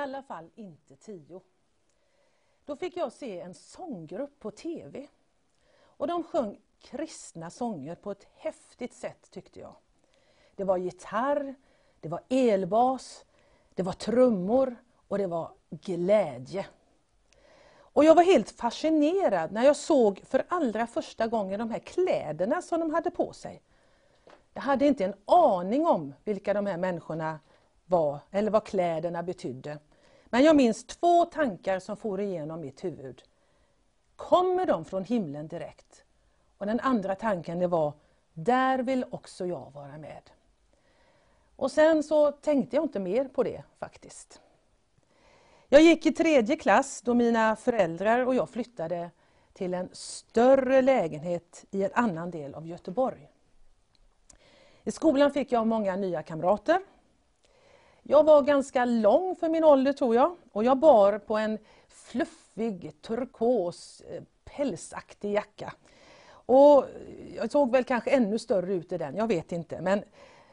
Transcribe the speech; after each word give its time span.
alla 0.00 0.22
fall 0.22 0.50
inte 0.54 0.96
tio. 0.96 1.40
Då 2.64 2.76
fick 2.76 2.96
jag 2.96 3.12
se 3.12 3.40
en 3.40 3.54
sånggrupp 3.54 4.38
på 4.38 4.50
TV. 4.50 5.06
Och 5.82 6.06
de 6.06 6.24
sjöng 6.24 6.58
kristna 6.80 7.50
sånger 7.50 7.94
på 7.94 8.10
ett 8.10 8.26
häftigt 8.34 8.94
sätt 8.94 9.30
tyckte 9.30 9.60
jag. 9.60 9.74
Det 10.56 10.64
var 10.64 10.76
gitarr, 10.76 11.54
det 12.00 12.08
var 12.08 12.20
elbas, 12.28 13.24
det 13.74 13.82
var 13.82 13.92
trummor 13.92 14.76
och 15.08 15.18
det 15.18 15.26
var 15.26 15.52
glädje. 15.70 16.66
Och 17.92 18.04
jag 18.04 18.14
var 18.14 18.22
helt 18.22 18.50
fascinerad 18.50 19.52
när 19.52 19.64
jag 19.64 19.76
såg 19.76 20.22
för 20.24 20.44
allra 20.48 20.86
första 20.86 21.26
gången 21.26 21.58
de 21.58 21.70
här 21.70 21.78
kläderna 21.78 22.62
som 22.62 22.80
de 22.80 22.94
hade 22.94 23.10
på 23.10 23.32
sig. 23.32 23.62
Jag 24.54 24.62
hade 24.62 24.86
inte 24.86 25.04
en 25.04 25.14
aning 25.24 25.86
om 25.86 26.14
vilka 26.24 26.54
de 26.54 26.66
här 26.66 26.76
människorna 26.76 27.38
var 27.86 28.18
eller 28.30 28.50
vad 28.50 28.64
kläderna 28.64 29.22
betydde. 29.22 29.78
Men 30.30 30.44
jag 30.44 30.56
minns 30.56 30.84
två 30.84 31.24
tankar 31.24 31.78
som 31.78 31.96
for 31.96 32.20
igenom 32.20 32.60
mitt 32.60 32.84
huvud. 32.84 33.22
Kommer 34.16 34.66
de 34.66 34.84
från 34.84 35.04
himlen 35.04 35.48
direkt? 35.48 36.04
Och 36.58 36.66
den 36.66 36.80
andra 36.80 37.14
tanken 37.14 37.58
det 37.58 37.66
var, 37.66 37.92
där 38.34 38.78
vill 38.78 39.04
också 39.10 39.46
jag 39.46 39.72
vara 39.74 39.98
med. 39.98 40.22
Och 41.56 41.72
sen 41.72 42.02
så 42.02 42.32
tänkte 42.32 42.76
jag 42.76 42.84
inte 42.84 43.00
mer 43.00 43.24
på 43.24 43.42
det 43.42 43.62
faktiskt. 43.78 44.40
Jag 45.68 45.82
gick 45.82 46.06
i 46.06 46.12
tredje 46.12 46.56
klass 46.56 47.02
då 47.02 47.14
mina 47.14 47.56
föräldrar 47.56 48.26
och 48.26 48.34
jag 48.34 48.50
flyttade 48.50 49.10
till 49.52 49.74
en 49.74 49.88
större 49.92 50.82
lägenhet 50.82 51.64
i 51.70 51.84
en 51.84 51.90
annan 51.94 52.30
del 52.30 52.54
av 52.54 52.66
Göteborg. 52.66 53.30
I 54.84 54.90
skolan 54.90 55.32
fick 55.32 55.52
jag 55.52 55.66
många 55.66 55.96
nya 55.96 56.22
kamrater. 56.22 56.80
Jag 58.02 58.24
var 58.24 58.42
ganska 58.42 58.84
lång 58.84 59.36
för 59.36 59.48
min 59.48 59.64
ålder 59.64 59.92
tror 59.92 60.14
jag 60.14 60.36
och 60.52 60.64
jag 60.64 60.78
bar 60.78 61.18
på 61.18 61.36
en 61.36 61.58
fluffig 61.88 63.02
turkos 63.02 64.00
eh, 64.00 64.22
pälsaktig 64.44 65.32
jacka. 65.32 65.72
Och 66.30 66.84
jag 67.36 67.50
såg 67.50 67.72
väl 67.72 67.84
kanske 67.84 68.10
ännu 68.10 68.38
större 68.38 68.74
ut 68.74 68.92
i 68.92 68.98
den, 68.98 69.16
jag 69.16 69.26
vet 69.26 69.52
inte. 69.52 69.80
Men 69.80 70.04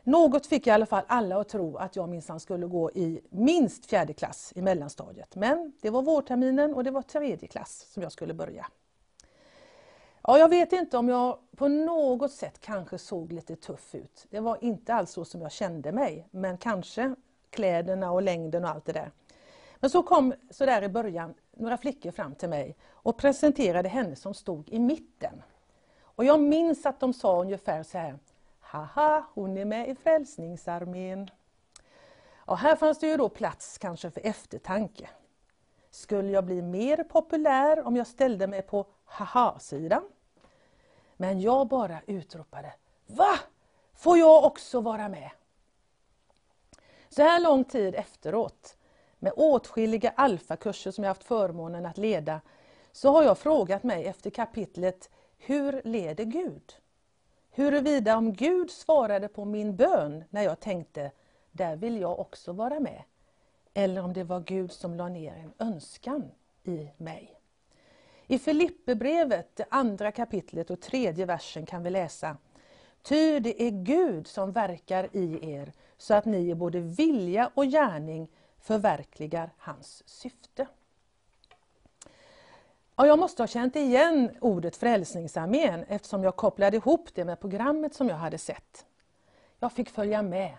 något 0.03 0.45
fick 0.45 0.67
i 0.67 0.69
alla 0.69 0.85
fall 0.85 1.03
alla 1.07 1.39
att 1.39 1.49
tro 1.49 1.77
att 1.77 1.95
jag 1.95 2.09
minsann 2.09 2.39
skulle 2.39 2.67
gå 2.67 2.91
i 2.91 3.21
minst 3.29 3.85
fjärde 3.85 4.13
klass 4.13 4.53
i 4.55 4.61
mellanstadiet. 4.61 5.35
Men 5.35 5.73
det 5.81 5.89
var 5.89 6.01
vårterminen 6.01 6.73
och 6.73 6.83
det 6.83 6.91
var 6.91 7.01
tredje 7.01 7.47
klass 7.47 7.87
som 7.89 8.03
jag 8.03 8.11
skulle 8.11 8.33
börja. 8.33 8.67
Ja, 10.23 10.37
jag 10.37 10.49
vet 10.49 10.73
inte 10.73 10.97
om 10.97 11.09
jag 11.09 11.37
på 11.55 11.67
något 11.67 12.31
sätt 12.31 12.59
kanske 12.59 12.97
såg 12.97 13.31
lite 13.31 13.55
tuff 13.55 13.95
ut. 13.95 14.25
Det 14.29 14.39
var 14.39 14.57
inte 14.61 14.93
alls 14.93 15.11
så 15.11 15.25
som 15.25 15.41
jag 15.41 15.51
kände 15.51 15.91
mig, 15.91 16.27
men 16.31 16.57
kanske 16.57 17.15
kläderna 17.57 18.11
och 18.11 18.21
längden 18.21 18.63
och 18.63 18.69
allt 18.69 18.85
det 18.85 18.93
där. 18.93 19.11
Men 19.79 19.89
så 19.89 20.03
kom 20.03 20.33
så 20.49 20.65
där 20.65 20.83
i 20.83 20.89
början 20.89 21.33
några 21.51 21.77
flickor 21.77 22.11
fram 22.11 22.35
till 22.35 22.49
mig 22.49 22.75
och 22.89 23.17
presenterade 23.17 23.89
henne 23.89 24.15
som 24.15 24.33
stod 24.33 24.69
i 24.69 24.79
mitten. 24.79 25.43
Och 26.01 26.25
jag 26.25 26.39
minns 26.39 26.85
att 26.85 26.99
de 26.99 27.13
sa 27.13 27.41
ungefär 27.41 27.83
så 27.83 27.97
här 27.97 28.19
Haha, 28.59 29.23
hon 29.33 29.57
är 29.57 29.65
med 29.65 29.89
i 29.89 29.95
Frälsningsarmén. 29.95 31.29
Och 32.35 32.57
här 32.57 32.75
fanns 32.75 32.99
det 32.99 33.07
ju 33.07 33.17
då 33.17 33.29
plats 33.29 33.77
kanske 33.77 34.11
för 34.11 34.21
eftertanke. 34.25 35.09
Skulle 35.91 36.31
jag 36.31 36.45
bli 36.45 36.61
mer 36.61 37.03
populär 37.03 37.87
om 37.87 37.95
jag 37.95 38.07
ställde 38.07 38.47
mig 38.47 38.61
på 38.61 38.85
haha-sidan? 39.05 40.03
Men 41.17 41.41
jag 41.41 41.67
bara 41.67 42.01
utropade 42.07 42.73
Va? 43.07 43.39
Får 43.93 44.17
jag 44.17 44.43
också 44.43 44.81
vara 44.81 45.09
med? 45.09 45.29
Så 47.17 47.23
här 47.23 47.39
lång 47.39 47.63
tid 47.63 47.95
efteråt, 47.95 48.77
med 49.19 49.33
åtskilliga 49.35 50.13
alfakurser 50.15 50.91
som 50.91 51.03
jag 51.03 51.09
haft 51.09 51.23
förmånen 51.23 51.85
att 51.85 51.97
leda, 51.97 52.41
så 52.91 53.11
har 53.11 53.23
jag 53.23 53.37
frågat 53.37 53.83
mig 53.83 54.05
efter 54.05 54.29
kapitlet 54.29 55.09
Hur 55.37 55.81
leder 55.83 56.23
Gud? 56.23 56.75
Huruvida 57.51 58.17
om 58.17 58.33
Gud 58.33 58.71
svarade 58.71 59.27
på 59.27 59.45
min 59.45 59.75
bön 59.75 60.23
när 60.29 60.41
jag 60.41 60.59
tänkte, 60.59 61.11
där 61.51 61.75
vill 61.75 62.01
jag 62.01 62.19
också 62.19 62.51
vara 62.51 62.79
med. 62.79 63.03
Eller 63.73 64.03
om 64.03 64.13
det 64.13 64.23
var 64.23 64.39
Gud 64.39 64.71
som 64.71 64.95
la 64.95 65.09
ner 65.09 65.35
en 65.35 65.67
önskan 65.67 66.31
i 66.63 66.89
mig. 66.97 67.39
I 68.27 68.39
Filipperbrevet, 68.39 69.55
det 69.55 69.65
andra 69.69 70.11
kapitlet 70.11 70.69
och 70.69 70.81
tredje 70.81 71.25
versen 71.25 71.65
kan 71.65 71.83
vi 71.83 71.89
läsa 71.89 72.37
Ty 73.01 73.39
det 73.39 73.63
är 73.63 73.71
Gud 73.71 74.27
som 74.27 74.51
verkar 74.51 75.09
i 75.11 75.51
er 75.51 75.73
så 75.97 76.13
att 76.13 76.25
ni 76.25 76.49
i 76.49 76.55
både 76.55 76.79
vilja 76.79 77.51
och 77.53 77.65
gärning 77.65 78.29
förverkligar 78.59 79.51
hans 79.57 80.03
syfte. 80.05 80.67
Ja, 82.95 83.07
jag 83.07 83.19
måste 83.19 83.43
ha 83.43 83.47
känt 83.47 83.75
igen 83.75 84.37
ordet 84.41 84.75
Frälsningsarmén 84.75 85.83
eftersom 85.87 86.23
jag 86.23 86.35
kopplade 86.35 86.77
ihop 86.77 87.09
det 87.13 87.25
med 87.25 87.39
programmet 87.39 87.93
som 87.93 88.09
jag 88.09 88.15
hade 88.15 88.37
sett. 88.37 88.85
Jag 89.59 89.71
fick 89.71 89.89
följa 89.89 90.21
med 90.21 90.57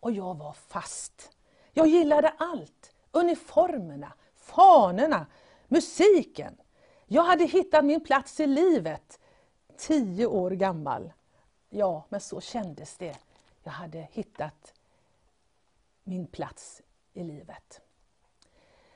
och 0.00 0.12
jag 0.12 0.34
var 0.34 0.52
fast. 0.52 1.30
Jag 1.72 1.86
gillade 1.86 2.28
allt. 2.38 2.92
Uniformerna, 3.10 4.12
fanorna, 4.34 5.26
musiken. 5.68 6.56
Jag 7.06 7.22
hade 7.22 7.44
hittat 7.44 7.84
min 7.84 8.04
plats 8.04 8.40
i 8.40 8.46
livet. 8.46 9.20
Tio 9.76 10.26
år 10.26 10.50
gammal. 10.50 11.12
Ja, 11.70 12.04
men 12.08 12.20
så 12.20 12.40
kändes 12.40 12.96
det. 12.96 13.16
Jag 13.62 13.72
hade 13.72 14.08
hittat 14.12 14.74
min 16.06 16.26
plats 16.26 16.82
i 17.12 17.24
livet. 17.24 17.80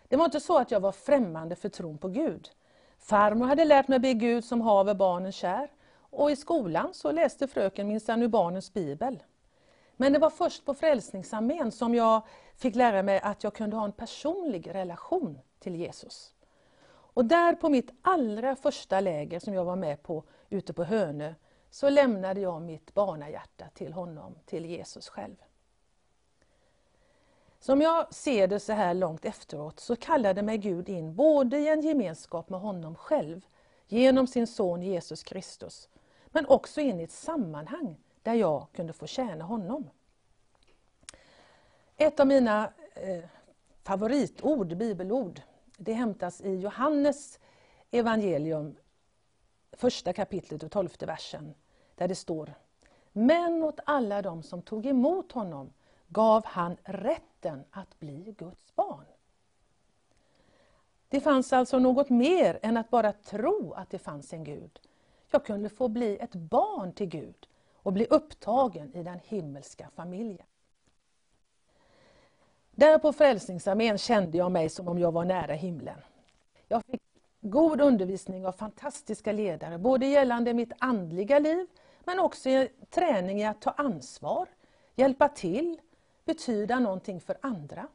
Det 0.08 0.16
var 0.16 0.24
inte 0.24 0.40
så 0.40 0.58
att 0.58 0.70
jag 0.70 0.80
var 0.80 0.92
främmande 0.92 1.56
för 1.56 1.68
tron 1.68 1.98
på 1.98 2.08
Gud. 2.08 2.50
Farmor 2.98 3.46
hade 3.46 3.64
lärt 3.64 3.88
mig 3.88 3.98
be 3.98 4.14
Gud 4.14 4.44
som 4.44 4.60
haver 4.60 4.94
barnen 4.94 5.32
kär. 5.32 5.70
Och 6.10 6.30
i 6.30 6.36
skolan 6.36 6.94
så 6.94 7.12
läste 7.12 7.48
fröken 7.48 7.88
minsann 7.88 8.22
ur 8.22 8.28
barnens 8.28 8.72
bibel. 8.72 9.22
Men 9.96 10.12
det 10.12 10.18
var 10.18 10.30
först 10.30 10.64
på 10.64 10.74
Frälsningsarmén 10.74 11.72
som 11.72 11.94
jag 11.94 12.22
fick 12.56 12.74
lära 12.74 13.02
mig 13.02 13.20
att 13.20 13.44
jag 13.44 13.54
kunde 13.54 13.76
ha 13.76 13.84
en 13.84 13.92
personlig 13.92 14.74
relation 14.74 15.38
till 15.58 15.76
Jesus. 15.76 16.34
Och 17.12 17.24
där 17.24 17.54
på 17.54 17.68
mitt 17.68 17.90
allra 18.02 18.56
första 18.56 19.00
läger 19.00 19.40
som 19.40 19.54
jag 19.54 19.64
var 19.64 19.76
med 19.76 20.02
på 20.02 20.24
ute 20.48 20.72
på 20.72 20.84
Hönö, 20.84 21.34
så 21.70 21.88
lämnade 21.88 22.40
jag 22.40 22.62
mitt 22.62 22.94
barnahjärta 22.94 23.64
till 23.74 23.92
honom, 23.92 24.34
till 24.46 24.66
Jesus 24.66 25.08
själv. 25.08 25.36
Som 27.62 27.80
jag 27.80 28.14
ser 28.14 28.46
det 28.46 28.60
så 28.60 28.72
här 28.72 28.94
långt 28.94 29.24
efteråt 29.24 29.80
så 29.80 29.96
kallade 29.96 30.42
mig 30.42 30.58
Gud 30.58 30.88
in 30.88 31.14
både 31.14 31.58
i 31.58 31.68
en 31.68 31.80
gemenskap 31.80 32.48
med 32.48 32.60
honom 32.60 32.94
själv, 32.94 33.46
genom 33.86 34.26
sin 34.26 34.46
son 34.46 34.82
Jesus 34.82 35.22
Kristus, 35.22 35.88
men 36.26 36.46
också 36.46 36.80
in 36.80 37.00
i 37.00 37.02
ett 37.02 37.12
sammanhang 37.12 37.96
där 38.22 38.34
jag 38.34 38.66
kunde 38.72 38.92
få 38.92 39.06
tjäna 39.06 39.44
honom. 39.44 39.90
Ett 41.96 42.20
av 42.20 42.26
mina 42.26 42.72
eh, 42.94 43.24
favoritord, 43.82 44.76
bibelord, 44.76 45.40
det 45.76 45.92
hämtas 45.92 46.40
i 46.40 46.54
Johannes 46.54 47.38
evangelium, 47.90 48.76
första 49.72 50.12
kapitlet 50.12 50.62
och 50.62 50.70
tolfte 50.70 51.06
versen, 51.06 51.54
där 51.94 52.08
det 52.08 52.14
står 52.14 52.54
Men 53.12 53.62
åt 53.62 53.80
alla 53.86 54.22
dem 54.22 54.42
som 54.42 54.62
tog 54.62 54.86
emot 54.86 55.32
honom 55.32 55.72
gav 56.10 56.44
han 56.46 56.76
rätten 56.84 57.64
att 57.70 58.00
bli 58.00 58.34
Guds 58.38 58.74
barn. 58.74 59.04
Det 61.08 61.20
fanns 61.20 61.52
alltså 61.52 61.78
något 61.78 62.10
mer 62.10 62.58
än 62.62 62.76
att 62.76 62.90
bara 62.90 63.12
tro 63.12 63.72
att 63.72 63.90
det 63.90 63.98
fanns 63.98 64.32
en 64.32 64.44
Gud. 64.44 64.80
Jag 65.30 65.44
kunde 65.44 65.68
få 65.68 65.88
bli 65.88 66.18
ett 66.18 66.34
barn 66.34 66.92
till 66.92 67.08
Gud 67.08 67.48
och 67.74 67.92
bli 67.92 68.06
upptagen 68.10 68.94
i 68.94 69.02
den 69.02 69.20
himmelska 69.24 69.90
familjen. 69.94 70.46
Där 72.70 72.98
på 72.98 73.12
Frälsningsarmén 73.12 73.98
kände 73.98 74.38
jag 74.38 74.52
mig 74.52 74.68
som 74.68 74.88
om 74.88 74.98
jag 74.98 75.12
var 75.12 75.24
nära 75.24 75.52
himlen. 75.52 75.98
Jag 76.68 76.84
fick 76.84 77.02
god 77.40 77.80
undervisning 77.80 78.46
av 78.46 78.52
fantastiska 78.52 79.32
ledare, 79.32 79.78
både 79.78 80.06
gällande 80.06 80.54
mitt 80.54 80.72
andliga 80.78 81.38
liv, 81.38 81.66
men 82.04 82.18
också 82.18 82.48
träning 82.90 83.40
i 83.40 83.46
att 83.46 83.60
ta 83.60 83.70
ansvar, 83.70 84.48
hjälpa 84.94 85.28
till, 85.28 85.80
betyda 86.30 86.78
någonting 86.78 87.20
för 87.20 87.38
andra. 87.40 87.88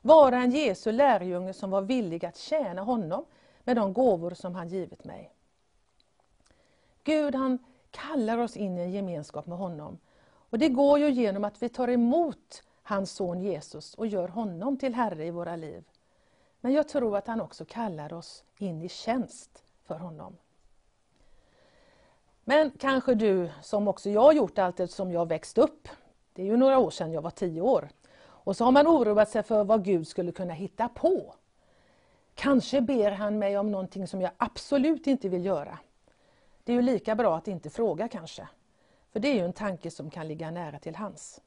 Vara 0.00 0.36
en 0.36 0.50
Jesu 0.50 0.92
lärjunge 0.92 1.52
som 1.52 1.70
var 1.70 1.82
villig 1.82 2.24
att 2.24 2.36
tjäna 2.36 2.82
honom 2.82 3.24
med 3.64 3.76
de 3.76 3.92
gåvor 3.92 4.30
som 4.30 4.54
han 4.54 4.68
givit 4.68 5.04
mig. 5.04 5.34
Gud 7.04 7.34
han 7.34 7.58
kallar 7.90 8.38
oss 8.38 8.56
in 8.56 8.78
i 8.78 8.80
en 8.80 8.92
gemenskap 8.92 9.46
med 9.46 9.58
honom. 9.58 9.98
Och 10.50 10.58
Det 10.58 10.68
går 10.68 10.98
ju 10.98 11.10
genom 11.10 11.44
att 11.44 11.62
vi 11.62 11.68
tar 11.68 11.88
emot 11.88 12.62
hans 12.82 13.12
son 13.12 13.42
Jesus 13.42 13.94
och 13.94 14.06
gör 14.06 14.28
honom 14.28 14.76
till 14.76 14.94
Herre 14.94 15.26
i 15.26 15.30
våra 15.30 15.56
liv. 15.56 15.84
Men 16.60 16.72
jag 16.72 16.88
tror 16.88 17.16
att 17.16 17.26
han 17.26 17.40
också 17.40 17.64
kallar 17.64 18.12
oss 18.12 18.44
in 18.58 18.82
i 18.82 18.88
tjänst 18.88 19.64
för 19.84 19.98
honom. 19.98 20.36
Men 22.44 22.70
kanske 22.70 23.14
du, 23.14 23.50
som 23.62 23.88
också 23.88 24.10
jag 24.10 24.34
gjort 24.34 24.58
allt 24.58 24.80
eftersom 24.80 25.12
jag 25.12 25.28
växt 25.28 25.58
upp, 25.58 25.88
det 26.32 26.42
är 26.42 26.46
ju 26.46 26.56
några 26.56 26.78
år 26.78 26.90
sedan 26.90 27.12
jag 27.12 27.22
var 27.22 27.30
tio 27.30 27.60
år. 27.60 27.88
Och 28.22 28.56
så 28.56 28.64
har 28.64 28.72
man 28.72 28.86
oroat 28.86 29.30
sig 29.30 29.42
för 29.42 29.64
vad 29.64 29.84
Gud 29.84 30.08
skulle 30.08 30.32
kunna 30.32 30.52
hitta 30.52 30.88
på. 30.88 31.34
Kanske 32.34 32.80
ber 32.80 33.10
han 33.10 33.38
mig 33.38 33.58
om 33.58 33.70
någonting 33.70 34.06
som 34.06 34.20
jag 34.20 34.30
absolut 34.36 35.06
inte 35.06 35.28
vill 35.28 35.44
göra. 35.44 35.78
Det 36.64 36.72
är 36.72 36.76
ju 36.76 36.82
lika 36.82 37.14
bra 37.14 37.36
att 37.36 37.48
inte 37.48 37.70
fråga 37.70 38.08
kanske. 38.08 38.48
För 39.12 39.20
det 39.20 39.28
är 39.28 39.34
ju 39.34 39.44
en 39.44 39.52
tanke 39.52 39.90
som 39.90 40.10
kan 40.10 40.28
ligga 40.28 40.50
nära 40.50 40.78
till 40.78 40.96
hans. 40.96 41.40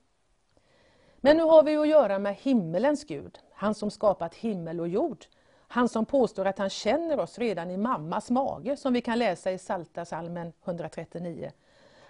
Men 1.17 1.37
nu 1.37 1.43
har 1.43 1.63
vi 1.63 1.77
att 1.77 1.87
göra 1.87 2.19
med 2.19 2.35
himmelens 2.35 3.03
Gud, 3.03 3.39
han 3.51 3.75
som 3.75 3.91
skapat 3.91 4.35
himmel 4.35 4.79
och 4.79 4.87
jord. 4.87 5.25
Han 5.67 5.89
som 5.89 6.05
påstår 6.05 6.45
att 6.45 6.57
han 6.57 6.69
känner 6.69 7.19
oss 7.19 7.39
redan 7.39 7.71
i 7.71 7.77
mammas 7.77 8.29
mage, 8.29 8.77
som 8.77 8.93
vi 8.93 9.01
kan 9.01 9.19
läsa 9.19 9.51
i 9.51 9.57
Salta 9.57 10.05
salmen 10.05 10.53
139. 10.63 11.51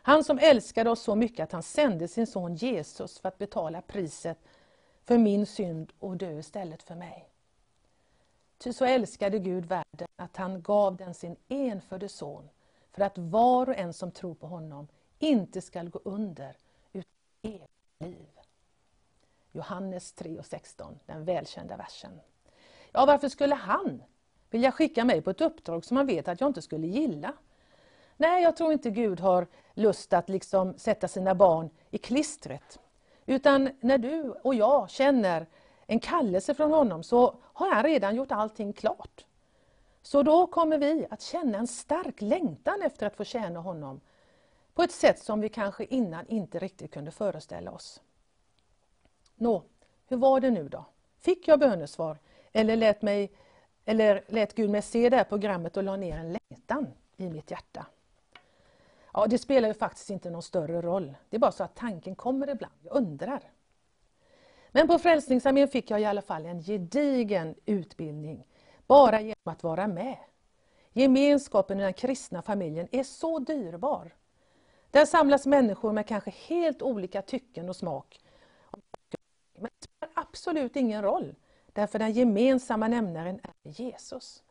Han 0.08 0.24
som 0.24 0.40
älskade 0.40 0.90
oss 0.90 1.02
så 1.02 1.16
mycket 1.16 1.44
att 1.44 1.52
han 1.52 1.64
sände 1.64 2.08
sin 2.08 2.28
son 2.28 2.56
Jesus 2.56 3.20
för 3.20 3.30
att 3.30 3.38
betala 3.38 3.82
priset 3.82 4.38
för 5.04 5.18
min 5.18 5.46
synd 5.46 5.94
och 6.00 6.18
dö 6.18 6.40
istället 6.40 6.84
för 6.84 6.96
mig. 6.96 7.30
Ty 8.58 8.74
så 8.74 8.86
älskade 8.86 9.40
Gud 9.40 9.66
världen 9.66 10.08
att 10.16 10.38
han 10.38 10.62
gav 10.62 10.96
den 10.96 11.14
sin 11.14 11.36
enfödde 11.48 12.10
son 12.10 12.50
för 12.92 13.02
att 13.02 13.18
var 13.18 13.70
och 13.70 13.76
en 13.76 13.94
som 13.94 14.12
tror 14.12 14.36
på 14.36 14.48
honom 14.48 14.88
inte 15.20 15.62
skall 15.62 15.90
gå 15.90 16.00
under 16.04 16.58
utan 16.94 17.12
evigt 17.42 17.70
liv. 18.00 18.28
Johannes 19.52 20.12
3 20.12 20.40
och 20.40 20.46
16, 20.46 21.00
den 21.06 21.26
välkända 21.26 21.78
versen. 21.78 22.20
Ja, 22.92 23.06
varför 23.06 23.30
skulle 23.30 23.56
han 23.56 24.04
vilja 24.50 24.72
skicka 24.72 25.06
mig 25.06 25.22
på 25.22 25.30
ett 25.30 25.42
uppdrag 25.42 25.86
som 25.86 25.98
han 25.98 26.06
vet 26.06 26.28
att 26.28 26.42
jag 26.42 26.50
inte 26.50 26.62
skulle 26.62 26.88
gilla? 26.88 27.34
Nej, 28.18 28.44
jag 28.44 28.58
tror 28.58 28.74
inte 28.74 28.90
Gud 28.90 29.20
har 29.20 29.48
lust 29.74 30.14
att 30.14 30.30
liksom 30.30 30.78
sätta 30.78 31.08
sina 31.08 31.36
barn 31.36 31.70
i 31.92 31.98
klistret. 31.98 32.80
Utan 33.26 33.70
när 33.80 33.98
du 33.98 34.32
och 34.32 34.56
jag 34.56 34.90
känner 34.90 35.48
en 35.86 36.00
kallelse 36.00 36.54
från 36.54 36.72
honom 36.72 37.04
så 37.04 37.36
har 37.42 37.72
han 37.72 37.84
redan 37.84 38.16
gjort 38.16 38.32
allting 38.32 38.74
klart. 38.74 39.26
Så 40.02 40.24
då 40.24 40.48
kommer 40.48 40.78
vi 40.78 41.08
att 41.10 41.22
känna 41.22 41.58
en 41.58 41.68
stark 41.68 42.22
längtan 42.22 42.82
efter 42.82 43.08
att 43.08 43.16
få 43.16 43.24
tjäna 43.24 43.60
honom 43.60 44.02
på 44.74 44.84
ett 44.84 44.92
sätt 44.92 45.20
som 45.20 45.42
vi 45.42 45.50
kanske 45.50 45.86
innan 45.86 46.28
inte 46.28 46.60
riktigt 46.60 46.94
kunde 46.94 47.12
föreställa 47.12 47.72
oss. 47.72 48.02
Nå, 49.36 49.64
hur 50.08 50.18
var 50.18 50.40
det 50.40 50.52
nu 50.52 50.70
då? 50.70 50.86
Fick 51.20 51.48
jag 51.48 51.60
bönesvar? 51.60 52.18
Eller 52.54 52.76
lät, 52.76 53.02
mig, 53.02 53.32
eller 53.86 54.24
lät 54.28 54.56
Gud 54.56 54.70
mig 54.70 54.82
se 54.82 55.10
det 55.10 55.18
här 55.18 55.24
programmet 55.24 55.78
och 55.78 55.84
la 55.84 55.96
ner 55.96 56.18
en 56.18 56.38
längtan 56.50 56.88
i 57.18 57.30
mitt 57.30 57.52
hjärta? 57.52 57.86
Ja, 59.18 59.28
det 59.28 59.38
spelar 59.38 59.68
ju 59.68 59.74
faktiskt 59.74 60.10
inte 60.10 60.30
någon 60.30 60.42
större 60.42 60.82
roll. 60.82 61.16
Det 61.30 61.38
är 61.38 61.40
bara 61.40 61.52
så 61.52 61.64
att 61.64 61.76
tanken 61.76 62.16
kommer 62.16 62.50
ibland. 62.50 62.74
Jag 62.82 62.96
undrar. 62.96 63.52
Men 64.72 64.88
på 64.88 65.00
Frälsningsarmén 65.00 65.68
fick 65.68 65.92
jag 65.92 66.02
i 66.02 66.06
alla 66.06 66.22
fall 66.22 66.46
en 66.46 66.62
gedigen 66.62 67.56
utbildning, 67.66 68.48
bara 68.88 69.22
genom 69.22 69.36
att 69.44 69.64
vara 69.64 69.88
med. 69.88 70.18
Gemenskapen 70.94 71.80
i 71.80 71.84
den 71.84 71.94
kristna 71.94 72.42
familjen 72.42 72.88
är 72.92 73.04
så 73.04 73.40
dyrbar. 73.40 74.16
Där 74.92 75.06
samlas 75.06 75.46
människor 75.46 75.92
med 75.92 76.08
kanske 76.08 76.30
helt 76.30 76.82
olika 76.82 77.22
tycken 77.22 77.70
och 77.70 77.76
smak. 77.76 78.20
Men 79.54 79.70
det 79.80 79.88
spelar 79.88 80.14
absolut 80.14 80.76
ingen 80.76 81.02
roll, 81.02 81.36
därför 81.74 82.00
den 82.00 82.12
gemensamma 82.12 82.88
nämnaren 82.88 83.40
är 83.44 83.70
Jesus. 83.72 84.44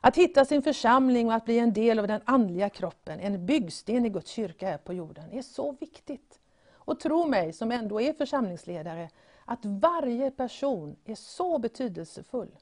Att 0.00 0.16
hitta 0.16 0.44
sin 0.44 0.62
församling 0.62 1.26
och 1.26 1.34
att 1.34 1.44
bli 1.44 1.58
en 1.58 1.72
del 1.72 1.98
av 1.98 2.06
den 2.06 2.20
andliga 2.24 2.68
kroppen, 2.68 3.20
en 3.20 3.46
byggsten 3.46 4.04
i 4.04 4.08
Guds 4.08 4.30
kyrka 4.30 4.66
här 4.66 4.78
på 4.78 4.92
jorden, 4.92 5.32
är 5.32 5.42
så 5.42 5.72
viktigt. 5.72 6.40
Och 6.72 7.00
tro 7.00 7.26
mig, 7.26 7.52
som 7.52 7.72
ändå 7.72 8.00
är 8.00 8.12
församlingsledare, 8.12 9.10
att 9.44 9.64
varje 9.64 10.30
person 10.30 10.96
är 11.04 11.14
så 11.14 11.58
betydelsefull. 11.58 12.58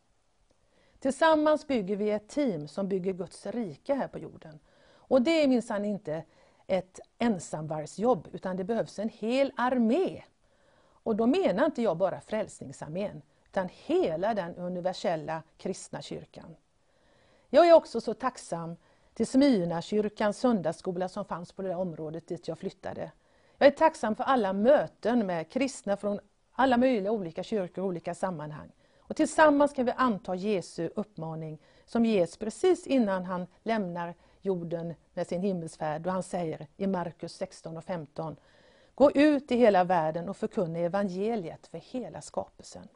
Tillsammans 0.99 1.67
bygger 1.67 1.97
vi 1.97 2.11
ett 2.11 2.29
team 2.29 2.69
som 2.69 2.89
bygger 2.89 3.13
Guds 3.13 3.47
rike 3.47 3.95
här 3.95 4.09
på 4.09 4.19
jorden. 4.19 4.59
Och 4.95 5.23
det 5.23 5.43
är 5.43 5.49
minsann 5.49 5.85
inte 5.85 6.25
ett 6.67 7.01
ensamvargsjobb, 7.19 8.29
utan 8.33 8.57
det 8.57 8.65
behövs 8.65 8.99
en 8.99 9.09
hel 9.09 9.53
armé. 9.57 10.23
Och 10.91 11.17
då 11.17 11.27
menar 11.27 11.67
inte 11.67 11.83
jag 11.83 11.97
bara 11.97 12.21
Frälsningsarmén, 12.21 13.23
utan 13.45 13.69
hela 13.73 14.35
den 14.35 14.55
universella 14.57 15.43
kristna 15.57 16.03
kyrkan. 16.03 16.57
Jag 17.57 17.69
är 17.69 17.73
också 17.73 18.01
så 18.01 18.15
tacksam 18.15 18.77
till 19.15 19.27
Smyrna 19.27 19.83
kyrkans 19.83 20.39
söndagsskola 20.39 21.09
som 21.09 21.25
fanns 21.25 21.53
på 21.53 21.63
det 21.63 21.69
där 21.69 21.77
området 21.77 22.29
dit 22.29 22.49
jag 22.49 22.59
flyttade. 22.59 23.13
Jag 23.59 23.67
är 23.67 23.71
tacksam 23.71 24.15
för 24.15 24.25
alla 24.25 24.53
möten 24.53 25.27
med 25.27 25.51
kristna 25.51 25.97
från 25.97 26.21
alla 26.53 26.77
möjliga 26.77 27.13
olika 27.13 27.43
kyrkor 27.43 27.83
och 27.83 27.89
olika 27.89 28.15
sammanhang. 28.15 28.73
Och 28.99 29.17
tillsammans 29.17 29.73
kan 29.73 29.87
vi 29.87 29.93
anta 29.97 30.35
Jesu 30.35 30.91
uppmaning 30.97 31.59
som 31.87 32.05
ges 32.05 32.37
precis 32.37 32.87
innan 32.87 33.25
han 33.25 33.47
lämnar 33.63 34.15
jorden 34.41 34.95
med 35.15 35.27
sin 35.27 35.41
himmelsfärd. 35.41 36.03
Då 36.03 36.11
han 36.11 36.23
säger 36.23 36.67
i 36.77 36.87
Markus 36.87 37.37
16 37.37 37.77
och 37.77 37.85
15 37.85 38.37
Gå 38.95 39.11
ut 39.11 39.51
i 39.51 39.57
hela 39.57 39.85
världen 39.85 40.29
och 40.29 40.37
förkunna 40.37 40.79
evangeliet 40.79 41.67
för 41.67 41.79
hela 41.79 42.21
skapelsen. 42.21 42.89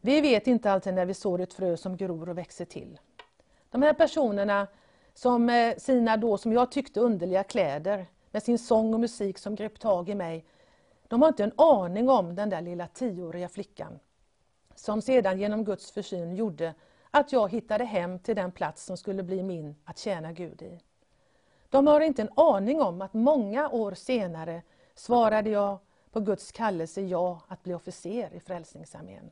Vi 0.00 0.20
vet 0.20 0.46
inte 0.46 0.70
alltid 0.70 0.94
när 0.94 1.06
vi 1.06 1.14
sår 1.14 1.40
ett 1.40 1.54
frö 1.54 1.76
som 1.76 1.96
gror 1.96 2.28
och 2.28 2.38
växer 2.38 2.64
till. 2.64 2.98
De 3.74 3.82
här 3.82 3.92
personerna 3.92 4.66
som 5.14 5.44
med 5.44 5.82
sina 5.82 6.16
då, 6.16 6.38
som 6.38 6.52
jag 6.52 6.70
tyckte, 6.70 7.00
underliga 7.00 7.44
kläder, 7.44 8.06
med 8.30 8.42
sin 8.42 8.58
sång 8.58 8.94
och 8.94 9.00
musik 9.00 9.38
som 9.38 9.54
grep 9.54 9.78
tag 9.78 10.08
i 10.08 10.14
mig, 10.14 10.44
de 11.08 11.22
har 11.22 11.28
inte 11.28 11.44
en 11.44 11.52
aning 11.56 12.08
om 12.08 12.34
den 12.34 12.50
där 12.50 12.60
lilla 12.60 12.86
tioåriga 12.86 13.48
flickan 13.48 13.98
som 14.74 15.02
sedan 15.02 15.38
genom 15.38 15.64
Guds 15.64 15.90
försyn 15.90 16.34
gjorde 16.34 16.74
att 17.10 17.32
jag 17.32 17.52
hittade 17.52 17.84
hem 17.84 18.18
till 18.18 18.36
den 18.36 18.52
plats 18.52 18.84
som 18.84 18.96
skulle 18.96 19.22
bli 19.22 19.42
min 19.42 19.76
att 19.84 19.98
tjäna 19.98 20.32
Gud 20.32 20.62
i. 20.62 20.80
De 21.68 21.86
har 21.86 22.00
inte 22.00 22.22
en 22.22 22.32
aning 22.36 22.82
om 22.82 23.02
att 23.02 23.14
många 23.14 23.68
år 23.68 23.94
senare 23.94 24.62
svarade 24.94 25.50
jag 25.50 25.78
på 26.10 26.20
Guds 26.20 26.52
kallelse 26.52 27.00
ja 27.00 27.40
att 27.48 27.62
bli 27.62 27.74
officer 27.74 28.34
i 28.34 28.40
Frälsningsarmén. 28.40 29.30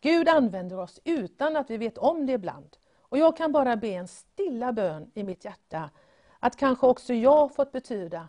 Gud 0.00 0.28
använder 0.28 0.78
oss 0.78 1.00
utan 1.04 1.56
att 1.56 1.70
vi 1.70 1.76
vet 1.76 1.98
om 1.98 2.26
det 2.26 2.32
ibland. 2.32 2.76
Och 3.10 3.18
jag 3.18 3.36
kan 3.36 3.52
bara 3.52 3.76
be 3.76 3.88
en 3.88 4.08
stilla 4.08 4.72
bön 4.72 5.10
i 5.14 5.22
mitt 5.22 5.44
hjärta 5.44 5.90
att 6.38 6.56
kanske 6.56 6.86
också 6.86 7.14
jag 7.14 7.54
fått 7.54 7.72
betyda 7.72 8.28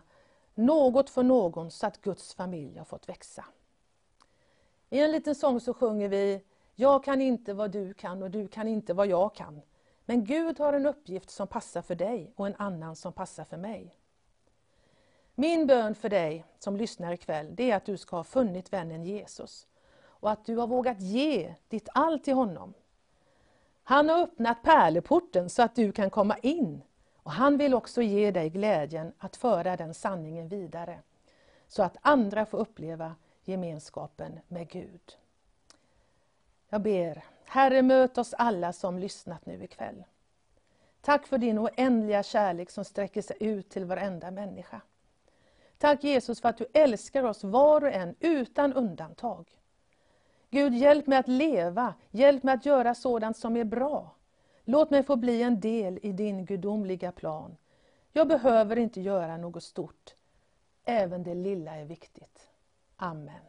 något 0.54 1.10
för 1.10 1.22
någon 1.22 1.70
så 1.70 1.86
att 1.86 2.00
Guds 2.00 2.34
familj 2.34 2.78
har 2.78 2.84
fått 2.84 3.08
växa. 3.08 3.44
I 4.90 5.00
en 5.00 5.12
liten 5.12 5.34
sång 5.34 5.60
så 5.60 5.74
sjunger 5.74 6.08
vi 6.08 6.44
Jag 6.74 7.04
kan 7.04 7.20
inte 7.20 7.54
vad 7.54 7.70
du 7.70 7.94
kan 7.94 8.22
och 8.22 8.30
du 8.30 8.48
kan 8.48 8.68
inte 8.68 8.94
vad 8.94 9.06
jag 9.06 9.34
kan. 9.34 9.62
Men 10.04 10.24
Gud 10.24 10.58
har 10.58 10.72
en 10.72 10.86
uppgift 10.86 11.30
som 11.30 11.46
passar 11.46 11.82
för 11.82 11.94
dig 11.94 12.32
och 12.36 12.46
en 12.46 12.56
annan 12.58 12.96
som 12.96 13.12
passar 13.12 13.44
för 13.44 13.56
mig. 13.56 13.96
Min 15.34 15.66
bön 15.66 15.94
för 15.94 16.08
dig 16.08 16.44
som 16.58 16.76
lyssnar 16.76 17.12
ikväll, 17.12 17.54
det 17.56 17.70
är 17.70 17.76
att 17.76 17.84
du 17.84 17.96
ska 17.96 18.16
ha 18.16 18.24
funnit 18.24 18.72
vännen 18.72 19.04
Jesus 19.04 19.66
och 20.04 20.30
att 20.30 20.44
du 20.44 20.56
har 20.56 20.66
vågat 20.66 21.00
ge 21.00 21.54
ditt 21.68 21.88
allt 21.94 22.24
till 22.24 22.34
honom. 22.34 22.74
Han 23.84 24.08
har 24.08 24.22
öppnat 24.22 24.62
pärleporten 24.62 25.50
så 25.50 25.62
att 25.62 25.74
du 25.74 25.92
kan 25.92 26.10
komma 26.10 26.36
in 26.38 26.82
och 27.16 27.32
han 27.32 27.56
vill 27.56 27.74
också 27.74 28.02
ge 28.02 28.30
dig 28.30 28.50
glädjen 28.50 29.12
att 29.18 29.36
föra 29.36 29.76
den 29.76 29.94
sanningen 29.94 30.48
vidare 30.48 30.98
så 31.68 31.82
att 31.82 31.96
andra 32.00 32.46
får 32.46 32.58
uppleva 32.58 33.14
gemenskapen 33.44 34.40
med 34.48 34.68
Gud. 34.68 35.16
Jag 36.68 36.82
ber, 36.82 37.24
Herre 37.44 37.82
möt 37.82 38.18
oss 38.18 38.34
alla 38.34 38.72
som 38.72 38.98
lyssnat 38.98 39.46
nu 39.46 39.64
ikväll. 39.64 40.04
Tack 41.00 41.26
för 41.26 41.38
din 41.38 41.58
oändliga 41.58 42.22
kärlek 42.22 42.70
som 42.70 42.84
sträcker 42.84 43.22
sig 43.22 43.36
ut 43.40 43.70
till 43.70 43.84
varenda 43.84 44.30
människa. 44.30 44.80
Tack 45.78 46.04
Jesus 46.04 46.40
för 46.40 46.48
att 46.48 46.58
du 46.58 46.66
älskar 46.72 47.24
oss 47.24 47.44
var 47.44 47.84
och 47.84 47.92
en 47.92 48.14
utan 48.20 48.72
undantag. 48.72 49.61
Gud, 50.54 50.74
hjälp 50.74 51.06
mig 51.06 51.18
att 51.18 51.28
leva, 51.28 51.94
hjälp 52.10 52.42
mig 52.42 52.54
att 52.54 52.66
göra 52.66 52.94
sådant 52.94 53.36
som 53.36 53.56
är 53.56 53.64
bra. 53.64 54.16
Låt 54.64 54.90
mig 54.90 55.02
få 55.02 55.16
bli 55.16 55.42
en 55.42 55.60
del 55.60 55.98
i 56.02 56.12
din 56.12 56.44
gudomliga 56.44 57.12
plan. 57.12 57.56
Jag 58.12 58.28
behöver 58.28 58.76
inte 58.76 59.00
göra 59.00 59.36
något 59.36 59.62
stort. 59.62 60.14
Även 60.84 61.22
det 61.22 61.34
lilla 61.34 61.76
är 61.76 61.84
viktigt. 61.84 62.50
Amen. 62.96 63.40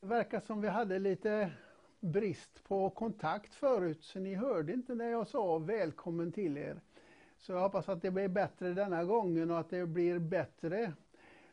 Det 0.00 0.06
verkar 0.06 0.40
som 0.40 0.60
vi 0.60 0.68
hade 0.68 0.98
lite 0.98 1.50
brist 2.00 2.64
på 2.64 2.90
kontakt 2.90 3.54
förut, 3.54 4.04
så 4.04 4.18
ni 4.18 4.34
hörde 4.34 4.72
inte 4.72 4.94
när 4.94 5.08
jag 5.08 5.28
sa 5.28 5.58
välkommen 5.58 6.32
till 6.32 6.58
er. 6.58 6.80
Så 7.38 7.52
jag 7.52 7.60
hoppas 7.60 7.88
att 7.88 8.02
det 8.02 8.10
blir 8.10 8.28
bättre 8.28 8.74
denna 8.74 9.04
gången 9.04 9.50
och 9.50 9.58
att 9.58 9.70
det 9.70 9.86
blir 9.86 10.18
bättre. 10.18 10.92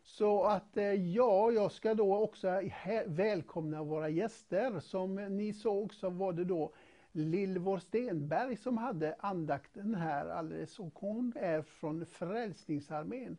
Så 0.03 0.43
att 0.43 0.77
eh, 0.77 0.93
ja, 0.93 1.51
jag 1.51 1.71
ska 1.71 1.93
då 1.93 2.17
också 2.17 2.61
välkomna 3.05 3.83
våra 3.83 4.09
gäster. 4.09 4.79
Som 4.79 5.15
ni 5.15 5.53
såg 5.53 5.93
så 5.93 6.09
var 6.09 6.33
det 6.33 6.45
då 6.45 6.71
Lillvår 7.11 7.77
Stenberg 7.79 8.57
som 8.57 8.77
hade 8.77 9.15
andakten 9.19 9.95
här 9.95 10.29
alldeles 10.29 10.79
och 10.79 10.93
hon 10.99 11.33
är 11.35 11.61
från 11.61 12.05
Frälsningsarmén. 12.05 13.37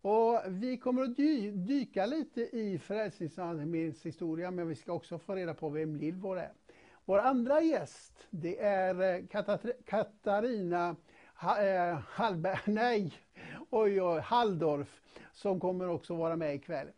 Och 0.00 0.40
vi 0.48 0.76
kommer 0.76 1.02
att 1.02 1.16
dy 1.16 1.50
dyka 1.50 2.06
lite 2.06 2.40
i 2.40 2.78
Frälsningsarméns 2.78 4.06
historia 4.06 4.50
men 4.50 4.68
vi 4.68 4.74
ska 4.74 4.92
också 4.92 5.18
få 5.18 5.34
reda 5.34 5.54
på 5.54 5.68
vem 5.68 5.96
Lillvor 5.96 6.38
är. 6.38 6.52
Vår 7.04 7.18
andra 7.18 7.60
gäst 7.60 8.26
det 8.30 8.62
är 8.62 9.02
eh, 9.02 9.24
Katarina 9.84 10.96
eh, 11.60 11.98
Hallberg, 11.98 12.58
nej, 12.66 13.12
oj, 13.70 14.02
oj, 14.02 14.20
Halldorf 14.20 15.00
som 15.32 15.60
kommer 15.60 15.88
också 15.88 16.14
vara 16.14 16.36
med 16.36 16.54
ikväll. 16.54 16.88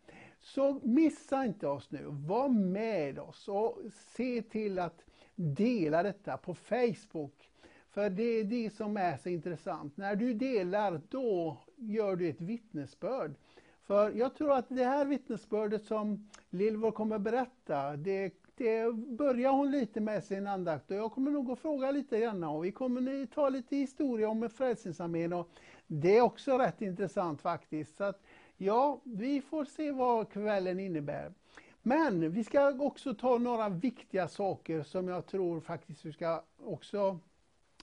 Så 0.40 0.80
missa 0.82 1.44
inte 1.44 1.66
oss 1.66 1.90
nu, 1.90 2.04
var 2.06 2.48
med 2.48 3.18
oss 3.18 3.48
och 3.48 3.78
se 4.16 4.42
till 4.42 4.78
att 4.78 5.04
dela 5.34 6.02
detta 6.02 6.36
på 6.36 6.54
Facebook. 6.54 7.50
För 7.90 8.10
det 8.10 8.22
är 8.22 8.44
det 8.44 8.70
som 8.74 8.96
är 8.96 9.16
så 9.16 9.28
intressant. 9.28 9.96
När 9.96 10.16
du 10.16 10.34
delar, 10.34 11.00
då 11.08 11.56
gör 11.76 12.16
du 12.16 12.28
ett 12.28 12.40
vittnesbörd. 12.40 13.34
För 13.82 14.10
jag 14.10 14.34
tror 14.34 14.52
att 14.52 14.68
det 14.68 14.84
här 14.84 15.04
vittnesbördet 15.04 15.84
som 15.84 16.28
Lilvor 16.50 16.90
kommer 16.90 17.18
berätta, 17.18 17.96
det, 17.96 18.32
det 18.56 18.94
börjar 18.94 19.50
hon 19.50 19.70
lite 19.70 20.00
med 20.00 20.24
sin 20.24 20.46
andakt 20.46 20.90
och 20.90 20.96
jag 20.96 21.12
kommer 21.12 21.30
nog 21.30 21.50
att 21.50 21.58
fråga 21.58 21.90
lite 21.90 22.20
grann 22.20 22.44
och 22.44 22.64
vi 22.64 22.72
kommer 22.72 23.22
att 23.22 23.32
ta 23.32 23.48
lite 23.48 23.76
historia 23.76 24.28
om 24.28 24.50
Frälsningsarmén 24.50 25.32
och 25.32 25.50
det 25.88 26.16
är 26.16 26.20
också 26.20 26.58
rätt 26.58 26.82
intressant 26.82 27.42
faktiskt. 27.42 27.96
Så 27.96 28.04
att, 28.04 28.22
ja, 28.56 29.00
vi 29.04 29.40
får 29.40 29.64
se 29.64 29.90
vad 29.92 30.32
kvällen 30.32 30.80
innebär. 30.80 31.32
Men 31.82 32.30
vi 32.30 32.44
ska 32.44 32.70
också 32.70 33.14
ta 33.14 33.38
några 33.38 33.68
viktiga 33.68 34.28
saker 34.28 34.82
som 34.82 35.08
jag 35.08 35.26
tror 35.26 35.60
faktiskt 35.60 36.04
vi 36.04 36.12
ska 36.12 36.42
också 36.64 37.18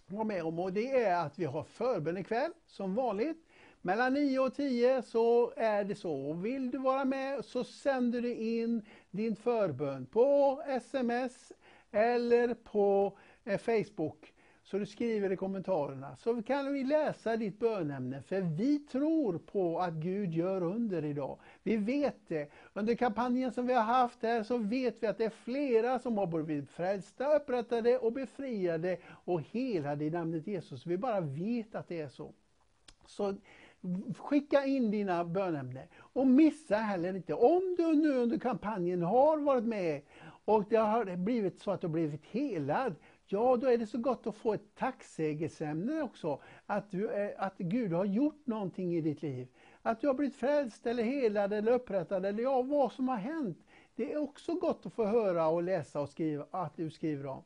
vara 0.08 0.24
med 0.24 0.44
om. 0.44 0.60
Och 0.60 0.74
det 0.74 1.04
är 1.04 1.26
att 1.26 1.40
vi 1.40 1.46
har 1.46 1.64
förbön 1.64 2.18
ikväll 2.18 2.52
som 2.66 2.96
vanligt. 2.96 3.38
Mellan 3.82 4.14
9 4.14 4.40
och 4.40 4.56
10 4.56 5.02
så 5.02 5.54
är 5.56 5.84
det 5.84 5.96
så. 5.96 6.34
Vill 6.34 6.72
du 6.72 6.78
vara 6.78 7.06
med 7.06 7.46
så 7.46 7.64
sänder 7.64 8.22
du 8.22 8.36
in 8.36 8.82
din 9.12 9.36
förbön 9.36 10.06
på 10.06 10.62
sms 10.68 11.52
eller 11.92 12.54
på 12.54 13.18
eh, 13.44 13.58
Facebook. 13.58 14.34
Så 14.66 14.78
du 14.78 14.86
skriver 14.86 15.32
i 15.32 15.36
kommentarerna 15.36 16.16
så 16.16 16.44
kan 16.44 16.74
vi 16.74 16.84
läsa 16.84 17.38
ditt 17.38 17.60
bönämne. 17.60 18.22
För 18.22 18.42
vi 18.42 18.80
tror 18.80 19.38
på 19.38 19.80
att 19.80 19.94
Gud 19.94 20.34
gör 20.34 20.64
under 20.64 21.06
idag. 21.06 21.40
Vi 21.64 21.78
vet 21.78 22.28
det. 22.28 22.52
Under 22.74 22.96
kampanjen 22.96 23.52
som 23.52 23.68
vi 23.68 23.74
har 23.74 23.84
haft 23.84 24.24
här 24.24 24.44
så 24.44 24.58
vet 24.58 25.04
vi 25.04 25.08
att 25.08 25.18
det 25.18 25.26
är 25.26 25.30
flera 25.30 26.00
som 26.00 26.18
har 26.18 26.28
blivit 26.44 26.70
frälsta, 26.70 27.36
upprättade 27.36 27.98
och 27.98 28.14
befriade 28.14 28.98
och 29.08 29.42
helade 29.42 30.06
i 30.06 30.10
namnet 30.10 30.48
Jesus. 30.48 30.86
Vi 30.86 30.98
bara 30.98 31.22
vet 31.22 31.76
att 31.76 31.88
det 31.88 32.02
är 32.02 32.10
så. 32.10 32.34
Så 33.06 33.36
skicka 34.18 34.66
in 34.66 34.92
dina 34.92 35.26
bönämnen. 35.26 35.88
Och 35.98 36.28
missa 36.28 36.76
heller 36.76 37.16
inte, 37.16 37.34
om 37.34 37.76
du 37.78 37.96
nu 37.96 38.18
under 38.18 38.40
kampanjen 38.40 39.02
har 39.02 39.38
varit 39.38 39.64
med 39.64 40.02
och 40.46 40.64
det 40.70 40.76
har 40.76 41.16
blivit 41.16 41.60
så 41.60 41.72
att 41.72 41.82
du 41.82 41.88
har 41.88 41.94
blivit 41.94 42.26
helad, 42.26 42.96
Ja, 43.28 43.58
då 43.58 43.68
är 43.68 43.78
det 43.78 43.88
så 43.88 43.98
gott 43.98 44.28
att 44.28 44.36
få 44.36 44.54
ett 44.54 44.76
tacksägelseämne 44.76 46.02
också. 46.02 46.42
Att, 46.66 46.92
du, 46.92 47.12
eh, 47.12 47.32
att 47.38 47.58
Gud 47.58 47.94
har 47.94 48.06
gjort 48.06 48.48
någonting 48.48 48.96
i 48.96 49.02
ditt 49.02 49.22
liv. 49.22 49.48
Att 49.82 50.02
du 50.02 50.08
har 50.08 50.14
blivit 50.14 50.36
frälst 50.36 50.86
eller 50.86 51.04
helad 51.04 51.54
eller 51.54 51.72
upprättad 51.72 52.26
eller 52.26 52.44
ja, 52.44 52.62
vad 52.62 52.92
som 52.92 53.08
har 53.08 53.18
hänt. 53.18 53.58
Det 53.96 54.14
är 54.14 54.18
också 54.18 54.54
gott 54.54 54.86
att 54.86 54.94
få 54.94 55.06
höra 55.06 55.48
och 55.48 55.64
läsa 55.64 56.02
och 56.02 56.10
skriva 56.10 56.46
att 56.52 56.76
du 56.76 56.90
skriver 56.90 57.26
om. 57.26 57.44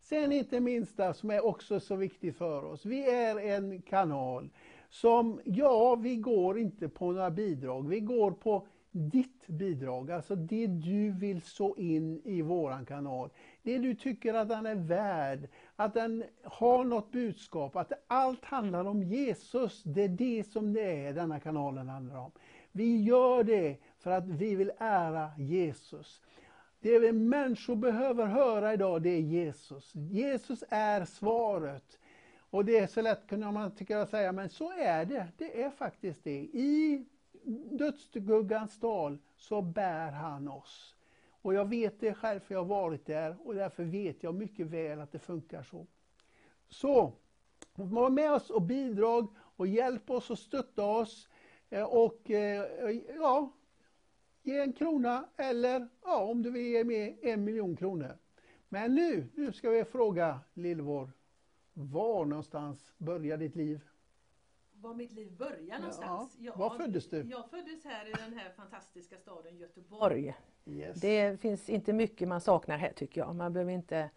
Sen 0.00 0.32
inte 0.32 0.60
minsta 0.60 1.14
som 1.14 1.30
är 1.30 1.44
också 1.44 1.80
så 1.80 1.96
viktigt 1.96 2.36
för 2.36 2.64
oss. 2.64 2.84
Vi 2.84 3.10
är 3.10 3.38
en 3.38 3.82
kanal 3.82 4.50
som, 4.88 5.40
ja, 5.44 5.94
vi 5.94 6.16
går 6.16 6.58
inte 6.58 6.88
på 6.88 7.12
några 7.12 7.30
bidrag. 7.30 7.88
Vi 7.88 8.00
går 8.00 8.30
på 8.30 8.66
ditt 8.90 9.46
bidrag, 9.46 10.10
alltså 10.10 10.34
det 10.34 10.66
du 10.66 11.10
vill 11.10 11.42
så 11.42 11.76
in 11.76 12.20
i 12.24 12.42
våran 12.42 12.86
kanal. 12.86 13.30
Det 13.68 13.78
du 13.78 13.94
tycker 13.94 14.34
att 14.34 14.48
den 14.48 14.66
är 14.66 14.74
värd, 14.74 15.48
att 15.76 15.94
den 15.94 16.24
har 16.42 16.84
något 16.84 17.12
budskap, 17.12 17.76
att 17.76 17.92
allt 18.06 18.44
handlar 18.44 18.84
om 18.84 19.02
Jesus. 19.02 19.82
Det 19.82 20.02
är 20.02 20.08
det 20.08 20.52
som 20.52 20.72
det 20.72 21.06
är 21.06 21.12
denna 21.12 21.40
kanalen 21.40 21.88
handlar 21.88 22.16
om. 22.16 22.32
Vi 22.72 23.02
gör 23.02 23.44
det 23.44 23.76
för 23.98 24.10
att 24.10 24.28
vi 24.28 24.54
vill 24.54 24.72
ära 24.78 25.30
Jesus. 25.38 26.22
Det 26.80 26.98
vi 26.98 27.12
människor 27.12 27.76
behöver 27.76 28.26
höra 28.26 28.72
idag, 28.72 29.02
det 29.02 29.10
är 29.10 29.20
Jesus. 29.20 29.94
Jesus 29.94 30.64
är 30.68 31.04
svaret. 31.04 31.98
Och 32.50 32.64
det 32.64 32.78
är 32.78 32.86
så 32.86 33.00
lätt 33.00 33.26
kunde 33.26 33.50
man 33.50 33.74
tycka 33.74 34.06
säga, 34.06 34.32
men 34.32 34.48
så 34.48 34.72
är 34.72 35.04
det. 35.04 35.28
Det 35.36 35.62
är 35.62 35.70
faktiskt 35.70 36.24
det. 36.24 36.40
I 36.40 37.04
dödsguggans 37.70 38.80
dal 38.80 39.18
så 39.36 39.62
bär 39.62 40.10
han 40.10 40.48
oss. 40.48 40.97
Och 41.42 41.54
jag 41.54 41.68
vet 41.68 42.00
det 42.00 42.14
själv 42.14 42.40
för 42.40 42.54
jag 42.54 42.60
har 42.60 42.68
varit 42.68 43.06
där 43.06 43.36
och 43.44 43.54
därför 43.54 43.84
vet 43.84 44.22
jag 44.22 44.34
mycket 44.34 44.66
väl 44.66 45.00
att 45.00 45.12
det 45.12 45.18
funkar 45.18 45.62
så. 45.62 45.86
Så, 46.68 47.12
var 47.74 48.10
med 48.10 48.32
oss 48.32 48.50
och 48.50 48.62
bidra 48.62 49.28
och 49.36 49.66
hjälp 49.66 50.10
oss 50.10 50.30
och 50.30 50.38
stötta 50.38 50.84
oss. 50.84 51.28
Eh, 51.70 51.84
och 51.84 52.30
eh, 52.30 52.66
ja, 53.16 53.52
ge 54.42 54.58
en 54.58 54.72
krona 54.72 55.28
eller 55.36 55.88
ja, 56.02 56.24
om 56.24 56.42
du 56.42 56.50
vill 56.50 56.66
ge 56.66 56.84
med 56.84 57.18
en 57.22 57.44
miljon 57.44 57.76
kronor. 57.76 58.18
Men 58.68 58.94
nu, 58.94 59.28
nu 59.34 59.52
ska 59.52 59.70
vi 59.70 59.84
fråga 59.84 60.40
Lillvår, 60.54 61.10
var 61.72 62.24
någonstans 62.24 62.94
börjar 62.98 63.36
ditt 63.36 63.56
liv? 63.56 63.80
var 64.80 64.94
mitt 64.94 65.12
liv 65.12 65.36
började 65.36 65.78
någonstans. 65.78 66.36
Ja. 66.38 66.56
Var 66.56 66.70
föddes 66.70 67.10
du? 67.10 67.22
Jag 67.22 67.50
föddes 67.50 67.84
här 67.84 68.06
i 68.06 68.12
den 68.12 68.38
här 68.38 68.50
fantastiska 68.50 69.18
staden 69.18 69.56
Göteborg. 69.56 70.34
Yes. 70.68 71.00
Det 71.00 71.40
finns 71.40 71.68
inte 71.68 71.92
mycket 71.92 72.28
man 72.28 72.40
saknar 72.40 72.78
här 72.78 72.92
tycker 72.96 73.20
jag. 73.20 73.34
Man 73.34 73.52
behöver 73.52 73.72
inte 73.72 74.10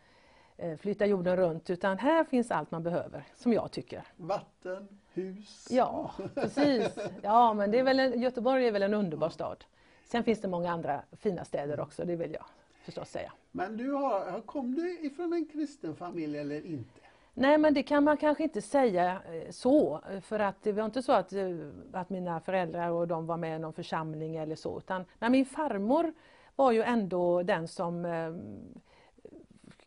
eh, 0.58 0.78
flytta 0.78 1.06
jorden 1.06 1.38
runt 1.38 1.70
utan 1.70 1.98
här 1.98 2.24
finns 2.24 2.52
allt 2.52 2.72
man 2.72 2.84
behöver, 2.84 3.24
som 3.36 3.54
jag 3.54 3.72
tycker. 3.72 4.04
Vatten, 4.18 4.88
hus. 5.14 5.68
Ja, 5.70 6.12
precis. 6.36 6.98
Ja, 7.22 7.54
men 7.54 7.72
det 7.72 7.80
är 7.80 7.84
väl 7.84 8.00
en, 8.00 8.22
Göteborg 8.22 8.68
är 8.68 8.72
väl 8.72 8.84
en 8.84 8.94
underbar 8.94 9.30
stad. 9.30 9.64
Sen 10.06 10.24
finns 10.24 10.42
det 10.42 10.48
många 10.48 10.72
andra 10.72 11.02
fina 11.12 11.46
städer 11.46 11.80
också, 11.80 12.06
det 12.06 12.16
vill 12.16 12.34
jag 12.34 12.46
förstås 12.84 13.10
säga. 13.10 13.34
Men 13.52 13.78
du 13.78 13.92
har, 13.92 14.42
kom 14.42 14.76
du 14.76 15.00
ifrån 15.00 15.34
en 15.34 15.46
kristen 15.46 15.96
familj 15.96 16.38
eller 16.38 16.66
inte? 16.66 17.02
Nej 17.34 17.58
men 17.58 17.74
det 17.74 17.84
kan 17.84 18.04
man 18.04 18.18
kanske 18.18 18.44
inte 18.44 18.62
säga 18.62 19.22
eh, 19.34 19.52
så, 19.52 20.02
för 20.22 20.40
att 20.40 20.64
det 20.64 20.72
var 20.72 20.86
inte 20.86 21.02
så 21.02 21.12
att, 21.12 21.34
eh, 21.34 21.50
att 21.92 22.10
mina 22.10 22.40
föräldrar 22.40 22.90
och 22.90 23.08
de 23.08 23.28
var 23.28 23.38
med 23.38 23.56
i 23.56 23.60
någon 23.60 23.74
församling 23.74 24.36
eller 24.36 24.56
så, 24.56 24.78
utan 24.78 25.06
när 25.20 25.30
min 25.30 25.46
farmor 25.46 26.14
var 26.56 26.72
ju 26.72 26.82
ändå 26.82 27.44
den 27.44 27.68
som 27.68 28.06
eh, 28.06 28.32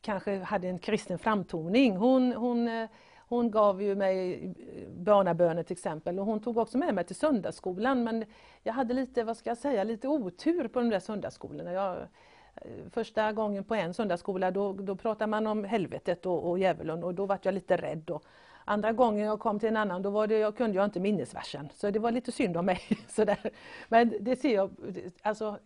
kanske 0.05 0.39
hade 0.39 0.69
en 0.69 0.79
kristen 0.79 1.19
framtoning. 1.19 1.97
Hon, 1.97 2.33
hon, 2.33 2.69
eh, 2.69 2.89
hon 3.29 3.51
gav 3.51 3.83
ju 3.83 3.95
mig 3.95 4.45
eh, 4.45 4.89
barnaböner 4.91 5.63
till 5.63 5.73
exempel 5.73 6.19
och 6.19 6.27
hon 6.27 6.41
tog 6.41 6.59
också 6.59 6.79
med 6.79 6.95
mig 6.95 7.05
till 7.05 7.17
söndagsskolan 7.17 8.05
men 8.05 8.25
jag 8.63 8.73
hade 8.73 8.95
lite, 8.95 9.25
vad 9.25 9.37
ska 9.37 9.51
jag 9.51 9.59
säga, 9.59 9.85
lite 9.85 10.09
otur 10.09 10.69
på 10.69 10.79
de 10.79 10.91
där 10.91 11.01
söndagsskolorna. 11.01 11.73
Jag, 11.73 11.97
eh, 11.97 12.71
första 12.91 13.33
gången 13.33 13.65
på 13.65 13.75
en 13.75 13.95
söndagsskola 13.95 14.51
då, 14.51 14.73
då 14.73 14.97
pratade 14.97 15.27
man 15.27 15.47
om 15.47 15.65
helvetet 15.65 16.27
och, 16.27 16.51
och 16.51 16.59
djävulen 16.59 17.05
och 17.05 17.15
då 17.15 17.27
var 17.27 17.39
jag 17.43 17.55
lite 17.55 17.77
rädd. 17.77 18.11
Och 18.11 18.25
andra 18.65 18.93
gången 18.93 19.27
jag 19.27 19.41
kom 19.41 19.61
till 19.61 19.69
en 19.69 19.77
annan 19.77 20.03
då 20.03 20.11
var 20.11 20.27
det, 20.27 20.39
jag 20.39 20.57
kunde 20.57 20.77
jag 20.77 20.85
inte 20.85 21.01
minnesversen 21.01 21.69
så 21.75 21.91
det 21.91 21.99
var 21.99 22.11
lite 22.11 22.33
synd 22.33 22.57
om 22.57 22.67
mig. 22.67 22.81
Sådär. 23.09 23.51
Men 23.89 24.15
det 24.21 24.37
ser 24.37 24.55
jag, 24.55 24.71
alltså, 25.23 25.59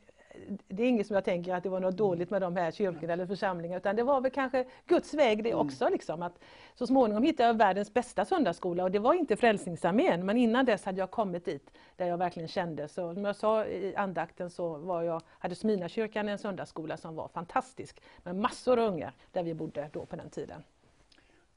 det 0.68 0.82
är 0.82 0.88
inget 0.88 1.06
som 1.06 1.14
jag 1.14 1.24
tänker 1.24 1.54
att 1.54 1.62
det 1.62 1.68
var 1.68 1.80
något 1.80 1.96
dåligt 1.96 2.30
med 2.30 2.42
de 2.42 2.56
här 2.56 2.70
kyrkorna 2.70 3.12
eller 3.12 3.26
församlingarna 3.26 3.78
utan 3.78 3.96
det 3.96 4.02
var 4.02 4.20
väl 4.20 4.30
kanske 4.30 4.64
Guds 4.86 5.14
väg 5.14 5.44
det 5.44 5.50
mm. 5.50 5.66
också. 5.66 5.88
Liksom, 5.88 6.22
att 6.22 6.38
så 6.74 6.86
småningom 6.86 7.22
hittade 7.22 7.46
jag 7.46 7.54
världens 7.54 7.94
bästa 7.94 8.24
söndagsskola 8.24 8.84
och 8.84 8.90
det 8.90 8.98
var 8.98 9.14
inte 9.14 9.36
Frälsningsarmén 9.36 10.26
men 10.26 10.36
innan 10.36 10.64
dess 10.64 10.84
hade 10.84 10.98
jag 10.98 11.10
kommit 11.10 11.44
dit 11.44 11.70
där 11.96 12.06
jag 12.06 12.18
verkligen 12.18 12.48
kände. 12.48 12.88
Så 12.88 13.14
som 13.14 13.24
jag 13.24 13.36
sa 13.36 13.64
i 13.64 13.96
andakten 13.96 14.50
så 14.50 14.76
var 14.76 15.02
jag, 15.02 15.22
hade 15.38 15.54
Smyrnakyrkan 15.54 16.28
en 16.28 16.38
söndagsskola 16.38 16.96
som 16.96 17.14
var 17.14 17.28
fantastisk 17.28 18.02
med 18.22 18.36
massor 18.36 18.78
av 18.78 18.88
ungar 18.92 19.12
där 19.32 19.42
vi 19.42 19.54
bodde 19.54 19.90
då 19.92 20.06
på 20.06 20.16
den 20.16 20.30
tiden. 20.30 20.62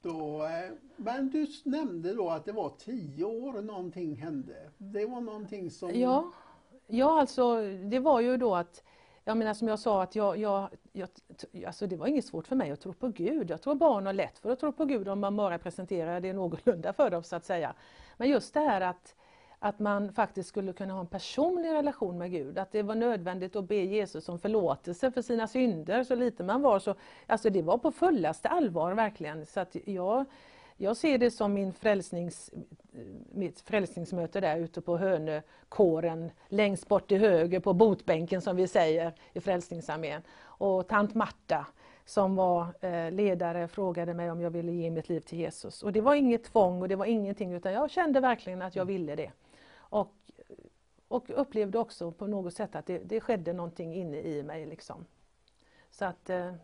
Då, 0.02 0.44
eh, 0.44 0.70
men 0.96 1.30
du 1.30 1.46
nämnde 1.64 2.14
då 2.14 2.30
att 2.30 2.44
det 2.44 2.52
var 2.52 2.72
tio 2.78 3.24
år 3.24 3.62
någonting 3.62 4.16
hände. 4.16 4.70
Det 4.78 5.06
var 5.06 5.20
någonting 5.20 5.70
som... 5.70 5.90
Ja, 5.94 6.32
Ja, 6.86 7.20
alltså 7.20 7.62
det 7.62 7.98
var 7.98 8.20
ju 8.20 8.36
då 8.36 8.54
att 8.54 8.82
jag 9.24 9.36
menar 9.36 9.54
som 9.54 9.68
jag 9.68 9.78
sa 9.78 10.02
att 10.02 10.16
jag, 10.16 10.36
jag, 10.36 10.68
jag, 10.92 11.08
alltså 11.66 11.86
det 11.86 11.96
var 11.96 12.06
inget 12.06 12.24
svårt 12.24 12.46
för 12.46 12.56
mig 12.56 12.70
att 12.70 12.80
tro 12.80 12.92
på 12.92 13.08
Gud. 13.08 13.50
Jag 13.50 13.62
tror 13.62 13.74
barn 13.74 14.06
har 14.06 14.12
lätt 14.12 14.38
för 14.38 14.50
att 14.50 14.60
tro 14.60 14.72
på 14.72 14.84
Gud 14.84 15.08
om 15.08 15.20
man 15.20 15.36
bara 15.36 15.58
presenterar 15.58 16.20
det 16.20 16.32
någorlunda 16.32 16.92
för 16.92 17.10
dem 17.10 17.22
så 17.22 17.36
att 17.36 17.44
säga. 17.44 17.74
Men 18.16 18.28
just 18.28 18.54
det 18.54 18.60
här 18.60 18.80
att, 18.80 19.14
att 19.58 19.78
man 19.78 20.12
faktiskt 20.12 20.48
skulle 20.48 20.72
kunna 20.72 20.92
ha 20.94 21.00
en 21.00 21.06
personlig 21.06 21.72
relation 21.72 22.18
med 22.18 22.30
Gud. 22.30 22.58
Att 22.58 22.72
det 22.72 22.82
var 22.82 22.94
nödvändigt 22.94 23.56
att 23.56 23.64
be 23.68 23.74
Jesus 23.74 24.28
om 24.28 24.38
förlåtelse 24.38 25.10
för 25.10 25.22
sina 25.22 25.48
synder, 25.48 26.04
så 26.04 26.14
lite 26.14 26.44
man 26.44 26.62
var. 26.62 26.78
Så, 26.78 26.94
alltså 27.26 27.50
det 27.50 27.62
var 27.62 27.78
på 27.78 27.92
fullaste 27.92 28.48
allvar 28.48 28.92
verkligen. 28.92 29.46
Så 29.46 29.60
att 29.60 29.76
jag, 29.84 30.24
jag 30.76 30.96
ser 30.96 31.18
det 31.18 31.30
som 31.30 31.52
min 31.52 31.72
frälsnings, 31.72 32.50
mitt 33.32 33.60
frälsningsmöte 33.60 34.40
där 34.40 34.56
ute 34.56 34.80
på 34.80 34.96
Hönökåren, 34.96 36.30
längst 36.48 36.88
bort 36.88 37.08
till 37.08 37.20
höger 37.20 37.60
på 37.60 37.72
botbänken 37.72 38.40
som 38.40 38.56
vi 38.56 38.68
säger 38.68 39.12
i 39.32 39.40
Frälsningsarmén. 39.40 40.22
Och 40.42 40.88
tant 40.88 41.14
Marta 41.14 41.66
som 42.04 42.36
var 42.36 42.66
eh, 42.80 43.10
ledare 43.10 43.68
frågade 43.68 44.14
mig 44.14 44.30
om 44.30 44.40
jag 44.40 44.50
ville 44.50 44.72
ge 44.72 44.90
mitt 44.90 45.08
liv 45.08 45.20
till 45.20 45.38
Jesus. 45.38 45.82
Och 45.82 45.92
det 45.92 46.00
var 46.00 46.14
inget 46.14 46.44
tvång 46.44 46.82
och 46.82 46.88
det 46.88 46.96
var 46.96 47.06
ingenting 47.06 47.52
utan 47.52 47.72
jag 47.72 47.90
kände 47.90 48.20
verkligen 48.20 48.62
att 48.62 48.76
jag 48.76 48.84
ville 48.84 49.16
det. 49.16 49.30
Och, 49.74 50.14
och 51.08 51.30
upplevde 51.34 51.78
också 51.78 52.12
på 52.12 52.26
något 52.26 52.54
sätt 52.54 52.74
att 52.74 52.86
det, 52.86 52.98
det 52.98 53.20
skedde 53.20 53.52
någonting 53.52 53.94
inne 53.94 54.20
i 54.20 54.42
mig. 54.42 54.66
Liksom. 54.66 55.04
Så 55.90 56.04
att 56.04 56.30
eh, 56.30 56.54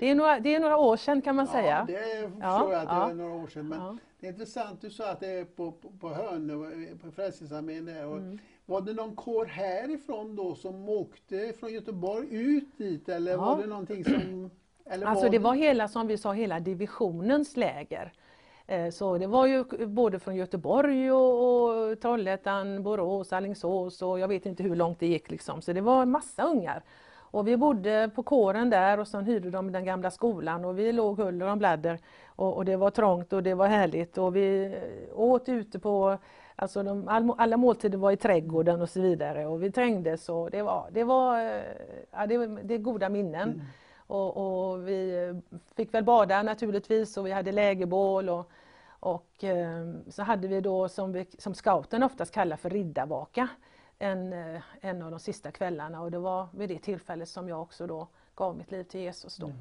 det 0.00 0.10
är, 0.10 0.14
några, 0.14 0.40
det 0.40 0.54
är 0.54 0.60
några 0.60 0.76
år 0.76 0.96
sedan 0.96 1.22
kan 1.22 1.36
man 1.36 1.46
ja, 1.46 1.52
säga. 1.52 1.84
Det 1.86 1.94
förstår 1.94 2.40
ja, 2.40 2.72
jag 2.72 2.80
att 2.82 2.88
det 2.88 2.94
ja. 2.94 3.10
är 3.10 3.14
några 3.14 3.34
år 3.34 3.46
sedan. 3.46 3.68
Men 3.68 3.78
ja. 3.78 3.96
det 4.20 4.26
är 4.26 4.30
intressant, 4.30 4.80
du 4.80 4.90
sa 4.90 5.10
att 5.10 5.20
det 5.20 5.30
är 5.30 5.44
på, 5.44 5.72
på, 5.72 5.88
på 6.00 6.08
Hönö, 6.08 6.54
på 7.02 7.10
Frälsningsarmén 7.10 7.84
där. 7.84 8.06
Och 8.06 8.16
mm. 8.16 8.38
Var 8.66 8.80
det 8.80 8.92
någon 8.92 9.16
kår 9.16 9.44
härifrån 9.44 10.36
då 10.36 10.54
som 10.54 10.88
åkte 10.88 11.52
från 11.60 11.72
Göteborg 11.72 12.28
ut 12.30 12.78
dit 12.78 13.08
eller 13.08 13.36
var 13.36 13.62
det 13.62 13.66
någonting 13.66 14.04
som... 14.04 14.50
Eller 14.84 15.06
alltså 15.06 15.24
var 15.24 15.30
det 15.30 15.38
var 15.38 15.54
hela, 15.54 15.88
som 15.88 16.06
vi 16.06 16.18
sa, 16.18 16.32
hela 16.32 16.60
divisionens 16.60 17.56
läger. 17.56 18.12
Eh, 18.66 18.90
så 18.90 19.18
det 19.18 19.26
var 19.26 19.46
ju 19.46 19.64
både 19.86 20.18
från 20.18 20.36
Göteborg 20.36 21.12
och, 21.12 21.90
och 21.90 22.00
Trollhättan, 22.00 22.82
Borås, 22.82 23.32
Alingsås 23.32 24.02
och 24.02 24.18
jag 24.18 24.28
vet 24.28 24.46
inte 24.46 24.62
hur 24.62 24.76
långt 24.76 25.00
det 25.00 25.06
gick. 25.06 25.30
Liksom. 25.30 25.62
Så 25.62 25.72
det 25.72 25.80
var 25.80 26.02
en 26.02 26.10
massa 26.10 26.42
ungar. 26.42 26.82
Och 27.30 27.48
vi 27.48 27.56
bodde 27.56 28.10
på 28.14 28.22
kåren 28.22 28.70
där 28.70 29.00
och 29.00 29.08
sen 29.08 29.24
hyrde 29.24 29.50
de 29.50 29.72
den 29.72 29.84
gamla 29.84 30.10
skolan 30.10 30.64
och 30.64 30.78
vi 30.78 30.92
låg 30.92 31.18
huller 31.18 31.46
om 31.46 31.58
bladder. 31.58 31.98
Och, 32.26 32.56
och, 32.56 32.64
det 32.64 32.76
var 32.76 32.90
trångt 32.90 33.32
och 33.32 33.42
det 33.42 33.54
var 33.54 33.66
härligt 33.66 34.18
och 34.18 34.36
vi 34.36 34.78
åt 35.14 35.48
ute 35.48 35.78
på 35.78 36.18
Alltså 36.60 36.82
de, 36.82 37.08
all, 37.08 37.32
alla 37.38 37.56
måltider 37.56 37.98
var 37.98 38.12
i 38.12 38.16
trädgården 38.16 38.82
och 38.82 38.88
så 38.88 39.00
vidare 39.00 39.46
och 39.46 39.62
vi 39.62 39.72
trängdes 39.72 40.28
och 40.28 40.50
det 40.50 40.62
var, 40.62 40.88
det 40.90 41.04
var, 41.04 41.38
ja, 42.10 42.26
det, 42.26 42.46
det 42.46 42.74
är 42.74 42.78
goda 42.78 43.08
minnen. 43.08 43.48
Mm. 43.48 43.60
Och, 44.06 44.36
och, 44.36 44.88
vi 44.88 45.40
fick 45.76 45.94
väl 45.94 46.04
bada 46.04 46.42
naturligtvis 46.42 47.16
och 47.16 47.26
vi 47.26 47.30
hade 47.30 47.52
lägerbål 47.52 48.28
och, 48.28 48.50
och 49.00 49.44
eh, 49.44 49.94
så 50.08 50.22
hade 50.22 50.48
vi 50.48 50.60
då 50.60 50.88
som, 50.88 51.12
vi, 51.12 51.26
som 51.38 51.54
scouten 51.54 52.02
oftast 52.02 52.34
kallar 52.34 52.56
för 52.56 52.70
riddarvaka 52.70 53.48
en, 54.00 54.32
eh, 54.32 54.62
en 54.80 55.02
av 55.02 55.10
de 55.10 55.20
sista 55.20 55.50
kvällarna 55.50 56.02
och 56.02 56.10
det 56.10 56.18
var 56.18 56.48
vid 56.54 56.68
det 56.68 56.78
tillfället 56.78 57.28
som 57.28 57.48
jag 57.48 57.62
också 57.62 57.86
då 57.86 58.08
gav 58.34 58.56
mitt 58.56 58.70
liv 58.70 58.84
till 58.84 59.00
Jesus. 59.00 59.36
Då. 59.36 59.46
Mm. 59.46 59.58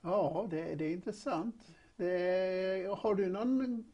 Ja, 0.00 0.46
det, 0.50 0.74
det, 0.74 0.84
är 0.84 0.92
intressant. 0.92 1.56
Det, 1.96 2.96
har 2.98 3.14
du 3.14 3.28
någon 3.28 3.92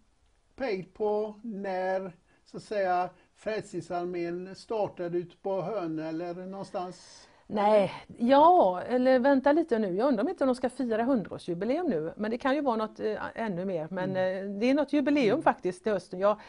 pejl 0.56 0.84
på 0.84 1.40
när 1.42 2.12
så 2.44 2.56
att 2.56 2.62
säga 2.62 3.10
Frälsningsarmén 3.34 4.54
startade 4.54 5.18
ute 5.18 5.36
på 5.36 5.62
Hönö 5.62 6.08
eller 6.08 6.34
någonstans? 6.34 7.28
Nej, 7.46 7.92
ja, 8.18 8.82
eller 8.82 9.18
vänta 9.18 9.52
lite 9.52 9.78
nu. 9.78 9.94
Jag 9.94 10.08
undrar 10.08 10.24
om 10.24 10.28
inte 10.28 10.44
de 10.44 10.54
ska 10.54 10.68
fira 10.68 11.02
100-årsjubileum 11.02 11.88
nu. 11.88 12.12
Men 12.16 12.30
det 12.30 12.38
kan 12.38 12.54
ju 12.54 12.60
vara 12.60 12.76
något 12.76 13.00
äh, 13.00 13.16
ännu 13.34 13.64
mer. 13.64 13.88
Men 13.90 14.10
mm. 14.10 14.52
äh, 14.54 14.58
det 14.58 14.66
är 14.66 14.74
något 14.74 14.92
jubileum 14.92 15.32
mm. 15.32 15.42
faktiskt 15.42 15.82
till 15.82 15.92
hösten. 15.92 16.20
Jag, 16.20 16.40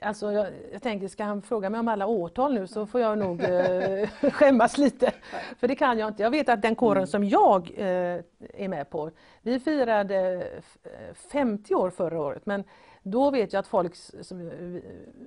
alltså, 0.00 0.32
jag, 0.32 0.46
jag, 0.72 0.82
tänker, 0.82 1.08
ska 1.08 1.24
han 1.24 1.42
fråga 1.42 1.70
mig 1.70 1.80
om 1.80 1.88
alla 1.88 2.06
årtal 2.06 2.54
nu 2.54 2.66
så 2.66 2.86
får 2.86 3.00
jag 3.00 3.18
nog 3.18 3.40
äh, 3.40 4.08
skämmas 4.32 4.78
lite. 4.78 5.12
För 5.58 5.68
det 5.68 5.74
kan 5.74 5.98
jag 5.98 6.08
inte. 6.08 6.22
Jag 6.22 6.30
vet 6.30 6.48
att 6.48 6.62
den 6.62 6.74
kåren 6.74 6.96
mm. 6.96 7.06
som 7.06 7.24
jag 7.24 7.70
är 8.54 8.68
med 8.68 8.90
på, 8.90 9.10
vi 9.42 9.60
firade 9.60 10.46
50 11.14 11.74
år 11.74 11.90
förra 11.90 12.20
året. 12.20 12.46
Men 12.46 12.64
då 13.02 13.30
vet 13.30 13.52
jag 13.52 13.60
att 13.60 13.66
folk, 13.66 13.94
som, 13.96 14.38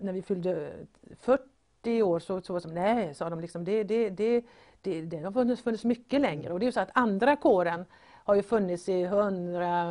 när 0.01 0.13
vi 0.13 0.21
fyllde 0.21 0.71
40 1.19 2.01
år 2.01 2.19
så, 2.19 2.41
så 2.41 2.59
som, 2.59 2.73
nej, 2.73 3.15
sa 3.15 3.29
de 3.29 3.39
liksom, 3.39 3.63
det, 3.63 3.83
det, 3.83 4.09
det, 4.09 4.45
det, 4.81 5.01
det 5.01 5.17
har 5.17 5.31
funnits, 5.31 5.61
funnits 5.61 5.83
mycket 5.83 6.21
längre. 6.21 6.53
Och 6.53 6.59
det 6.59 6.67
är 6.67 6.71
så 6.71 6.79
att 6.79 6.89
andra 6.93 7.35
kåren 7.35 7.85
har 8.23 8.35
ju 8.35 8.43
funnits 8.43 8.89
i 8.89 9.05
hundra, 9.05 9.83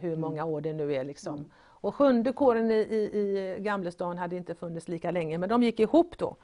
hur 0.00 0.16
många 0.16 0.44
år 0.44 0.60
det 0.60 0.72
nu 0.72 0.94
är 0.94 1.04
liksom. 1.04 1.50
Och 1.84 1.94
sjunde 1.94 2.32
kåren 2.32 2.70
i, 2.70 2.74
i, 2.74 3.18
i 3.56 3.56
Gamlestan 3.60 4.18
hade 4.18 4.36
inte 4.36 4.54
funnits 4.54 4.88
lika 4.88 5.10
länge, 5.10 5.38
men 5.38 5.48
de 5.48 5.62
gick 5.62 5.80
ihop 5.80 6.18
då 6.18 6.36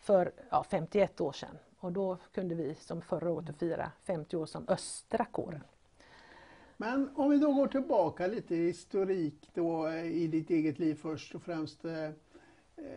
för 0.00 0.32
ja, 0.50 0.64
51 0.70 1.20
år 1.20 1.32
sedan. 1.32 1.58
Och 1.80 1.92
då 1.92 2.18
kunde 2.34 2.54
vi 2.54 2.74
som 2.74 3.02
förra 3.02 3.30
året 3.30 3.58
fira 3.58 3.90
50 4.04 4.36
år 4.36 4.46
som 4.46 4.64
östra 4.68 5.24
kåren. 5.24 5.60
Men 6.76 7.10
om 7.14 7.30
vi 7.30 7.38
då 7.38 7.52
går 7.52 7.66
tillbaka 7.66 8.26
lite 8.26 8.54
i 8.54 8.66
historik 8.66 9.50
då 9.54 9.86
eh, 9.86 10.06
i 10.06 10.26
ditt 10.26 10.50
eget 10.50 10.78
liv 10.78 10.94
först 10.94 11.34
och 11.34 11.42
främst. 11.42 11.84
Eh, 11.84 12.10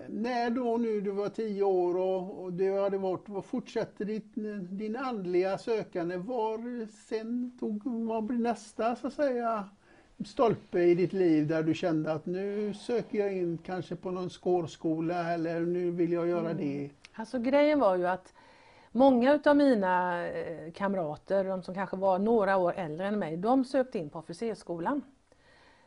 när 0.09 0.49
då 0.49 0.77
nu 0.77 1.01
du 1.01 1.11
var 1.11 1.29
10 1.29 1.63
år 1.63 1.97
och, 1.97 2.43
och 2.43 2.53
du 2.53 2.79
hade 2.79 2.97
varit, 2.97 3.29
vad 3.29 3.45
fortsatte 3.45 4.05
ditt, 4.05 4.35
din 4.69 4.95
andliga 4.95 5.57
sökande? 5.57 6.17
Var 6.17 6.87
sen 7.07 7.57
tog, 7.59 7.81
vad 7.85 8.23
blir 8.23 8.39
nästa 8.39 8.95
så 8.95 9.07
att 9.07 9.13
säga 9.13 9.69
stolpe 10.27 10.79
i 10.79 10.95
ditt 10.95 11.13
liv 11.13 11.47
där 11.47 11.63
du 11.63 11.73
kände 11.73 12.13
att 12.13 12.25
nu 12.25 12.73
söker 12.73 13.19
jag 13.19 13.33
in 13.33 13.57
kanske 13.65 13.95
på 13.95 14.11
någon 14.11 14.29
skårskola 14.29 15.33
eller 15.33 15.59
nu 15.59 15.91
vill 15.91 16.11
jag 16.11 16.27
göra 16.27 16.49
mm. 16.49 16.57
det? 16.57 16.89
Alltså 17.13 17.39
grejen 17.39 17.79
var 17.79 17.95
ju 17.95 18.07
att 18.07 18.33
Många 18.93 19.33
utav 19.33 19.55
mina 19.55 20.25
eh, 20.27 20.71
kamrater, 20.71 21.43
de 21.43 21.63
som 21.63 21.75
kanske 21.75 21.97
var 21.97 22.19
några 22.19 22.57
år 22.57 22.73
äldre 22.77 23.07
än 23.07 23.19
mig, 23.19 23.37
de 23.37 23.65
sökte 23.65 23.99
in 23.99 24.09
på 24.09 24.19
officersskolan. 24.19 25.01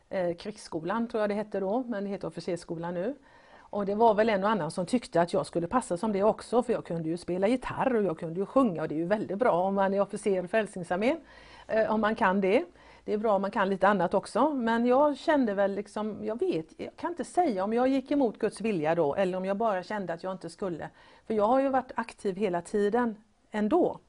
Eh, 0.09 0.35
krigsskolan 0.35 1.07
tror 1.07 1.21
jag 1.21 1.29
det 1.29 1.33
hette 1.33 1.59
då, 1.59 1.83
men 1.83 2.03
det 2.03 2.09
heter 2.09 2.27
officersskolan 2.27 2.93
nu. 2.93 3.15
Och 3.57 3.85
det 3.85 3.95
var 3.95 4.13
väl 4.13 4.29
en 4.29 4.43
och 4.43 4.49
annan 4.49 4.71
som 4.71 4.85
tyckte 4.85 5.21
att 5.21 5.33
jag 5.33 5.45
skulle 5.45 5.67
passa 5.67 5.97
som 5.97 6.11
det 6.11 6.23
också, 6.23 6.63
för 6.63 6.73
jag 6.73 6.85
kunde 6.85 7.09
ju 7.09 7.17
spela 7.17 7.47
gitarr 7.47 7.95
och 7.95 8.03
jag 8.03 8.19
kunde 8.19 8.39
ju 8.39 8.45
sjunga 8.45 8.81
och 8.81 8.87
det 8.87 8.95
är 8.95 8.99
ju 8.99 9.05
väldigt 9.05 9.37
bra 9.37 9.51
om 9.51 9.75
man 9.75 9.93
är 9.93 10.01
officer 10.01 10.45
i 10.45 10.47
Frälsningsarmén, 10.47 11.17
eh, 11.67 11.93
om 11.93 12.01
man 12.01 12.15
kan 12.15 12.41
det. 12.41 12.65
Det 13.05 13.13
är 13.13 13.17
bra 13.17 13.35
om 13.35 13.41
man 13.41 13.51
kan 13.51 13.69
lite 13.69 13.87
annat 13.87 14.13
också, 14.13 14.49
men 14.49 14.85
jag 14.85 15.17
kände 15.17 15.53
väl 15.53 15.75
liksom, 15.75 16.25
jag 16.25 16.39
vet, 16.39 16.73
jag 16.77 16.95
kan 16.95 17.09
inte 17.09 17.23
säga 17.23 17.63
om 17.63 17.73
jag 17.73 17.87
gick 17.87 18.11
emot 18.11 18.39
Guds 18.39 18.61
vilja 18.61 18.95
då 18.95 19.15
eller 19.15 19.37
om 19.37 19.45
jag 19.45 19.57
bara 19.57 19.83
kände 19.83 20.13
att 20.13 20.23
jag 20.23 20.31
inte 20.31 20.49
skulle. 20.49 20.89
För 21.27 21.33
jag 21.33 21.47
har 21.47 21.59
ju 21.59 21.69
varit 21.69 21.91
aktiv 21.95 22.35
hela 22.35 22.61
tiden 22.61 23.15
ändå. 23.51 23.99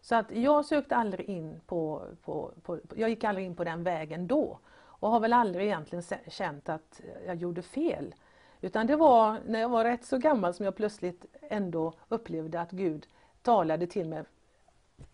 Så 0.00 0.14
att 0.14 0.30
jag 0.30 0.64
sökte 0.64 0.96
aldrig 0.96 1.28
in 1.28 1.60
på, 1.66 2.02
på, 2.24 2.52
på, 2.62 2.78
jag 2.96 3.10
gick 3.10 3.24
aldrig 3.24 3.46
in 3.46 3.56
på 3.56 3.64
den 3.64 3.84
vägen 3.84 4.26
då. 4.26 4.58
Och 5.00 5.10
har 5.10 5.20
väl 5.20 5.32
aldrig 5.32 5.66
egentligen 5.66 6.04
känt 6.28 6.68
att 6.68 7.00
jag 7.26 7.36
gjorde 7.36 7.62
fel. 7.62 8.14
Utan 8.60 8.86
det 8.86 8.96
var 8.96 9.40
när 9.46 9.60
jag 9.60 9.68
var 9.68 9.84
rätt 9.84 10.04
så 10.04 10.18
gammal 10.18 10.54
som 10.54 10.64
jag 10.64 10.76
plötsligt 10.76 11.26
ändå 11.42 11.92
upplevde 12.08 12.60
att 12.60 12.70
Gud 12.70 13.06
talade 13.42 13.86
till 13.86 14.08
mig 14.08 14.24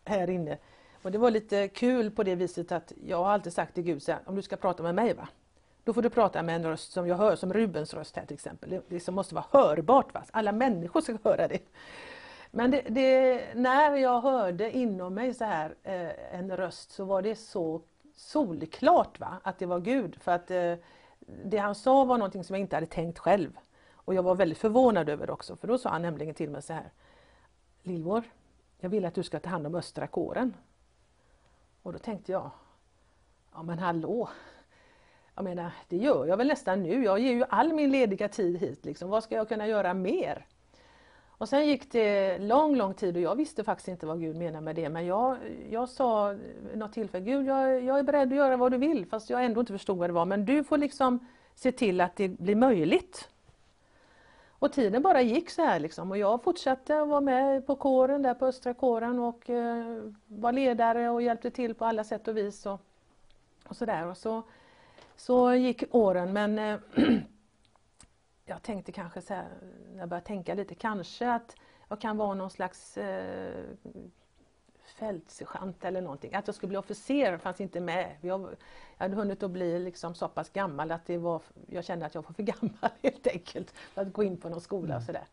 här 0.04 0.30
inne. 0.30 0.58
Och 1.04 1.12
det 1.12 1.18
var 1.18 1.30
lite 1.30 1.68
kul 1.68 2.10
på 2.10 2.22
det 2.22 2.34
viset 2.34 2.72
att 2.72 2.92
jag 3.06 3.16
har 3.16 3.30
alltid 3.30 3.52
sagt 3.52 3.74
till 3.74 3.82
Gud, 3.82 4.02
så 4.02 4.12
här, 4.12 4.20
om 4.26 4.36
du 4.36 4.42
ska 4.42 4.56
prata 4.56 4.82
med 4.82 4.94
mig 4.94 5.14
va, 5.14 5.28
då 5.84 5.92
får 5.92 6.02
du 6.02 6.10
prata 6.10 6.42
med 6.42 6.54
en 6.56 6.64
röst 6.64 6.92
som 6.92 7.06
jag 7.06 7.16
hör, 7.16 7.36
som 7.36 7.52
Rubens 7.52 7.94
röst 7.94 8.16
här 8.16 8.26
till 8.26 8.34
exempel. 8.34 8.70
Det 8.70 8.82
liksom 8.88 9.14
måste 9.14 9.34
vara 9.34 9.44
hörbart, 9.50 10.14
va? 10.14 10.24
alla 10.30 10.52
människor 10.52 11.00
ska 11.00 11.18
höra 11.24 11.48
det. 11.48 11.58
Men 12.50 12.70
det, 12.70 12.82
det, 12.88 13.44
när 13.54 13.96
jag 13.96 14.20
hörde 14.20 14.76
inom 14.76 15.14
mig 15.14 15.34
så 15.34 15.44
här 15.44 15.74
eh, 15.82 16.34
en 16.38 16.56
röst 16.56 16.92
så 16.92 17.04
var 17.04 17.22
det 17.22 17.36
så 17.36 17.82
solklart 18.16 19.20
va? 19.20 19.40
att 19.42 19.58
det 19.58 19.66
var 19.66 19.80
Gud. 19.80 20.16
För 20.22 20.32
att 20.32 20.50
eh, 20.50 20.74
det 21.44 21.58
han 21.58 21.74
sa 21.74 22.04
var 22.04 22.18
någonting 22.18 22.44
som 22.44 22.54
jag 22.54 22.60
inte 22.60 22.76
hade 22.76 22.86
tänkt 22.86 23.18
själv. 23.18 23.58
Och 23.92 24.14
jag 24.14 24.22
var 24.22 24.34
väldigt 24.34 24.58
förvånad 24.58 25.08
över 25.08 25.26
det 25.26 25.32
också, 25.32 25.56
för 25.56 25.68
då 25.68 25.78
sa 25.78 25.90
han 25.90 26.02
nämligen 26.02 26.34
till 26.34 26.50
mig 26.50 26.62
så 26.62 26.72
här. 26.72 26.92
Lilvor, 27.82 28.22
jag 28.78 28.88
vill 28.88 29.04
att 29.04 29.14
du 29.14 29.22
ska 29.22 29.40
ta 29.40 29.50
hand 29.50 29.66
om 29.66 29.74
östra 29.74 30.06
kåren. 30.06 30.54
Och 31.84 31.92
då 31.92 31.98
tänkte 31.98 32.32
jag, 32.32 32.50
ja 33.54 33.62
men 33.62 33.78
hallå, 33.78 34.28
jag 35.34 35.44
menar, 35.44 35.70
det 35.88 35.96
gör 35.96 36.26
jag 36.26 36.36
väl 36.36 36.46
nästan 36.46 36.82
nu. 36.82 37.04
Jag 37.04 37.18
ger 37.18 37.32
ju 37.32 37.44
all 37.48 37.72
min 37.72 37.90
lediga 37.90 38.28
tid 38.28 38.56
hit. 38.56 38.84
Liksom. 38.84 39.10
Vad 39.10 39.24
ska 39.24 39.34
jag 39.34 39.48
kunna 39.48 39.66
göra 39.66 39.94
mer? 39.94 40.46
Och 41.26 41.48
sen 41.48 41.66
gick 41.66 41.92
det 41.92 42.38
lång, 42.38 42.76
lång 42.76 42.94
tid 42.94 43.16
och 43.16 43.22
jag 43.22 43.36
visste 43.36 43.64
faktiskt 43.64 43.88
inte 43.88 44.06
vad 44.06 44.20
Gud 44.20 44.36
menade 44.36 44.60
med 44.60 44.76
det. 44.76 44.88
Men 44.88 45.06
jag, 45.06 45.36
jag 45.70 45.88
sa 45.88 46.36
något 46.74 46.92
tillfälle, 46.92 47.24
Gud 47.24 47.46
jag, 47.46 47.84
jag 47.84 47.98
är 47.98 48.02
beredd 48.02 48.28
att 48.28 48.36
göra 48.36 48.56
vad 48.56 48.72
du 48.72 48.78
vill 48.78 49.06
fast 49.06 49.30
jag 49.30 49.44
ändå 49.44 49.60
inte 49.60 49.72
förstod 49.72 49.98
vad 49.98 50.08
det 50.08 50.14
var. 50.14 50.24
Men 50.24 50.44
du 50.44 50.64
får 50.64 50.78
liksom 50.78 51.26
se 51.54 51.72
till 51.72 52.00
att 52.00 52.16
det 52.16 52.28
blir 52.28 52.56
möjligt. 52.56 53.30
Och 54.64 54.72
tiden 54.72 55.02
bara 55.02 55.22
gick 55.22 55.50
så 55.50 55.62
här 55.62 55.80
liksom 55.80 56.10
och 56.10 56.18
jag 56.18 56.42
fortsatte 56.42 57.00
att 57.00 57.08
vara 57.08 57.20
med 57.20 57.66
på 57.66 57.76
kåren 57.76 58.22
där 58.22 58.34
på 58.34 58.46
Östra 58.46 58.74
kåren 58.74 59.18
och 59.18 59.50
eh, 59.50 60.02
var 60.26 60.52
ledare 60.52 61.10
och 61.10 61.22
hjälpte 61.22 61.50
till 61.50 61.74
på 61.74 61.84
alla 61.84 62.04
sätt 62.04 62.28
och 62.28 62.36
vis. 62.36 62.66
Och, 62.66 62.80
och 63.68 63.76
så 63.76 63.84
där. 63.84 64.06
Och 64.06 64.16
så 64.16 64.42
så 65.16 65.54
gick 65.54 65.84
åren 65.90 66.32
men 66.32 66.58
eh, 66.58 66.78
jag 68.44 68.62
tänkte 68.62 68.92
kanske 68.92 69.22
så 69.22 69.34
här, 69.34 69.48
när 69.92 70.00
jag 70.00 70.08
började 70.08 70.26
tänka 70.26 70.54
lite, 70.54 70.74
kanske 70.74 71.30
att 71.30 71.56
jag 71.88 72.00
kan 72.00 72.16
vara 72.16 72.34
någon 72.34 72.50
slags 72.50 72.96
eh, 72.96 73.64
fältsergeant 74.94 75.84
eller 75.84 76.00
någonting. 76.00 76.34
Att 76.34 76.46
jag 76.46 76.54
skulle 76.54 76.68
bli 76.68 76.76
officer 76.76 77.38
fanns 77.38 77.60
inte 77.60 77.80
med. 77.80 78.16
Jag, 78.20 78.48
hade 78.98 79.16
hunnit 79.16 79.42
att 79.42 79.50
bli 79.50 79.78
liksom 79.78 80.14
så 80.14 80.28
pass 80.28 80.50
gammal 80.50 80.90
att 80.90 81.06
det 81.06 81.18
var, 81.18 81.42
jag 81.66 81.84
kände 81.84 82.06
att 82.06 82.14
jag 82.14 82.22
var 82.22 82.32
för 82.32 82.42
gammal 82.42 82.90
helt 83.02 83.26
enkelt 83.26 83.70
för 83.70 84.02
att 84.02 84.12
gå 84.12 84.22
in 84.22 84.36
på 84.36 84.48
någon 84.48 84.60
skola 84.60 84.96
och 84.96 85.02
mm. 85.02 85.06
sådär. 85.06 85.26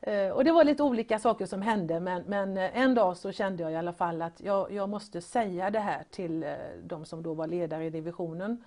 Eh, 0.00 0.30
och 0.30 0.44
det 0.44 0.52
var 0.52 0.64
lite 0.64 0.82
olika 0.82 1.18
saker 1.18 1.46
som 1.46 1.62
hände 1.62 2.00
men, 2.00 2.22
men 2.22 2.56
eh, 2.56 2.78
en 2.78 2.94
dag 2.94 3.16
så 3.16 3.32
kände 3.32 3.62
jag 3.62 3.72
i 3.72 3.76
alla 3.76 3.92
fall 3.92 4.22
att 4.22 4.40
jag, 4.40 4.72
jag 4.72 4.88
måste 4.88 5.20
säga 5.20 5.70
det 5.70 5.80
här 5.80 6.04
till 6.10 6.42
eh, 6.42 6.54
de 6.82 7.04
som 7.04 7.22
då 7.22 7.34
var 7.34 7.46
ledare 7.46 7.84
i 7.84 7.90
divisionen. 7.90 8.64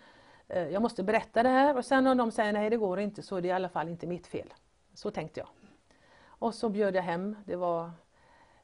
Jag 0.47 0.81
måste 0.81 1.03
berätta 1.03 1.43
det 1.43 1.49
här 1.49 1.77
och 1.77 1.85
sen 1.85 2.07
om 2.07 2.17
de 2.17 2.31
säger 2.31 2.53
nej 2.53 2.69
det 2.69 2.77
går 2.77 2.99
inte 2.99 3.21
så 3.21 3.35
är 3.35 3.41
det 3.41 3.47
i 3.47 3.51
alla 3.51 3.69
fall 3.69 3.89
inte 3.89 4.07
mitt 4.07 4.27
fel. 4.27 4.53
Så 4.93 5.11
tänkte 5.11 5.39
jag. 5.39 5.47
Och 6.25 6.55
så 6.55 6.69
bjöd 6.69 6.95
jag 6.95 7.03
hem, 7.03 7.35
det 7.45 7.55
var 7.55 7.91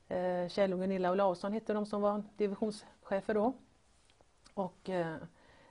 Eh, 0.10 0.48
Kjell 0.48 0.74
och 0.74 0.80
Gunilla 0.80 1.12
Olausson 1.12 1.54
hette 1.54 1.74
de 1.74 1.86
som 1.86 2.02
var 2.02 2.24
divisionschefer 2.38 3.34
då. 3.34 3.54
Och 4.54 4.90
eh, 4.90 5.16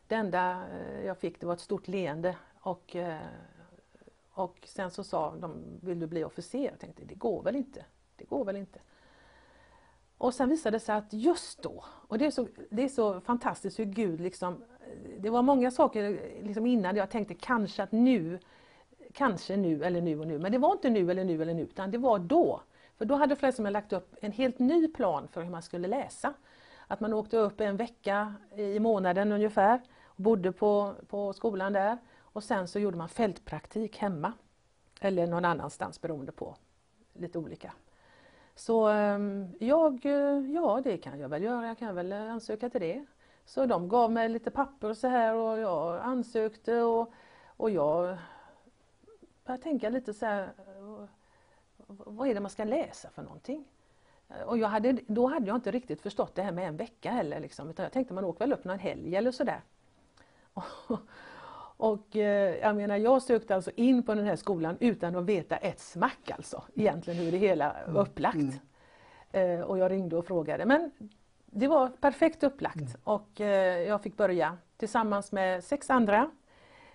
det 0.06 0.14
enda 0.14 0.62
eh, 0.72 1.06
jag 1.06 1.18
fick 1.18 1.40
det 1.40 1.46
var 1.46 1.54
ett 1.54 1.60
stort 1.60 1.88
leende 1.88 2.36
och 2.60 2.96
och 4.38 4.58
sen 4.64 4.90
så 4.90 5.04
sa 5.04 5.34
de, 5.36 5.78
vill 5.80 6.00
du 6.00 6.06
bli 6.06 6.24
officer? 6.24 6.64
Jag 6.64 6.78
tänkte, 6.78 7.04
det 7.04 7.14
går 7.14 7.42
väl 7.42 7.56
inte. 7.56 7.84
Det 8.16 8.24
går 8.24 8.44
väl 8.44 8.56
inte. 8.56 8.80
Och 10.18 10.34
sen 10.34 10.48
visade 10.48 10.76
det 10.76 10.80
sig 10.80 10.94
att 10.94 11.12
just 11.12 11.62
då, 11.62 11.84
och 12.08 12.18
det 12.18 12.26
är 12.26 12.30
så, 12.30 12.48
det 12.70 12.82
är 12.82 12.88
så 12.88 13.20
fantastiskt 13.20 13.78
hur 13.78 13.84
Gud 13.84 14.20
liksom, 14.20 14.64
det 15.18 15.30
var 15.30 15.42
många 15.42 15.70
saker 15.70 16.20
liksom 16.42 16.66
innan 16.66 16.96
jag 16.96 17.10
tänkte 17.10 17.34
kanske 17.34 17.82
att 17.82 17.92
nu, 17.92 18.38
kanske 19.12 19.56
nu 19.56 19.84
eller 19.84 20.00
nu 20.00 20.20
och 20.20 20.26
nu, 20.26 20.38
men 20.38 20.52
det 20.52 20.58
var 20.58 20.72
inte 20.72 20.90
nu 20.90 21.10
eller 21.10 21.24
nu 21.24 21.42
eller 21.42 21.54
nu, 21.54 21.62
utan 21.62 21.90
det 21.90 21.98
var 21.98 22.18
då. 22.18 22.62
För 22.98 23.04
då 23.04 23.14
hade 23.14 23.36
Frälsningsarmén 23.36 23.72
lagt 23.72 23.92
upp 23.92 24.16
en 24.20 24.32
helt 24.32 24.58
ny 24.58 24.88
plan 24.88 25.28
för 25.28 25.42
hur 25.42 25.50
man 25.50 25.62
skulle 25.62 25.88
läsa. 25.88 26.34
Att 26.86 27.00
man 27.00 27.12
åkte 27.12 27.36
upp 27.36 27.60
en 27.60 27.76
vecka 27.76 28.34
i 28.56 28.78
månaden 28.78 29.32
ungefär, 29.32 29.80
och 30.04 30.22
bodde 30.22 30.52
på, 30.52 30.94
på 31.08 31.32
skolan 31.32 31.72
där 31.72 31.98
och 32.18 32.44
sen 32.44 32.68
så 32.68 32.78
gjorde 32.78 32.96
man 32.96 33.08
fältpraktik 33.08 33.96
hemma 33.98 34.32
eller 35.00 35.26
någon 35.26 35.44
annanstans 35.44 36.00
beroende 36.00 36.32
på 36.32 36.56
lite 37.12 37.38
olika. 37.38 37.72
Så 38.54 38.88
ehm, 38.88 39.52
jag, 39.60 40.06
eh, 40.06 40.52
ja 40.52 40.80
det 40.84 40.96
kan 40.98 41.20
jag 41.20 41.28
väl 41.28 41.42
göra, 41.42 41.66
jag 41.66 41.78
kan 41.78 41.94
väl 41.94 42.12
ansöka 42.12 42.70
till 42.70 42.80
det. 42.80 43.06
Så 43.44 43.66
de 43.66 43.88
gav 43.88 44.12
mig 44.12 44.28
lite 44.28 44.50
papper 44.50 44.90
och 44.90 44.96
så 44.96 45.08
här 45.08 45.34
och 45.34 45.58
jag 45.58 46.00
ansökte 46.00 46.82
och, 46.82 47.12
och 47.46 47.70
jag 47.70 48.18
började 49.44 49.62
tänka 49.62 49.88
lite 49.88 50.14
så 50.14 50.26
här, 50.26 50.50
vad 51.88 52.28
är 52.28 52.34
det 52.34 52.40
man 52.40 52.50
ska 52.50 52.64
läsa 52.64 53.10
för 53.10 53.22
någonting? 53.22 53.64
Och 54.46 54.58
jag 54.58 54.68
hade, 54.68 54.98
då 55.06 55.26
hade 55.26 55.46
jag 55.46 55.56
inte 55.56 55.70
riktigt 55.70 56.00
förstått 56.00 56.34
det 56.34 56.42
här 56.42 56.52
med 56.52 56.68
en 56.68 56.76
vecka 56.76 57.10
heller. 57.10 57.40
Liksom, 57.40 57.70
utan 57.70 57.82
jag 57.82 57.92
tänkte 57.92 58.14
man 58.14 58.24
åker 58.24 58.38
väl 58.38 58.52
upp 58.52 58.64
någon 58.64 58.78
helg 58.78 59.16
eller 59.16 59.30
sådär. 59.30 59.60
Och 61.76 62.16
eh, 62.16 62.56
jag 62.56 62.76
menar, 62.76 62.96
jag 62.96 63.22
sökte 63.22 63.54
alltså 63.54 63.70
in 63.76 64.02
på 64.02 64.14
den 64.14 64.26
här 64.26 64.36
skolan 64.36 64.76
utan 64.80 65.16
att 65.16 65.24
veta 65.24 65.56
ett 65.56 65.80
smack 65.80 66.30
alltså, 66.30 66.62
egentligen 66.74 67.24
hur 67.24 67.32
det 67.32 67.38
hela 67.38 67.72
var 67.72 67.90
mm. 67.90 67.96
upplagt. 67.96 68.60
Mm. 69.32 69.60
Eh, 69.60 69.60
och 69.60 69.78
jag 69.78 69.90
ringde 69.90 70.16
och 70.16 70.26
frågade, 70.26 70.64
men 70.64 70.90
det 71.46 71.68
var 71.68 71.88
perfekt 71.88 72.42
upplagt 72.42 72.76
mm. 72.76 73.00
och 73.04 73.40
eh, 73.40 73.78
jag 73.88 74.02
fick 74.02 74.16
börja 74.16 74.58
tillsammans 74.76 75.32
med 75.32 75.64
sex 75.64 75.90
andra 75.90 76.30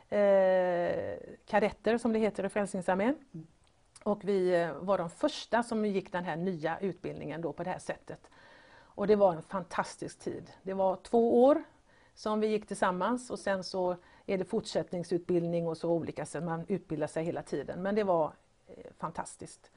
eh, 0.10 1.18
kadetter 1.46 1.98
som 1.98 2.14
det 2.14 2.20
heter 2.20 2.46
i 2.46 2.50
Frälsningsarmén. 2.50 3.16
Mm. 3.34 3.48
Och 4.04 4.26
vi 4.26 4.62
eh, 4.62 4.74
var 4.74 4.98
de 4.98 5.10
första 5.10 5.64
som 5.64 5.86
gick 5.86 6.12
den 6.12 6.24
här 6.24 6.36
nya 6.36 6.80
utbildningen 6.80 7.42
då 7.42 7.54
på 7.54 7.64
det 7.64 7.70
här 7.70 7.80
sättet. 7.80 8.30
Och 8.96 9.08
det 9.08 9.16
var 9.16 9.34
en 9.34 9.42
fantastisk 9.42 10.20
tid. 10.20 10.52
Det 10.64 10.74
var 10.74 10.96
två 10.96 11.44
år 11.44 11.64
som 12.16 12.40
vi 12.40 12.48
gick 12.48 12.68
tillsammans 12.68 13.30
och 13.30 13.40
sen 13.40 13.64
så 13.64 13.98
är 14.26 14.38
det 14.38 14.46
fortsättningsutbildning 14.46 15.68
och 15.68 15.78
så 15.78 15.90
olika 15.90 16.26
så 16.26 16.42
man 16.42 16.66
utbildar 16.68 17.08
sig 17.08 17.24
hela 17.24 17.42
tiden. 17.42 17.82
Men 17.82 17.96
det 17.96 18.04
var 18.04 18.32
eh, 18.68 18.92
fantastiskt. 18.98 19.72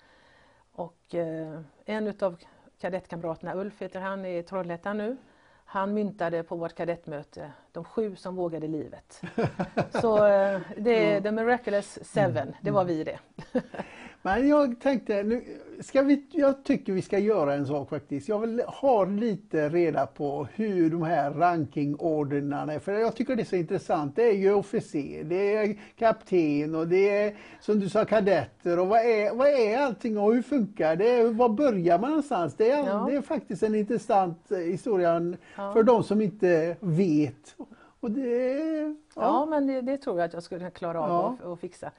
Och 0.73 1.15
eh, 1.15 1.61
en 1.85 2.07
utav 2.07 2.37
kadettkamraterna, 2.81 3.55
Ulf 3.55 3.83
heter 3.83 4.01
han, 4.01 4.25
är 4.25 4.39
i 4.39 4.43
Trollhättan 4.43 4.99
nu. 4.99 5.17
Han 5.65 5.95
myntade 5.95 6.43
på 6.43 6.57
vårt 6.57 6.75
kadettmöte 6.75 7.53
de 7.73 7.85
sju 7.85 8.17
som 8.17 8.37
vågade 8.37 8.69
livet. 8.69 9.23
Så 10.01 10.27
eh, 10.27 10.61
det 10.77 11.13
är 11.13 11.21
The 11.21 11.33
Miraculous 11.33 11.99
Seven, 12.03 12.57
det 12.61 12.71
var 12.71 12.85
vi 12.85 13.05
det. 13.05 13.19
Men 14.23 14.49
jag 14.49 14.81
tänkte, 14.81 15.23
nu 15.23 15.43
ska 15.81 16.03
vi, 16.03 16.27
jag 16.31 16.65
tycker 16.65 16.93
vi 16.93 17.03
ska 17.03 17.19
göra 17.19 17.55
en 17.55 17.67
sak 17.67 17.91
faktiskt. 17.91 18.29
Jag 18.29 18.39
vill 18.39 18.61
ha 18.61 19.05
lite 19.05 19.69
reda 19.69 20.07
på 20.07 20.49
hur 20.55 20.91
de 20.91 21.03
här 21.03 21.31
rankingordnarna 21.31 22.73
är. 22.73 22.79
För 22.79 22.93
jag 22.93 23.17
tycker 23.17 23.37
det 23.37 23.43
är 23.43 23.45
så 23.45 23.57
intressant. 23.57 24.17
Det 24.17 24.23
är 24.23 24.33
ju 24.33 24.55
officer, 24.55 25.25
det 25.25 25.57
är 25.57 25.77
kapten 25.97 26.75
och 26.75 26.89
det 26.89 27.09
är 27.09 27.37
som 27.61 27.81
du 27.81 27.89
sa 27.89 28.05
kadetter. 28.05 28.79
Och 28.79 28.87
vad 28.87 29.01
är, 29.01 29.35
vad 29.35 29.49
är 29.49 29.79
allting 29.79 30.19
och 30.19 30.35
hur 30.35 30.43
funkar 30.43 30.97
det? 30.97 31.31
Var 31.31 31.49
börjar 31.49 31.99
man 31.99 32.11
någonstans? 32.11 32.55
Det 32.55 32.71
är, 32.71 32.87
ja. 32.87 33.07
det 33.09 33.17
är 33.17 33.23
faktiskt 33.23 33.63
en 33.63 33.75
intressant 33.75 34.51
eh, 34.51 34.59
historia 34.59 35.37
ja. 35.57 35.73
för 35.73 35.83
de 35.83 36.03
som 36.03 36.21
inte 36.21 36.77
vet. 36.81 37.57
Och 38.01 38.11
det, 38.11 38.57
ja. 39.15 39.23
ja 39.23 39.47
men 39.47 39.67
det, 39.67 39.81
det, 39.81 39.97
tror 39.97 40.19
jag 40.19 40.27
att 40.27 40.33
jag 40.33 40.43
skulle 40.43 40.71
klara 40.71 41.01
av 41.01 41.53
att 41.53 41.61
fixa. 41.61 41.91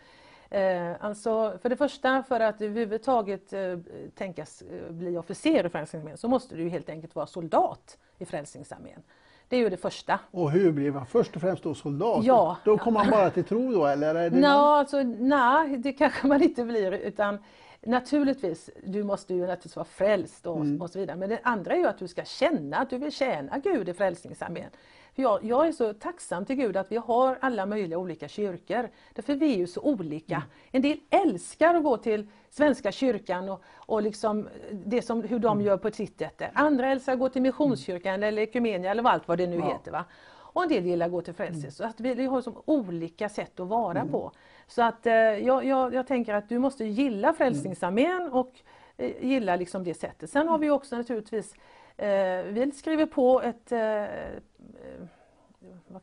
Eh, 0.49 1.05
alltså 1.05 1.57
för 1.61 1.69
det 1.69 1.75
första, 1.75 2.23
för 2.23 2.39
att 2.39 2.61
överhuvudtaget 2.61 3.53
eh, 3.53 3.77
tänkas 4.15 4.61
eh, 4.61 4.91
bli 4.91 5.17
officer 5.17 5.65
i 5.65 5.69
Frälsningsarmén 5.69 6.17
så 6.17 6.27
måste 6.27 6.55
du 6.55 6.69
helt 6.69 6.89
enkelt 6.89 7.15
vara 7.15 7.27
soldat 7.27 7.97
i 8.17 8.25
Frälsningsarmén. 8.25 9.01
Det 9.49 9.55
är 9.55 9.59
ju 9.59 9.69
det 9.69 9.77
första. 9.77 10.19
Och 10.31 10.51
hur 10.51 10.71
blir 10.71 10.91
man 10.91 11.05
först 11.05 11.35
och 11.35 11.41
främst 11.41 11.63
då 11.63 11.73
soldat? 11.73 12.25
Ja. 12.25 12.57
Då 12.65 12.77
kommer 12.77 12.99
man 12.99 13.09
bara 13.09 13.29
till 13.29 13.43
tro 13.43 13.71
då 13.71 13.85
eller? 13.85 14.15
Är 14.15 14.29
det 14.29 14.39
Nå, 14.39 14.47
alltså, 14.47 15.03
nej, 15.03 15.77
det 15.77 15.93
kanske 15.93 16.27
man 16.27 16.43
inte 16.43 16.63
blir 16.63 16.91
utan 16.91 17.39
Naturligtvis, 17.81 18.69
du 18.83 19.03
måste 19.03 19.33
ju 19.33 19.41
naturligtvis 19.41 19.75
vara 19.75 19.85
frälst 19.85 20.47
och, 20.47 20.61
mm. 20.61 20.81
och 20.81 20.89
så 20.89 20.99
vidare. 20.99 21.17
Men 21.17 21.29
det 21.29 21.39
andra 21.43 21.73
är 21.73 21.77
ju 21.77 21.87
att 21.87 21.97
du 21.97 22.07
ska 22.07 22.23
känna 22.23 22.77
att 22.77 22.89
du 22.89 22.97
vill 22.97 23.11
tjäna 23.11 23.57
Gud 23.57 23.89
i 23.89 23.93
Frälsningsarmén. 23.93 24.69
För 25.17 25.23
jag, 25.23 25.43
jag, 25.43 25.67
är 25.67 25.71
så 25.71 25.93
tacksam 25.93 26.45
till 26.45 26.55
Gud 26.55 26.77
att 26.77 26.91
vi 26.91 26.95
har 26.95 27.37
alla 27.41 27.65
möjliga 27.65 27.97
olika 27.97 28.27
kyrkor. 28.27 28.89
Därför 29.13 29.35
vi 29.35 29.53
är 29.53 29.57
ju 29.57 29.67
så 29.67 29.81
olika. 29.81 30.35
Mm. 30.35 30.47
En 30.71 30.81
del 30.81 30.97
älskar 31.09 31.75
att 31.75 31.83
gå 31.83 31.97
till 31.97 32.27
Svenska 32.49 32.91
kyrkan 32.91 33.49
och, 33.49 33.61
och 33.75 34.01
liksom 34.01 34.47
det 34.71 35.01
som, 35.01 35.21
hur 35.21 35.39
de 35.39 35.51
mm. 35.51 35.65
gör 35.65 35.77
på 35.77 35.91
sitt 35.91 36.19
sätt. 36.19 36.41
Andra 36.53 36.91
älskar 36.91 37.13
att 37.13 37.19
gå 37.19 37.29
till 37.29 37.41
Missionskyrkan 37.41 38.13
mm. 38.13 38.27
eller 38.27 38.41
Ekumenia 38.41 38.91
eller 38.91 39.03
allt 39.03 39.27
vad 39.27 39.37
det 39.37 39.47
nu 39.47 39.55
ja. 39.55 39.67
heter. 39.67 39.91
Va? 39.91 40.05
Och 40.29 40.63
en 40.63 40.69
del 40.69 40.85
gillar 40.85 41.05
att 41.05 41.11
gå 41.11 41.21
till. 41.21 41.33
Mm. 41.39 41.71
Så 41.71 41.83
att 41.83 41.99
vi, 41.99 42.25
har 42.25 42.41
som 42.41 42.61
olika 42.65 43.29
sätt 43.29 43.59
att 43.59 43.67
vara 43.67 43.99
mm. 43.99 44.11
på. 44.11 44.31
Så 44.67 44.83
att 44.83 45.05
eh, 45.05 45.13
jag, 45.13 45.65
jag, 45.65 45.93
jag, 45.93 46.07
tänker 46.07 46.33
att 46.33 46.49
du 46.49 46.59
måste 46.59 46.85
gilla 46.85 47.33
Frälsningsarmén 47.33 48.29
och 48.31 48.53
eh, 48.97 49.25
gilla 49.25 49.55
liksom 49.55 49.83
det 49.83 49.93
sättet. 49.93 50.29
Sen 50.29 50.47
har 50.47 50.57
vi 50.57 50.69
också 50.69 50.97
naturligtvis 50.97 51.55
vi 52.53 52.71
skriver 52.75 53.05
på 53.05 53.41
ett 53.41 53.71
eh, 53.71 54.05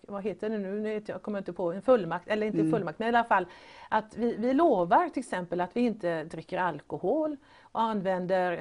vad, 0.06 0.24
heter 0.24 0.50
det 0.50 0.58
nu, 0.58 0.80
nu 0.80 1.02
jag 1.06 1.22
kommer 1.22 1.38
inte 1.38 1.52
på, 1.52 1.72
en 1.72 1.82
fullmakt, 1.82 2.28
eller 2.28 2.46
inte 2.46 2.58
mm. 2.58 2.70
fullmakt, 2.70 2.98
men 2.98 3.06
i 3.06 3.08
alla 3.08 3.24
fall 3.24 3.46
att 3.88 4.16
vi, 4.16 4.36
vi 4.36 4.54
lovar 4.54 5.08
till 5.08 5.20
exempel 5.20 5.60
att 5.60 5.76
vi 5.76 5.80
inte 5.80 6.24
dricker 6.24 6.58
alkohol 6.58 7.36
och 7.62 7.80
använder 7.80 8.52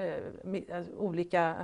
eh, 0.69 0.83
olika 0.97 1.55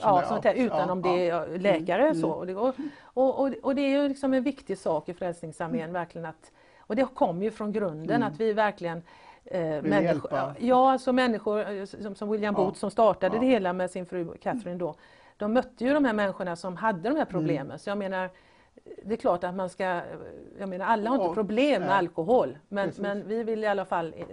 ja, 0.00 0.24
sånt 0.28 0.44
här, 0.44 0.54
utan 0.54 0.90
om 0.90 1.02
det 1.02 1.28
är 1.28 1.58
läkare. 1.58 2.02
Mm. 2.02 2.14
Så. 2.14 2.30
Och, 2.30 2.46
det, 2.46 2.54
och, 2.54 2.74
och, 3.14 3.54
och, 3.62 3.74
det 3.74 3.82
är 3.82 4.02
ju 4.02 4.08
liksom 4.08 4.34
en 4.34 4.42
viktig 4.42 4.78
sak 4.78 5.08
i 5.08 5.14
Frälsningsarmén, 5.14 5.80
mm. 5.80 5.92
verkligen 5.92 6.26
att, 6.26 6.52
och 6.78 6.96
det 6.96 7.14
kommer 7.14 7.44
ju 7.44 7.50
från 7.50 7.72
grunden 7.72 8.16
mm. 8.16 8.28
att 8.28 8.40
vi 8.40 8.52
verkligen 8.52 9.02
Eh, 9.44 9.82
människor, 9.82 10.54
ja, 10.58 10.92
alltså 10.92 11.12
människor 11.12 11.70
eh, 11.70 11.84
som, 11.84 12.14
som 12.14 12.30
William 12.30 12.54
Booth 12.54 12.78
som 12.78 12.90
startade 12.90 13.38
det 13.38 13.46
hela 13.46 13.72
med 13.72 13.90
sin 13.90 14.06
fru 14.06 14.36
Catherine 14.40 14.78
då 14.78 14.94
de 15.36 15.52
mötte 15.52 15.84
ju 15.84 15.94
de 15.94 16.04
här 16.04 16.12
människorna 16.12 16.56
som 16.56 16.76
hade 16.76 17.08
de 17.08 17.16
här 17.16 17.24
problemen. 17.24 17.66
Mm. 17.66 17.78
Så 17.78 17.90
jag 17.90 17.98
menar, 17.98 18.30
det 19.04 19.14
är 19.14 19.16
klart 19.16 19.44
att 19.44 19.54
man 19.54 19.68
ska, 19.68 20.02
jag 20.58 20.68
menar 20.68 20.86
alla 20.86 21.10
har 21.10 21.22
inte 21.22 21.34
problem 21.34 21.80
med 21.80 21.88
nej. 21.88 21.98
alkohol 21.98 22.58
men, 22.68 22.92
men 22.98 23.28
vi 23.28 23.42
vill 23.42 23.64
i 23.64 23.66
alla 23.66 23.84
fall 23.84 24.14
eh, 24.16 24.24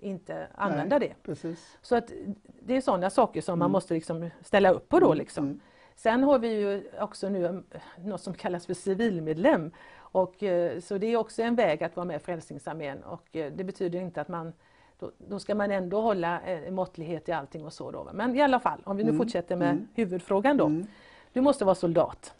inte 0.00 0.46
använda 0.54 0.98
nej, 0.98 1.08
det. 1.08 1.22
Precis. 1.22 1.78
Så 1.82 1.96
att 1.96 2.12
det 2.60 2.76
är 2.76 2.80
sådana 2.80 3.10
saker 3.10 3.40
som 3.40 3.52
mm. 3.52 3.58
man 3.58 3.70
måste 3.70 3.94
liksom 3.94 4.30
ställa 4.42 4.70
upp 4.70 4.88
på 4.88 5.00
då. 5.00 5.06
Mm, 5.06 5.18
liksom. 5.18 5.44
Mm. 5.44 5.60
Sen 5.96 6.22
har 6.22 6.38
vi 6.38 6.48
ju 6.48 6.90
också 7.00 7.28
nu 7.28 7.44
eh, 7.44 7.80
något 8.04 8.20
som 8.20 8.34
kallas 8.34 8.66
för 8.66 8.74
civilmedlem. 8.74 9.70
Och, 10.12 10.42
eh, 10.42 10.80
så 10.80 10.98
det 10.98 11.06
är 11.06 11.16
också 11.16 11.42
en 11.42 11.54
väg 11.54 11.84
att 11.84 11.96
vara 11.96 12.06
med 12.06 12.16
i 12.16 12.18
Frälsningsarmén 12.18 13.02
och 13.02 13.28
det 13.32 13.64
betyder 13.64 14.00
inte 14.00 14.20
att 14.20 14.28
man 14.28 14.52
då, 14.98 15.10
då, 15.18 15.38
ska 15.38 15.54
man 15.54 15.70
ändå 15.70 16.00
hålla 16.00 16.40
eh, 16.40 16.70
måttlighet 16.70 17.28
i 17.28 17.32
allting 17.32 17.64
och 17.64 17.72
så. 17.72 17.90
Då. 17.90 18.10
Men 18.12 18.36
i 18.36 18.42
alla 18.42 18.60
fall, 18.60 18.80
om 18.84 18.96
vi 18.96 19.04
nu 19.04 19.10
mm. 19.10 19.22
fortsätter 19.22 19.56
med 19.56 19.70
mm. 19.70 19.88
huvudfrågan 19.94 20.56
då. 20.56 20.66
Mm. 20.66 20.86
Du 21.32 21.40
måste 21.40 21.64
vara 21.64 21.74
soldat. 21.74 22.34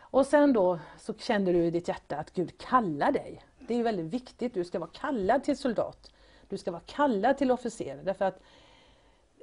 Och 0.00 0.26
sen 0.26 0.52
då 0.52 0.78
så 0.98 1.14
kände 1.14 1.52
du 1.52 1.64
i 1.64 1.70
ditt 1.70 1.88
hjärta 1.88 2.16
att 2.16 2.32
Gud 2.32 2.58
kallar 2.58 3.12
dig 3.12 3.42
Det 3.58 3.74
är 3.74 3.82
väldigt 3.82 4.06
viktigt, 4.06 4.54
du 4.54 4.64
ska 4.64 4.78
vara 4.78 4.90
kallad 4.92 5.44
till 5.44 5.56
soldat. 5.56 6.12
Du 6.48 6.58
ska 6.58 6.70
vara 6.70 6.82
kallad 6.86 7.38
till 7.38 7.50
officer 7.50 8.00
därför 8.04 8.24
att 8.24 8.40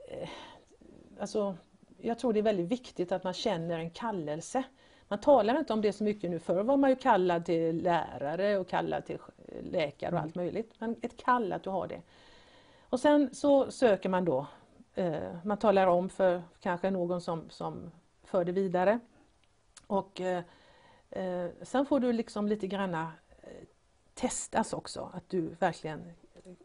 eh, 0.08 0.30
alltså, 1.20 1.56
jag 1.98 2.20
tror 2.20 2.34
det 2.34 2.40
är 2.40 2.44
väldigt 2.44 2.68
viktigt 2.68 3.12
att 3.12 3.24
man 3.24 3.34
känner 3.34 3.80
en 3.80 3.90
kallelse. 3.90 4.64
Man 5.08 5.20
talar 5.20 5.60
inte 5.60 5.74
om 5.74 5.82
det 5.82 5.94
så 5.94 6.04
mycket 6.04 6.30
nu. 6.32 6.40
Förr 6.40 6.64
var 6.64 6.78
man 6.78 6.90
ju 6.90 6.96
kallad 6.96 7.46
till 7.46 7.84
lärare 7.84 8.58
och 8.58 8.68
kallad 8.68 9.06
till 9.06 9.18
läkare 9.62 10.16
och 10.16 10.22
allt 10.22 10.36
möjligt. 10.36 10.74
Men 10.80 10.96
ett 11.02 11.18
kall 11.18 11.54
att 11.54 11.64
du 11.64 11.70
har 11.70 11.88
det. 11.88 12.02
Och 12.90 13.00
sen 13.00 13.36
så 13.36 13.72
söker 13.72 14.10
man 14.10 14.26
då. 14.26 14.46
Eh, 14.96 15.36
man 15.44 15.58
talar 15.58 15.88
om 15.88 16.10
för 16.10 16.42
kanske 16.60 16.92
någon 16.92 17.22
som, 17.22 17.50
som 17.50 17.92
för 18.24 18.46
det 18.46 18.52
vidare. 18.52 19.00
Och 19.88 20.22
eh, 20.22 20.44
eh 21.10 21.48
sen 21.62 21.86
får 21.86 22.00
du 22.00 22.14
liksom 22.14 22.48
lite 22.48 22.68
granna 22.68 23.12
testas 24.14 24.74
också, 24.74 25.10
att 25.14 25.30
du 25.30 25.42
verkligen 25.42 26.14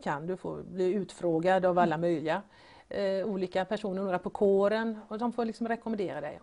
kan. 0.03 0.27
Du 0.27 0.37
får 0.37 0.63
bli 0.63 0.93
utfrågad 0.93 1.65
av 1.65 1.79
alla 1.79 1.99
möjliga 1.99 2.43
olika 3.27 3.65
personer, 3.65 4.03
några 4.03 4.19
på 4.19 4.31
kåren 4.31 5.01
och 5.09 5.19
de 5.19 5.33
får 5.33 5.45
liksom 5.45 5.69
rekommendera 5.69 6.21
dig. 6.21 6.41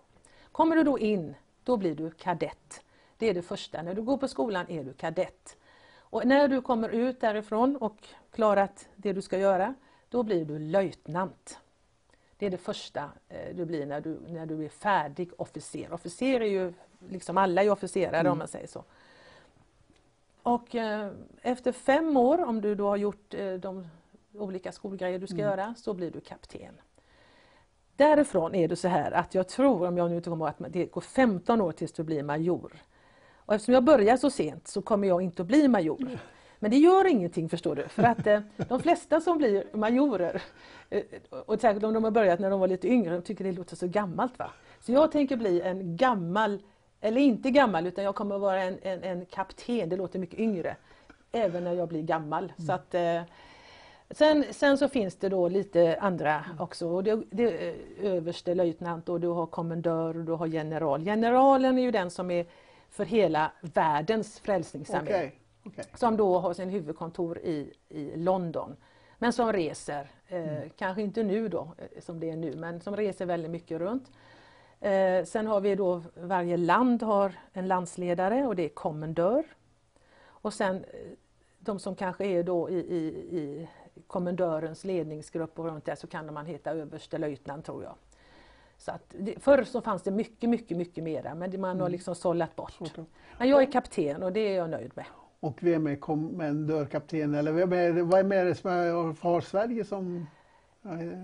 Kommer 0.51 0.75
du 0.75 0.83
då 0.83 0.99
in, 0.99 1.35
då 1.67 1.77
blir 1.77 1.95
du 1.95 2.11
kadett. 2.11 2.83
Det 3.17 3.29
är 3.29 3.33
det 3.33 3.41
första. 3.41 3.81
När 3.81 3.93
du 3.93 4.01
går 4.01 4.17
på 4.17 4.27
skolan 4.27 4.65
är 4.69 4.83
du 4.83 4.93
kadett. 4.93 5.57
Och 5.97 6.25
när 6.25 6.47
du 6.47 6.61
kommer 6.61 6.89
ut 6.89 7.21
därifrån 7.21 7.75
och 7.75 8.07
klarat 8.31 8.89
det 8.95 9.13
du 9.13 9.21
ska 9.21 9.37
göra, 9.37 9.73
då 10.09 10.23
blir 10.23 10.45
du 10.45 10.59
löjtnant. 10.59 11.59
Det 12.37 12.45
är 12.45 12.49
det 12.49 12.57
första 12.57 13.11
eh, 13.29 13.55
du 13.55 13.65
blir 13.65 13.85
när 13.85 14.01
du, 14.01 14.19
när 14.27 14.45
du 14.45 14.65
är 14.65 14.69
färdig 14.69 15.29
officer. 15.37 15.93
Officer 15.93 16.41
är 16.41 16.45
ju, 16.45 16.73
liksom 17.09 17.37
alla 17.37 17.63
är 17.63 17.69
officerare 17.69 18.19
mm. 18.19 18.31
om 18.31 18.37
man 18.37 18.47
säger 18.47 18.67
så. 18.67 18.83
Och 20.43 20.75
eh, 20.75 21.11
efter 21.41 21.71
fem 21.71 22.17
år, 22.17 22.45
om 22.45 22.61
du 22.61 22.75
då 22.75 22.87
har 22.87 22.97
gjort 22.97 23.33
eh, 23.33 23.53
de 23.53 23.87
olika 24.33 24.71
skolgrejer 24.71 25.19
du 25.19 25.27
ska 25.27 25.35
mm. 25.35 25.45
göra, 25.45 25.75
så 25.77 25.93
blir 25.93 26.11
du 26.11 26.19
kapten. 26.19 26.73
Därifrån 27.97 28.55
är 28.55 28.67
det 28.67 28.75
så 28.75 28.87
här 28.87 29.11
att 29.11 29.35
jag 29.35 29.47
tror, 29.47 29.87
om 29.87 29.97
jag 29.97 30.09
nu 30.09 30.15
inte 30.15 30.29
kommer 30.29 30.45
ihåg, 30.45 30.53
att 30.65 30.73
det 30.73 30.85
går 30.85 31.01
15 31.01 31.61
år 31.61 31.71
tills 31.71 31.91
du 31.91 32.03
blir 32.03 32.23
major. 32.23 32.71
Och 33.45 33.53
eftersom 33.53 33.73
jag 33.73 33.83
börjar 33.83 34.17
så 34.17 34.29
sent 34.29 34.67
så 34.67 34.81
kommer 34.81 35.07
jag 35.07 35.21
inte 35.21 35.41
att 35.41 35.47
bli 35.47 35.67
major. 35.67 36.17
Men 36.59 36.71
det 36.71 36.77
gör 36.77 37.07
ingenting 37.07 37.49
förstår 37.49 37.75
du, 37.75 37.87
för 37.87 38.03
att 38.03 38.27
eh, 38.27 38.39
de 38.69 38.79
flesta 38.79 39.21
som 39.21 39.37
blir 39.37 39.63
majorer, 39.73 40.41
eh, 40.89 41.03
och 41.45 41.61
särskilt 41.61 41.83
om 41.83 41.93
de 41.93 42.03
har 42.03 42.11
börjat 42.11 42.39
när 42.39 42.49
de 42.49 42.59
var 42.59 42.67
lite 42.67 42.87
yngre, 42.87 43.13
de 43.13 43.21
tycker 43.21 43.43
det 43.43 43.51
låter 43.51 43.75
så 43.75 43.87
gammalt. 43.87 44.39
va. 44.39 44.49
Så 44.79 44.91
jag 44.91 45.11
tänker 45.11 45.37
bli 45.37 45.61
en 45.61 45.97
gammal, 45.97 46.61
eller 47.01 47.21
inte 47.21 47.51
gammal, 47.51 47.87
utan 47.87 48.03
jag 48.03 48.15
kommer 48.15 48.35
att 48.35 48.41
vara 48.41 48.63
en, 48.63 48.77
en, 48.81 49.03
en 49.03 49.25
kapten, 49.25 49.89
det 49.89 49.95
låter 49.95 50.19
mycket 50.19 50.39
yngre, 50.39 50.75
även 51.31 51.63
när 51.63 51.73
jag 51.73 51.87
blir 51.87 52.01
gammal. 52.01 52.43
Mm. 52.43 52.67
Så 52.67 52.73
att, 52.73 52.93
eh, 52.93 53.21
Sen, 54.09 54.45
sen 54.51 54.77
så 54.77 54.89
finns 54.89 55.15
det 55.15 55.29
då 55.29 55.47
lite 55.47 55.97
andra 56.01 56.45
också. 56.59 56.87
Och 56.87 57.03
det, 57.03 57.23
det, 57.31 57.75
överste 58.01 58.55
löjtnant 58.55 59.09
och 59.09 59.19
du 59.19 59.27
har 59.27 59.45
kommendör 59.45 60.17
och 60.17 60.23
du 60.25 60.31
har 60.31 60.47
general. 60.47 61.03
Generalen 61.03 61.77
är 61.77 61.81
ju 61.81 61.91
den 61.91 62.11
som 62.11 62.31
är 62.31 62.45
för 62.89 63.05
hela 63.05 63.51
världens 63.61 64.39
frälsningsarmé. 64.39 65.09
Okay. 65.09 65.31
Okay. 65.65 65.85
Som 65.95 66.17
då 66.17 66.39
har 66.39 66.53
sin 66.53 66.69
huvudkontor 66.69 67.37
i, 67.37 67.73
i 67.89 68.15
London. 68.15 68.75
Men 69.17 69.33
som 69.33 69.53
reser, 69.53 70.07
eh, 70.27 70.57
mm. 70.57 70.69
kanske 70.77 71.01
inte 71.01 71.23
nu 71.23 71.49
då 71.49 71.73
eh, 71.77 72.01
som 72.01 72.19
det 72.19 72.29
är 72.29 72.35
nu, 72.35 72.55
men 72.55 72.81
som 72.81 72.95
reser 72.95 73.25
väldigt 73.25 73.51
mycket 73.51 73.79
runt. 73.79 74.11
Eh, 74.81 75.23
sen 75.23 75.47
har 75.47 75.61
vi 75.61 75.75
då, 75.75 76.01
varje 76.15 76.57
land 76.57 77.03
har 77.03 77.33
en 77.53 77.67
landsledare 77.67 78.47
och 78.47 78.55
det 78.55 78.63
är 78.63 78.69
kommendör. 78.69 79.43
Och 80.25 80.53
sen 80.53 80.75
eh, 80.75 80.83
de 81.59 81.79
som 81.79 81.95
kanske 81.95 82.25
är 82.25 82.43
då 82.43 82.69
i, 82.69 82.75
i, 82.75 83.07
i 83.37 83.67
kommendörens 84.07 84.83
ledningsgrupp 84.83 85.59
och 85.59 85.65
runt 85.65 85.85
där 85.85 85.95
så 85.95 86.07
kan 86.07 86.33
man 86.33 86.45
heta 86.45 86.71
överstelöjtnant 86.71 87.65
tror 87.65 87.83
jag. 87.83 87.95
Så 88.77 88.91
att 88.91 89.15
det, 89.19 89.43
förr 89.43 89.63
så 89.63 89.81
fanns 89.81 90.03
det 90.03 90.11
mycket, 90.11 90.49
mycket, 90.49 90.77
mycket 90.77 91.03
mera 91.03 91.35
men 91.35 91.61
man 91.61 91.69
har 91.69 91.75
mm. 91.75 91.91
liksom 91.91 92.15
sållat 92.15 92.55
bort. 92.55 92.97
Men 93.37 93.49
jag 93.49 93.61
är 93.61 93.71
kapten 93.71 94.23
och 94.23 94.33
det 94.33 94.39
är 94.39 94.57
jag 94.57 94.69
nöjd 94.69 94.91
med. 94.95 95.05
Och 95.39 95.63
vem 95.63 95.87
är 95.87 95.95
kommendörkapten 95.95 97.35
eller 97.35 97.51
vem 97.51 97.73
är, 97.73 98.01
vad 98.01 98.31
är 98.31 98.45
det 98.45 98.55
som 98.55 99.15
har 99.21 99.41
Sverige 99.41 99.85
som 99.85 100.27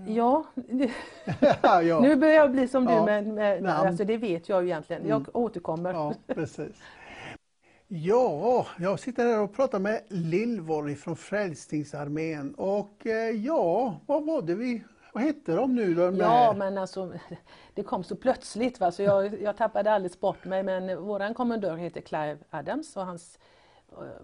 Ja, 0.06 0.44
ja. 1.82 2.00
nu 2.00 2.16
börjar 2.16 2.34
jag 2.34 2.50
bli 2.50 2.68
som 2.68 2.86
du 2.86 2.92
ja. 2.92 3.04
men, 3.04 3.34
men 3.34 3.66
alltså 3.66 4.04
det 4.04 4.16
vet 4.16 4.48
jag 4.48 4.62
ju 4.62 4.68
egentligen. 4.68 5.02
Jag 5.08 5.16
mm. 5.16 5.30
återkommer. 5.32 5.92
Ja, 5.92 6.14
precis. 6.26 6.82
Ja, 7.96 8.66
jag 8.78 9.00
sitter 9.00 9.26
här 9.26 9.40
och 9.40 9.52
pratar 9.52 9.78
med 9.78 10.02
Lillborg 10.08 10.96
från 10.96 11.16
Frälsningsarmén 11.16 12.54
och 12.54 13.06
eh, 13.06 13.30
ja, 13.30 14.00
vad 14.06 14.26
var 14.26 14.42
det 14.42 14.54
vi 14.54 14.84
vad 15.12 15.22
hette 15.22 15.54
de 15.54 15.74
nu 15.74 15.94
då? 15.94 16.16
Ja 16.18 16.54
men 16.58 16.78
alltså 16.78 17.12
det 17.74 17.82
kom 17.82 18.04
så 18.04 18.16
plötsligt 18.16 18.80
va? 18.80 18.92
så 18.92 19.02
jag, 19.02 19.42
jag 19.42 19.56
tappade 19.56 19.92
alldeles 19.92 20.20
bort 20.20 20.44
mig 20.44 20.62
men 20.62 21.02
våran 21.02 21.34
kommendör 21.34 21.76
heter 21.76 22.00
Clive 22.00 22.38
Adams 22.50 22.96
och 22.96 23.06
hans 23.06 23.38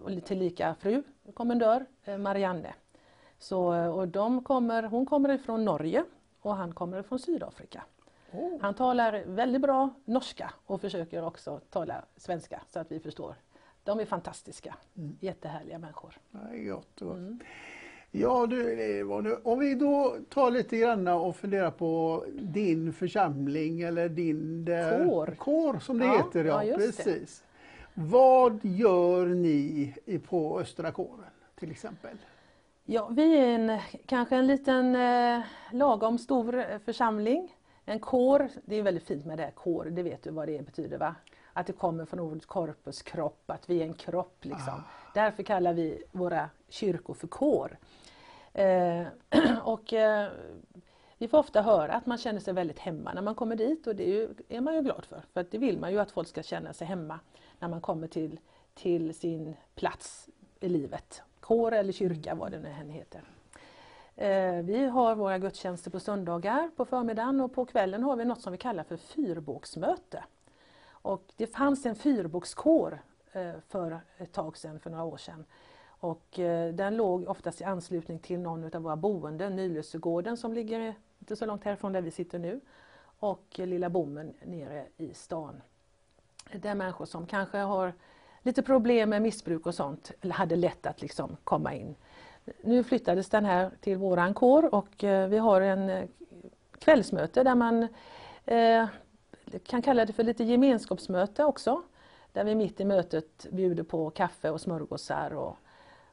och 0.03 0.25
tillika 0.25 0.75
fru 0.75 1.03
kommendör 1.35 1.87
eh, 2.05 2.19
Marianne. 2.19 2.75
Så, 3.39 3.75
och 3.75 4.09
de 4.09 4.45
kommer, 4.45 4.83
hon 4.83 5.07
kommer 5.07 5.29
ifrån 5.29 5.65
Norge 5.65 6.05
och 6.41 6.57
han 6.57 6.75
kommer 6.75 7.01
ifrån 7.01 7.19
Sydafrika. 7.19 7.83
Oh. 8.33 8.61
Han 8.61 8.75
talar 8.75 9.25
väldigt 9.27 9.63
bra 9.63 9.91
norska 10.05 10.53
och 10.67 10.81
försöker 10.81 11.25
också 11.25 11.61
tala 11.71 12.05
svenska 12.17 12.61
så 12.69 12.79
att 12.79 12.93
vi 12.93 13.01
förstår 13.01 13.37
de 13.85 14.01
är 14.01 14.05
fantastiska, 14.05 14.77
mm. 14.97 15.17
jättehärliga 15.21 15.79
människor. 15.79 16.19
Ja, 16.31 16.75
gott, 16.75 17.01
gott. 17.01 17.17
Mm. 17.17 17.41
Ja, 18.13 18.47
du, 18.47 19.41
om 19.43 19.59
vi 19.59 19.75
då 19.75 20.17
tar 20.29 20.51
lite 20.51 20.77
grann 20.77 21.09
och 21.09 21.37
funderar 21.37 21.71
på 21.71 22.25
din 22.41 22.93
församling 22.93 23.81
eller 23.81 24.09
din 24.09 24.65
där, 24.65 25.05
kår. 25.05 25.35
kår 25.39 25.79
som 25.79 25.99
det 25.99 26.05
ja, 26.05 26.17
heter. 26.17 26.45
Ja, 26.45 26.65
ja 26.65 26.77
precis. 26.77 27.41
Det. 27.41 28.03
Vad 28.03 28.61
gör 28.63 29.27
ni 29.27 29.95
på 30.29 30.61
Östra 30.61 30.93
kåren 30.93 31.31
till 31.59 31.71
exempel? 31.71 32.17
Ja, 32.85 33.09
vi 33.09 33.39
är 33.39 33.47
en, 33.47 33.79
kanske 34.07 34.37
en 34.37 34.47
liten 34.47 34.97
eh, 34.97 35.41
lagom 35.73 36.19
stor 36.19 36.79
församling. 36.79 37.57
En 37.85 38.01
kår, 38.01 38.49
det 38.65 38.77
är 38.77 38.83
väldigt 38.83 39.07
fint 39.07 39.27
med 39.27 39.39
det, 39.39 39.53
kår, 39.55 39.85
det 39.85 40.03
vet 40.03 40.23
du 40.23 40.31
vad 40.31 40.49
det 40.49 40.67
betyder 40.67 40.99
va? 40.99 41.15
Att 41.61 41.67
det 41.67 41.73
kommer 41.73 42.05
från 42.05 42.21
ordet 42.21 42.47
corpus, 42.47 43.03
kropp, 43.03 43.51
att 43.51 43.71
vi 43.71 43.81
är 43.81 43.87
en 43.87 43.95
kropp. 43.95 44.45
Liksom. 44.45 44.75
Ah. 44.75 45.13
Därför 45.15 45.43
kallar 45.43 45.73
vi 45.73 46.03
våra 46.13 46.51
kyrkor 46.69 47.15
för 47.15 47.27
kår. 47.27 47.79
Eh, 48.53 49.07
och 49.63 49.93
eh, 49.93 50.29
vi 51.19 51.29
får 51.29 51.39
ofta 51.39 51.63
höra 51.63 51.93
att 51.93 52.07
man 52.07 52.19
känner 52.19 52.41
sig 52.41 52.55
väldigt 52.55 52.79
hemma 52.79 53.13
när 53.13 53.23
man 53.23 53.35
kommer 53.35 53.57
dit 53.57 53.87
och 53.87 53.97
det 53.97 54.09
är, 54.09 54.13
ju, 54.13 54.29
är 54.49 54.61
man 54.61 54.75
ju 54.75 54.83
glad 54.83 55.05
för. 55.05 55.23
För 55.33 55.47
det 55.51 55.59
vill 55.59 55.79
man 55.79 55.93
ju 55.93 56.01
att 56.01 56.11
folk 56.11 56.29
ska 56.29 56.43
känna 56.43 56.73
sig 56.73 56.87
hemma 56.87 57.21
när 57.59 57.69
man 57.69 57.81
kommer 57.81 58.09
till, 58.09 58.41
till 58.75 59.15
sin 59.15 59.57
plats 59.75 60.29
i 60.61 60.69
livet. 60.69 61.23
Kår 61.41 61.73
eller 61.73 61.93
kyrka, 61.93 62.35
vad 62.35 62.53
det 62.53 62.59
nu 62.59 62.69
än 62.69 62.91
heter. 62.91 63.23
Eh, 64.17 64.63
vi 64.63 64.85
har 64.85 65.15
våra 65.15 65.39
gudstjänster 65.39 65.91
på 65.91 66.01
söndagar 66.01 66.71
på 66.77 66.85
förmiddagen 66.85 67.41
och 67.41 67.55
på 67.55 67.65
kvällen 67.65 68.03
har 68.03 68.17
vi 68.17 68.25
något 68.25 68.43
som 68.43 68.53
vi 68.53 68.59
kallar 68.59 68.85
för 68.85 68.97
fyrbåksmöte. 68.97 70.25
Och 71.03 71.33
det 71.37 71.47
fanns 71.47 71.87
en 71.87 71.95
fyrbokskår 71.95 73.03
eh, 73.33 73.53
för 73.69 74.01
ett 74.19 74.33
tag 74.33 74.57
sedan, 74.57 74.81
för 74.81 74.91
några 74.91 75.05
år 75.05 75.17
sedan. 75.17 75.45
Och 75.87 76.39
eh, 76.39 76.75
den 76.75 76.97
låg 76.97 77.29
oftast 77.29 77.61
i 77.61 77.65
anslutning 77.65 78.19
till 78.19 78.41
någon 78.41 78.75
av 78.77 78.83
våra 78.83 78.97
boenden, 78.97 79.57
Nylösegården 79.57 80.37
som 80.37 80.53
ligger 80.55 80.95
inte 81.19 81.37
så 81.37 81.47
långt 81.47 81.65
härifrån 81.65 81.93
där 81.93 82.01
vi 82.01 82.11
sitter 82.11 82.39
nu 82.39 82.61
och 83.21 83.45
Lilla 83.55 83.91
Bommen 83.91 84.35
nere 84.45 84.87
i 84.97 85.15
stan. 85.15 85.63
Där 86.53 86.75
människor 86.75 87.07
som 87.07 87.27
kanske 87.27 87.59
har 87.59 87.93
lite 88.43 88.63
problem 88.63 89.11
med 89.11 89.23
missbruk 89.23 89.67
och 89.67 89.75
sånt, 89.75 90.13
hade 90.31 90.57
lätt 90.57 90.87
att 90.87 91.03
liksom 91.03 91.37
komma 91.45 91.75
in. 91.75 91.95
Nu 92.61 92.85
flyttades 92.85 93.29
den 93.29 93.45
här 93.45 93.71
till 93.81 93.97
våran 93.97 94.35
kår 94.35 94.75
och 94.75 95.05
eh, 95.05 95.29
vi 95.29 95.39
har 95.39 95.61
en 95.61 96.09
kvällsmöte 96.79 97.45
där 97.45 97.55
man 97.55 97.89
kan 99.59 99.83
kalla 99.83 100.05
det 100.05 100.13
för 100.13 100.23
lite 100.23 100.45
gemenskapsmöte 100.45 101.45
också. 101.45 101.83
Där 102.33 102.45
vi 102.45 102.55
mitt 102.55 102.81
i 102.81 102.85
mötet 102.85 103.47
bjuder 103.51 103.83
på 103.83 104.11
kaffe 104.11 104.51
och 104.51 104.61
smörgåsar 104.61 105.31
och 105.31 105.57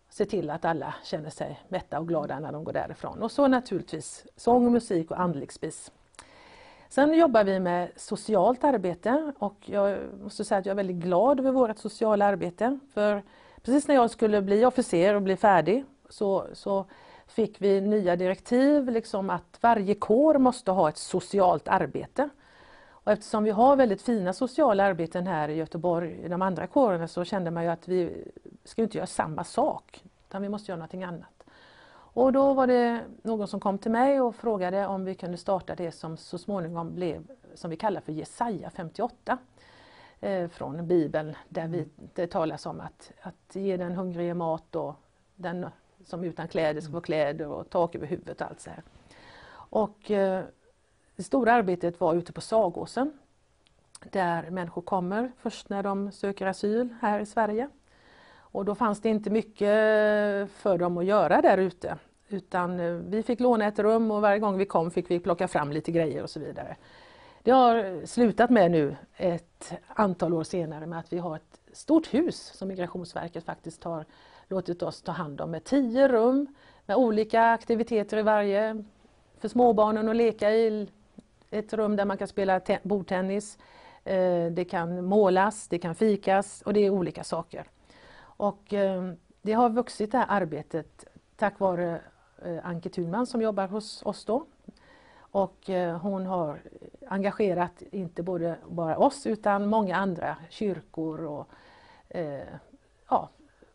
ser 0.10 0.26
till 0.26 0.50
att 0.50 0.66
alla 0.66 0.96
känner 1.04 1.30
sig 1.30 1.62
mätta 1.68 2.00
och 2.00 2.08
glada 2.08 2.40
när 2.40 2.52
de 2.52 2.64
går 2.64 2.74
därifrån. 2.74 3.24
Och 3.24 3.32
så 3.32 3.48
naturligtvis 3.48 4.26
sång, 4.36 4.72
musik 4.72 5.12
och 5.12 5.20
andlig 5.20 5.52
spis. 5.52 5.92
Sen 6.90 7.14
jobbar 7.14 7.44
vi 7.44 7.60
med 7.60 7.92
socialt 7.96 8.64
arbete 8.64 9.34
och 9.40 9.56
jag 9.66 9.98
måste 10.24 10.46
säga 10.46 10.60
att 10.60 10.66
jag 10.66 10.72
är 10.72 10.76
väldigt 10.76 10.96
glad 10.96 11.40
över 11.40 11.52
vårt 11.52 11.78
sociala 11.78 12.26
arbete. 12.26 12.80
För 12.94 13.24
precis 13.62 13.88
när 13.88 13.96
jag 13.96 14.12
skulle 14.12 14.42
bli 14.42 14.66
officer 14.66 15.14
och 15.14 15.22
bli 15.22 15.38
färdig 15.38 15.86
så, 16.10 16.46
så 16.54 16.86
fick 17.28 17.62
vi 17.62 17.82
nya 17.82 18.16
direktiv, 18.16 18.90
liksom 18.90 19.30
att 19.30 19.58
varje 19.62 19.96
kår 19.96 20.38
måste 20.38 20.72
ha 20.72 20.90
ett 20.90 20.98
socialt 20.98 21.68
arbete. 21.68 22.30
Och 23.08 23.14
eftersom 23.14 23.44
vi 23.44 23.50
har 23.50 23.76
väldigt 23.76 24.02
fina 24.02 24.34
sociala 24.34 24.84
arbeten 24.84 25.28
här 25.28 25.50
i 25.50 25.56
Göteborg, 25.56 26.22
i 26.24 26.28
de 26.28 26.42
andra 26.42 26.68
kårerna, 26.68 27.08
så 27.08 27.24
kände 27.24 27.52
man 27.52 27.64
ju 27.64 27.70
att 27.70 27.88
vi 27.88 28.24
ska 28.64 28.82
inte 28.82 28.98
göra 28.98 29.08
samma 29.08 29.44
sak, 29.44 30.04
utan 30.28 30.42
vi 30.42 30.50
måste 30.50 30.72
göra 30.72 30.78
någonting 30.78 31.04
annat. 31.04 31.44
Och 31.90 32.34
då 32.34 32.54
var 32.54 32.68
det 32.68 33.02
någon 33.22 33.48
som 33.48 33.60
kom 33.60 33.78
till 33.78 33.92
mig 33.92 34.22
och 34.22 34.36
frågade 34.36 34.88
om 34.88 35.06
vi 35.06 35.16
kunde 35.16 35.38
starta 35.38 35.76
det 35.76 35.92
som 35.92 36.18
så 36.18 36.38
småningom 36.38 36.96
blev, 36.96 37.28
som 37.56 37.70
vi 37.70 37.78
kallar 37.78 38.02
för 38.02 38.12
Jesaja 38.12 38.70
58 38.70 39.38
eh, 40.20 40.48
från 40.48 40.88
Bibeln 40.88 41.36
där 41.50 41.68
vi, 41.68 41.88
det 42.14 42.28
talas 42.28 42.66
om 42.66 42.80
att, 42.80 43.12
att 43.22 43.56
ge 43.56 43.78
den 43.78 43.92
hungrige 43.92 44.34
mat 44.34 44.76
och 44.76 44.96
den 45.36 45.66
som 46.06 46.24
utan 46.24 46.48
kläder 46.48 46.82
ska 46.82 46.92
få 46.92 47.02
kläder 47.02 47.48
och 47.48 47.70
tak 47.70 47.96
över 47.96 48.08
huvudet 48.08 48.42
och 48.42 48.48
allt 48.48 48.60
så 48.60 48.70
här. 48.70 48.84
Och 49.54 50.12
eh, 50.12 50.44
det 51.18 51.24
stora 51.24 51.54
arbetet 51.54 52.00
var 52.00 52.16
ute 52.16 52.34
på 52.34 52.42
Sagåsen 52.42 53.12
där 54.12 54.50
människor 54.50 54.82
kommer 54.82 55.32
först 55.38 55.70
när 55.70 55.84
de 55.84 56.12
söker 56.12 56.46
asyl 56.46 56.90
här 57.02 57.20
i 57.20 57.26
Sverige. 57.26 57.70
Och 58.38 58.66
då 58.66 58.76
fanns 58.76 59.02
det 59.02 59.10
inte 59.10 59.30
mycket 59.30 59.70
för 60.52 60.78
dem 60.78 60.98
att 60.98 61.06
göra 61.06 61.42
där 61.42 61.58
ute. 61.58 61.98
Utan 62.30 62.80
eh, 62.80 62.92
vi 62.92 63.24
fick 63.24 63.40
låna 63.40 63.66
ett 63.66 63.80
rum 63.80 64.12
och 64.12 64.22
varje 64.22 64.40
gång 64.40 64.58
vi 64.58 64.66
kom 64.66 64.92
fick 64.92 65.12
vi 65.12 65.20
plocka 65.20 65.48
fram 65.48 65.72
lite 65.72 65.92
grejer 65.92 66.24
och 66.24 66.30
så 66.30 66.40
vidare. 66.40 66.76
Det 67.44 67.52
har 67.52 68.06
slutat 68.06 68.50
med 68.50 68.72
nu 68.72 68.96
ett 69.16 69.74
antal 69.88 70.34
år 70.34 70.44
senare 70.44 70.86
med 70.86 71.00
att 71.00 71.14
vi 71.14 71.18
har 71.18 71.36
ett 71.36 71.60
stort 71.74 72.14
hus 72.14 72.52
som 72.56 72.68
Migrationsverket 72.68 73.46
faktiskt 73.46 73.84
har 73.84 74.06
låtit 74.48 74.84
oss 74.84 75.02
ta 75.02 75.12
hand 75.12 75.42
om 75.42 75.52
med 75.52 75.64
tio 75.64 76.08
rum 76.08 76.48
med 76.86 76.98
olika 76.98 77.42
aktiviteter 77.42 78.18
i 78.18 78.22
varje. 78.22 78.84
För 79.40 79.48
småbarnen 79.48 80.10
att 80.10 80.16
leka 80.16 80.52
i, 80.52 80.90
ett 81.52 81.74
rum 81.74 81.96
där 81.96 82.06
man 82.06 82.18
kan 82.18 82.28
spela 82.28 82.62
bordtennis, 82.84 83.58
eh, 84.04 84.46
det 84.52 84.66
kan 84.70 85.06
målas, 85.06 85.68
det 85.68 85.80
kan 85.80 85.96
fikas 85.96 86.62
och 86.62 86.74
det 86.74 86.80
är 86.80 86.90
olika 86.90 87.24
saker. 87.24 87.68
Och 88.20 88.74
eh, 88.74 89.12
det 89.42 89.54
har 89.54 89.70
vuxit 89.70 90.12
det 90.12 90.18
här 90.18 90.26
arbetet 90.30 91.06
tack 91.36 91.60
vare 91.60 92.02
eh, 92.46 92.58
Anke 92.64 92.90
Thunman 92.90 93.26
som 93.26 93.42
jobbar 93.42 93.68
hos 93.68 94.06
oss 94.06 94.26
då. 94.26 94.46
Och 95.32 95.70
hon 96.02 96.26
har 96.26 96.62
engagerat 97.08 97.84
inte 97.92 98.24
både 98.24 98.58
bara 98.68 98.98
oss 98.98 99.26
utan 99.26 99.68
många 99.70 99.96
andra 99.96 100.38
kyrkor 100.50 101.26
och 101.26 101.48
ja, 103.10 103.30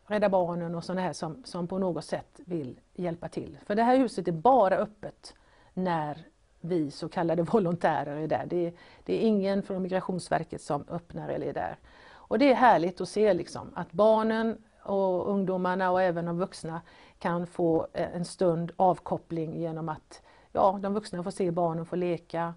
Rädda 0.05 0.29
Barnen 0.29 0.75
och 0.75 0.83
sådana 0.83 1.01
här 1.01 1.13
som, 1.13 1.43
som 1.43 1.67
på 1.67 1.77
något 1.77 2.05
sätt 2.05 2.39
vill 2.45 2.79
hjälpa 2.93 3.29
till. 3.29 3.57
För 3.65 3.75
det 3.75 3.83
här 3.83 3.97
huset 3.97 4.27
är 4.27 4.31
bara 4.31 4.75
öppet 4.75 5.35
när 5.73 6.27
vi 6.63 6.91
så 6.91 7.09
kallade 7.09 7.43
volontärer 7.51 8.15
är 8.15 8.27
där. 8.27 8.45
Det 8.45 8.67
är, 8.67 8.73
det 9.03 9.13
är 9.13 9.27
ingen 9.27 9.63
från 9.63 9.81
Migrationsverket 9.81 10.61
som 10.61 10.85
öppnar 10.89 11.29
eller 11.29 11.47
är 11.47 11.53
där. 11.53 11.77
Och 12.11 12.39
det 12.39 12.51
är 12.51 12.55
härligt 12.55 13.01
att 13.01 13.09
se 13.09 13.33
liksom, 13.33 13.71
att 13.75 13.91
barnen 13.91 14.57
och 14.83 15.29
ungdomarna 15.29 15.91
och 15.91 16.01
även 16.01 16.25
de 16.25 16.37
vuxna 16.37 16.81
kan 17.19 17.47
få 17.47 17.87
eh, 17.93 18.15
en 18.15 18.25
stund 18.25 18.71
avkoppling 18.75 19.59
genom 19.59 19.89
att 19.89 20.21
ja, 20.51 20.79
de 20.81 20.93
vuxna 20.93 21.23
får 21.23 21.31
se 21.31 21.51
barnen 21.51 21.85
få 21.85 21.95
leka, 21.95 22.53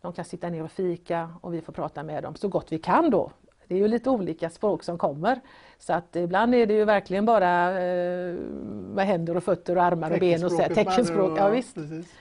de 0.00 0.12
kan 0.12 0.24
sitta 0.24 0.50
ner 0.50 0.64
och 0.64 0.70
fika 0.70 1.30
och 1.40 1.54
vi 1.54 1.60
får 1.60 1.72
prata 1.72 2.02
med 2.02 2.22
dem 2.22 2.34
så 2.34 2.48
gott 2.48 2.72
vi 2.72 2.78
kan 2.78 3.10
då. 3.10 3.30
Det 3.66 3.74
är 3.74 3.78
ju 3.78 3.88
lite 3.88 4.10
olika 4.10 4.50
språk 4.50 4.82
som 4.82 4.98
kommer. 4.98 5.40
Så 5.78 5.92
att 5.92 6.16
ibland 6.16 6.54
är 6.54 6.66
det 6.66 6.74
ju 6.74 6.84
verkligen 6.84 7.24
bara 7.24 7.82
eh, 7.82 8.34
med 8.94 9.06
händer 9.06 9.36
och 9.36 9.44
fötter 9.44 9.76
och 9.76 9.82
armar 9.82 10.10
och 10.10 10.18
ben 10.18 10.44
och 10.44 10.52
så, 10.52 10.58
teckenspråk. 10.58 11.38
Ja, 11.38 11.48
visst. 11.48 11.74
Precis. 11.74 12.14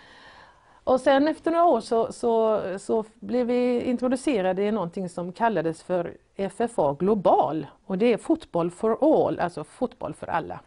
Och 0.88 1.02
sen 1.02 1.28
efter 1.28 1.52
några 1.52 1.65
år 1.65 1.80
så, 1.80 2.13
så, 2.13 2.62
så 2.80 3.06
blev 3.19 3.47
vi 3.47 3.82
introducerade 3.82 4.63
i 4.63 4.71
någonting 4.71 5.10
som 5.10 5.32
kallades 5.32 5.84
för 5.84 6.17
FFA 6.36 6.93
Global 6.93 7.67
och 7.86 7.97
det 7.97 8.13
är 8.13 8.17
Fotboll 8.17 8.71
for 8.71 9.26
all, 9.28 9.39
alltså 9.39 9.63
fotboll 9.63 10.13
för 10.13 10.28
alla. 10.28 10.60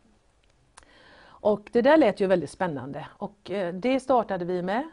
Och 1.23 1.69
det 1.73 1.83
där 1.83 1.97
lät 1.97 2.21
ju 2.21 2.27
väldigt 2.27 2.51
spännande 2.51 3.07
och 3.19 3.51
eh, 3.51 3.75
det 3.75 4.01
startade 4.01 4.45
vi 4.45 4.63
med 4.63 4.89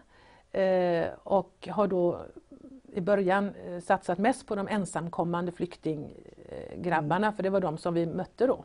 eh, 0.51 1.09
och 1.23 1.67
har 1.71 1.87
då 1.87 2.19
i 2.93 3.01
början 3.01 3.53
eh, 3.67 3.79
satsat 3.79 4.17
mest 4.17 4.47
på 4.47 4.55
de 4.55 4.67
ensamkommande 4.67 5.51
flyktinggrabbarna 5.51 7.31
för 7.31 7.43
det 7.43 7.49
var 7.49 7.59
de 7.59 7.77
som 7.77 7.93
vi 7.93 8.05
mötte 8.05 8.47
då. 8.47 8.63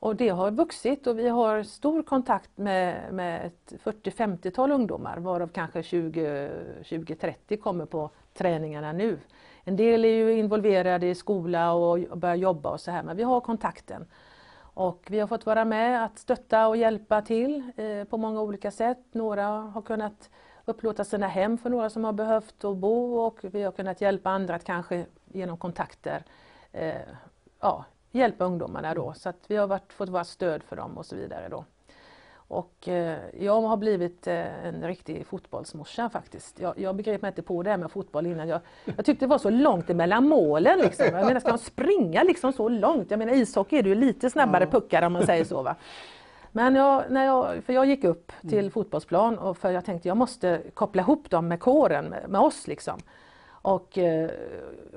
Och 0.00 0.16
det 0.16 0.28
har 0.28 0.50
vuxit 0.50 1.06
och 1.06 1.18
vi 1.18 1.28
har 1.28 1.62
stor 1.62 2.02
kontakt 2.02 2.50
med, 2.58 3.14
med 3.14 3.46
ett 3.46 3.72
40-50-tal 3.84 4.72
ungdomar 4.72 5.18
varav 5.18 5.48
kanske 5.48 5.80
20-30 5.80 7.56
kommer 7.56 7.86
på 7.86 8.10
träningarna 8.34 8.92
nu. 8.92 9.18
En 9.64 9.76
del 9.76 10.04
är 10.04 10.08
ju 10.08 10.38
involverade 10.38 11.06
i 11.06 11.14
skola 11.14 11.72
och 11.72 12.18
börjar 12.18 12.34
jobba 12.34 12.70
och 12.70 12.80
så 12.80 12.90
här 12.90 13.02
men 13.02 13.16
vi 13.16 13.22
har 13.22 13.40
kontakten. 13.40 14.06
Och 14.60 15.06
vi 15.10 15.20
har 15.20 15.26
fått 15.26 15.46
vara 15.46 15.64
med 15.64 16.04
att 16.04 16.18
stötta 16.18 16.68
och 16.68 16.76
hjälpa 16.76 17.22
till 17.22 17.72
eh, 17.76 18.04
på 18.04 18.16
många 18.16 18.40
olika 18.40 18.70
sätt. 18.70 18.98
Några 19.12 19.46
har 19.46 19.82
kunnat 19.82 20.30
upplåta 20.64 21.04
sina 21.04 21.28
hem 21.28 21.58
för 21.58 21.70
några 21.70 21.90
som 21.90 22.04
har 22.04 22.12
behövt 22.12 22.64
att 22.64 22.76
bo 22.76 23.18
och 23.18 23.38
vi 23.42 23.62
har 23.62 23.72
kunnat 23.72 24.00
hjälpa 24.00 24.30
andra 24.30 24.54
att 24.54 24.64
kanske 24.64 25.06
genom 25.26 25.58
kontakter 25.58 26.24
eh, 26.72 26.94
ja, 27.60 27.84
hjälpa 28.18 28.44
ungdomarna 28.44 28.94
då. 28.94 29.12
Så 29.16 29.28
att 29.28 29.44
vi 29.46 29.56
har 29.56 29.66
varit, 29.66 29.92
fått 29.92 30.08
vara 30.08 30.24
stöd 30.24 30.62
för 30.62 30.76
dem 30.76 30.98
och 30.98 31.06
så 31.06 31.16
vidare 31.16 31.48
då. 31.48 31.64
Och 32.48 32.88
eh, 32.88 33.18
jag 33.40 33.62
har 33.62 33.76
blivit 33.76 34.26
eh, 34.26 34.66
en 34.66 34.86
riktig 34.86 35.26
fotbollsmorsa 35.26 36.10
faktiskt. 36.10 36.60
Jag, 36.60 36.78
jag 36.78 36.96
begrep 36.96 37.22
mig 37.22 37.28
inte 37.28 37.42
på 37.42 37.62
det 37.62 37.70
här 37.70 37.76
med 37.76 37.90
fotboll 37.90 38.26
innan. 38.26 38.48
Jag, 38.48 38.60
jag 38.84 39.04
tyckte 39.04 39.24
det 39.24 39.30
var 39.30 39.38
så 39.38 39.50
långt 39.50 39.90
emellan 39.90 40.28
målen. 40.28 40.78
Liksom. 40.78 41.06
Jag 41.06 41.26
menar, 41.26 41.40
ska 41.40 41.48
man 41.48 41.58
springa 41.58 42.22
liksom 42.22 42.52
så 42.52 42.68
långt? 42.68 43.10
Jag 43.10 43.18
menar 43.18 43.32
ishockey 43.32 43.78
är 43.78 43.82
det 43.82 43.88
ju 43.88 43.94
lite 43.94 44.30
snabbare 44.30 44.66
puckar 44.66 45.02
om 45.02 45.12
man 45.12 45.26
säger 45.26 45.44
så. 45.44 45.62
Va? 45.62 45.76
Men 46.52 46.74
jag, 46.74 47.04
när 47.10 47.24
jag, 47.24 47.64
för 47.64 47.72
jag 47.72 47.86
gick 47.86 48.04
upp 48.04 48.32
till 48.40 48.58
mm. 48.58 48.70
fotbollsplan 48.70 49.38
och 49.38 49.58
för 49.58 49.70
jag 49.70 49.84
tänkte 49.84 50.08
jag 50.08 50.16
måste 50.16 50.62
koppla 50.74 51.02
ihop 51.02 51.30
dem 51.30 51.48
med 51.48 51.60
kåren, 51.60 52.04
med, 52.04 52.28
med 52.28 52.40
oss 52.40 52.66
liksom. 52.66 53.00
Och 53.68 53.98
eh, 53.98 54.30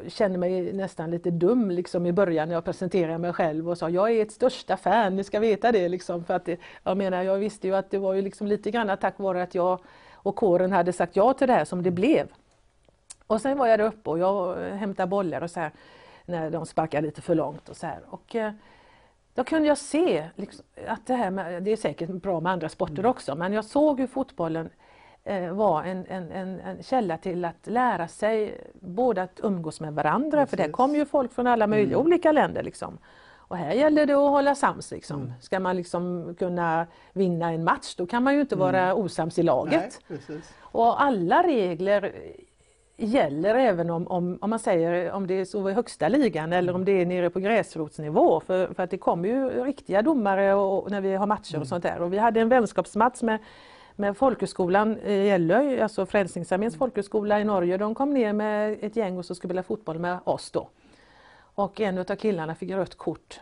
kände 0.08 0.38
mig 0.38 0.74
nästan 0.74 1.12
lite 1.12 1.32
dum 1.32 1.72
liksom 1.72 2.06
i 2.06 2.12
början 2.12 2.48
när 2.48 2.56
jag 2.56 2.66
presenterade 2.66 3.18
mig 3.18 3.34
själv 3.34 3.70
och 3.70 3.78
sa 3.78 3.90
jag 3.90 4.12
är 4.12 4.22
ert 4.22 4.32
största 4.32 4.78
fan, 4.78 5.16
ni 5.16 5.24
ska 5.24 5.40
veta 5.40 5.72
det. 5.72 5.90
Liksom, 5.90 6.24
för 6.24 6.34
att 6.34 6.46
det, 6.46 6.60
jag 6.84 6.98
menar, 6.98 7.24
jag 7.24 7.38
visste 7.38 7.68
ju 7.68 7.76
att 7.76 7.92
det 7.92 7.98
var 7.98 8.14
ju 8.14 8.22
liksom 8.22 8.48
lite 8.48 8.72
grann 8.72 8.98
tack 8.98 9.20
vare 9.20 9.44
att 9.44 9.56
jag 9.56 9.80
och 10.14 10.36
kåren 10.36 10.72
hade 10.72 10.94
sagt 10.94 11.16
ja 11.16 11.34
till 11.34 11.48
det 11.48 11.54
här 11.54 11.66
som 11.66 11.84
det 11.84 11.92
blev. 11.92 12.28
Och 13.28 13.42
sen 13.42 13.58
var 13.58 13.68
jag 13.68 13.80
där 13.80 13.86
uppe 13.86 14.10
och 14.10 14.20
jag 14.20 14.56
hämtade 14.56 15.08
bollar 15.08 15.42
och 15.42 15.52
så 15.52 15.60
här 15.60 15.72
när 16.26 16.50
de 16.50 16.66
sparkade 16.66 17.08
lite 17.08 17.22
för 17.22 17.36
långt 17.36 17.70
och 17.70 17.78
så 17.78 17.88
här. 17.88 18.00
Och, 18.10 18.36
eh, 18.36 18.52
då 19.34 19.44
kunde 19.44 19.68
jag 19.68 19.78
se 19.78 20.30
liksom, 20.36 20.66
att 20.88 21.08
det 21.08 21.16
här 21.16 21.32
med, 21.32 21.64
det 21.64 21.72
är 21.72 21.78
säkert 21.78 22.10
bra 22.10 22.40
med 22.40 22.52
andra 22.52 22.70
sporter 22.70 23.00
mm. 23.00 23.12
också, 23.12 23.36
men 23.36 23.54
jag 23.54 23.66
såg 23.66 24.00
hur 24.00 24.08
fotbollen 24.08 24.70
var 25.52 25.84
en, 25.84 26.06
en, 26.10 26.32
en, 26.32 26.60
en, 26.60 26.84
källa 26.84 27.18
till 27.18 27.46
att 27.46 27.68
lära 27.68 28.08
sig 28.08 28.62
både 28.74 29.22
att 29.22 29.40
umgås 29.44 29.82
med 29.82 29.94
varandra, 29.94 30.38
Precis. 30.38 30.50
för 30.50 30.58
det 30.58 30.70
kom 30.70 30.96
ju 30.96 31.06
folk 31.06 31.34
från 31.34 31.48
alla 31.48 31.68
möjliga 31.68 31.96
mm. 31.96 32.08
olika 32.08 32.32
länder. 32.32 32.64
Liksom. 32.64 32.98
Och 33.36 33.58
här 33.58 33.74
gäller 33.74 34.06
det 34.06 34.14
att 34.14 34.30
hålla 34.30 34.56
sams. 34.56 34.92
Liksom. 34.92 35.22
Mm. 35.22 35.34
Ska 35.42 35.60
man 35.60 35.76
liksom 35.76 36.36
kunna 36.40 36.88
vinna 37.14 37.52
en 37.52 37.64
match 37.64 37.96
då 37.96 38.06
kan 38.06 38.24
man 38.24 38.36
ju 38.36 38.42
inte 38.42 38.56
mm. 38.56 38.66
vara 38.68 38.96
osams 38.96 39.40
i 39.40 39.44
laget. 39.44 40.00
Nej, 40.08 40.20
och 40.62 41.02
alla 41.02 41.44
regler 41.44 42.14
gäller 42.98 43.56
även 43.56 43.90
om, 43.90 44.08
om, 44.08 44.38
om 44.42 44.50
man 44.50 44.60
säger 44.60 45.12
om 45.12 45.28
det 45.28 45.34
är 45.34 45.46
så 45.46 45.70
i 45.70 45.74
högsta 45.74 46.08
ligan 46.08 46.54
eller 46.54 46.76
om 46.76 46.86
det 46.86 46.92
är 46.92 47.06
nere 47.06 47.30
på 47.30 47.40
gräsrotsnivå. 47.40 48.40
För, 48.40 48.74
för 48.74 48.84
att 48.84 48.90
det 48.90 48.98
kommer 48.98 49.30
ju 49.30 49.64
riktiga 49.64 50.02
domare 50.02 50.54
och, 50.54 50.92
när 50.92 51.02
vi 51.02 51.16
har 51.16 51.26
matcher 51.26 51.52
och 51.52 51.56
mm. 51.56 51.66
sånt 51.66 51.84
där. 51.84 52.02
Och 52.02 52.14
vi 52.14 52.18
hade 52.18 52.40
en 52.40 52.50
vänskapsmatch 52.50 53.22
med, 53.22 53.40
med 54.02 54.18
folkhögskolan 54.18 54.98
i 54.98 55.26
Gällö, 55.28 55.84
alltså 55.84 56.06
Frälsningsarméns 56.06 56.76
folkhögskola 56.76 57.40
i 57.40 57.44
Norge. 57.44 57.78
De 57.78 57.96
kom 57.96 58.14
ner 58.14 58.34
med 58.34 58.78
ett 58.82 58.96
gäng 58.96 59.18
och 59.18 59.26
så 59.26 59.36
skulle 59.36 59.50
spela 59.50 59.64
fotboll 59.64 60.00
med 60.00 60.20
oss 60.24 60.52
då. 60.52 60.70
Och 61.56 61.82
en 61.82 61.98
av 61.98 62.16
killarna 62.16 62.56
fick 62.56 62.72
rött 62.72 62.96
kort 62.96 63.42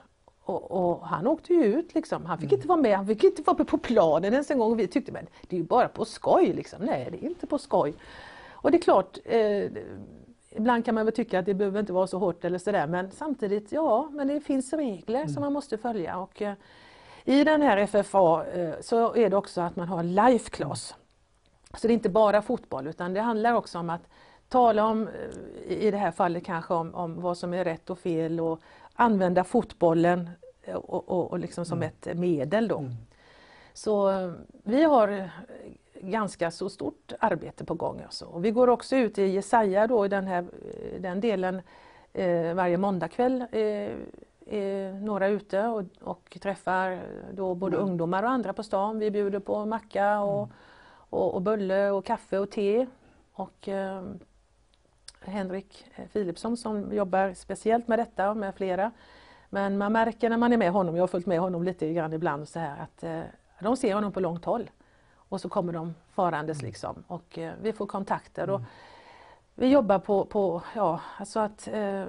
och, 0.49 0.71
och, 0.71 1.07
han 1.07 1.27
åkte 1.27 1.53
ju 1.53 1.63
ut 1.63 1.95
liksom. 1.95 2.25
Han 2.25 2.37
fick 2.37 2.51
mm. 2.51 2.57
inte 2.57 2.67
vara 2.67 2.81
med, 2.81 2.97
han 2.97 3.07
fick 3.07 3.23
inte 3.23 3.41
vara 3.41 3.65
på 3.65 3.77
planen 3.77 4.33
ens 4.33 4.51
en 4.51 4.59
gång. 4.59 4.71
Och 4.71 4.79
vi 4.79 4.87
tyckte 4.87 5.11
men 5.11 5.27
det 5.47 5.55
är 5.55 5.59
ju 5.59 5.65
bara 5.65 5.87
på 5.87 6.05
skoj 6.05 6.53
liksom. 6.53 6.85
Nej 6.85 7.07
det 7.11 7.25
är 7.25 7.29
inte 7.29 7.47
på 7.47 7.57
skoj. 7.57 7.93
Och 8.49 8.71
det 8.71 8.77
är 8.77 8.81
klart, 8.81 9.17
eh, 9.25 9.63
ibland 10.49 10.85
kan 10.85 10.95
man 10.95 11.05
väl 11.05 11.15
tycka 11.15 11.39
att 11.39 11.45
det 11.45 11.53
behöver 11.53 11.79
inte 11.79 11.93
vara 11.93 12.07
så 12.07 12.17
hårt 12.17 12.45
eller 12.45 12.57
sådär 12.57 12.87
men 12.87 13.11
samtidigt, 13.11 13.71
ja, 13.71 14.09
men 14.11 14.27
det 14.27 14.41
finns 14.41 14.73
regler 14.73 15.19
mm. 15.19 15.29
som 15.29 15.41
man 15.41 15.53
måste 15.53 15.77
följa. 15.77 16.17
Och, 16.17 16.41
eh, 16.41 16.53
I 17.25 17.43
den 17.43 17.61
här 17.61 17.77
FFA 17.87 18.45
eh, 18.45 18.73
så 18.81 19.15
är 19.15 19.29
det 19.29 19.37
också 19.37 19.61
att 19.61 19.75
man 19.75 19.87
har 19.87 20.03
life 20.03 20.49
class. 20.49 20.95
Så 21.73 21.87
det 21.87 21.93
är 21.93 21.95
inte 21.95 22.09
bara 22.09 22.41
fotboll 22.41 22.87
utan 22.87 23.13
det 23.13 23.21
handlar 23.21 23.53
också 23.53 23.79
om 23.79 23.89
att 23.89 24.09
tala 24.49 24.85
om, 24.85 25.07
eh, 25.07 25.77
i 25.77 25.91
det 25.91 25.97
här 25.97 26.11
fallet 26.11 26.45
kanske 26.45 26.73
om, 26.73 26.95
om 26.95 27.21
vad 27.21 27.37
som 27.37 27.53
är 27.53 27.63
rätt 27.63 27.89
och 27.89 27.99
fel 27.99 28.39
och 28.39 28.59
använda 28.93 29.43
fotbollen 29.43 30.29
eh, 30.61 30.75
och, 30.75 31.09
och, 31.09 31.31
och 31.31 31.39
liksom 31.39 31.65
som 31.65 31.77
mm. 31.77 31.89
ett 31.89 32.17
medel 32.17 32.67
då. 32.67 32.77
Mm. 32.77 32.91
Så 33.73 34.11
vi 34.63 34.83
har 34.83 35.29
ganska 36.01 36.51
så 36.51 36.69
stort 36.69 37.13
arbete 37.19 37.65
på 37.65 37.73
gång. 37.73 38.01
Alltså. 38.01 38.25
Och 38.25 38.45
vi 38.45 38.51
går 38.51 38.67
också 38.67 38.95
ut 38.95 39.17
i 39.17 39.25
Jesaja 39.25 39.87
då 39.87 40.05
i 40.05 40.09
den, 40.09 40.27
här, 40.27 40.45
den 40.99 41.21
delen 41.21 41.61
eh, 42.13 42.53
varje 42.53 42.77
måndagkväll 42.77 43.45
eh, 43.51 43.89
är 44.49 44.93
några 44.93 45.27
ute 45.27 45.63
och, 45.67 45.83
och 46.01 46.37
träffar 46.41 47.01
då 47.33 47.55
både 47.55 47.77
Mm. 47.77 47.89
ungdomar 47.89 48.23
och 48.23 48.29
andra 48.29 48.53
på 48.53 48.63
stan. 48.63 48.99
Vi 48.99 49.11
bjuder 49.11 49.39
på 49.39 49.65
macka 49.65 50.19
och, 50.19 50.37
Mm. 50.43 50.49
och, 51.09 51.33
och 51.35 51.41
bulle 51.41 51.89
och 51.89 52.05
kaffe 52.05 52.37
och 52.39 52.51
te. 52.51 52.87
Och 53.33 53.67
eh, 53.67 54.03
Henrik 55.21 55.85
Philipsson 56.13 56.57
som 56.57 56.93
jobbar 56.93 57.33
speciellt 57.33 57.87
med 57.87 57.99
detta 57.99 58.29
och 58.29 58.37
med 58.37 58.55
flera. 58.55 58.91
Men 59.49 59.77
man 59.77 59.91
märker 59.93 60.29
när 60.29 60.37
man 60.37 60.53
är 60.53 60.57
med 60.57 60.71
honom, 60.71 60.95
jag 60.95 61.03
har 61.03 61.07
följt 61.07 61.25
med 61.25 61.39
honom 61.39 61.63
lite 61.63 61.93
grann 61.93 62.13
ibland 62.13 62.49
så 62.49 62.59
här 62.59 62.77
att 62.83 63.03
eh, 63.03 63.21
de 63.61 63.77
ser 63.77 63.93
honom 63.93 64.11
på 64.11 64.19
långt 64.19 64.45
håll. 64.45 64.69
Och 65.15 65.41
så 65.41 65.49
kommer 65.49 65.73
de 65.73 65.95
farandes 66.13 66.61
liksom 66.61 67.03
och 67.07 67.37
eh, 67.37 67.53
vi 67.61 67.73
får 67.73 67.85
kontakter. 67.85 68.49
Och 68.49 68.61
vi 69.55 69.67
jobbar 69.67 69.99
på, 69.99 70.25
på 70.25 70.61
ja, 70.75 70.99
alltså 71.17 71.39
att 71.39 71.67
eh, 71.67 72.03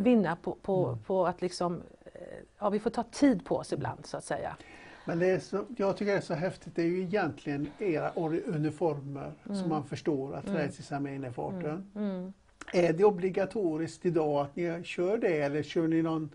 vinna 0.00 0.36
på, 0.36 0.56
på, 0.62 0.98
på 1.06 1.26
att 1.26 1.42
liksom, 1.42 1.82
eh, 2.04 2.20
ja 2.58 2.70
vi 2.70 2.78
får 2.78 2.90
ta 2.90 3.02
tid 3.02 3.44
på 3.44 3.56
oss 3.56 3.72
ibland 3.72 4.06
så 4.06 4.16
att 4.16 4.24
säga. 4.24 4.56
Men 5.04 5.18
det 5.18 5.26
är 5.30 5.38
så, 5.38 5.64
jag 5.76 5.96
tycker 5.96 6.12
det 6.12 6.18
är 6.18 6.22
så 6.22 6.34
häftigt, 6.34 6.76
det 6.76 6.82
är 6.82 6.86
ju 6.86 7.02
egentligen 7.02 7.70
era 7.78 8.10
or- 8.10 8.42
uniformer 8.46 9.32
som 9.44 9.68
man 9.68 9.84
förstår 9.84 10.34
att 10.36 10.44
Frälsningsarmén 10.44 11.24
är 11.24 11.30
farten. 11.30 11.90
Mm. 11.96 12.32
Är 12.72 12.92
det 12.92 13.04
obligatoriskt 13.04 14.06
idag 14.06 14.40
att 14.40 14.56
ni 14.56 14.82
kör 14.84 15.18
det 15.18 15.40
eller 15.40 15.62
kör 15.62 15.88
ni 15.88 16.02
någon 16.02 16.30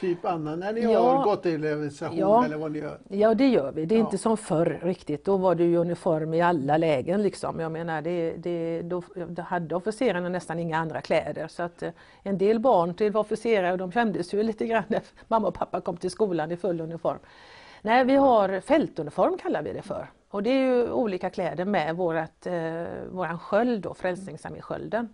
typ 0.00 0.24
annan 0.24 0.60
när 0.60 0.72
ni 0.72 0.80
Ja. 0.80 1.00
har 1.00 1.24
gatuorganisation 1.24 2.18
Ja. 2.18 2.44
eller 2.44 2.56
vad 2.56 2.72
ni 2.72 2.78
gör? 2.78 2.98
Ja 3.08 3.34
det 3.34 3.48
gör 3.48 3.72
vi, 3.72 3.84
det 3.86 3.94
är 3.94 3.98
Ja. 3.98 4.04
inte 4.04 4.18
som 4.18 4.36
förr 4.36 4.78
riktigt. 4.82 5.24
Då 5.24 5.36
var 5.36 5.54
det 5.54 5.64
ju 5.64 5.76
uniform 5.76 6.34
i 6.34 6.40
alla 6.40 6.76
lägen 6.76 7.22
liksom. 7.22 7.60
Jag 7.60 7.72
menar 7.72 8.02
det, 8.02 8.30
det, 8.36 8.82
då, 8.82 9.02
då 9.28 9.42
hade 9.42 9.74
officerarna 9.74 10.28
nästan 10.28 10.58
inga 10.58 10.78
andra 10.78 11.00
kläder. 11.00 11.48
Så 11.48 11.62
att 11.62 11.82
eh, 11.82 11.90
en 12.22 12.38
del 12.38 12.60
barn 12.60 12.94
till 12.94 13.16
officerare 13.16 13.76
de 13.76 13.92
kändes 13.92 14.34
ju 14.34 14.42
lite 14.42 14.66
grann 14.66 14.84
när 14.88 15.02
mamma 15.28 15.48
och 15.48 15.54
pappa 15.54 15.80
kom 15.80 15.96
till 15.96 16.10
skolan 16.10 16.52
i 16.52 16.56
full 16.56 16.80
uniform. 16.80 17.18
Nej 17.82 18.04
vi 18.04 18.16
har 18.16 18.60
fältuniform 18.60 19.38
kallar 19.38 19.62
vi 19.62 19.72
det 19.72 19.82
för. 19.82 20.06
Och 20.30 20.42
det 20.42 20.50
är 20.50 20.64
ju 20.64 20.90
olika 20.90 21.30
kläder 21.30 21.64
med 21.64 21.96
vårat, 21.96 22.46
eh, 22.46 22.82
våran 23.10 23.38
sköld 23.38 23.82
då, 23.82 23.94
Frälsningsarméskölden. 23.94 25.08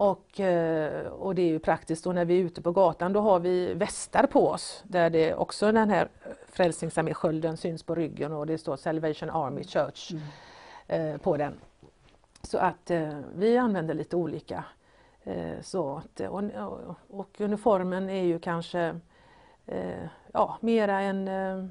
Och, 0.00 0.40
eh, 0.40 1.06
och 1.06 1.34
det 1.34 1.42
är 1.42 1.46
ju 1.46 1.58
praktiskt 1.58 2.04
då 2.04 2.12
när 2.12 2.24
vi 2.24 2.40
är 2.40 2.44
ute 2.44 2.62
på 2.62 2.72
gatan, 2.72 3.12
då 3.12 3.20
har 3.20 3.40
vi 3.40 3.74
västar 3.74 4.26
på 4.26 4.48
oss 4.48 4.84
där 4.86 5.10
det 5.10 5.34
också 5.34 5.72
den 5.72 5.90
här 5.90 6.08
Frälsningsarméskölden 6.48 7.56
syns 7.56 7.82
på 7.82 7.94
ryggen 7.94 8.32
och 8.32 8.46
det 8.46 8.58
står 8.58 8.76
Salvation 8.76 9.30
Army 9.30 9.64
Church 9.64 10.12
eh, 10.86 11.16
på 11.16 11.36
den. 11.36 11.54
Så 12.42 12.58
att 12.58 12.90
eh, 12.90 13.18
vi 13.34 13.58
använder 13.58 13.94
lite 13.94 14.16
olika. 14.16 14.64
Eh, 15.24 15.60
så 15.62 15.96
att, 15.96 16.20
och, 16.20 16.42
och, 16.42 16.96
och 17.08 17.40
uniformen 17.40 18.10
är 18.10 18.24
ju 18.24 18.38
kanske 18.38 19.00
eh, 19.66 20.04
ja, 20.32 20.58
mera 20.60 21.00
en 21.00 21.28
eh, 21.28 21.64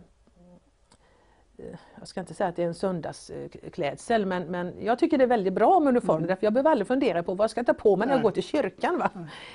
jag 2.00 2.08
ska 2.08 2.20
inte 2.20 2.34
säga 2.34 2.48
att 2.48 2.56
det 2.56 2.64
är 2.64 2.68
en 2.68 2.74
söndagsklädsel 2.74 4.26
men, 4.26 4.44
men 4.44 4.74
jag 4.80 5.00
tycker 5.00 5.18
det 5.18 5.24
är 5.24 5.28
väldigt 5.28 5.54
bra 5.54 5.80
med 5.80 5.90
uniform 5.90 6.28
därför 6.28 6.46
jag 6.46 6.54
behöver 6.54 6.72
aldrig 6.72 6.88
fundera 6.88 7.24
på 7.24 7.34
vad 7.34 7.44
jag 7.44 7.52
ska 7.52 7.64
ta 7.64 7.74
på 7.74 7.96
mig 7.96 8.08
när 8.08 8.14
jag 8.14 8.24
går 8.24 8.32
till 8.32 8.44
kyrkan. 8.44 8.98
Va? 8.98 9.10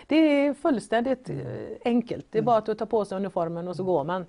Det 0.06 0.16
är 0.16 0.54
fullständigt 0.54 1.30
eh, 1.30 1.36
enkelt, 1.84 2.26
det 2.30 2.38
är 2.38 2.42
bara 2.42 2.56
att 2.56 2.78
ta 2.78 2.86
på 2.86 3.04
sig 3.04 3.16
uniformen 3.16 3.68
och 3.68 3.76
så 3.76 3.84
går 3.84 4.04
man. 4.04 4.26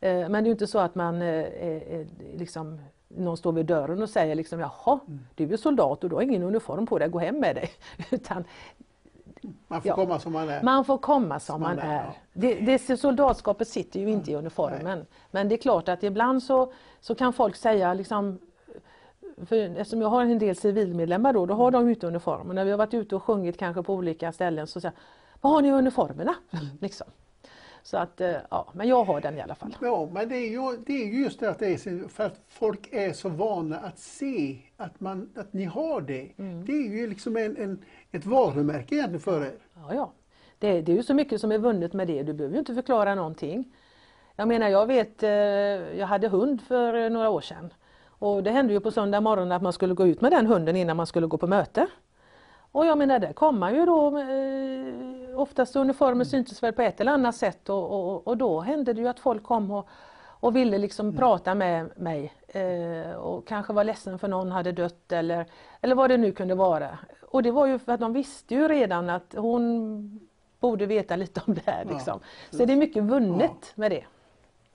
Eh, 0.00 0.28
Men 0.28 0.44
det 0.44 0.50
är 0.50 0.50
inte 0.50 0.66
så 0.66 0.78
att 0.78 0.94
man 0.94 1.22
eh, 1.22 2.06
liksom 2.34 2.80
någon 3.08 3.36
står 3.36 3.52
vid 3.52 3.66
dörren 3.66 4.02
och 4.02 4.10
säger 4.10 4.34
liksom 4.34 4.60
jaha, 4.60 5.00
du 5.34 5.52
är 5.52 5.56
soldat 5.56 6.04
och 6.04 6.10
du 6.10 6.16
har 6.16 6.22
ingen 6.22 6.42
uniform 6.42 6.86
på 6.86 6.98
dig, 6.98 7.08
gå 7.08 7.18
hem 7.18 7.40
med 7.40 7.56
dig. 7.56 7.70
Utan 8.10 8.44
Man 9.68 9.82
får 9.82 9.88
Ja. 9.88 9.94
komma 9.94 10.18
som 10.18 10.32
man 10.32 10.48
är. 10.48 10.62
man 10.62 10.84
får 10.84 10.98
komma 10.98 11.40
som 11.40 11.60
man 11.60 11.76
man 11.76 11.84
är, 11.86 11.98
är. 11.98 12.04
ja. 12.04 12.14
Det, 12.32 12.54
det 12.54 12.96
soldatskapet 12.96 13.68
sitter 13.68 14.00
ju 14.00 14.10
inte 14.10 14.30
i 14.30 14.34
uniformen. 14.34 15.06
Men 15.30 15.48
det 15.48 15.54
är 15.54 15.56
klart 15.56 15.88
att 15.88 16.02
ibland 16.02 16.42
så, 16.42 16.72
så 17.00 17.14
kan 17.14 17.32
folk 17.32 17.56
säga 17.56 17.94
liksom 17.94 18.38
för 19.46 19.56
eftersom 19.56 20.00
jag 20.00 20.08
har 20.08 20.22
en 20.22 20.38
del 20.38 20.56
civilmedlemmar 20.56 21.32
då, 21.32 21.46
då 21.46 21.54
har 21.54 21.70
de 21.70 21.88
ute 21.88 22.06
uniform. 22.06 22.48
Och 22.48 22.54
när 22.54 22.64
vi 22.64 22.70
har 22.70 22.78
varit 22.78 22.94
ute 22.94 23.16
och 23.16 23.22
sjungit 23.22 23.58
kanske 23.58 23.82
på 23.82 23.94
olika 23.94 24.32
ställen 24.32 24.66
så 24.66 24.80
säger 24.80 24.96
Vad 25.40 25.52
har 25.52 25.62
ni 25.62 25.70
uniformerna? 25.70 26.34
Liksom. 26.80 27.06
Så 27.82 27.96
att, 27.96 28.20
eh, 28.20 28.36
ja, 28.50 28.68
men 28.72 28.88
jag 28.88 29.04
har 29.04 29.20
den 29.20 29.38
i 29.38 29.40
alla 29.40 29.54
fall. 29.54 29.76
Ja, 29.80 30.08
men 30.12 30.28
det 30.28 30.36
är 30.36 30.48
ju, 30.50 30.76
det 30.86 30.92
är 30.92 31.06
ju 31.06 31.22
just 31.22 31.40
det 31.40 31.50
att 31.50 31.58
det 31.58 31.66
är 31.66 32.08
för 32.08 32.24
att 32.26 32.40
folk 32.48 32.88
är 32.92 33.12
så 33.12 33.28
vana 33.28 33.78
att 33.78 33.98
se 33.98 34.58
att, 34.76 35.00
man, 35.00 35.30
att 35.36 35.52
ni 35.52 35.64
har 35.64 36.00
det. 36.00 36.28
Mm. 36.38 36.64
Det 36.64 36.72
är 36.72 36.88
ju 36.96 37.06
liksom 37.06 37.36
en, 37.36 37.56
en, 37.56 37.78
ett 38.12 38.26
varumärke 38.26 38.94
egentligen 38.94 39.20
för 39.20 39.46
er. 39.46 39.54
Ja, 39.74 39.94
ja. 39.94 40.12
Det, 40.58 40.80
det 40.80 40.92
är 40.92 40.96
ju 40.96 41.02
så 41.02 41.14
mycket 41.14 41.40
som 41.40 41.52
är 41.52 41.58
vunnet 41.58 41.92
med 41.92 42.06
det. 42.06 42.22
Du 42.22 42.32
behöver 42.32 42.54
ju 42.54 42.58
inte 42.58 42.74
förklara 42.74 43.14
någonting. 43.14 43.74
Jag 44.36 44.48
menar, 44.48 44.68
jag 44.68 44.86
vet, 44.86 45.22
eh, 45.22 45.30
jag 45.98 46.06
hade 46.06 46.28
hund 46.28 46.62
för 46.62 46.94
eh, 46.94 47.10
några 47.10 47.30
år 47.30 47.40
sedan. 47.40 47.72
Och 48.08 48.42
det 48.42 48.50
hände 48.50 48.72
ju 48.72 48.80
på 48.80 48.90
söndag 48.90 49.20
morgon 49.20 49.52
att 49.52 49.62
man 49.62 49.72
skulle 49.72 49.94
gå 49.94 50.06
ut 50.06 50.20
med 50.20 50.32
den 50.32 50.46
hunden 50.46 50.76
innan 50.76 50.96
man 50.96 51.06
skulle 51.06 51.26
gå 51.26 51.38
på 51.38 51.46
möte. 51.46 51.86
Och 52.72 52.86
jag 52.86 52.98
menar, 52.98 53.18
där 53.18 53.32
kom 53.32 53.58
man 53.58 53.74
ju 53.74 53.86
då, 53.86 54.18
eh, 54.18 55.40
oftast 55.40 55.76
uniformen 55.76 56.26
syntes 56.26 56.62
väl 56.62 56.72
på 56.72 56.82
ett 56.82 57.00
eller 57.00 57.12
annat 57.12 57.36
sätt 57.36 57.68
och, 57.68 57.90
och, 57.90 58.28
och 58.28 58.36
då 58.36 58.60
hände 58.60 58.92
det 58.92 59.00
ju 59.00 59.08
att 59.08 59.20
folk 59.20 59.42
kom 59.42 59.70
och, 59.70 59.88
och 60.40 60.56
ville 60.56 60.78
liksom 60.78 61.16
prata 61.16 61.54
med 61.54 61.98
mig 61.98 62.32
eh, 62.48 63.12
och 63.12 63.46
kanske 63.48 63.72
var 63.72 63.84
ledsen 63.84 64.18
för 64.18 64.28
någon 64.28 64.52
hade 64.52 64.72
dött 64.72 65.12
eller, 65.12 65.46
eller 65.80 65.94
vad 65.94 66.10
det 66.10 66.16
nu 66.16 66.32
kunde 66.32 66.54
vara. 66.54 66.98
Och 67.30 67.42
det 67.42 67.50
var 67.50 67.66
ju 67.66 67.78
för 67.78 67.92
att 67.92 68.00
de 68.00 68.12
visste 68.12 68.54
ju 68.54 68.68
redan 68.68 69.10
att 69.10 69.34
hon 69.36 70.28
borde 70.60 70.86
veta 70.86 71.16
lite 71.16 71.42
om 71.46 71.54
det 71.54 71.62
här. 71.66 71.84
Ja. 71.88 71.92
Liksom. 71.92 72.20
Så 72.50 72.64
det 72.64 72.72
är 72.72 72.76
mycket 72.76 73.02
vunnet 73.02 73.72
med 73.74 73.90
det. 73.90 74.04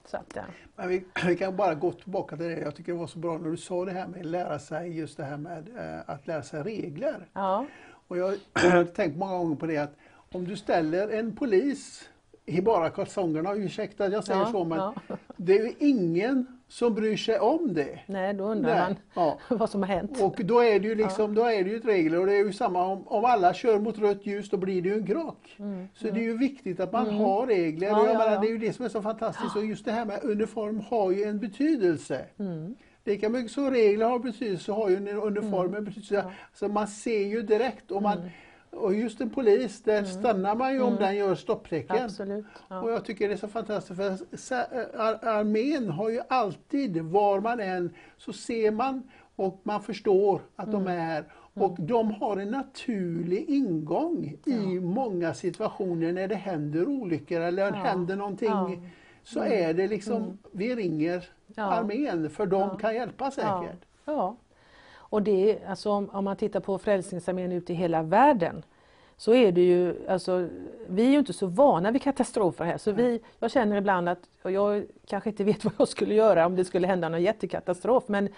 Så 0.04 0.16
att, 0.16 0.32
ja. 0.34 0.42
Men 0.76 0.88
vi, 0.88 1.04
vi 1.26 1.36
kan 1.36 1.56
bara 1.56 1.74
gå 1.74 1.92
tillbaka 1.92 2.36
till 2.36 2.46
det. 2.46 2.58
Jag 2.60 2.76
tycker 2.76 2.92
det 2.92 2.98
var 2.98 3.06
så 3.06 3.18
bra 3.18 3.38
när 3.38 3.50
du 3.50 3.56
sa 3.56 3.84
det 3.84 3.92
här 3.92 4.06
med 4.06 4.20
att 4.20 4.26
lära 4.26 4.58
sig 4.58 4.98
just 4.98 5.16
det 5.16 5.24
här 5.24 5.36
med 5.36 5.68
eh, 5.78 6.10
att 6.14 6.26
lära 6.26 6.42
sig 6.42 6.62
regler. 6.62 7.28
Ja. 7.32 7.66
Och 8.08 8.16
jag 8.18 8.36
har 8.54 8.84
tänkt 8.84 9.16
många 9.16 9.38
gånger 9.38 9.56
på 9.56 9.66
det 9.66 9.78
att 9.78 9.94
om 10.32 10.44
du 10.44 10.56
ställer 10.56 11.08
en 11.08 11.36
polis 11.36 12.08
i 12.46 12.60
bara 12.60 12.90
kalsongerna, 12.90 13.54
ursäkta 13.54 14.04
att 14.04 14.12
jag 14.12 14.24
säger 14.24 14.40
Ja, 14.40 14.46
så, 14.46 14.64
men 14.64 14.78
ja. 14.78 14.94
det 15.36 15.58
är 15.58 15.64
ju 15.64 15.72
ingen 15.78 16.53
som 16.68 16.94
bryr 16.94 17.16
sig 17.16 17.38
om 17.38 17.74
det. 17.74 17.98
Nej, 18.06 18.34
då 18.34 18.44
undrar 18.44 18.74
Nej, 18.74 18.80
man 18.80 18.96
ja. 19.14 19.38
vad 19.56 19.70
som 19.70 19.82
har 19.82 19.88
hänt. 19.88 20.20
Och 20.22 20.40
då 20.44 20.60
är 20.60 20.80
det 20.80 20.88
ju 20.88 20.94
liksom, 20.94 21.34
då 21.34 21.42
är 21.44 21.64
det 21.64 21.70
ju 21.70 21.76
ett 21.76 21.84
regler 21.84 22.20
och 22.20 22.26
det 22.26 22.32
är 22.32 22.44
ju 22.44 22.52
samma 22.52 22.84
om, 22.86 23.08
om 23.08 23.24
alla 23.24 23.54
kör 23.54 23.78
mot 23.78 23.98
rött 23.98 24.26
ljus 24.26 24.50
då 24.50 24.56
blir 24.56 24.82
det 24.82 24.88
ju 24.88 24.94
en 24.94 25.06
krock. 25.06 25.56
Så 25.94 26.04
det 26.10 26.20
är 26.20 26.24
ju 26.24 26.38
viktigt 26.38 26.80
att 26.80 26.92
man 26.92 27.14
har 27.14 27.46
regler 27.46 27.88
Mm, 27.88 27.98
Ja, 27.98 28.02
och 28.02 28.08
jag 28.08 28.14
ja, 28.14 28.18
menar, 28.18 28.32
ja. 28.34 28.40
det 28.40 28.46
är 28.46 28.50
ju 28.50 28.58
det 28.58 28.72
som 28.72 28.84
är 28.84 28.88
så 28.88 29.02
fantastiskt 29.02 29.56
och 29.56 29.64
just 29.64 29.84
det 29.84 29.92
här 29.92 30.04
med 30.04 30.24
uniform 30.24 30.80
har 30.90 31.10
ju 31.12 31.22
en 31.24 31.38
betydelse. 31.40 32.24
Mm. 32.38 32.74
Lika 33.04 33.28
mycket 33.28 33.52
som 33.52 33.70
regler 33.70 34.06
har 34.06 34.18
betydelse 34.18 34.64
så 34.64 34.74
har 34.74 34.88
ju 34.88 34.96
en 34.96 35.08
uniform 35.08 35.68
Mm. 35.68 35.84
betydelse. 35.84 36.24
Så 36.54 36.68
man 36.68 36.88
ser 36.88 37.26
ju 37.26 37.42
direkt 37.42 37.90
och 37.90 38.02
man 38.02 38.30
och 38.76 38.94
just 38.94 39.20
en 39.20 39.30
polis, 39.30 39.82
där 39.82 40.04
stannar 40.04 40.54
man 40.54 40.72
ju 40.72 40.82
om 40.82 40.96
den 40.96 41.16
gör 41.16 41.34
stopptecken. 41.34 41.96
Mm. 41.96 42.04
Absolut. 42.04 42.44
Och 42.54 42.88
Ja. 42.88 42.90
jag 42.90 43.04
tycker 43.04 43.28
det 43.28 43.34
är 43.34 43.38
så 43.38 43.48
fantastiskt 43.48 43.96
för 43.96 44.04
ar- 44.98 45.24
armén 45.28 45.88
har 45.88 46.10
ju 46.10 46.20
alltid, 46.28 46.98
var 47.02 47.40
man 47.40 47.60
än, 47.60 47.90
så 48.16 48.32
ser 48.32 48.70
man 48.70 49.02
och 49.36 49.60
man 49.62 49.82
förstår 49.82 50.40
att 50.56 50.72
de 50.72 50.82
Mm. 50.82 50.98
är 51.10 51.24
och 51.54 51.76
de 51.80 52.10
har 52.10 52.36
en 52.36 52.50
naturlig 52.50 53.44
ingång 53.48 54.36
i 54.46 54.80
många 54.80 55.34
situationer 55.34 56.12
när 56.12 56.28
det 56.28 56.34
händer 56.34 56.88
olyckor 56.88 57.40
eller 57.40 57.62
Ja. 57.62 57.70
händer 57.72 58.16
någonting. 58.16 58.48
Ja. 58.48 58.68
Mm. 58.68 58.80
Så 59.22 59.40
är 59.42 59.74
det 59.74 59.86
liksom, 59.88 60.38
vi 60.52 60.74
ringer 60.74 61.28
Ja. 61.54 61.62
armén 61.62 62.30
för 62.30 62.46
de 62.46 62.60
Ja. 62.60 62.74
kan 62.76 62.94
hjälpa 62.94 63.24
Ja. 63.24 63.30
säkert. 63.30 63.80
ja. 64.04 64.36
Och 65.14 65.22
det 65.22 65.58
alltså, 65.68 65.90
om, 65.90 66.10
om 66.12 66.24
man 66.24 66.36
tittar 66.36 66.60
på 66.60 66.78
Frälsningsarmén 66.78 67.52
ute 67.52 67.72
i 67.72 67.76
hela 67.76 68.02
världen 68.02 68.62
så 69.16 69.34
är 69.34 69.52
det 69.52 69.60
ju, 69.60 70.08
alltså, 70.08 70.48
vi 70.86 71.06
är 71.06 71.10
ju 71.10 71.18
inte 71.18 71.32
så 71.32 71.46
vana 71.46 71.90
vid 71.90 72.02
katastrofer 72.02 72.64
här. 72.64 72.78
Så 72.78 72.92
vi, 72.92 73.20
jag 73.38 73.50
känner 73.50 73.76
ibland 73.76 74.08
att, 74.08 74.18
jag 74.42 74.84
kanske 75.06 75.30
inte 75.30 75.44
vet 75.44 75.64
vad 75.64 75.74
jag 75.78 75.88
skulle 75.88 76.14
göra 76.14 76.46
om 76.46 76.56
det 76.56 76.64
skulle 76.64 76.86
hända 76.86 77.08
någon 77.08 77.22
jättekatastrof, 77.22 78.04
men 78.06 78.28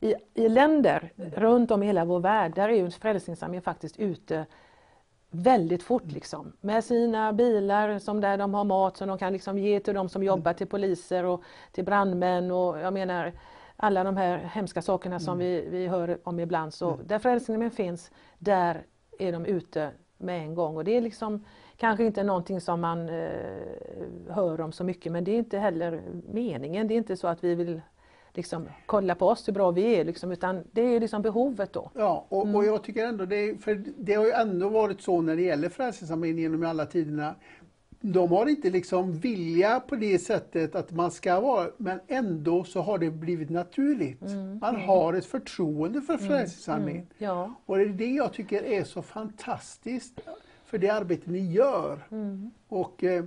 i, 0.00 0.14
i 0.34 0.48
länder 0.48 1.12
runt 1.16 1.70
om 1.70 1.82
i 1.82 1.86
hela 1.86 2.04
vår 2.04 2.20
värld, 2.20 2.52
där 2.54 2.68
är 2.68 2.74
ju 2.74 2.90
Frälsningsarmén 2.90 3.62
faktiskt 3.62 3.98
ute 3.98 4.46
väldigt 5.30 5.82
fort 5.82 6.06
liksom. 6.06 6.52
Med 6.60 6.84
sina 6.84 7.32
bilar 7.32 7.98
som 7.98 8.20
där 8.20 8.38
de 8.38 8.54
har 8.54 8.64
mat 8.64 8.96
som 8.96 9.08
de 9.08 9.18
kan 9.18 9.32
liksom 9.32 9.58
ge 9.58 9.80
till 9.80 9.94
de 9.94 10.08
som 10.08 10.22
jobbar, 10.22 10.52
till 10.52 10.66
poliser 10.66 11.24
och 11.24 11.42
till 11.72 11.84
brandmän 11.84 12.50
och 12.50 12.78
jag 12.78 12.92
menar 12.92 13.32
alla 13.76 14.04
de 14.04 14.16
här 14.16 14.38
hemska 14.38 14.82
sakerna 14.82 15.20
som 15.20 15.38
vi, 15.38 15.66
vi 15.70 15.86
hör 15.86 16.18
om 16.24 16.40
ibland. 16.40 16.74
Så 16.74 16.98
där 17.04 17.18
Frälsningsarmén 17.18 17.70
finns, 17.70 18.10
där 18.38 18.82
är 19.18 19.32
de 19.32 19.46
ute 19.46 19.90
med 20.18 20.40
en 20.40 20.54
gång 20.54 20.76
och 20.76 20.84
det 20.84 20.96
är 20.96 21.00
liksom 21.00 21.44
kanske 21.76 22.04
inte 22.04 22.22
någonting 22.24 22.60
som 22.60 22.80
man 22.80 23.08
eh, 23.08 23.28
hör 24.28 24.60
om 24.60 24.72
så 24.72 24.84
mycket 24.84 25.12
men 25.12 25.24
det 25.24 25.30
är 25.30 25.38
inte 25.38 25.58
heller 25.58 26.02
meningen. 26.32 26.88
Det 26.88 26.94
är 26.94 26.96
inte 26.96 27.16
så 27.16 27.28
att 27.28 27.44
vi 27.44 27.54
vill 27.54 27.80
liksom 28.34 28.68
kolla 28.86 29.14
på 29.14 29.28
oss 29.28 29.48
hur 29.48 29.52
bra 29.52 29.70
vi 29.70 29.82
är 29.96 30.04
liksom, 30.04 30.32
utan 30.32 30.64
det 30.72 30.80
är 30.82 31.00
liksom 31.00 31.22
behovet 31.22 31.72
då. 31.72 31.90
Ja, 31.94 32.26
och, 32.28 32.42
Mm. 32.42 32.54
och 32.56 32.64
jag 32.64 32.82
tycker 32.84 33.06
ändå 33.06 33.24
det, 33.24 33.62
för 33.64 33.82
det 33.98 34.14
har 34.14 34.24
ju 34.24 34.30
ändå 34.32 34.68
varit 34.68 35.00
så 35.00 35.20
när 35.20 35.36
det 35.36 35.42
gäller 35.42 35.68
Frälsningsarmén 35.68 36.38
genom 36.38 36.66
alla 36.66 36.86
tiderna. 36.86 37.34
De 38.12 38.30
har 38.30 38.46
inte 38.46 38.70
liksom 38.70 39.12
vilja 39.12 39.80
på 39.80 39.96
det 39.96 40.18
sättet 40.18 40.74
att 40.74 40.92
man 40.92 41.10
ska 41.10 41.40
vara, 41.40 41.70
men 41.76 42.00
ändå 42.08 42.64
så 42.64 42.80
har 42.80 42.98
det 42.98 43.10
blivit 43.10 43.50
naturligt. 43.50 44.22
Mm. 44.22 44.58
Man 44.58 44.76
har 44.76 45.14
ett 45.14 45.26
förtroende 45.26 46.00
för 46.00 46.16
Frälsningsarmén. 46.18 47.06
Ja. 47.18 47.54
Och 47.66 47.76
det 47.76 47.82
är 47.84 47.88
det 47.88 48.06
jag 48.10 48.32
tycker 48.32 48.62
är 48.62 48.84
så 48.84 49.02
fantastiskt 49.02 50.20
för 50.64 50.78
det 50.78 50.90
arbete 50.90 51.30
ni 51.30 51.52
gör. 51.52 52.06
Mm. 52.10 52.50
Och, 52.68 53.04
eh, 53.04 53.24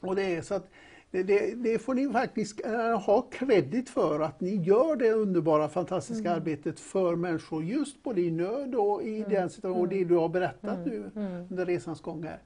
och 0.00 0.16
det 0.16 0.34
är 0.34 0.42
så 0.42 0.54
att 0.54 0.70
det, 1.10 1.54
det, 1.54 1.78
får 1.78 1.94
ni 1.94 2.12
faktiskt 2.12 2.66
eh, 2.66 3.00
ha 3.00 3.22
kredit 3.22 3.90
för 3.90 4.20
att 4.20 4.40
ni 4.40 4.56
gör 4.56 4.96
det 4.96 5.10
underbara, 5.12 5.68
fantastiska 5.68 6.28
Mm. 6.28 6.36
arbetet 6.40 6.80
för 6.80 7.16
människor 7.16 7.64
just 7.64 8.02
både 8.02 8.20
i 8.20 8.30
nöd 8.30 8.74
och 8.74 9.02
i 9.02 9.16
Mm. 9.16 9.30
den 9.30 9.50
situationen 9.50 9.82
och 9.82 9.88
det 9.88 10.04
du 10.04 10.14
har 10.16 10.28
berättat 10.28 10.86
nu 10.86 11.10
under 11.50 11.66
resans 11.66 12.00
gång 12.00 12.22
här. 12.22 12.38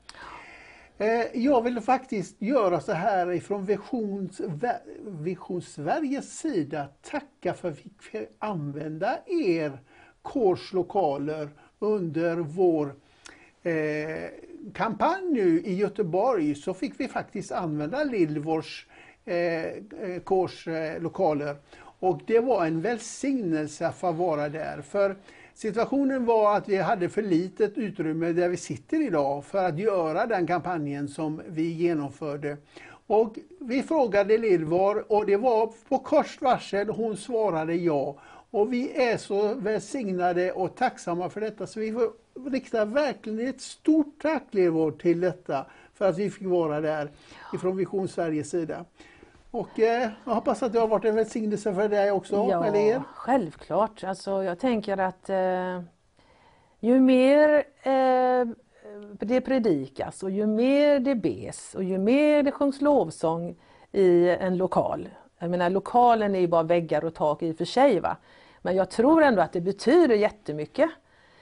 Eh, 1.00 1.26
jag 1.32 1.62
vill 1.62 1.80
faktiskt 1.80 2.42
göra 2.42 2.80
så 2.80 2.92
här 2.92 3.32
ifrån 3.32 3.64
Vision, 3.64 4.30
Vision 5.04 5.62
Sveriges 5.62 6.38
sida, 6.38 6.88
tacka 7.02 7.54
för 7.54 7.68
att 7.68 7.78
vi 7.78 7.90
fick 8.00 8.28
använda 8.38 9.18
er 9.26 9.78
kårslokaler 10.22 11.48
under 11.78 12.36
vår 12.36 12.94
eh, 13.62 14.30
kampanj 14.74 15.22
nu 15.30 15.60
i 15.60 15.74
Göteborg 15.74 16.54
så 16.54 16.74
fick 16.74 17.00
vi 17.00 17.08
faktiskt 17.08 17.52
använda 17.52 18.04
Lillvors 18.04 18.86
eh, 19.24 19.34
eh, 19.34 20.20
eh. 20.66 21.56
Och 22.00 22.20
det 22.26 22.40
var 22.40 22.66
en 22.66 22.80
välsignelse 22.80 23.86
att 23.86 23.98
få 23.98 24.12
vara 24.12 24.48
där. 24.48 24.82
För 24.82 25.16
situationen 25.58 26.24
var 26.24 26.56
att 26.56 26.68
vi 26.68 26.76
hade 26.76 27.08
för 27.08 27.22
litet 27.22 27.78
utrymme 27.78 28.32
där 28.32 28.48
vi 28.48 28.56
sitter 28.56 29.06
idag 29.06 29.44
för 29.44 29.64
att 29.64 29.78
göra 29.78 30.26
den 30.26 30.46
kampanjen 30.46 31.08
som 31.08 31.42
vi 31.48 31.68
genomförde. 31.68 32.56
Och 33.06 33.38
vi 33.60 33.82
frågade 33.82 34.38
Lillvar 34.38 35.12
och 35.12 35.26
det 35.26 35.36
var 35.36 35.72
på 35.88 35.98
kort 35.98 36.40
varsel 36.40 36.88
hon 36.88 37.16
svarade 37.16 37.74
ja. 37.74 38.16
Och 38.50 38.72
vi 38.72 38.92
är 38.92 39.16
så 39.16 39.54
välsignade 39.54 40.52
och 40.52 40.76
tacksamma 40.76 41.30
för 41.30 41.40
detta 41.40 41.66
så 41.66 41.80
vi 41.80 41.92
får 41.92 42.10
rikta 42.50 42.84
verkligen 42.84 43.48
ett 43.48 43.60
stort 43.60 44.22
tack 44.22 44.44
Lillvar 44.50 44.90
till 44.90 45.20
detta 45.20 45.66
för 45.94 46.08
att 46.08 46.18
vi 46.18 46.30
fick 46.30 46.46
vara 46.46 46.80
där 46.80 47.10
ifrån 47.54 47.76
Vision 47.76 48.08
Sveriges 48.08 48.50
sida. 48.50 48.84
Och 49.50 49.80
eh, 49.80 50.10
jag 50.24 50.34
hoppas 50.34 50.62
att 50.62 50.72
det 50.72 50.78
har 50.78 50.88
varit 50.88 51.04
en 51.04 51.14
välsignelse 51.14 51.74
för 51.74 51.88
dig 51.88 52.10
också, 52.10 52.36
eller 52.36 52.76
er. 52.76 52.92
Ja, 52.92 53.02
självklart. 53.14 54.04
Alltså, 54.04 54.44
jag 54.44 54.58
tänker 54.58 54.98
att 54.98 55.30
eh, 55.30 55.82
ju 56.80 57.00
mer 57.00 57.64
eh, 57.82 58.46
det 59.20 59.40
predikas 59.40 60.22
och 60.22 60.30
ju 60.30 60.46
mer 60.46 61.00
det 61.00 61.14
bes 61.14 61.74
och 61.74 61.84
ju 61.84 61.98
mer 61.98 62.42
det 62.42 62.52
sjungs 62.52 62.80
lovsång 62.80 63.56
i 63.92 64.28
en 64.28 64.56
lokal. 64.56 65.08
Jag 65.38 65.50
menar 65.50 65.70
lokalen 65.70 66.34
är 66.34 66.40
ju 66.40 66.48
bara 66.48 66.62
väggar 66.62 67.04
och 67.04 67.14
tak 67.14 67.42
i 67.42 67.52
och 67.52 67.56
för 67.56 67.64
sig 67.64 68.00
va. 68.00 68.16
Men 68.62 68.76
jag 68.76 68.90
tror 68.90 69.22
ändå 69.22 69.42
att 69.42 69.52
det 69.52 69.60
betyder 69.60 70.14
jättemycket. 70.14 70.90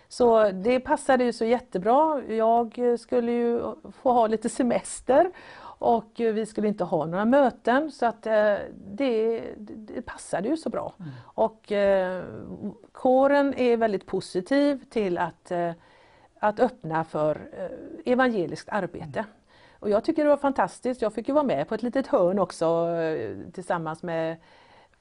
Så 0.09 0.51
det 0.51 0.81
passade 0.81 1.25
ju 1.25 1.33
så 1.33 1.45
jättebra. 1.45 2.23
Jag 2.29 2.79
skulle 3.01 3.33
ju 3.33 3.61
få 4.03 4.13
ha 4.13 4.27
lite 4.27 4.49
semester 4.49 5.31
och 5.79 6.11
vi 6.17 6.47
skulle 6.47 6.69
inte 6.69 6.85
ha 6.85 7.07
några 7.07 7.25
möten 7.25 7.93
så 7.93 8.07
att 8.07 8.27
eh, 8.27 8.55
det, 8.95 9.43
det 9.59 10.03
passade 10.03 10.49
ju 10.49 10.57
så 10.57 10.71
bra. 10.71 10.95
Och 11.23 11.73
eh, 11.73 12.25
kåren 12.93 13.55
är 13.55 13.77
väldigt 13.77 14.07
positiv 14.07 14.85
till 14.91 15.19
att, 15.19 15.51
eh, 15.51 15.73
att 16.39 16.61
öppna 16.61 17.05
för 17.05 17.49
eh, 17.53 18.13
evangeliskt 18.13 18.69
arbete. 18.69 19.25
Och 19.79 19.91
jag 19.91 20.05
tycker 20.05 20.25
det 20.25 20.31
var 20.31 20.37
fantastiskt. 20.37 21.03
Jag 21.03 21.13
fick 21.13 21.29
ju 21.29 21.35
vara 21.35 21.45
med 21.45 21.69
på 21.69 21.75
ett 21.75 21.83
litet 21.83 22.07
hörn 22.07 22.39
också 22.39 22.89
eh, 22.91 23.37
tillsammans 23.53 24.03
med 24.03 24.37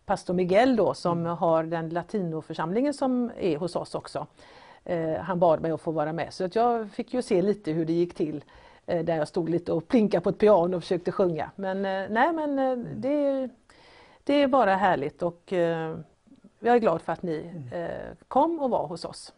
pastor 0.05 0.33
Miguel 0.33 0.75
då 0.75 0.93
som 0.93 1.25
har 1.25 1.63
den 1.63 1.89
latinoförsamlingen 1.89 2.93
som 2.93 3.31
är 3.37 3.57
hos 3.57 3.75
oss 3.75 3.95
också. 3.95 4.27
Eh, 4.83 5.13
han 5.13 5.39
bad 5.39 5.61
mig 5.61 5.71
att 5.71 5.81
få 5.81 5.91
vara 5.91 6.13
med 6.13 6.33
så 6.33 6.45
att 6.45 6.55
jag 6.55 6.89
fick 6.89 7.13
ju 7.13 7.21
se 7.21 7.41
lite 7.41 7.71
hur 7.71 7.85
det 7.85 7.93
gick 7.93 8.13
till 8.13 8.35
eh, 8.35 8.41
där 8.85 9.17
jag 9.17 9.27
stod 9.27 9.49
lite 9.49 9.71
och 9.71 9.87
plinkade 9.87 10.21
på 10.21 10.29
ett 10.29 10.37
piano 10.37 10.77
och 10.77 10.83
försökte 10.83 11.11
sjunga. 11.11 11.51
Men 11.55 11.77
eh, 11.77 12.09
nej 12.09 12.33
men 12.33 12.59
eh, 12.59 12.77
det, 12.95 13.49
det 14.23 14.33
är 14.33 14.47
bara 14.47 14.75
härligt 14.75 15.23
och 15.23 15.53
eh, 15.53 15.97
jag 16.59 16.75
är 16.75 16.79
glad 16.79 17.01
för 17.01 17.13
att 17.13 17.23
ni 17.23 17.51
eh, 17.71 18.17
kom 18.27 18.59
och 18.59 18.69
var 18.69 18.87
hos 18.87 19.05
oss. 19.05 19.33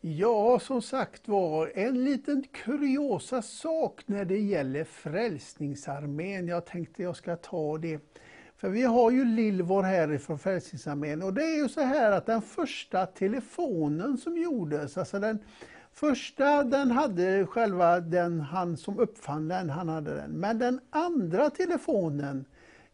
Ja, 0.00 0.58
som 0.58 0.82
sagt 0.82 1.28
var, 1.28 1.72
en 1.74 2.04
liten 2.04 2.44
kuriosa 2.52 3.42
sak 3.42 4.02
när 4.06 4.24
det 4.24 4.38
gäller 4.38 4.84
Frälsningsarmén. 4.84 6.48
Jag 6.48 6.66
tänkte 6.66 7.02
jag 7.02 7.16
ska 7.16 7.36
ta 7.36 7.78
det. 7.78 8.00
För 8.56 8.68
vi 8.68 8.82
har 8.82 9.10
ju 9.10 9.24
Lillvor 9.24 9.82
härifrån 9.82 10.38
Frälsningsarmén 10.38 11.22
och 11.22 11.34
det 11.34 11.42
är 11.42 11.56
ju 11.62 11.68
så 11.68 11.80
här 11.80 12.12
att 12.12 12.26
den 12.26 12.42
första 12.42 13.06
telefonen 13.06 14.18
som 14.18 14.36
gjordes, 14.36 14.98
alltså 14.98 15.18
den 15.18 15.38
första 15.94 16.64
den 16.64 16.90
hade 16.90 17.46
själva 17.46 18.00
den, 18.00 18.40
han 18.40 18.76
som 18.76 18.98
uppfann 18.98 19.48
den, 19.48 19.70
han 19.70 19.88
hade 19.88 20.14
den. 20.14 20.30
Men 20.30 20.58
den 20.58 20.80
andra 20.90 21.50
telefonen, 21.50 22.44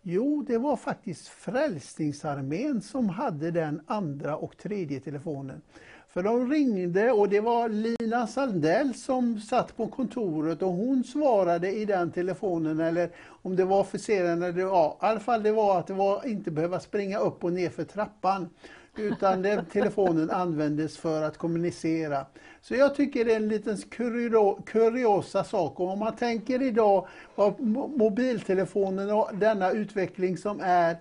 jo 0.03 0.45
det 0.49 0.59
var 0.59 0.77
faktiskt 0.77 1.29
Frälsningsarmén 1.29 2.83
som 2.83 3.09
hade 3.09 3.51
den 3.51 3.81
andra 3.87 4.37
och 4.37 4.57
tredje 4.57 5.01
telefonen. 5.01 5.63
För 6.09 6.23
de 6.23 6.51
ringde 6.51 7.13
och 7.13 7.29
det 7.29 7.41
var 7.41 7.69
Lina 7.69 8.27
Sandell 8.27 8.95
som 8.95 9.41
satt 9.41 9.77
på 9.77 9.87
kontoret 9.87 10.63
och 10.63 10.73
hon 10.73 11.05
svarade 11.05 11.73
i 11.73 11.85
den 11.85 12.11
telefonen 12.11 12.81
eller 12.81 13.11
om 13.43 13.57
det 13.57 13.65
var 13.65 13.81
officeraren 13.81 14.43
eller 14.43 14.61
ja, 14.61 14.99
i 15.03 15.05
alla 15.05 15.21
fall 15.21 15.43
det 15.43 15.53
var 15.53 15.79
att 15.79 15.87
det 15.87 15.93
var 15.93 16.27
inte 16.27 16.51
behöva 16.51 16.81
springa 16.81 17.19
upp 17.19 17.45
och 17.45 17.53
ner 17.53 17.71
för 17.71 17.85
trappan. 17.85 18.49
Utan 18.97 19.43
den 19.43 19.65
telefonen 19.65 20.31
användes 20.31 20.99
för 20.99 21.23
att 21.23 21.39
kommunicera. 21.39 22.27
Så 22.61 22.75
jag 22.75 22.95
tycker 22.95 23.25
det 23.25 23.33
är 23.33 23.37
en 23.37 23.49
liten 23.49 23.77
kurio- 23.77 24.63
kuriosa 24.67 25.45
sak. 25.45 25.81
Och 25.81 25.89
om 25.89 25.99
man 25.99 26.17
tänker 26.17 26.63
idag 26.63 27.07
vad 27.35 27.53
mo- 27.53 27.97
mobiltelefonen 27.99 29.11
och 29.11 29.29
denna 29.33 29.71
utveckling 29.71 30.37
som 30.37 30.61
är 30.63 30.97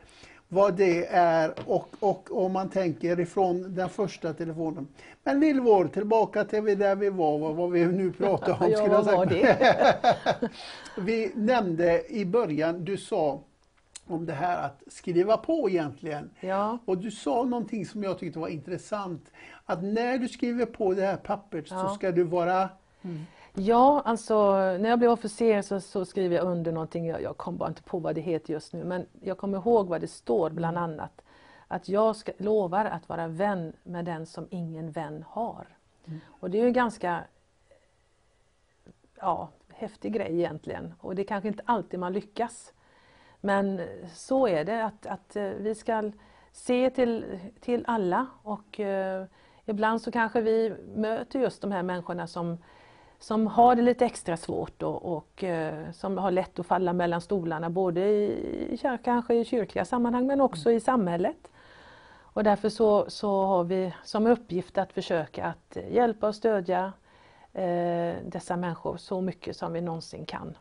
vad 0.52 0.74
det 0.78 1.06
är 1.08 1.54
och, 1.66 1.88
och 2.00 2.46
om 2.46 2.52
man 2.52 2.70
tänker 2.70 3.20
ifrån 3.20 3.76
den 3.76 3.90
första 3.90 4.34
telefonen. 4.34 4.88
Men 5.24 5.40
Lillvår, 5.40 5.86
tillbaka 5.88 6.44
till 6.44 6.64
där 6.80 6.96
vi 6.96 7.10
var, 7.10 7.38
vad, 7.40 7.56
vad 7.56 7.72
vi 7.72 7.86
nu 7.86 8.12
pratar 8.12 8.52
om. 8.52 8.58
Ja, 8.72 8.78
skulle 8.78 8.94
jag 8.94 9.30
säga. 9.30 9.96
vi 10.98 11.32
nämnde 11.36 12.12
i 12.14 12.26
början, 12.26 12.86
du 12.86 12.98
sa 12.98 13.42
om 14.10 14.26
det 14.26 14.34
här 14.34 14.66
att 14.66 14.84
skriva 14.88 15.38
på 15.38 15.70
egentligen. 15.70 16.30
Ja. 16.40 16.78
Och 16.86 16.98
du 16.98 17.12
sa 17.12 17.44
någonting 17.44 17.86
som 17.86 18.04
jag 18.04 18.20
tyckte 18.20 18.40
var 18.40 18.48
intressant. 18.48 19.32
Att 19.66 19.84
när 19.84 20.18
du 20.18 20.28
skriver 20.28 20.66
på 20.66 20.94
det 20.94 21.02
här 21.06 21.18
pappret 21.18 21.68
så 21.68 21.76
Ja. 21.76 21.90
ska 21.96 22.12
du 22.12 22.24
vara... 22.24 22.70
Ja, 23.54 24.02
alltså 24.06 24.54
när 24.56 24.90
jag 24.90 25.00
blev 25.00 25.12
officer 25.12 25.62
så, 25.62 25.80
så 25.82 26.06
skriver 26.06 26.36
jag 26.36 26.46
under 26.46 26.72
någonting, 26.72 27.06
jag, 27.08 27.22
jag 27.22 27.38
kommer 27.38 27.58
bara 27.58 27.70
inte 27.70 27.84
på 27.84 28.00
vad 28.00 28.16
det 28.16 28.22
heter 28.22 28.54
just 28.54 28.74
nu, 28.74 28.84
men 28.84 29.06
jag 29.22 29.38
kommer 29.38 29.58
ihåg 29.58 29.88
vad 29.88 30.02
det 30.02 30.08
står 30.08 30.50
bland 30.50 30.78
annat. 30.78 31.22
Att 31.68 31.90
jag 31.90 32.16
ska, 32.16 32.32
lovar 32.38 32.86
att 32.86 33.10
vara 33.10 33.28
vän 33.28 33.74
med 33.84 34.06
den 34.06 34.26
som 34.26 34.48
ingen 34.50 34.92
vän 34.92 35.26
har. 35.30 35.68
Och 36.28 36.50
det 36.50 36.58
är 36.58 36.62
ju 36.62 36.68
en 36.68 36.74
ganska 36.74 37.24
ja, 39.20 39.50
häftig 39.74 40.14
grej 40.14 40.34
egentligen 40.34 40.94
och 41.00 41.16
det 41.16 41.22
är 41.22 41.28
kanske 41.28 41.48
inte 41.48 41.64
alltid 41.66 42.00
man 42.00 42.14
lyckas. 42.14 42.74
Men 43.42 43.82
så 44.14 44.48
är 44.48 44.64
det 44.66 44.86
att, 44.86 45.06
att 45.06 45.36
eh, 45.36 45.44
vi 45.44 45.76
ska 45.76 46.12
se 46.52 46.90
till, 46.90 47.40
till 47.60 47.84
alla 47.88 48.28
och 48.44 48.80
eh, 48.80 49.26
ibland 49.66 50.02
så 50.02 50.12
kanske 50.12 50.42
vi 50.42 50.74
möter 50.96 51.40
just 51.40 51.62
de 51.62 51.72
här 51.72 51.84
människorna 51.84 52.28
som, 52.28 52.58
som 53.20 53.48
har 53.48 53.76
det 53.76 53.82
lite 53.82 54.06
extra 54.06 54.38
svårt 54.38 54.84
och, 54.84 55.16
och 55.18 55.44
eh, 55.44 55.92
som 55.92 56.18
har 56.18 56.32
lätt 56.32 56.60
att 56.60 56.66
falla 56.66 56.94
mellan 56.94 57.22
stolarna 57.22 57.70
både 57.70 58.02
i, 58.02 58.24
i- 58.74 58.98
kanske 59.04 59.34
i 59.36 59.46
kyrkliga 59.46 59.86
sammanhang 59.86 60.28
men 60.28 60.42
också 60.42 60.72
i 60.72 60.80
samhället. 60.80 61.52
Och 62.34 62.44
därför 62.44 62.70
så, 62.70 63.10
så 63.10 63.46
har 63.46 63.64
vi 63.64 63.94
som 64.04 64.28
uppgift 64.28 64.78
att 64.78 64.94
försöka 64.94 65.46
att 65.46 65.78
hjälpa 65.92 66.28
och 66.28 66.36
stödja 66.36 66.94
eh, 67.54 68.16
dessa 68.26 68.56
människor 68.58 68.98
så 68.98 69.22
mycket 69.22 69.58
som 69.58 69.74
vi 69.74 69.82
någonsin 69.82 70.26
kan. 70.26 70.58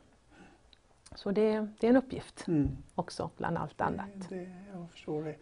Så 1.14 1.30
det, 1.30 1.68
det 1.80 1.86
är 1.86 1.90
en 1.90 1.96
uppgift 1.96 2.44
Mm. 2.48 2.68
också 2.94 3.30
bland 3.36 3.58
allt 3.58 3.80
annat. 3.80 4.08
Det, 4.28 4.48
jag 4.74 4.90
förstår 4.92 5.22
det. 5.24 5.34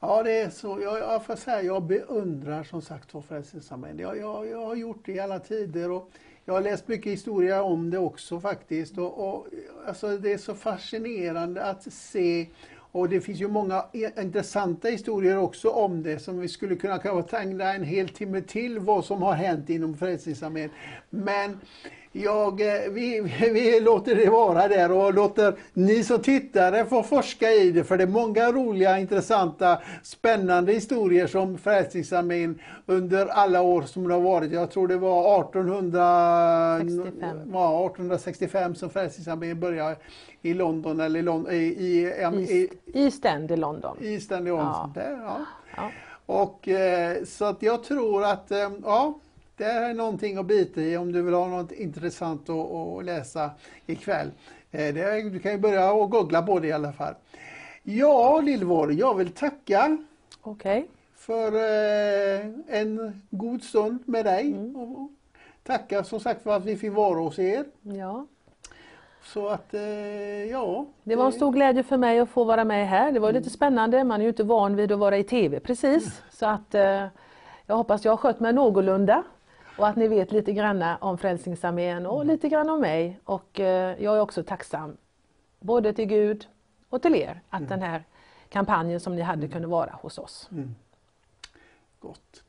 Ja, 0.00 0.22
det 0.22 0.40
är 0.40 0.50
så. 0.50 0.80
Jag, 0.82 0.98
jag 0.98 1.24
får 1.24 1.36
säga, 1.36 1.62
jag 1.62 1.82
beundrar 1.82 2.64
som 2.64 2.82
sagt 2.82 3.14
var 3.14 3.22
Frälsningsarmén. 3.22 3.98
Jag, 3.98 4.18
jag, 4.18 4.46
jag 4.46 4.66
har 4.66 4.74
gjort 4.74 5.06
det 5.06 5.12
i 5.12 5.20
alla 5.20 5.38
tider 5.38 5.90
och 5.90 6.10
jag 6.44 6.54
har 6.54 6.60
läst 6.60 6.88
mycket 6.88 7.12
historia 7.12 7.62
om 7.62 7.90
det 7.90 7.98
också 7.98 8.40
faktiskt. 8.40 8.98
Och, 8.98 9.28
och, 9.28 9.46
alltså, 9.86 10.18
det 10.18 10.32
är 10.32 10.38
så 10.38 10.54
fascinerande 10.54 11.64
att 11.64 11.92
se 11.92 12.46
och 12.92 13.08
det 13.08 13.20
finns 13.20 13.40
ju 13.40 13.48
många 13.48 13.84
intressanta 14.18 14.88
historier 14.88 15.38
också 15.38 15.68
om 15.70 16.02
det 16.02 16.18
som 16.18 16.40
vi 16.40 16.48
skulle 16.48 16.76
kunna 16.76 16.98
kanske 16.98 17.36
tänka 17.36 17.72
en 17.74 17.84
hel 17.84 18.08
timme 18.08 18.40
till 18.40 18.78
vad 18.78 19.04
som 19.04 19.22
har 19.22 19.32
hänt 19.32 19.70
inom 19.70 19.96
Frälsningsarmén. 19.96 20.70
Men 21.10 21.60
Jag, 22.12 22.60
eh, 22.60 22.90
vi, 22.90 23.20
vi 23.52 23.80
låter 23.80 24.14
det 24.14 24.30
vara 24.30 24.68
där 24.68 24.92
och 24.92 25.14
låter 25.14 25.54
ni 25.72 26.04
som 26.04 26.22
tittare 26.22 26.84
få 26.84 27.02
forska 27.02 27.50
i 27.50 27.70
det 27.70 27.84
för 27.84 27.96
det 27.96 28.04
är 28.04 28.08
många 28.08 28.52
roliga, 28.52 28.98
intressanta, 28.98 29.78
spännande 30.02 30.72
historier 30.72 31.26
som 31.26 31.58
Frälsningsarmén 31.58 32.58
under 32.86 33.26
alla 33.26 33.62
år 33.62 33.82
som 33.82 34.08
det 34.08 34.14
har 34.14 34.20
varit. 34.20 34.52
Jag 34.52 34.70
tror 34.70 34.88
det 34.88 34.96
var 34.96 35.40
1865, 35.40 37.38
ja, 37.52 37.86
1865 37.86 38.74
som 38.74 38.90
Frälsningsarmén 38.90 39.60
började 39.60 39.96
i 40.42 40.54
London 40.54 41.00
eller 41.00 41.52
i, 41.52 41.56
i, 41.56 42.06
i, 42.48 42.68
i 42.94 43.04
East 43.04 43.24
End 43.24 43.50
i 43.50 43.56
London. 43.56 43.96
East 44.00 44.32
End 44.32 44.46
i 44.46 44.50
London. 44.50 44.66
Ja. 44.66 44.90
Där, 44.94 45.10
ja. 45.10 45.38
ja. 45.76 45.90
Och, 46.26 46.68
eh, 46.68 47.24
så 47.24 47.44
att 47.44 47.62
jag 47.62 47.84
tror 47.84 48.24
att 48.24 48.50
eh, 48.50 48.70
ja, 48.84 49.18
det 49.58 49.64
är 49.64 49.94
någonting 49.94 50.36
att 50.36 50.46
bita 50.46 50.80
i 50.80 50.96
om 50.96 51.12
du 51.12 51.22
vill 51.22 51.34
ha 51.34 51.48
något 51.48 51.72
intressant 51.72 52.50
att, 52.50 52.70
att 52.70 53.04
läsa 53.04 53.50
ikväll. 53.86 54.30
Eh, 54.70 54.94
det, 54.94 55.30
du 55.30 55.38
kan 55.38 55.52
ju 55.52 55.58
börja 55.58 55.92
och 55.92 56.10
googla 56.10 56.42
på 56.42 56.58
det 56.58 56.68
i 56.68 56.72
alla 56.72 56.92
fall. 56.92 57.14
Ja, 57.82 58.40
Lillvår, 58.40 58.92
jag 58.92 59.14
vill 59.14 59.32
tacka 59.32 59.98
okay. 60.42 60.84
för 61.16 61.54
eh, 61.54 62.46
en 62.66 63.22
god 63.30 63.62
stund 63.62 63.98
med 64.06 64.24
dig. 64.24 64.52
Mm. 64.52 64.76
Och 64.76 65.10
tacka 65.62 66.04
som 66.04 66.20
sagt 66.20 66.42
för 66.42 66.56
att 66.56 66.64
vi 66.64 66.76
fick 66.76 66.92
vara 66.92 67.20
hos 67.20 67.38
er. 67.38 67.64
Ja. 67.82 68.26
Så 69.24 69.48
att, 69.48 69.74
eh, 69.74 69.82
ja. 70.44 70.86
Det 71.02 71.16
var 71.16 71.26
en 71.26 71.32
stor 71.32 71.52
glädje 71.52 71.82
för 71.82 71.96
mig 71.96 72.18
att 72.18 72.28
få 72.28 72.44
vara 72.44 72.64
med 72.64 72.88
här. 72.88 73.12
Det 73.12 73.20
var 73.20 73.32
lite 73.32 73.50
spännande, 73.50 74.04
man 74.04 74.20
är 74.20 74.24
ju 74.24 74.28
inte 74.28 74.44
van 74.44 74.76
vid 74.76 74.92
att 74.92 74.98
vara 74.98 75.18
i 75.18 75.24
TV 75.24 75.60
precis. 75.60 76.04
Mm. 76.04 76.12
Så 76.30 76.46
att 76.46 76.74
jag 77.66 77.76
hoppas 77.76 78.04
jag 78.04 78.12
har 78.12 78.16
skött 78.16 78.40
mig 78.40 78.52
någorlunda 78.52 79.24
och 79.78 79.88
att 79.88 79.96
ni 79.96 80.08
vet 80.08 80.32
lite 80.32 80.52
grann 80.52 80.82
om 81.00 81.18
Frälsningsarmén 81.18 82.06
och 82.06 82.26
lite 82.26 82.48
grann 82.48 82.70
om 82.70 82.80
mig. 82.80 83.20
Och 83.24 83.60
eh, 83.60 84.02
jag 84.02 84.16
är 84.16 84.20
också 84.20 84.42
tacksam 84.42 84.96
både 85.60 85.92
till 85.92 86.04
Gud 86.04 86.46
och 86.88 87.02
till 87.02 87.14
er 87.14 87.40
att 87.48 87.60
mm. 87.60 87.70
den 87.70 87.82
här 87.82 88.04
kampanjen 88.48 89.00
som 89.00 89.16
ni 89.16 89.22
hade 89.22 89.38
mm. 89.38 89.50
kunde 89.50 89.68
vara 89.68 89.98
hos 90.02 90.18
oss. 90.18 90.48
Mm. 90.52 90.74
Gott. 92.00 92.42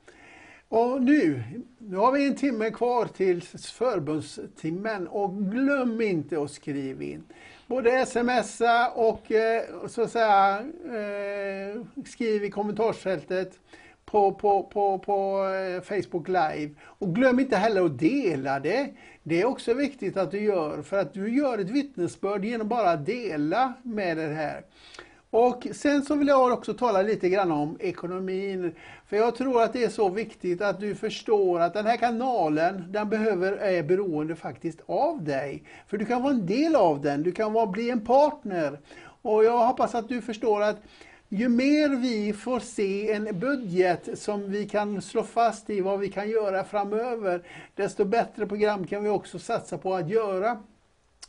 Och 0.69 1.01
nu, 1.01 1.43
nu 1.77 1.97
har 1.97 2.11
vi 2.11 2.27
en 2.27 2.35
timme 2.35 2.71
kvar 2.71 3.05
till 3.05 3.41
förbundstimmen 3.41 5.07
och 5.07 5.51
glöm 5.51 6.01
inte 6.01 6.41
att 6.41 6.51
skriva 6.51 7.03
in. 7.03 7.23
Både 7.67 8.05
smsa 8.05 8.91
och 8.91 9.31
eh, 9.31 9.63
så 9.87 10.01
att 10.01 10.11
säga 10.11 10.59
eh, 10.85 12.03
skriv 12.05 12.43
i 12.43 12.49
kommentarsfältet 12.49 13.59
på, 14.11 14.31
på, 14.33 14.63
på, 14.63 14.99
på 14.99 15.45
eh, 15.53 15.81
Facebook 15.81 16.27
Live. 16.27 16.69
Och 16.81 17.15
glöm 17.15 17.39
inte 17.39 17.57
heller 17.57 17.85
att 17.85 17.99
dela 17.99 18.59
det. 18.59 18.89
Det 19.23 19.41
är 19.41 19.45
också 19.45 19.73
viktigt 19.73 20.17
att 20.17 20.31
du 20.31 20.39
gör, 20.39 20.81
för 20.81 20.97
att 20.97 21.13
du 21.13 21.35
gör 21.35 21.57
ett 21.57 21.69
vittnesbörd 21.69 22.45
genom 22.45 22.67
bara 22.67 22.91
att 22.91 23.05
dela 23.05 23.73
med 23.83 24.17
det 24.17 24.27
här. 24.27 24.61
Och 25.31 25.67
sen 25.71 26.01
så 26.01 26.15
vill 26.15 26.27
jag 26.27 26.51
också 26.53 26.73
tala 26.73 27.01
lite 27.01 27.29
grann 27.29 27.51
om 27.51 27.77
ekonomin. 27.79 28.75
För 29.07 29.17
jag 29.17 29.35
tror 29.35 29.63
att 29.63 29.73
det 29.73 29.83
är 29.83 29.89
så 29.89 30.09
viktigt 30.09 30.61
att 30.61 30.79
du 30.79 30.95
förstår 30.95 31.59
att 31.59 31.73
den 31.73 31.85
här 31.85 31.97
kanalen, 31.97 32.85
den 32.91 33.09
behöver, 33.09 33.51
är 33.51 33.83
beroende 33.83 34.35
faktiskt 34.35 34.79
av 34.85 35.23
dig. 35.23 35.63
För 35.87 35.97
du 35.97 36.05
kan 36.05 36.23
vara 36.23 36.33
en 36.33 36.45
del 36.45 36.75
av 36.75 37.01
den, 37.01 37.23
du 37.23 37.31
kan 37.31 37.53
vara, 37.53 37.67
bli 37.67 37.89
en 37.89 38.05
partner. 38.05 38.79
Och 39.21 39.43
jag 39.43 39.65
hoppas 39.65 39.95
att 39.95 40.09
du 40.09 40.21
förstår 40.21 40.61
att 40.61 40.81
ju 41.29 41.49
mer 41.49 41.89
vi 41.89 42.33
får 42.33 42.59
se 42.59 43.11
en 43.11 43.39
budget 43.39 44.19
som 44.19 44.51
vi 44.51 44.69
kan 44.69 45.01
slå 45.01 45.23
fast 45.23 45.69
i 45.69 45.81
vad 45.81 45.99
vi 45.99 46.09
kan 46.09 46.29
göra 46.29 46.63
framöver, 46.63 47.43
desto 47.75 48.05
bättre 48.05 48.47
program 48.47 48.87
kan 48.87 49.03
vi 49.03 49.09
också 49.09 49.39
satsa 49.39 49.77
på 49.77 49.95
att 49.95 50.09
göra. 50.09 50.63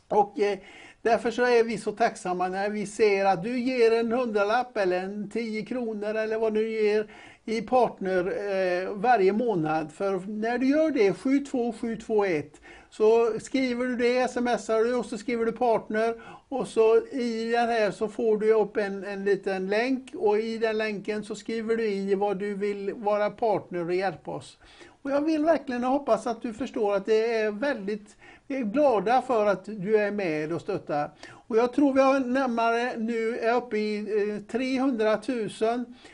Och 0.07 0.39
eh, 0.39 0.59
Därför 1.01 1.31
så 1.31 1.41
är 1.41 1.63
vi 1.63 1.77
så 1.77 1.91
tacksamma 1.91 2.47
när 2.47 2.69
vi 2.69 2.85
ser 2.85 3.25
att 3.25 3.43
du 3.43 3.59
ger 3.59 3.91
en 3.91 4.11
hundralapp 4.11 4.77
eller 4.77 5.03
en 5.03 5.29
10 5.29 5.65
kronor 5.65 6.15
eller 6.15 6.39
vad 6.39 6.53
du 6.53 6.69
ger 6.69 7.07
i 7.45 7.61
partner 7.61 8.19
eh, 8.27 8.89
varje 8.93 9.33
månad. 9.33 9.91
För 9.91 10.19
när 10.27 10.57
du 10.57 10.67
gör 10.69 10.91
det, 10.91 11.13
72721, 11.13 12.61
så 12.91 13.39
skriver 13.39 13.85
du 13.85 13.95
det, 13.95 14.31
smsar 14.31 14.83
du 14.83 14.95
och 14.95 15.05
så 15.05 15.17
skriver 15.17 15.45
du 15.45 15.51
partner 15.51 16.15
och 16.49 16.67
så 16.67 16.97
i 16.97 17.51
den 17.51 17.69
här 17.69 17.91
så 17.91 18.07
får 18.07 18.37
du 18.37 18.53
upp 18.53 18.77
en, 18.77 19.03
en 19.03 19.23
liten 19.23 19.67
länk 19.67 20.11
och 20.15 20.39
i 20.39 20.57
den 20.57 20.77
länken 20.77 21.23
så 21.23 21.35
skriver 21.35 21.77
du 21.77 21.85
i 21.85 22.15
vad 22.15 22.37
du 22.37 22.53
vill 22.53 22.93
vara 22.93 23.29
partner 23.29 23.85
och 23.85 23.93
hjälpa 23.93 24.31
oss. 24.31 24.57
Och 25.01 25.11
jag 25.11 25.21
vill 25.21 25.45
verkligen 25.45 25.83
hoppas 25.83 26.27
att 26.27 26.41
du 26.41 26.53
förstår 26.53 26.95
att 26.95 27.05
det 27.05 27.33
är 27.33 27.51
väldigt, 27.51 28.17
vi 28.47 28.55
är 28.55 28.63
glada 28.63 29.21
för 29.21 29.45
att 29.45 29.65
du 29.65 29.97
är 29.97 30.11
med 30.11 30.53
och 30.53 30.61
stöttar. 30.61 31.11
Och 31.47 31.57
jag 31.57 31.73
tror 31.73 31.93
vi 31.93 32.01
har 32.01 32.19
närmare 32.19 32.97
nu 32.97 33.37
är 33.37 33.55
uppe 33.55 33.77
i 33.77 33.97
eh, 33.99 34.51
300 34.51 35.21
000 35.27 35.49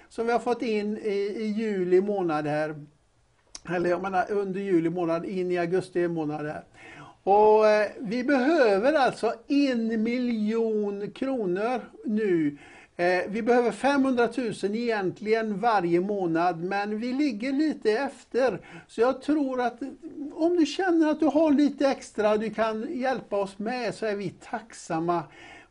som 0.10 0.26
vi 0.26 0.32
har 0.32 0.40
fått 0.40 0.62
in 0.62 0.98
i, 0.98 1.36
i 1.38 1.48
juli 1.48 2.02
månad 2.02 2.48
här. 2.48 2.76
Eller 3.76 3.90
jag 3.90 4.02
menar 4.02 4.32
under 4.32 4.60
juli 4.60 4.90
månad 4.90 5.26
in 5.26 5.52
i 5.52 5.58
augusti 5.58 6.08
månad 6.08 6.46
här. 6.46 6.64
Och 7.24 7.68
eh, 7.68 7.88
vi 8.00 8.24
behöver 8.24 8.94
alltså 8.94 9.34
en 9.48 10.04
miljon 10.04 11.12
kronor 11.12 11.82
nu. 12.06 12.58
Eh, 12.96 13.24
vi 13.28 13.42
behöver 13.42 13.72
500 13.72 14.30
000 14.38 14.76
egentligen 14.76 15.60
varje 15.60 16.02
månad, 16.02 16.64
men 16.64 17.00
vi 17.00 17.14
ligger 17.14 17.52
lite 17.52 17.92
efter. 17.92 18.60
Så 18.88 19.02
jag 19.02 19.22
tror 19.22 19.62
att 19.62 19.82
om 20.34 20.58
du 20.58 20.66
känner 20.66 21.12
att 21.12 21.20
du 21.20 21.26
har 21.26 21.52
lite 21.52 21.88
extra 21.88 22.38
du 22.38 22.50
kan 22.50 22.88
hjälpa 23.00 23.38
oss 23.38 23.60
med, 23.60 23.96
så 23.96 24.06
är 24.06 24.16
vi 24.16 24.30
tacksamma. 24.30 25.24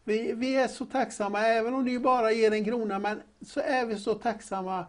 Vi, 0.05 0.32
vi 0.32 0.57
är 0.57 0.68
så 0.68 0.84
tacksamma, 0.84 1.40
även 1.40 1.74
om 1.74 1.84
du 1.84 1.99
bara 1.99 2.32
ger 2.32 2.53
en 2.53 2.64
krona, 2.64 2.99
men 2.99 3.20
så 3.47 3.61
är 3.61 3.86
vi 3.86 3.97
så 3.97 4.14
tacksamma. 4.14 4.86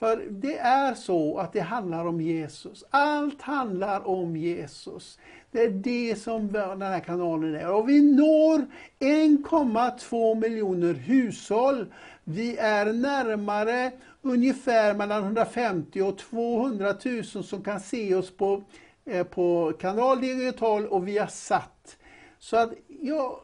För 0.00 0.26
det 0.30 0.58
är 0.58 0.94
så 0.94 1.38
att 1.38 1.52
det 1.52 1.60
handlar 1.60 2.06
om 2.06 2.20
Jesus. 2.20 2.84
Allt 2.90 3.42
handlar 3.42 4.08
om 4.08 4.36
Jesus. 4.36 5.18
Det 5.50 5.62
är 5.62 5.70
det 5.70 6.16
som 6.18 6.52
den 6.52 6.82
här 6.82 7.00
kanalen 7.00 7.54
är. 7.54 7.70
Och 7.70 7.88
vi 7.88 8.02
når 8.02 8.66
1,2 8.98 10.40
miljoner 10.40 10.94
hushåll. 10.94 11.92
Vi 12.24 12.56
är 12.56 12.92
närmare 12.92 13.92
ungefär 14.22 14.94
mellan 14.94 15.24
150 15.24 16.02
och 16.02 16.18
200 16.18 16.94
000 17.04 17.24
som 17.24 17.64
kan 17.64 17.80
se 17.80 18.14
oss 18.14 18.36
på, 18.36 18.62
eh, 19.04 19.26
på 19.26 19.72
kanal 19.80 20.20
digital 20.20 20.86
och 20.86 21.08
via 21.08 21.28
satt. 21.28 21.96
Så 22.38 22.56
att, 22.56 22.72
ja, 23.00 23.40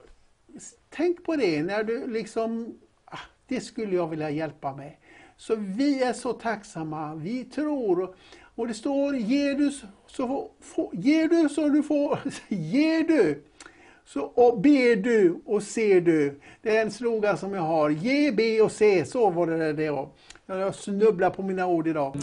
tänk 0.91 1.25
på 1.25 1.37
det 1.37 1.63
när 1.63 1.85
du 1.85 2.07
liksom, 2.07 2.79
ah, 3.05 3.19
det 3.47 3.61
skulle 3.61 3.97
jag 3.97 4.09
vilja 4.09 4.31
hjälpa 4.31 4.77
med. 4.77 4.93
Så 5.37 5.55
vi 5.57 6.03
är 6.03 6.13
så 6.13 6.33
tacksamma, 6.33 7.15
vi 7.15 7.45
tror 7.45 8.15
och 8.55 8.69
det 8.69 8.75
står 8.75 9.17
ger 9.17 9.55
du 9.55 9.73
så, 10.07 10.51
få, 10.61 10.91
ger 10.95 11.29
du 11.29 11.49
så 11.49 11.69
du 11.69 11.83
får, 11.83 12.19
ger 12.49 13.03
du 13.03 13.43
så 14.05 14.21
och 14.21 14.61
ber 14.61 14.97
du 14.97 15.41
och 15.45 15.63
ser 15.63 16.01
du. 16.01 16.41
Det 16.63 16.77
är 16.77 16.83
en 16.83 16.91
slogan 16.91 17.39
som 17.39 17.53
jag 17.55 17.63
har. 17.63 17.91
Ge, 17.91 18.33
be 18.33 18.61
och 18.61 18.73
se. 18.73 19.05
Så 19.05 19.31
var 19.31 19.47
det 19.47 19.73
det 19.73 19.91
var. 19.91 20.09
Jag 20.47 20.75
snubblar 20.75 21.31
på 21.31 21.43
mina 21.43 21.67
ord 21.67 21.89
idag. 21.89 22.17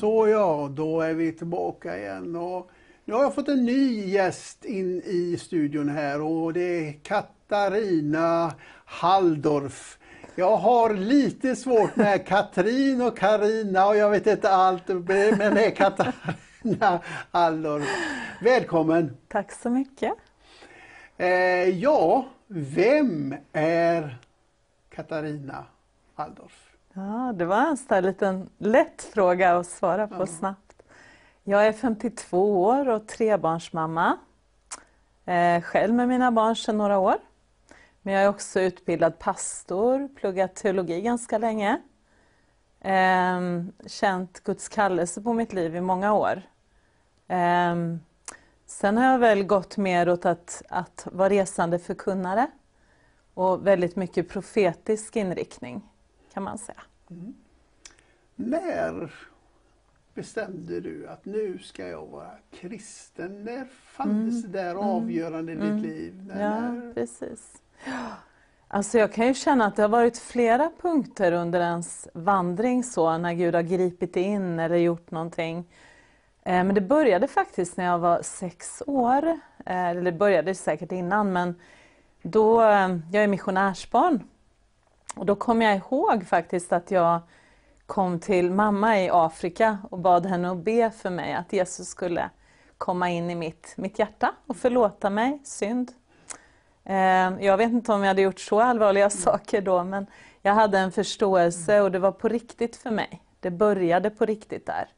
Så 0.00 0.28
ja, 0.28 0.70
då 0.76 1.00
är 1.00 1.14
vi 1.14 1.32
tillbaka 1.32 1.98
igen. 1.98 2.36
Och 2.36 2.70
nu 3.04 3.14
har 3.14 3.22
jag 3.22 3.34
fått 3.34 3.48
en 3.48 3.64
ny 3.64 4.06
gäst 4.06 4.64
in 4.64 5.02
i 5.04 5.36
studion 5.40 5.88
här 5.88 6.20
och 6.20 6.52
det 6.52 6.88
är 6.88 6.92
Katarina 6.92 8.52
Halldorf. 8.84 9.98
Jag 10.36 10.56
har 10.56 10.94
lite 10.94 11.56
svårt 11.56 11.96
med 11.96 12.26
Katrin 12.26 13.02
och 13.02 13.18
Karina 13.18 13.86
och 13.86 13.96
jag 13.96 14.10
vet 14.10 14.26
inte 14.26 14.50
allt, 14.50 14.88
men 14.88 15.54
det 15.54 15.66
är 15.66 15.70
Katarina 15.70 17.00
Allor. 17.30 17.82
Välkommen! 18.42 19.16
Tack 19.28 19.52
så 19.52 19.70
mycket! 19.70 20.12
Eh, 21.16 21.28
ja, 21.68 22.26
vem 22.46 23.34
är 23.52 24.18
Katarina 24.90 25.64
Alldorf? 26.14 26.70
Ja, 26.92 27.32
det 27.36 27.44
var 27.44 27.66
en 27.66 27.76
sån 27.76 28.02
liten 28.02 28.50
lätt 28.58 29.02
fråga 29.02 29.56
att 29.56 29.66
svara 29.66 30.08
på 30.08 30.22
ja. 30.22 30.26
snabbt. 30.26 30.82
Jag 31.44 31.66
är 31.66 31.72
52 31.72 32.62
år 32.62 32.88
och 32.88 33.06
trebarnsmamma. 33.06 34.16
Eh, 35.24 35.62
själv 35.62 35.94
med 35.94 36.08
mina 36.08 36.32
barn 36.32 36.56
sedan 36.56 36.78
några 36.78 36.98
år. 36.98 37.16
Men 38.06 38.14
jag 38.14 38.22
är 38.22 38.28
också 38.28 38.60
utbildad 38.60 39.18
pastor, 39.18 40.08
pluggat 40.08 40.54
teologi 40.54 41.00
ganska 41.00 41.38
länge. 41.38 41.80
Ehm, 42.80 43.72
känt 43.86 44.40
Guds 44.40 44.68
kallelse 44.68 45.22
på 45.22 45.32
mitt 45.32 45.52
liv 45.52 45.76
i 45.76 45.80
många 45.80 46.12
år. 46.14 46.42
Ehm, 47.28 48.00
sen 48.66 48.96
har 48.96 49.04
jag 49.04 49.18
väl 49.18 49.44
gått 49.44 49.76
mer 49.76 50.08
åt 50.08 50.26
att, 50.26 50.62
att 50.68 51.08
vara 51.12 51.28
resande 51.28 51.78
förkunnare 51.78 52.50
och 53.34 53.66
väldigt 53.66 53.96
mycket 53.96 54.28
profetisk 54.28 55.16
inriktning 55.16 55.82
kan 56.32 56.42
man 56.42 56.58
säga. 56.58 56.82
Mm. 57.10 57.34
När 58.34 59.14
bestämde 60.14 60.80
du 60.80 61.08
att 61.08 61.24
nu 61.24 61.58
ska 61.58 61.86
jag 61.88 62.06
vara 62.06 62.30
kristen? 62.50 63.44
När 63.44 63.64
fanns 63.84 64.42
det 64.42 64.48
där 64.48 64.74
avgörande 64.74 65.52
i 65.52 65.56
ditt 65.56 65.82
liv? 65.82 66.24
När, 66.26 66.42
Ja, 66.42 66.60
när- 66.72 66.94
precis. 66.94 67.60
Alltså 68.68 68.98
jag 68.98 69.12
kan 69.12 69.26
ju 69.26 69.34
känna 69.34 69.66
att 69.66 69.76
det 69.76 69.82
har 69.82 69.88
varit 69.88 70.18
flera 70.18 70.70
punkter 70.82 71.32
under 71.32 71.60
ens 71.60 72.08
vandring 72.14 72.84
så, 72.84 73.18
när 73.18 73.32
Gud 73.32 73.54
har 73.54 73.62
gripit 73.62 74.16
in 74.16 74.58
eller 74.58 74.76
gjort 74.76 75.10
någonting. 75.10 75.58
Eh, 76.42 76.64
men 76.64 76.74
det 76.74 76.80
började 76.80 77.28
faktiskt 77.28 77.76
när 77.76 77.84
jag 77.84 77.98
var 77.98 78.22
sex 78.22 78.82
år. 78.86 79.26
Eh, 79.66 79.88
eller 79.88 80.02
det 80.02 80.12
började 80.12 80.54
säkert 80.54 80.92
innan, 80.92 81.32
men 81.32 81.54
då, 82.22 82.62
eh, 82.62 82.96
jag 83.12 83.24
är 83.24 83.28
missionärsbarn. 83.28 84.28
Och 85.16 85.26
då 85.26 85.34
kommer 85.34 85.66
jag 85.66 85.76
ihåg 85.76 86.26
faktiskt 86.26 86.72
att 86.72 86.90
jag 86.90 87.20
kom 87.86 88.20
till 88.20 88.50
mamma 88.50 89.00
i 89.00 89.10
Afrika 89.12 89.78
och 89.90 89.98
bad 89.98 90.26
henne 90.26 90.50
att 90.50 90.64
be 90.64 90.90
för 90.90 91.10
mig 91.10 91.34
att 91.34 91.52
Jesus 91.52 91.88
skulle 91.88 92.30
komma 92.78 93.10
in 93.10 93.30
i 93.30 93.34
mitt, 93.34 93.74
mitt 93.76 93.98
hjärta 93.98 94.34
och 94.46 94.56
förlåta 94.56 95.10
mig 95.10 95.40
synd. 95.44 95.92
Eh, 96.84 97.44
Jag 97.46 97.56
vet 97.56 97.70
inte 97.72 97.92
om 97.92 98.00
jag 98.00 98.08
hade 98.08 98.22
gjort 98.22 98.40
så 98.40 98.60
allvarliga 98.60 99.10
saker 99.26 99.60
då, 99.62 99.84
men 99.84 100.06
jag 100.42 100.54
hade 100.54 100.78
en 100.78 100.92
förståelse 100.92 101.80
och 101.80 101.90
det 101.92 101.98
var 101.98 102.12
på 102.12 102.28
riktigt 102.28 102.76
för 102.76 102.90
mig. 102.90 103.22
Det 103.40 103.50
började 103.50 104.10
på 104.10 104.24
riktigt 104.26 104.66
där, 104.66 104.88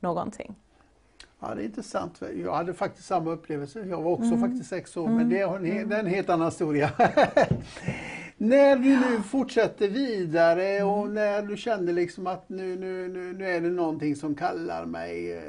någonting. 0.00 0.54
Ja, 1.40 1.54
det 1.54 1.62
är 1.62 1.64
intressant. 1.64 2.22
Jag 2.44 2.52
hade 2.54 2.74
faktiskt 2.74 3.06
samma 3.08 3.30
upplevelse. 3.30 3.80
Jag 3.80 4.02
var 4.02 4.10
också 4.10 4.24
Mm. 4.34 4.40
faktiskt 4.40 4.70
sex 4.70 4.96
år, 4.96 5.08
men 5.08 5.28
det 5.28 5.40
är 5.40 5.56
en, 5.56 5.64
he- 5.64 5.84
det 5.84 5.96
är 5.96 6.00
en 6.00 6.06
helt 6.06 6.30
annan 6.30 6.46
historia. 6.46 6.90
när 8.36 8.76
du 8.76 8.88
nu 9.10 9.22
fortsätter 9.22 9.88
vidare 9.88 10.64
Mm. 10.68 10.88
och 10.88 11.08
när 11.08 11.42
du 11.42 11.56
kände 11.56 11.92
liksom 11.92 12.26
att 12.26 12.48
nu, 12.48 12.76
nu, 12.76 13.08
nu, 13.08 13.32
nu 13.32 13.48
är 13.50 13.60
det 13.60 13.70
någonting 13.70 14.16
som 14.16 14.34
kallar 14.34 14.84
mig. 14.84 15.42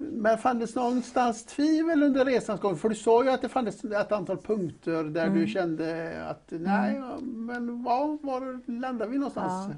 Mm. 0.00 0.12
Men 0.14 0.38
fanns 0.38 0.74
det 0.74 0.80
någonstans 0.80 1.44
tvivel 1.44 2.02
under 2.02 2.24
resans 2.24 2.60
gång? 2.60 2.76
För 2.76 2.88
du 2.88 2.94
sa 2.94 3.24
ju 3.24 3.30
att 3.30 3.42
det 3.42 3.48
fanns 3.48 3.84
ett 3.84 4.12
antal 4.12 4.36
punkter 4.38 5.04
där 5.04 5.26
Mm. 5.26 5.38
du 5.38 5.46
kände 5.46 6.12
att 6.30 6.46
nej, 6.48 7.00
men 7.22 7.82
var, 7.82 8.18
var 8.26 8.70
landar 8.80 9.06
vi 9.06 9.18
någonstans? 9.18 9.74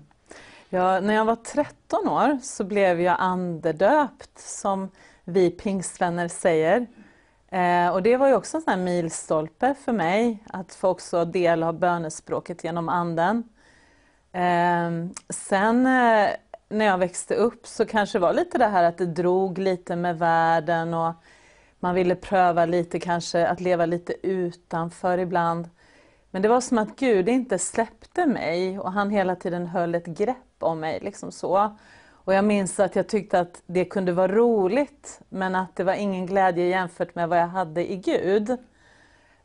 Ja, 0.69 1.01
när 1.01 1.15
jag 1.15 1.25
var 1.25 1.37
13 1.37 2.09
år 2.09 2.39
så 2.43 2.65
blev 2.65 3.01
jag 3.01 3.17
andedöpt, 3.19 4.39
som 4.39 4.89
vi 5.25 5.51
pingstvänner 5.51 6.29
säger. 6.29 6.87
Eh, 7.49 7.89
och 7.89 8.03
det 8.03 8.17
var 8.17 8.29
ju 8.29 8.35
också 8.35 8.57
en 8.57 8.63
sån 8.63 8.71
här 8.71 8.81
milstolpe 8.81 9.75
för 9.75 9.93
mig, 9.93 10.45
att 10.53 10.75
få 10.75 10.89
också 10.89 11.25
del 11.25 11.63
av 11.63 11.79
bönespråket 11.79 12.65
genom 12.65 12.89
anden. 12.89 13.45
Eh, 14.33 14.91
sen 15.29 15.87
eh, 15.87 16.29
när 16.73 16.85
jag 16.85 16.99
växte 16.99 17.35
upp 17.35 17.67
så 17.67 17.87
kanske 17.87 18.19
det 18.19 18.23
var 18.23 18.33
lite 18.33 18.59
det 18.59 18.67
här 18.67 18.85
att 18.85 18.99
det 18.99 19.07
drog 19.07 19.59
lite 19.59 19.97
med 19.97 20.19
världen 20.19 20.95
och 20.95 21.15
man 21.81 21.95
ville 21.95 22.15
pröva 22.15 22.67
lite 22.67 23.01
kanske 23.01 23.47
att 23.49 23.61
leva 23.61 23.87
lite 23.87 24.27
utanför 24.27 25.19
ibland. 25.19 25.69
Men 26.31 26.43
det 26.43 26.49
var 26.49 26.61
som 26.61 26.79
att 26.79 26.97
Gud 26.97 27.29
inte 27.29 27.59
släppte 27.59 28.27
mig 28.27 28.79
och 28.79 28.93
han 28.93 29.11
hela 29.11 29.37
tiden 29.37 29.67
höll 29.67 29.95
ett 29.95 30.07
grepp 30.07 30.37
om 30.59 30.81
mig. 30.81 31.01
Liksom 31.03 31.33
så. 31.33 31.77
Och 32.11 32.35
jag 32.35 32.45
minns 32.45 32.81
att 32.81 32.97
jag 32.97 33.09
tyckte 33.09 33.41
att 33.41 33.63
det 33.67 33.85
kunde 33.85 34.13
vara 34.13 34.33
roligt 34.33 35.21
men 35.29 35.55
att 35.55 35.77
det 35.77 35.85
var 35.85 35.95
ingen 35.95 36.27
glädje 36.27 36.65
jämfört 36.65 37.15
med 37.15 37.29
vad 37.29 37.39
jag 37.39 37.49
hade 37.49 37.93
i 37.93 37.97
Gud. 37.97 38.57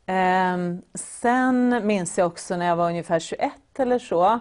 Ehm, 0.05 0.81
sen 0.93 1.81
minns 1.83 2.17
jag 2.17 2.27
också 2.27 2.57
när 2.57 2.65
jag 2.65 2.75
var 2.75 2.87
ungefär 2.89 3.19
21 3.19 3.51
eller 3.79 3.99
så 3.99 4.39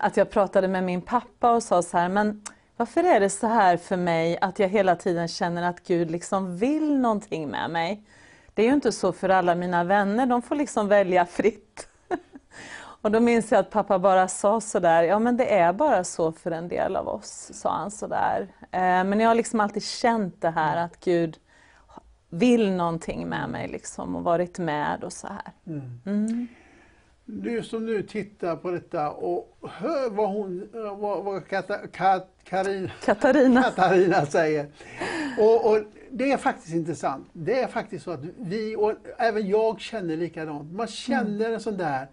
att 0.00 0.16
jag 0.16 0.30
pratade 0.30 0.68
med 0.68 0.84
min 0.84 1.02
pappa 1.02 1.52
och 1.52 1.62
sa 1.62 1.82
så 1.82 1.98
här, 1.98 2.08
men 2.08 2.42
varför 2.76 3.04
är 3.04 3.20
det 3.20 3.30
så 3.30 3.46
här 3.46 3.76
för 3.76 3.96
mig 3.96 4.38
att 4.40 4.58
jag 4.58 4.68
hela 4.68 4.96
tiden 4.96 5.28
känner 5.28 5.62
att 5.62 5.86
Gud 5.86 6.10
liksom 6.10 6.56
vill 6.56 6.98
någonting 6.98 7.48
med 7.48 7.70
mig? 7.70 8.02
Det 8.54 8.62
är 8.62 8.66
ju 8.66 8.74
inte 8.74 8.92
så 8.92 9.12
för 9.12 9.28
alla 9.28 9.54
mina 9.54 9.84
vänner, 9.84 10.26
de 10.26 10.42
får 10.42 10.54
liksom 10.54 10.88
välja 10.88 11.26
fritt. 11.26 11.88
Och 13.02 13.10
då 13.10 13.20
minns 13.20 13.52
jag 13.52 13.60
att 13.60 13.70
pappa 13.70 13.98
bara 13.98 14.28
sa 14.28 14.60
sådär, 14.60 15.02
ja 15.02 15.18
men 15.18 15.36
det 15.36 15.58
är 15.58 15.72
bara 15.72 16.04
så 16.04 16.32
för 16.32 16.50
en 16.50 16.68
del 16.68 16.96
av 16.96 17.08
oss, 17.08 17.50
sa 17.54 17.72
han 17.72 17.90
sådär. 17.90 18.48
Eh, 18.60 18.80
men 18.80 19.20
jag 19.20 19.28
har 19.28 19.34
liksom 19.34 19.60
alltid 19.60 19.84
känt 19.84 20.40
det 20.40 20.50
här 20.50 20.76
att 20.76 21.04
Gud 21.04 21.38
vill 22.30 22.72
någonting 22.72 23.28
med 23.28 23.48
mig 23.48 23.68
liksom 23.68 24.16
och 24.16 24.24
varit 24.24 24.58
med 24.58 25.04
och 25.04 25.12
så 25.12 25.26
här. 25.26 25.52
Mm. 26.04 26.48
Du 27.32 27.62
som 27.62 27.86
nu 27.86 28.02
tittar 28.02 28.56
på 28.56 28.70
detta 28.70 29.10
och 29.10 29.58
hör 29.62 30.10
vad 30.10 30.28
hon, 30.28 30.68
vad, 30.72 31.24
vad 31.24 31.46
Kata, 31.48 31.78
Kat, 31.86 32.28
Karin, 32.44 32.90
Katarina. 33.04 33.62
Katarina 33.62 34.26
säger. 34.26 34.66
Och, 35.38 35.70
och 35.70 35.78
det 36.10 36.32
är 36.32 36.36
faktiskt 36.36 36.74
intressant. 36.74 37.28
Det 37.32 37.60
är 37.60 37.66
faktiskt 37.66 38.04
så 38.04 38.10
att 38.10 38.20
vi, 38.38 38.76
och 38.76 38.94
även 39.18 39.48
jag 39.48 39.80
känner 39.80 40.16
likadant. 40.16 40.72
Man 40.72 40.86
känner 40.86 41.50
en 41.50 41.60
sån 41.60 41.76
där 41.76 42.06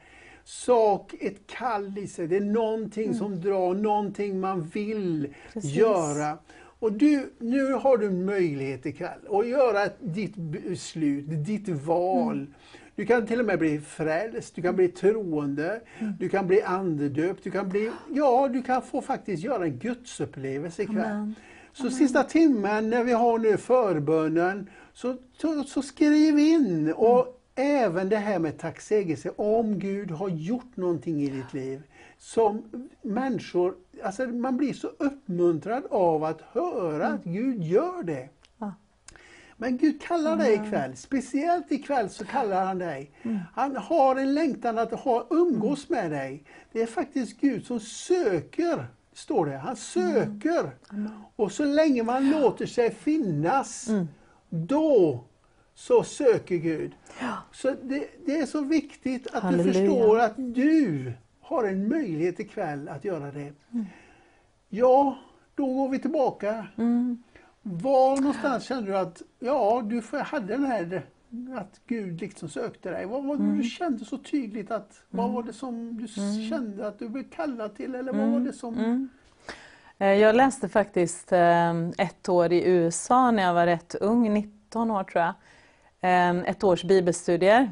sak, 0.43 1.13
ett 1.19 1.47
kall 1.47 1.97
i 1.97 2.07
sig. 2.07 2.27
Det 2.27 2.37
är 2.37 2.41
någonting 2.41 3.13
som 3.13 3.41
drar, 3.41 3.73
någonting 3.73 4.39
man 4.39 4.61
vill 4.63 5.33
Precis. 5.53 5.71
göra. 5.71 6.37
Och 6.79 6.93
du, 6.93 7.33
nu 7.39 7.73
har 7.73 7.97
du 7.97 8.09
möjlighet 8.09 8.85
ikväll 8.85 9.19
att 9.29 9.47
göra 9.47 9.89
ditt 9.99 10.35
beslut, 10.35 11.25
ditt 11.27 11.69
val. 11.69 12.47
Du 12.97 13.05
kan 13.05 13.25
till 13.25 13.39
och 13.39 13.45
med 13.45 13.59
bli 13.59 13.79
frälst, 13.79 14.55
du 14.55 14.61
kan 14.61 14.75
bli 14.75 14.87
troende, 14.87 15.81
du 16.19 16.29
kan 16.29 16.47
bli 16.47 16.61
andedöpt, 16.61 17.43
du 17.43 17.51
kan 17.51 17.69
bli, 17.69 17.91
ja 18.13 18.49
du 18.53 18.61
kan 18.61 18.81
få 18.81 19.01
faktiskt 19.01 19.43
göra 19.43 19.63
en 19.63 19.77
gudsupplevelse 19.77 20.81
ikväll. 20.83 21.11
Amen. 21.11 21.35
Så 21.73 21.89
sista 21.89 22.23
timmen 22.23 22.89
när 22.89 23.03
vi 23.03 23.11
har 23.11 23.39
nu 23.39 23.57
förbönen, 23.57 24.69
så, 24.93 25.17
så, 25.33 25.63
så 25.63 25.81
skriv 25.81 26.39
in. 26.39 26.93
Och 26.93 27.41
även 27.55 28.09
det 28.09 28.17
här 28.17 28.39
med 28.39 28.57
tacksägelse, 28.57 29.31
om 29.35 29.79
Gud 29.79 30.11
har 30.11 30.29
gjort 30.29 30.77
någonting 30.77 31.21
i 31.21 31.29
ditt 31.29 31.53
liv. 31.53 31.81
Som 32.17 32.63
människor, 33.01 33.75
alltså 34.03 34.27
man 34.27 34.57
blir 34.57 34.73
så 34.73 34.87
uppmuntrad 34.87 35.83
av 35.89 36.23
att 36.23 36.41
höra 36.41 37.07
att 37.07 37.23
Gud 37.23 37.63
gör 37.63 38.03
det. 38.03 38.29
Ja. 39.57 39.63
Men 39.67 39.77
Gud 39.77 40.01
kallar 40.01 40.37
dig 40.37 40.53
ikväll, 40.53 40.95
speciellt 40.95 41.71
ikväll 41.71 42.09
så 42.09 42.25
kallar 42.25 42.65
han 42.65 42.77
dig. 42.77 43.11
Han 43.53 43.75
har 43.75 44.15
en 44.15 44.33
längtan 44.33 44.77
att 44.77 44.91
ha, 44.91 45.27
umgås 45.29 45.89
med 45.89 46.11
dig. 46.11 46.43
Det 46.71 46.81
är 46.81 46.85
faktiskt 46.85 47.39
Gud 47.41 47.65
som 47.65 47.79
söker, 47.79 48.87
står 49.13 49.45
det. 49.45 49.57
Han 49.57 49.75
söker. 49.75 50.71
Och 51.35 51.51
så 51.51 51.65
länge 51.65 52.03
man 52.03 52.29
låter 52.31 52.65
sig 52.65 52.91
finnas, 52.91 53.89
då 54.49 55.23
så 55.73 56.03
söker 56.03 56.55
Gud. 56.55 56.91
Så 57.51 57.75
det, 57.83 58.07
det 58.25 58.39
är 58.39 58.45
så 58.45 58.61
viktigt 58.61 59.27
att 59.33 59.43
Halleluja. 59.43 59.73
du 59.73 59.87
förstår 59.87 60.19
att 60.19 60.33
du 60.37 61.13
har 61.41 61.63
en 61.63 61.89
möjlighet 61.89 62.39
ikväll 62.39 62.89
att 62.89 63.05
göra 63.05 63.31
det. 63.31 63.53
Ja, 64.69 65.17
då 65.55 65.65
går 65.65 65.89
vi 65.89 65.99
tillbaka. 65.99 66.67
Var 67.69 68.17
någonstans 68.21 68.63
kände 68.63 68.91
du 68.91 68.97
att 68.97 69.21
ja, 69.39 69.81
du 69.85 70.01
hade 70.23 70.47
den 70.47 70.65
här 70.65 71.05
att 71.57 71.81
Gud 71.87 72.21
liksom 72.21 72.49
sökte 72.49 72.89
dig? 72.91 73.05
Vad 73.05 73.23
var 73.23 73.35
det 73.37 73.55
du 73.57 73.63
kände 73.63 74.05
så 74.05 74.17
tydligt 74.17 74.71
att 74.71 75.01
vad 75.09 75.31
var 75.31 75.43
det 75.43 75.53
som 75.53 75.97
du 75.97 76.05
s- 76.05 76.49
kände 76.49 76.87
att 76.87 76.99
du 76.99 77.09
blev 77.09 77.29
kallad 77.29 77.75
till 77.75 77.95
eller 77.95 78.13
vad 78.13 78.27
var 78.31 78.39
det 78.39 78.53
som 78.53 79.09
Eh, 79.99 80.07
Jag 80.13 80.35
läste 80.35 80.69
faktiskt 80.69 81.31
eh, 81.31 81.87
ett 81.97 82.29
år 82.29 82.53
i 82.53 82.67
USA 82.67 83.31
när 83.31 83.43
jag 83.43 83.53
var 83.53 83.65
rätt 83.65 83.95
ung, 83.95 84.33
19 84.33 84.91
år 84.91 85.03
tror 85.03 85.23
jag. 85.23 85.33
Eh, 86.01 86.49
Ett 86.49 86.63
års 86.63 86.83
bibelstudier. 86.83 87.71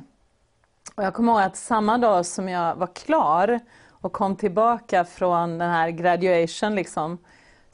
Och 0.95 1.03
jag 1.03 1.13
kommer 1.13 1.31
ihåg 1.33 1.41
att 1.41 1.55
samma 1.55 1.97
dag 1.97 2.25
som 2.25 2.49
jag 2.49 2.75
var 2.75 2.87
klar 2.95 3.59
och 3.89 4.13
kom 4.13 4.35
tillbaka 4.35 5.05
från 5.05 5.57
den 5.57 5.69
här 5.69 5.89
graduation, 5.89 6.75
liksom, 6.75 7.17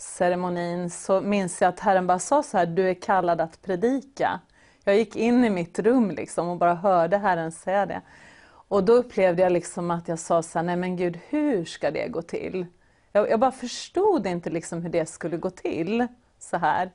ceremonin, 0.02 0.89
så 0.89 1.22
minns 1.22 1.62
jag 1.62 1.70
att 1.70 1.80
Herren 1.80 2.08
bara 2.08 2.20
sa 2.20 2.43
så 2.43 2.58
här, 2.58 2.66
du 2.66 2.89
är 2.89 2.93
kallad 2.93 3.41
att 3.41 3.62
predika. 3.62 4.39
Jag 4.84 4.95
gick 4.95 5.16
in 5.16 5.45
i 5.45 5.49
mitt 5.49 5.80
rum 5.80 6.12
liksom 6.12 6.47
och 6.49 6.58
bara 6.58 6.74
hörde 6.74 7.18
Herren 7.18 7.52
säga 7.52 7.86
det. 7.86 8.02
Och 8.43 8.84
då 8.84 8.93
upplevde 8.93 9.41
jag 9.41 9.52
liksom 9.52 9.91
att 9.91 10.08
jag 10.08 10.20
sa 10.20 10.43
så 10.43 10.60
här, 10.60 10.64
nej 10.64 10.76
men 10.76 10.95
Gud, 10.95 11.20
hur 11.30 11.66
ska 11.66 11.91
det 11.91 12.08
gå 12.08 12.22
till? 12.22 12.66
Jag, 13.12 13.30
jag 13.30 13.39
bara 13.39 13.52
förstod 13.52 14.28
inte 14.28 14.49
liksom 14.49 14.82
hur 14.82 14.89
det 14.89 15.06
skulle 15.06 15.38
gå 15.38 15.49
till 15.49 16.08
så 16.39 16.58
här. 16.58 16.91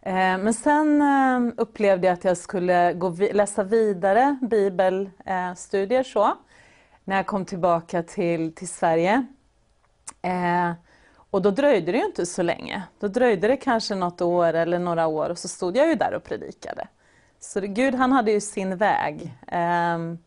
Eh, 0.00 0.38
men 0.38 0.54
sen 0.54 1.02
eh, 1.02 1.52
upplevde 1.56 2.06
jag 2.06 2.14
att 2.14 2.24
jag 2.24 2.36
skulle 2.36 2.92
gå 2.92 3.16
läsa 3.32 3.62
vidare 3.62 4.38
bibelstudier 4.42 6.02
så, 6.02 6.32
när 7.04 7.16
jag 7.16 7.26
kom 7.26 7.44
tillbaka 7.44 8.02
till, 8.02 8.54
till 8.54 8.68
Sverige. 8.68 9.26
Eh, 10.22 10.72
och 11.34 11.42
då 11.42 11.50
dröjde 11.50 11.92
det 11.92 11.98
ju 11.98 12.04
inte 12.04 12.26
så 12.26 12.42
länge. 12.42 12.82
Då 13.00 13.08
dröjde 13.08 13.48
det 13.48 13.56
kanske 13.56 13.94
något 13.94 14.20
år 14.20 14.54
eller 14.54 14.78
några 14.78 15.06
år 15.06 15.30
och 15.30 15.38
så 15.38 15.48
stod 15.48 15.76
jag 15.76 15.88
ju 15.88 15.94
där 15.94 16.14
och 16.14 16.24
predikade. 16.24 16.88
Så 17.40 17.60
Gud 17.60 17.94
han 17.94 18.12
hade 18.12 18.32
ju 18.32 18.40
sin 18.40 18.76
väg. 18.76 19.38
Ehm, 19.46 20.18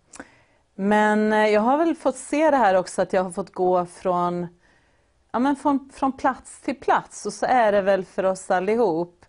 men 0.76 1.34
eh, 1.34 1.48
jag 1.48 1.62
har 1.62 1.78
väl 1.78 1.96
fått 1.96 2.16
se 2.16 2.52
det 2.52 2.58
här 2.58 2.76
också 2.76 3.02
att 3.02 3.14
jag 3.14 3.24
har 3.24 3.32
fått 3.32 3.54
gå 3.54 3.86
från 3.86 4.48
ja, 5.32 5.40
men 5.40 5.56
från, 5.56 5.90
från 5.94 6.12
plats 6.12 6.62
till 6.62 6.80
plats 6.80 7.26
och 7.26 7.34
så 7.34 7.46
är 7.46 7.72
det 7.72 7.82
väl 7.82 8.06
för 8.06 8.24
oss 8.24 8.52
allihop 8.52 9.26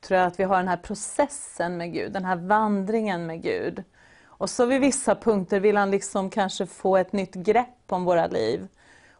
tror 0.00 0.18
jag 0.18 0.26
att 0.26 0.40
vi 0.40 0.44
har 0.44 0.56
den 0.56 0.68
här 0.68 0.76
processen 0.76 1.76
med 1.76 1.92
Gud, 1.92 2.12
den 2.12 2.24
här 2.24 2.36
vandringen 2.36 3.26
med 3.26 3.42
Gud. 3.42 3.84
Och 4.24 4.50
så 4.50 4.66
vid 4.66 4.80
vissa 4.80 5.14
punkter 5.14 5.60
vill 5.60 5.76
han 5.76 5.90
liksom 5.90 6.30
kanske 6.30 6.66
få 6.66 6.96
ett 6.96 7.12
nytt 7.12 7.34
grepp 7.34 7.92
om 7.92 8.04
våra 8.04 8.26
liv. 8.26 8.68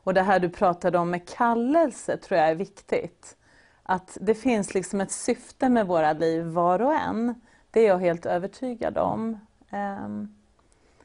Och 0.05 0.15
det 0.15 0.23
här 0.23 0.41
du 0.41 0.49
pratade 0.49 0.99
om 0.99 1.11
med 1.11 1.29
kallelse 1.29 2.17
tror 2.17 2.41
jag 2.41 2.49
är 2.49 2.55
viktigt. 2.55 3.37
Att 3.83 4.19
det 4.21 4.35
finns 4.35 4.75
liksom 4.75 5.01
ett 5.01 5.11
syfte 5.11 5.69
med 5.69 5.87
våra 5.87 6.13
liv 6.13 6.45
var 6.45 6.83
och 6.83 6.95
en. 6.95 7.35
Det 7.71 7.81
är 7.81 7.87
jag 7.87 7.99
helt 7.99 8.27
övertygad 8.27 8.99
om. 8.99 9.39
Um, 9.73 10.35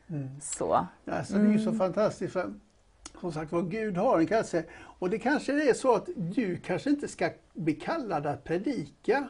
mm. 0.08 0.42
Så. 0.42 0.88
Alltså, 1.06 1.34
det 1.34 1.48
är 1.48 1.52
ju 1.52 1.60
så 1.60 1.70
mm. 1.70 1.80
fantastiskt. 1.80 2.34
För, 2.34 2.54
som 3.22 3.32
sagt 3.32 3.52
var, 3.52 3.62
Gud 3.62 3.98
har 3.98 4.20
en 4.20 4.28
kallelse. 4.28 4.64
Och 4.74 5.10
det 5.10 5.20
kanske 5.20 5.70
är 5.70 5.74
så 5.74 5.96
att 5.96 6.10
du 6.16 6.58
kanske 6.58 6.90
inte 6.90 7.08
ska 7.08 7.30
bli 7.54 7.74
kallad 7.74 8.26
att 8.26 8.44
predika. 8.44 9.30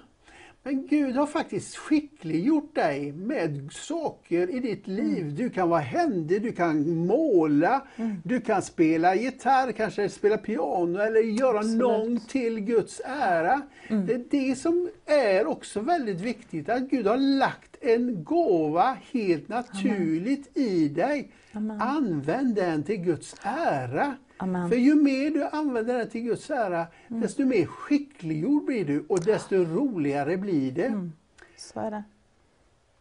Men 0.65 0.87
Gud 0.87 1.15
har 1.15 1.25
faktiskt 1.25 1.75
skickliggjort 1.75 2.75
dig 2.75 3.11
med 3.11 3.69
saker 3.71 4.55
i 4.55 4.59
ditt 4.59 4.87
liv. 4.87 5.23
Mm. 5.23 5.35
Du 5.35 5.49
kan 5.49 5.69
vara 5.69 5.79
händig, 5.79 6.41
du 6.41 6.51
kan 6.51 7.05
måla, 7.05 7.87
mm. 7.95 8.15
du 8.23 8.41
kan 8.41 8.61
spela 8.61 9.15
gitarr, 9.15 9.71
kanske 9.71 10.09
spela 10.09 10.37
piano 10.37 10.99
eller 10.99 11.19
göra 11.19 11.57
Absolut. 11.57 11.79
någon 11.79 12.19
till 12.19 12.59
Guds 12.59 13.01
ära. 13.05 13.61
Mm. 13.87 14.05
Det 14.05 14.13
är 14.13 14.23
det 14.29 14.55
som 14.55 14.89
är 15.05 15.47
också 15.47 15.79
väldigt 15.79 16.21
viktigt, 16.21 16.69
att 16.69 16.89
Gud 16.89 17.07
har 17.07 17.17
lagt 17.17 17.77
en 17.81 18.23
gåva 18.23 18.97
helt 19.11 19.47
naturligt 19.47 20.57
Amen. 20.57 20.69
i 20.69 20.87
dig. 20.87 21.31
Amen. 21.51 21.81
Använd 21.81 22.55
den 22.55 22.83
till 22.83 22.97
Guds 22.97 23.35
ära. 23.41 24.15
Amen. 24.43 24.69
För 24.69 24.75
ju 24.75 24.95
mer 24.95 25.29
du 25.29 25.43
använder 25.43 25.97
den 25.97 26.09
till 26.09 26.21
Guds 26.21 26.49
ära, 26.49 26.87
mm. 27.07 27.21
desto 27.21 27.45
mer 27.45 27.65
skickliggjord 27.65 28.65
blir 28.65 28.85
du 28.85 29.05
och 29.09 29.23
desto 29.23 29.55
roligare 29.55 30.37
blir 30.37 30.71
det. 30.71 30.85
Mm. 30.85 31.13
Så 31.57 31.79
är 31.79 31.91
det. 31.91 32.03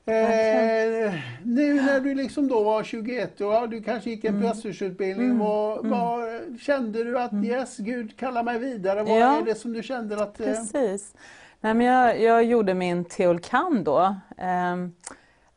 Eh, 0.05 1.15
nu 1.45 1.75
när 1.75 2.01
du 2.01 2.15
liksom 2.15 2.49
då 2.49 2.63
var 2.63 2.83
21 2.83 3.41
och 3.41 3.69
du 3.69 3.83
kanske 3.83 4.11
gick 4.11 4.25
en 4.25 4.35
mm. 4.35 4.49
pastorsutbildning, 4.49 5.27
mm. 5.27 5.39
Vad, 5.39 5.79
mm. 5.79 5.91
vad, 5.91 6.21
kände 6.61 7.05
du 7.05 7.19
att 7.19 7.33
mm. 7.33 7.45
yes, 7.45 7.77
Gud 7.77 8.17
kallar 8.17 8.43
mig 8.43 8.59
vidare? 8.59 9.03
Vad 9.03 9.21
ja. 9.21 9.39
är 9.39 9.45
det 9.45 9.55
som 9.55 9.73
du 9.73 9.83
kände 9.83 10.23
att... 10.23 10.41
Eh... 10.41 10.47
Precis. 10.47 11.15
Nej, 11.61 11.75
men 11.75 11.87
jag, 11.87 12.21
jag 12.21 12.45
gjorde 12.45 12.75
min 12.75 13.05
teolkan 13.05 13.85
då. 13.85 14.17
Eh, 14.37 14.77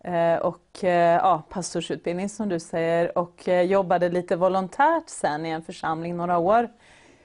Eh, 0.06 0.38
och 0.38 0.84
eh, 0.84 1.16
ja, 1.16 1.44
pastorsutbildning 1.50 2.30
som 2.30 2.50
du 2.50 2.60
säger 2.60 3.18
och 3.18 3.48
eh, 3.48 3.62
jobbade 3.62 4.10
lite 4.10 4.36
volontärt 4.36 5.10
sen 5.10 5.46
i 5.46 5.50
en 5.50 5.62
församling 5.62 6.18
några 6.18 6.38
år. 6.38 6.70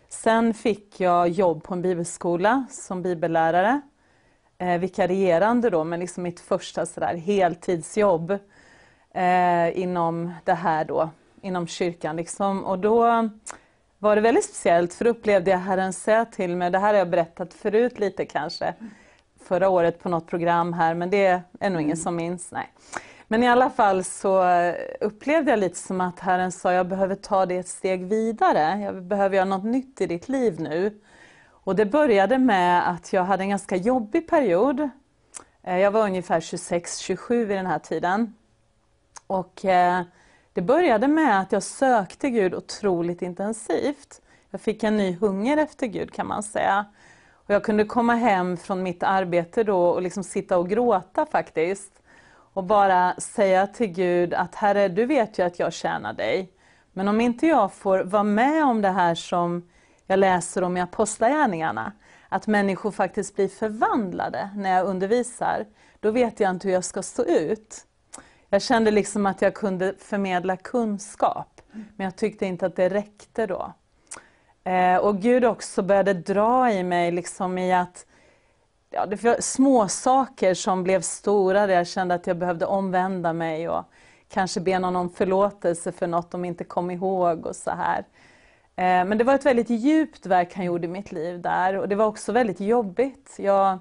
Sen 0.08 0.54
fick 0.54 1.00
jag 1.00 1.28
jobb 1.28 1.62
på 1.62 1.74
en 1.74 1.82
bibelskola 1.82 2.66
som 2.70 3.02
bibellärare. 3.02 3.80
vikarierande 4.80 5.70
då, 5.70 5.84
men 5.84 6.00
liksom 6.00 6.22
mitt 6.22 6.40
första 6.40 6.86
sådär 6.86 7.14
heltidsjobb 7.14 8.38
inom 9.72 10.34
det 10.44 10.54
här 10.54 10.84
då, 10.84 11.10
inom 11.42 11.66
kyrkan. 11.66 12.16
Liksom. 12.16 12.64
Och 12.64 12.78
då 12.78 13.28
var 13.98 14.16
det 14.16 14.20
väldigt 14.20 14.44
speciellt 14.44 14.94
för 14.94 15.04
då 15.04 15.10
upplevde 15.10 15.50
jag 15.50 15.58
Herren 15.58 15.92
säga 15.92 16.24
till 16.24 16.56
mig, 16.56 16.70
det 16.70 16.78
här 16.78 16.92
har 16.92 16.98
jag 16.98 17.10
berättat 17.10 17.54
förut 17.54 17.98
lite 17.98 18.26
kanske, 18.26 18.74
förra 19.50 19.68
året 19.68 20.02
på 20.02 20.08
något 20.08 20.26
program 20.26 20.72
här, 20.72 20.94
men 20.94 21.10
det 21.10 21.42
är 21.60 21.70
nog 21.70 21.82
ingen 21.82 21.96
som 21.96 22.16
minns. 22.16 22.52
Nej. 22.52 22.72
Men 23.28 23.42
i 23.42 23.48
alla 23.48 23.70
fall 23.70 24.04
så 24.04 24.44
upplevde 25.00 25.50
jag 25.50 25.58
lite 25.58 25.76
som 25.76 26.00
att 26.00 26.20
Herren 26.20 26.52
sa, 26.52 26.72
jag 26.72 26.88
behöver 26.88 27.14
ta 27.14 27.46
det 27.46 27.56
ett 27.56 27.68
steg 27.68 28.04
vidare. 28.06 28.80
Jag 28.80 29.02
behöver 29.02 29.36
göra 29.36 29.44
något 29.44 29.64
nytt 29.64 30.00
i 30.00 30.06
ditt 30.06 30.28
liv 30.28 30.60
nu. 30.60 31.00
Och 31.48 31.76
det 31.76 31.86
började 31.86 32.38
med 32.38 32.90
att 32.90 33.12
jag 33.12 33.24
hade 33.24 33.42
en 33.42 33.48
ganska 33.48 33.76
jobbig 33.76 34.28
period. 34.28 34.90
Eh, 35.62 35.78
jag 35.78 35.90
var 35.90 36.04
ungefär 36.04 36.40
26-27 36.40 37.44
vid 37.44 37.56
den 37.56 37.66
här 37.66 37.78
tiden. 37.78 38.34
Och 39.26 39.64
eh, 39.64 40.02
det 40.52 40.62
började 40.62 41.08
med 41.08 41.40
att 41.40 41.52
jag 41.52 41.62
sökte 41.62 42.30
Gud 42.30 42.54
otroligt 42.54 43.22
intensivt. 43.22 44.20
Jag 44.50 44.60
fick 44.60 44.82
en 44.82 44.96
ny 44.96 45.16
hunger 45.16 45.56
efter 45.56 45.86
Gud 45.86 46.12
kan 46.12 46.26
man 46.26 46.42
säga. 46.42 46.86
Och 47.50 47.54
jag 47.54 47.64
kunde 47.64 47.84
komma 47.84 48.14
hem 48.14 48.56
från 48.56 48.82
mitt 48.82 49.02
arbete 49.02 49.64
då 49.64 49.86
och 49.86 50.02
liksom 50.02 50.24
sitta 50.24 50.58
och 50.58 50.68
gråta 50.68 51.26
faktiskt. 51.26 52.02
Och 52.30 52.64
bara 52.64 53.14
säga 53.14 53.66
till 53.66 53.86
Gud 53.86 54.34
att 54.34 54.54
Herre, 54.54 54.88
du 54.88 55.06
vet 55.06 55.38
ju 55.38 55.42
att 55.42 55.58
jag 55.58 55.72
tjänar 55.72 56.12
dig. 56.12 56.52
Men 56.92 57.08
om 57.08 57.20
inte 57.20 57.46
jag 57.46 57.72
får 57.72 57.98
vara 57.98 58.22
med 58.22 58.64
om 58.64 58.82
det 58.82 58.88
här 58.88 59.14
som 59.14 59.68
jag 60.06 60.18
läser 60.18 60.62
om 60.62 60.76
i 60.76 60.80
Apostlagärningarna, 60.80 61.92
att 62.28 62.46
människor 62.46 62.90
faktiskt 62.90 63.36
blir 63.36 63.48
förvandlade 63.48 64.50
när 64.54 64.76
jag 64.76 64.86
undervisar, 64.86 65.66
då 66.00 66.10
vet 66.10 66.40
jag 66.40 66.50
inte 66.50 66.68
hur 66.68 66.74
jag 66.74 66.84
ska 66.84 67.02
stå 67.02 67.24
ut. 67.24 67.86
Jag 68.48 68.62
kände 68.62 68.90
liksom 68.90 69.26
att 69.26 69.42
jag 69.42 69.54
kunde 69.54 69.94
förmedla 69.98 70.56
kunskap, 70.56 71.60
men 71.72 72.04
jag 72.04 72.16
tyckte 72.16 72.46
inte 72.46 72.66
att 72.66 72.76
det 72.76 72.88
räckte 72.88 73.46
då. 73.46 73.72
Eh, 74.64 74.96
och 74.96 75.18
Gud 75.18 75.44
också 75.44 75.82
började 75.82 76.14
dra 76.14 76.72
i 76.72 76.82
mig 76.82 77.10
liksom 77.10 77.58
i 77.58 77.72
att 77.72 78.06
ja, 78.90 79.06
det 79.06 79.24
var 79.24 79.40
små 79.40 79.88
saker 79.88 80.54
som 80.54 80.82
blev 80.82 81.00
stora 81.00 81.66
där 81.66 81.74
jag 81.74 81.86
kände 81.86 82.14
att 82.14 82.26
jag 82.26 82.36
behövde 82.36 82.66
omvända 82.66 83.32
mig 83.32 83.68
och 83.68 83.84
kanske 84.28 84.60
be 84.60 84.78
någon 84.78 84.96
om 84.96 85.10
förlåtelse 85.10 85.92
för 85.92 86.06
något 86.06 86.30
de 86.30 86.44
inte 86.44 86.64
kom 86.64 86.90
ihåg 86.90 87.46
och 87.46 87.56
så 87.56 87.70
här. 87.70 87.98
Eh, 88.76 89.04
men 89.04 89.18
det 89.18 89.24
var 89.24 89.34
ett 89.34 89.46
väldigt 89.46 89.70
djupt 89.70 90.26
verk 90.26 90.54
han 90.54 90.64
gjorde 90.64 90.86
i 90.86 90.90
mitt 90.90 91.12
liv 91.12 91.40
där 91.40 91.76
och 91.76 91.88
det 91.88 91.94
var 91.94 92.06
också 92.06 92.32
väldigt 92.32 92.60
jobbigt. 92.60 93.36
Jag, 93.38 93.72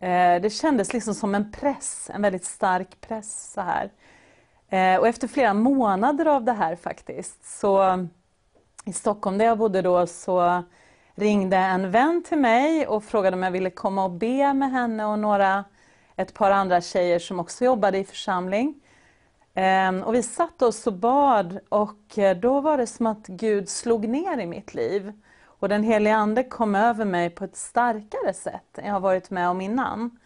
eh, 0.00 0.40
det 0.42 0.52
kändes 0.52 0.92
liksom 0.92 1.14
som 1.14 1.34
en 1.34 1.52
press, 1.52 2.10
en 2.14 2.22
väldigt 2.22 2.44
stark 2.44 3.00
press 3.00 3.52
så 3.52 3.60
här. 3.60 3.90
Eh, 4.68 5.00
och 5.00 5.08
efter 5.08 5.28
flera 5.28 5.54
månader 5.54 6.26
av 6.26 6.44
det 6.44 6.52
här 6.52 6.76
faktiskt 6.76 7.60
så 7.60 8.06
i 8.84 8.92
Stockholm 8.92 9.38
där 9.38 9.44
jag 9.44 9.58
bodde 9.58 9.82
då 9.82 10.06
så 10.06 10.62
ringde 11.14 11.56
en 11.56 11.90
vän 11.90 12.22
till 12.22 12.38
mig 12.38 12.86
och 12.86 13.04
frågade 13.04 13.36
om 13.36 13.42
jag 13.42 13.50
ville 13.50 13.70
komma 13.70 14.04
och 14.04 14.10
be 14.10 14.54
med 14.54 14.70
henne 14.70 15.06
och 15.06 15.18
några, 15.18 15.64
ett 16.16 16.34
par 16.34 16.50
andra 16.50 16.80
tjejer 16.80 17.18
som 17.18 17.40
också 17.40 17.64
jobbade 17.64 17.98
i 17.98 18.04
församling. 18.04 18.74
Ehm, 19.54 20.02
och 20.02 20.14
vi 20.14 20.22
satt 20.22 20.62
oss 20.62 20.86
och 20.86 20.92
bad 20.92 21.60
och 21.68 22.18
eh, 22.18 22.36
då 22.36 22.60
var 22.60 22.78
det 22.78 22.86
som 22.86 23.06
att 23.06 23.26
Gud 23.26 23.68
slog 23.68 24.08
ner 24.08 24.38
i 24.38 24.46
mitt 24.46 24.74
liv. 24.74 25.12
Och 25.44 25.68
den 25.68 25.82
helige 25.82 26.16
Ande 26.16 26.44
kom 26.44 26.74
över 26.74 27.04
mig 27.04 27.30
på 27.30 27.44
ett 27.44 27.56
starkare 27.56 28.34
sätt 28.34 28.78
än 28.78 28.86
jag 28.86 28.92
har 28.92 29.00
varit 29.00 29.30
med 29.30 29.48
om 29.48 29.60
innan. 29.60 30.18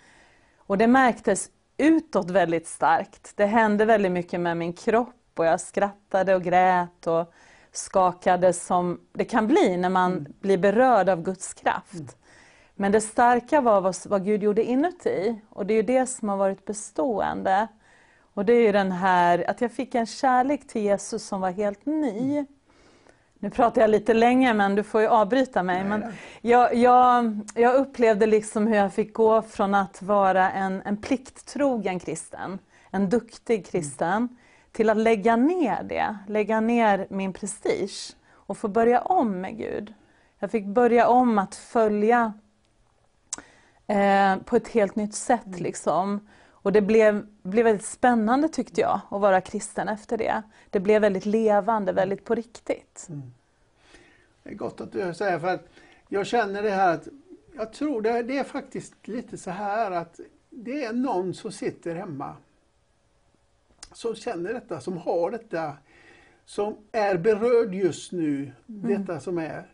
Och 0.59 0.79
det 0.79 0.87
märktes 0.87 1.51
utåt 1.77 2.31
väldigt 2.31 2.67
starkt. 2.67 3.33
Det 3.37 3.47
hände 3.47 3.85
väldigt 3.85 4.13
mycket 4.13 4.41
med 4.41 4.57
min 4.57 4.73
kropp 4.73 5.15
och 5.37 5.47
jag 5.47 5.61
skrattade 5.61 6.35
och 6.35 6.43
grät 6.43 7.07
och 7.07 7.33
skakade 7.77 8.53
som 8.53 9.01
det 9.13 9.25
kan 9.25 9.47
bli 9.47 9.77
när 9.77 9.89
man 9.89 10.13
mm. 10.13 10.33
blir 10.41 10.59
berörd 10.59 11.09
av 11.09 11.23
Guds 11.23 11.55
kraft. 11.55 11.95
Mm. 11.95 12.09
Men 12.75 12.93
det 12.93 13.01
starka 13.01 13.61
var 13.61 13.81
vad, 13.81 13.97
vad 14.07 14.25
Gud 14.25 14.43
gjorde 14.43 14.65
inuti 14.65 15.41
och 15.49 15.67
det 15.67 15.75
är 15.75 15.83
det 15.83 16.07
som 16.07 16.29
har 16.29 16.37
varit 16.37 16.65
bestående. 16.65 17.69
Och 18.35 18.45
det 18.45 18.53
är 18.53 18.61
ju 18.61 18.73
den 18.73 18.93
här 18.93 19.51
att 19.51 19.61
jag 19.61 19.73
fick 19.73 19.95
en 19.95 20.07
kärlek 20.07 20.67
till 20.67 20.83
Jesus 20.83 21.27
som 21.27 21.41
var 21.41 21.51
helt 21.51 21.87
ny. 21.87 22.33
Mm. 22.33 22.47
Nu 23.39 23.51
pratar 23.51 23.81
jag 23.81 23.91
lite 23.91 24.15
länge 24.15 24.55
men 24.55 24.75
du 24.75 24.83
får 24.83 25.01
ju 25.01 25.07
avbryta 25.07 25.63
mig. 25.63 25.85
Men 25.85 26.05
jag, 26.41 26.75
jag, 26.75 27.41
jag 27.55 27.75
upplevde 27.75 28.27
liksom 28.27 28.67
hur 28.67 28.77
jag 28.77 28.93
fick 28.93 29.15
gå 29.15 29.43
från 29.43 29.75
att 29.75 30.03
vara 30.03 30.51
en, 30.51 30.83
en 30.85 30.97
plikttrogen 30.97 32.01
kristen, 32.01 32.59
en 32.91 33.09
duktig 33.09 33.67
kristen, 33.67 34.37
till 34.75 34.91
att 34.91 34.97
lägga 34.97 35.37
ner 35.37 35.83
det, 35.83 36.17
lägga 36.27 36.61
ner 36.61 37.07
min 37.11 37.33
prestige 37.33 38.17
och 38.33 38.59
få 38.59 38.69
börja 38.69 39.01
om 39.01 39.41
med 39.41 39.59
Gud. 39.59 39.95
Jag 40.39 40.51
fick 40.51 40.67
börja 40.67 41.09
om 41.09 41.39
att 41.39 41.55
följa 41.55 42.33
eh, 43.87 44.37
på 44.37 44.57
ett 44.57 44.69
helt 44.69 44.97
nytt 44.97 45.15
sätt. 45.15 45.47
Mm. 45.47 45.63
Liksom. 45.63 46.29
Och 46.49 46.73
det 46.73 46.81
blev, 46.81 47.27
blev 47.43 47.65
väldigt 47.65 47.87
spännande 47.87 48.49
tyckte 48.49 48.81
jag 48.81 49.01
att 49.11 49.21
vara 49.21 49.41
kristen 49.41 49.89
efter 49.89 50.19
det. 50.19 50.43
Det 50.71 50.81
blev 50.81 51.03
väldigt 51.03 51.27
levande, 51.27 51.93
väldigt 51.93 52.25
på 52.25 52.35
riktigt. 52.35 53.07
Mm. 53.09 53.33
Det 54.43 54.51
är 54.51 54.55
gott 54.55 54.81
att 54.81 54.93
du 54.93 55.15
säger 55.15 55.39
för 55.39 55.49
att 55.49 55.69
jag 56.09 56.27
känner 56.27 56.63
det 56.63 56.71
här 56.71 56.95
att 56.95 57.09
jag 57.57 57.73
tror 57.73 58.03
det, 58.03 58.23
det 58.23 58.39
är 58.39 58.45
faktiskt 58.45 59.09
lite 59.09 59.37
så 59.37 59.51
här 59.51 59.91
att 59.91 60.21
det 60.51 60.85
är 60.85 60.93
någon 60.93 61.35
som 61.35 61.53
sitter 61.53 61.95
hemma 61.95 62.37
som 63.95 64.15
känner 64.15 64.53
detta, 64.53 64.81
som 64.81 64.97
har 64.97 65.31
detta, 65.31 65.73
som 66.45 66.77
är 66.93 67.19
berörd 67.19 67.75
just 67.75 68.13
nu, 68.13 68.53
mm. 68.69 68.89
detta 68.89 69.21
som 69.21 69.39
är. 69.39 69.73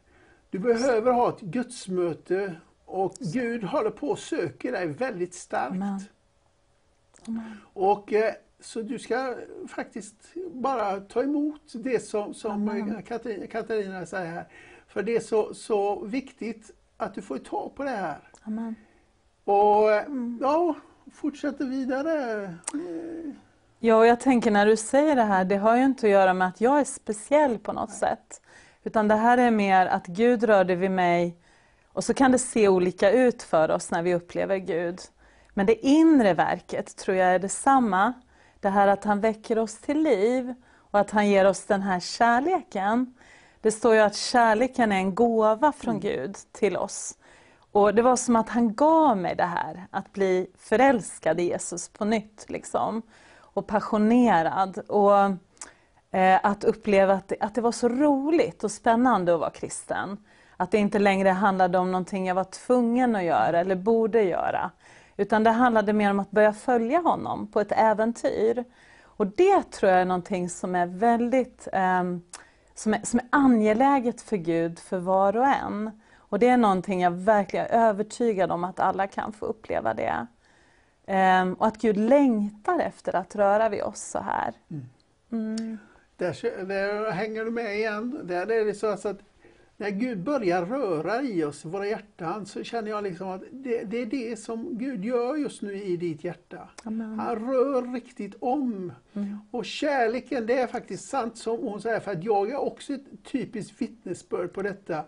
Du 0.51 0.59
behöver 0.59 1.12
ha 1.12 1.29
ett 1.29 1.41
gudsmöte 1.41 2.55
och 2.85 3.14
Gud 3.21 3.64
håller 3.64 3.91
på 3.91 4.09
och 4.09 4.18
söker 4.18 4.73
dig 4.73 4.87
väldigt 4.87 5.35
starkt. 5.35 5.73
Amen. 5.73 6.01
Amen. 7.29 7.57
Och 7.73 8.12
eh, 8.12 8.35
Så 8.61 8.83
du 8.83 8.99
ska 8.99 9.37
faktiskt 9.68 10.14
bara 10.53 11.01
ta 11.01 11.23
emot 11.23 11.73
det 11.75 12.01
som, 12.01 12.35
som 12.35 13.03
Katarina, 13.09 13.47
Katarina 13.47 14.07
säger 14.07 14.31
här. 14.31 14.49
För 14.87 15.03
det 15.03 15.16
är 15.16 15.21
så, 15.21 15.55
så 15.55 16.05
viktigt 16.05 16.71
att 16.97 17.14
du 17.14 17.23
får 17.23 17.39
tag 17.39 17.75
på 17.75 17.85
det 17.85 17.91
här. 17.91 18.18
Amen. 18.43 18.75
Och 19.45 19.93
eh, 19.93 20.05
ja, 20.41 20.77
fortsätter 21.12 21.64
vidare. 21.64 22.55
Ja, 23.83 23.97
och 23.97 24.07
jag 24.07 24.20
tänker 24.20 24.51
när 24.51 24.66
du 24.66 24.76
säger 24.76 25.16
det 25.16 25.22
här, 25.22 25.45
det 25.45 25.57
har 25.57 25.76
ju 25.76 25.85
inte 25.85 26.07
att 26.07 26.12
göra 26.12 26.35
med 26.35 26.49
att 26.49 26.61
jag 26.61 26.81
är 26.81 26.85
speciell 26.85 27.59
på 27.59 27.72
något 27.72 27.93
sätt. 27.93 28.41
Utan 28.83 29.09
det 29.09 29.14
här 29.14 29.39
är 29.39 29.51
mer 29.51 29.87
att 29.87 30.07
Gud 30.07 30.45
rörde 30.45 30.74
vid 30.74 30.91
mig 30.91 31.37
och 31.93 32.05
så 32.05 32.14
kan 32.14 32.33
det 32.33 32.39
se 32.39 32.68
olika 32.68 33.11
ut 33.11 33.43
för 33.43 33.70
oss 33.70 33.91
när 33.91 34.03
vi 34.03 34.14
upplever 34.14 34.57
Gud. 34.57 35.01
Men 35.55 35.66
det 35.66 35.87
inre 35.87 36.35
verket 36.35 36.97
tror 36.97 37.16
jag 37.16 37.35
är 37.35 37.39
detsamma. 37.39 38.12
Det 38.61 38.68
här 38.68 38.89
att 38.89 39.05
han 39.05 39.20
väcker 39.20 39.59
oss 39.59 39.78
till 39.78 40.03
liv 40.03 40.55
och 40.76 41.01
att 41.01 41.11
han 41.11 41.28
ger 41.28 41.47
oss 41.47 41.64
den 41.64 41.83
här 41.83 42.01
kärleken. 42.01 43.14
Det 43.61 43.70
står 43.70 43.95
ju 43.95 44.01
att 44.01 44.16
kärleken 44.16 44.93
är 44.93 44.97
en 44.97 45.14
gåva 45.14 45.72
från 45.72 46.01
Gud 46.01 46.37
till 46.53 46.76
oss. 46.76 47.14
Och 47.72 47.95
Det 47.95 48.03
var 48.03 48.16
som 48.16 48.37
att 48.37 48.49
han 48.49 48.74
gav 48.74 49.16
mig 49.16 49.37
det 49.37 49.45
här, 49.45 49.87
att 49.91 50.12
bli 50.12 50.51
förälskad 50.59 51.41
i 51.41 51.43
Jesus 51.43 51.89
på 51.89 52.05
nytt. 52.05 52.45
Liksom. 52.49 53.03
Och 53.55 53.66
passionerad. 53.66 54.78
Och 54.78 55.16
eh, 56.11 56.40
att 56.42 56.64
uppleva 56.64 57.14
att 57.14 57.28
det, 57.28 57.36
att 57.40 57.55
det 57.55 57.61
var 57.61 57.72
så 57.72 57.88
roligt 57.88 58.64
och 58.64 58.70
spännande 58.70 59.34
att 59.34 59.40
vara 59.40 59.51
kristen. 59.51 60.16
Att 60.57 60.70
det 60.70 60.78
inte 60.78 60.98
längre 60.98 61.28
handlade 61.28 61.78
om 61.78 61.92
någonting 61.92 62.26
jag 62.26 62.34
var 62.34 62.44
tvungen 62.44 63.16
att 63.16 63.24
göra 63.24 63.61
eller 63.61 63.76
borde 63.76 64.22
göra. 64.22 64.70
Utan 65.16 65.44
det 65.44 65.51
handlade 65.51 65.92
mer 65.92 66.11
om 66.11 66.20
att 66.20 66.30
börja 66.30 66.53
följa 66.53 67.01
honom 67.01 67.46
på 67.46 67.61
ett 67.61 67.72
äventyr. 67.72 68.64
Och 69.05 69.26
det 69.26 69.70
tror 69.70 69.92
jag 69.92 70.01
är 70.01 70.05
någonting 70.05 70.48
som 70.48 70.74
är 70.74 70.86
väldigt 70.86 71.68
eh, 71.72 72.03
som, 72.74 72.94
är, 72.94 73.07
som 73.07 73.20
är 73.20 73.26
angeläget 73.30 74.20
för 74.20 74.36
Gud 74.36 74.78
för 74.78 74.98
var 74.98 75.36
och 75.36 75.46
en. 75.46 75.90
Och 76.16 76.38
det 76.38 76.48
är 76.48 76.57
någonting 76.57 77.01
jag 77.01 77.11
verkligen 77.11 77.66
är 77.66 77.88
övertygad 77.88 78.51
om 78.53 78.64
att 78.64 78.80
alla 78.80 79.07
kan 79.07 79.32
få 79.32 79.46
uppleva 79.46 79.94
det. 79.94 80.26
Ehm, 81.13 81.55
och 81.55 81.67
att 81.67 81.79
Gud 81.79 81.97
längtar 81.97 82.79
efter 82.79 83.17
att 83.17 83.37
röra 83.37 83.69
vid 83.69 83.83
oss 83.83 84.01
så 84.01 84.19
här. 84.19 84.55
Mm. 85.33 85.79
Där, 86.17 86.67
där 86.67 87.11
hänger 87.11 87.45
du 87.45 87.51
med 87.51 87.77
igen. 87.77 88.21
Där 88.25 88.51
är 88.51 88.65
det 88.65 88.75
så 88.75 88.87
att 88.87 89.23
när 89.77 89.91
Gud 89.91 90.23
börjar 90.23 90.67
röra 90.67 91.23
i 91.23 91.45
oss, 91.45 91.65
våra 91.65 91.87
hjärtan, 91.87 92.47
så 92.47 92.65
känner 92.65 92.91
jag 92.91 93.05
liksom 93.05 93.29
att 93.29 93.43
det, 93.51 93.85
det 93.85 93.97
är 93.97 94.07
det 94.07 94.37
som 94.39 94.79
Gud 94.79 95.05
gör 95.05 95.37
just 95.37 95.63
nu 95.63 95.83
i 95.83 95.97
ditt 95.97 96.25
hjärta. 96.25 96.69
Amen. 96.85 97.19
Han 97.19 97.37
rör 97.37 97.93
riktigt 97.95 98.35
om. 98.41 98.93
Mm. 99.13 99.39
Och 99.51 99.65
kärleken, 99.65 100.47
det 100.47 100.59
är 100.59 100.67
faktiskt 100.67 101.09
sant 101.09 101.39
som 101.39 101.59
hon 101.59 101.81
säger, 101.81 102.01
för 102.01 102.13
att 102.13 102.25
jag 102.25 102.51
är 102.51 102.57
också 102.57 102.93
ett 102.93 103.25
typiskt 103.33 103.83
vittnesbörd 103.83 104.53
på 104.53 104.63
detta. 104.63 105.05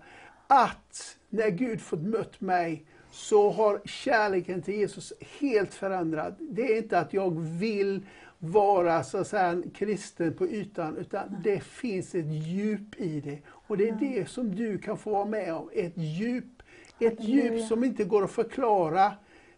Att 0.47 1.17
när 1.29 1.51
Gud 1.51 1.81
fått 1.81 2.03
mött 2.03 2.41
mig 2.41 2.87
så 3.23 3.51
har 3.51 3.81
kärleken 3.85 4.63
till 4.63 4.75
Jesus 4.75 5.13
helt 5.41 5.75
förändrat. 5.75 6.35
Det 6.39 6.63
är 6.63 6.79
inte 6.79 6.99
att 6.99 7.13
jag 7.13 7.41
vill 7.41 8.07
vara 8.39 9.05
så 9.05 9.19
att 9.19 9.27
säga, 9.27 9.47
en 9.47 9.71
kristen 9.71 10.35
på 10.35 10.47
ytan, 10.47 10.97
utan 10.97 11.37
det 11.45 11.61
finns 11.61 12.15
ett 12.15 12.27
djup 12.27 13.01
i 13.01 13.21
det. 13.21 13.39
Och 13.49 13.77
det 13.77 13.89
är 13.89 13.93
det 13.93 14.29
som 14.29 14.55
du 14.55 14.79
kan 14.79 14.99
få 14.99 15.11
vara 15.11 15.25
med 15.25 15.55
om, 15.55 15.71
ett 15.73 15.97
djup. 15.97 16.63
Ett 16.99 17.25
djup 17.25 17.69
som 17.69 17.85
inte 17.85 18.05
går 18.05 18.25
att 18.25 18.31
förklara, 18.31 19.13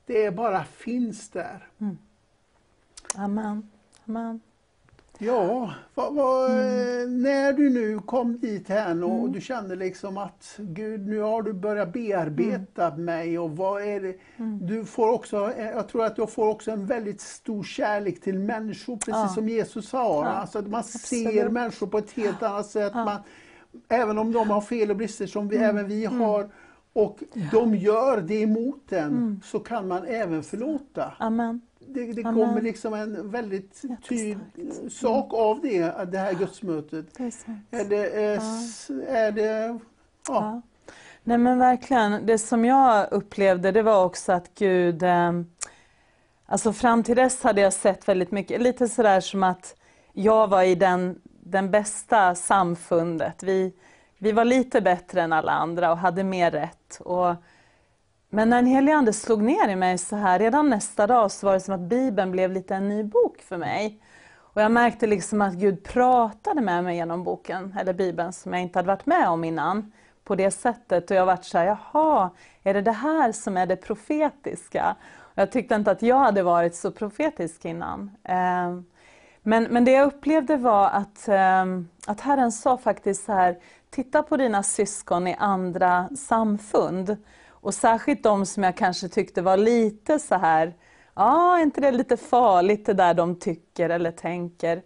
det 0.06 0.30
bara 0.30 0.64
finns 0.64 1.28
där. 1.28 1.68
Amen. 3.16 3.70
Amen. 4.06 4.40
Ja, 5.26 5.70
vad, 5.94 6.14
vad, 6.14 6.50
eh, 6.50 7.08
när 7.08 7.52
du 7.52 7.70
nu 7.70 7.98
kom 7.98 8.38
dit 8.40 8.68
här 8.68 9.04
och 9.04 9.30
du 9.30 9.40
kände 9.40 9.76
liksom 9.76 10.18
att 10.18 10.54
Gud, 10.58 11.06
nu 11.06 11.20
har 11.20 11.42
du 11.42 11.52
börjat 11.52 11.92
bearbeta 11.92 12.96
mig 12.96 13.38
och 13.38 13.56
vad 13.56 13.82
är 13.82 14.00
det? 14.00 14.14
Du 14.60 14.84
får 14.84 15.12
också, 15.12 15.52
eh, 15.56 15.66
jag 15.70 15.88
tror 15.88 16.04
att 16.04 16.18
jag 16.18 16.30
får 16.30 16.48
också 16.48 16.70
en 16.70 16.86
väldigt 16.86 17.20
stor 17.20 17.62
kärlek 17.64 18.20
till 18.20 18.38
människor, 18.38 18.96
precis 18.96 19.08
Ja. 19.14 19.28
som 19.28 19.48
Jesus 19.48 19.92
har. 19.92 20.24
Ja, 20.24 20.30
Alltså 20.30 20.58
att 20.58 20.68
man 20.68 20.82
ser 20.84 21.26
absolut. 21.26 21.52
människor 21.52 21.86
på 21.86 21.98
ett 21.98 22.10
helt 22.12 22.42
annat 22.42 22.66
sätt. 22.66 22.92
Ja. 22.94 23.04
Man, 23.04 23.20
även 23.88 24.18
om 24.18 24.32
de 24.32 24.50
har 24.50 24.60
fel 24.60 24.90
och 24.90 24.96
brister 24.96 25.26
som 25.26 25.48
vi, 25.48 25.56
även 25.56 25.88
vi 25.88 26.04
Mm. 26.04 26.20
har 26.20 26.48
och 26.92 27.22
de 27.52 27.74
gör 27.74 28.20
det 28.20 28.42
emot 28.42 28.92
en, 28.92 29.40
så 29.44 29.58
kan 29.58 29.88
man 29.88 30.04
även 30.04 30.42
förlåta 30.42 31.12
Amen. 31.18 31.60
Det, 31.94 32.12
det 32.12 32.22
kommer 32.22 32.60
liksom 32.62 32.94
en 32.94 33.30
väldigt 33.30 33.82
tydlig 34.08 34.38
Jättestarkt. 34.56 34.92
sak 34.92 35.34
av 35.34 35.60
det, 35.60 36.04
det 36.12 36.18
här 36.18 36.34
gudsmötet. 36.34 37.20
Är 37.70 37.84
det, 37.84 38.10
är, 38.10 38.36
s- 38.36 38.90
är 39.08 39.32
det 39.32 39.66
ja, 39.66 39.78
Ja. 40.28 40.62
Nej 41.26 41.38
men 41.38 41.58
verkligen, 41.58 42.26
det 42.26 42.38
som 42.38 42.64
jag 42.64 43.12
upplevde 43.12 43.72
det 43.72 43.82
var 43.82 44.04
också 44.04 44.32
att 44.32 44.54
Gud, 44.54 45.02
eh, 45.02 45.32
alltså 46.46 46.72
fram 46.72 47.02
till 47.02 47.16
dess 47.16 47.42
hade 47.42 47.60
jag 47.60 47.72
sett 47.72 48.08
väldigt 48.08 48.30
mycket, 48.30 48.60
lite 48.62 48.88
sådär 48.88 49.20
som 49.20 49.42
att 49.42 49.76
jag 50.12 50.48
var 50.48 50.62
i 50.62 50.74
den, 50.74 51.20
den 51.24 51.70
bästa 51.70 52.34
samfundet. 52.34 53.42
Vi, 53.42 53.72
vi 54.18 54.32
var 54.32 54.44
lite 54.44 54.80
bättre 54.80 55.22
än 55.22 55.32
alla 55.32 55.52
andra 55.52 55.92
och 55.92 55.98
hade 55.98 56.24
mer 56.24 56.50
rätt. 56.50 57.00
Och, 57.04 57.34
men 58.34 58.50
när 58.50 58.56
den 58.56 58.66
helige 58.66 58.96
Ande 58.96 59.12
slog 59.12 59.42
ner 59.42 59.68
i 59.68 59.76
mig 59.76 59.98
så 59.98 60.16
här, 60.16 60.38
redan 60.38 60.70
nästa 60.70 61.06
dag 61.06 61.30
så 61.30 61.46
var 61.46 61.54
det 61.54 61.60
som 61.60 61.74
att 61.74 61.80
Bibeln 61.80 62.30
blev 62.30 62.52
lite 62.52 62.74
en 62.74 62.88
ny 62.88 63.02
bok 63.02 63.40
för 63.40 63.56
mig. 63.56 64.00
Och 64.36 64.62
jag 64.62 64.72
märkte 64.72 65.06
liksom 65.06 65.42
att 65.42 65.54
Gud 65.54 65.84
pratade 65.84 66.60
med 66.60 66.84
mig 66.84 66.96
genom 66.96 67.24
boken, 67.24 67.76
eller 67.80 67.92
Bibeln, 67.92 68.32
som 68.32 68.52
jag 68.52 68.62
inte 68.62 68.78
hade 68.78 68.86
varit 68.86 69.06
med 69.06 69.28
om 69.28 69.44
innan 69.44 69.92
på 70.24 70.34
det 70.34 70.50
sättet. 70.50 71.10
Och 71.10 71.16
jag 71.16 71.26
vart 71.26 71.44
så 71.44 71.58
här, 71.58 71.66
jaha, 71.66 72.30
är 72.62 72.74
det 72.74 72.82
det 72.82 72.92
här 72.92 73.32
som 73.32 73.56
är 73.56 73.66
det 73.66 73.76
profetiska? 73.76 74.96
Och 75.16 75.38
jag 75.38 75.52
tyckte 75.52 75.74
inte 75.74 75.90
att 75.90 76.02
jag 76.02 76.18
hade 76.18 76.42
varit 76.42 76.74
så 76.74 76.90
profetisk 76.90 77.64
innan. 77.64 78.10
Ehm, 78.24 78.84
men, 79.42 79.64
men 79.64 79.84
det 79.84 79.92
jag 79.92 80.06
upplevde 80.06 80.56
var 80.56 80.88
att, 80.88 81.28
ehm, 81.28 81.88
att 82.06 82.20
Herren 82.20 82.52
sa 82.52 82.78
faktiskt 82.78 83.24
så 83.24 83.32
här, 83.32 83.58
titta 83.90 84.22
på 84.22 84.36
dina 84.36 84.62
syskon 84.62 85.26
i 85.26 85.36
andra 85.38 86.08
samfund. 86.16 87.16
Och 87.64 87.74
särskilt 87.74 88.22
de 88.22 88.46
som 88.46 88.62
jag 88.62 88.76
kanske 88.76 89.08
tyckte 89.08 89.42
var 89.42 89.56
lite 89.56 90.18
så 90.18 90.34
här, 90.34 90.74
ja, 91.14 91.58
är 91.58 91.62
inte 91.62 91.80
det 91.80 91.90
lite 91.90 92.16
farligt 92.16 92.86
det 92.86 92.94
där 92.94 93.14
de 93.14 93.38
tycker 93.38 93.90
eller 93.90 94.10
tänker? 94.10 94.82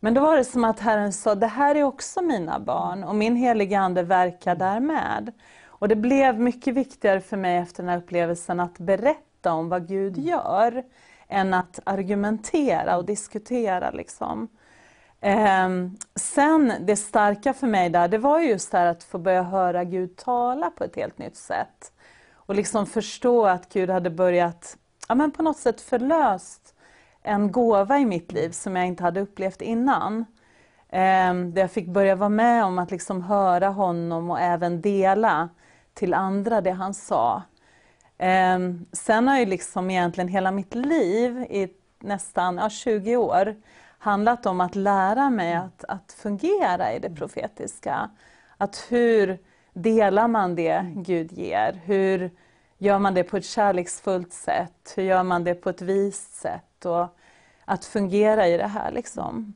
Men 0.00 0.14
då 0.14 0.20
var 0.20 0.36
det 0.36 0.44
som 0.44 0.64
att 0.64 0.80
Herren 0.80 1.12
sa, 1.12 1.34
det 1.34 1.46
här 1.46 1.74
är 1.74 1.82
också 1.82 2.22
mina 2.22 2.60
barn 2.60 3.04
och 3.04 3.14
min 3.14 3.36
heliga 3.36 3.80
Ande 3.80 4.02
verkar 4.02 4.54
där 4.54 4.80
med. 4.80 5.32
Och 5.66 5.88
det 5.88 5.96
blev 5.96 6.40
mycket 6.40 6.74
viktigare 6.74 7.20
för 7.20 7.36
mig 7.36 7.56
efter 7.56 7.82
den 7.82 7.90
här 7.90 7.98
upplevelsen 7.98 8.60
att 8.60 8.78
berätta 8.78 9.52
om 9.52 9.68
vad 9.68 9.88
Gud 9.88 10.18
gör, 10.18 10.84
än 11.28 11.54
att 11.54 11.80
argumentera 11.84 12.96
och 12.96 13.04
diskutera. 13.04 13.90
Liksom. 13.90 14.48
Ehm, 15.20 15.96
sen 16.14 16.72
det 16.80 16.96
starka 16.96 17.52
för 17.52 17.66
mig 17.66 17.90
där, 17.90 18.08
det 18.08 18.18
var 18.18 18.40
ju 18.40 18.48
just 18.48 18.72
det 18.72 18.78
här 18.78 18.86
att 18.86 19.04
få 19.04 19.18
börja 19.18 19.42
höra 19.42 19.84
Gud 19.84 20.16
tala 20.16 20.70
på 20.70 20.84
ett 20.84 20.96
helt 20.96 21.18
nytt 21.18 21.36
sätt. 21.36 21.92
Och 22.48 22.54
liksom 22.54 22.86
förstå 22.86 23.46
att 23.46 23.72
Gud 23.72 23.90
hade 23.90 24.10
börjat, 24.10 24.76
ja 25.08 25.14
men 25.14 25.30
på 25.30 25.42
något 25.42 25.56
sätt 25.56 25.80
förlöst 25.80 26.74
en 27.22 27.52
gåva 27.52 27.98
i 27.98 28.06
mitt 28.06 28.32
liv 28.32 28.50
som 28.50 28.76
jag 28.76 28.86
inte 28.86 29.02
hade 29.02 29.20
upplevt 29.20 29.62
innan. 29.62 30.24
Ehm, 30.90 31.54
där 31.54 31.62
jag 31.62 31.70
fick 31.70 31.86
börja 31.88 32.16
vara 32.16 32.28
med 32.28 32.64
om 32.64 32.78
att 32.78 32.90
liksom 32.90 33.22
höra 33.22 33.68
honom 33.68 34.30
och 34.30 34.40
även 34.40 34.80
dela 34.80 35.48
till 35.94 36.14
andra 36.14 36.60
det 36.60 36.70
han 36.70 36.94
sa. 36.94 37.42
Ehm, 38.18 38.86
sen 38.92 39.28
har 39.28 39.38
ju 39.38 39.46
liksom 39.46 39.90
egentligen 39.90 40.28
hela 40.28 40.50
mitt 40.50 40.74
liv 40.74 41.38
i 41.38 41.68
nästan 42.00 42.56
ja, 42.56 42.70
20 42.70 43.16
år 43.16 43.56
handlat 43.98 44.46
om 44.46 44.60
att 44.60 44.74
lära 44.74 45.30
mig 45.30 45.54
att, 45.54 45.84
att 45.88 46.12
fungera 46.12 46.92
i 46.92 46.98
det 46.98 47.10
profetiska. 47.10 48.10
Att 48.56 48.86
hur 48.88 49.38
delar 49.82 50.28
man 50.28 50.54
det 50.54 50.92
Gud 50.96 51.32
ger? 51.32 51.80
Hur 51.84 52.30
gör 52.78 52.98
man 52.98 53.14
det 53.14 53.24
på 53.24 53.36
ett 53.36 53.44
kärleksfullt 53.44 54.32
sätt? 54.32 54.94
Hur 54.96 55.02
gör 55.02 55.22
man 55.22 55.44
det 55.44 55.54
på 55.54 55.70
ett 55.70 55.82
vist 55.82 56.34
sätt? 56.34 56.86
Och 56.86 57.06
att 57.64 57.84
fungera 57.84 58.48
i 58.48 58.56
det 58.56 58.66
här 58.66 58.92
liksom. 58.92 59.54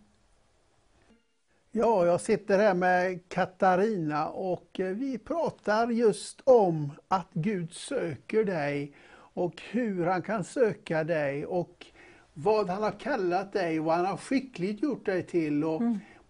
ja, 1.71 2.07
jag 2.07 2.21
sitter 2.21 2.59
här 2.59 2.75
med 2.75 3.29
Katarina 3.29 4.29
och 4.29 4.81
eh, 4.81 4.87
vi 4.87 5.19
pratar 5.19 5.89
just 5.91 6.41
om 6.45 6.93
att 7.09 7.29
Gud 7.33 7.73
söker 7.73 8.45
dig 8.45 8.93
och 9.35 9.63
hur 9.71 10.07
han 10.07 10.23
kan 10.23 10.45
söka 10.45 11.05
dig 11.05 11.47
och 11.47 11.87
vad 12.35 12.71
han 12.71 12.83
har 12.83 13.01
kallat 13.01 13.53
dig, 13.53 13.79
vad 13.79 13.97
han 13.97 14.07
har 14.07 14.17
skickligt 14.17 14.83
gjort 14.83 15.07
dig 15.07 15.23
till. 15.23 15.65
Och 15.65 15.83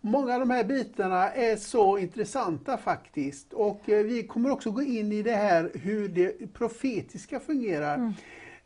Många 0.04 0.34
av 0.34 0.40
de 0.40 0.50
här 0.50 0.64
bitarna 0.64 1.30
är 1.32 1.56
så 1.56 1.98
intressanta 1.98 2.78
faktiskt. 2.78 3.52
Och 3.52 3.88
eh, 3.88 4.04
vi 4.04 4.22
kommer 4.22 4.50
också 4.50 4.70
gå 4.70 4.82
in 4.82 5.12
i 5.12 5.22
det 5.22 5.36
här 5.36 5.70
hur 5.74 6.08
det 6.08 6.52
profetiska 6.54 7.40
fungerar. 7.40 8.12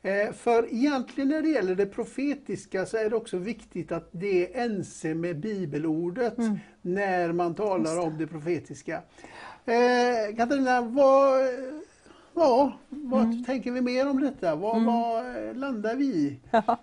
Eh, 0.03 0.32
för 0.32 0.74
egentligen 0.74 1.28
när 1.28 1.43
det 1.43 1.49
gäller 1.49 1.74
det 1.74 1.87
profetiska 1.87 2.87
så 2.87 2.97
är 2.97 3.11
det 3.11 3.16
också 3.16 3.37
viktigt 3.39 3.93
att 3.93 4.09
det 4.12 4.57
är 4.57 4.64
ense 4.64 5.14
med 5.14 5.41
bibelordet 5.41 6.39
Mm. 6.39 6.59
när 6.82 7.32
man 7.32 7.55
talar 7.55 7.99
om 8.01 8.18
det 8.18 8.26
profetiska. 8.26 9.03
Eh, 9.64 10.37
Katarina, 10.37 10.80
vad, 10.80 11.41
ja, 12.34 12.72
vad 12.89 13.22
Mm. 13.24 13.45
tänker 13.45 13.72
vi 13.72 13.80
mer 13.80 14.09
om 14.11 14.20
detta? 14.20 14.55
Vad, 14.57 14.84
vad 14.84 15.24
landar 15.57 15.95
vi 15.97 16.05
i? 16.05 16.39
Ja. 16.51 16.78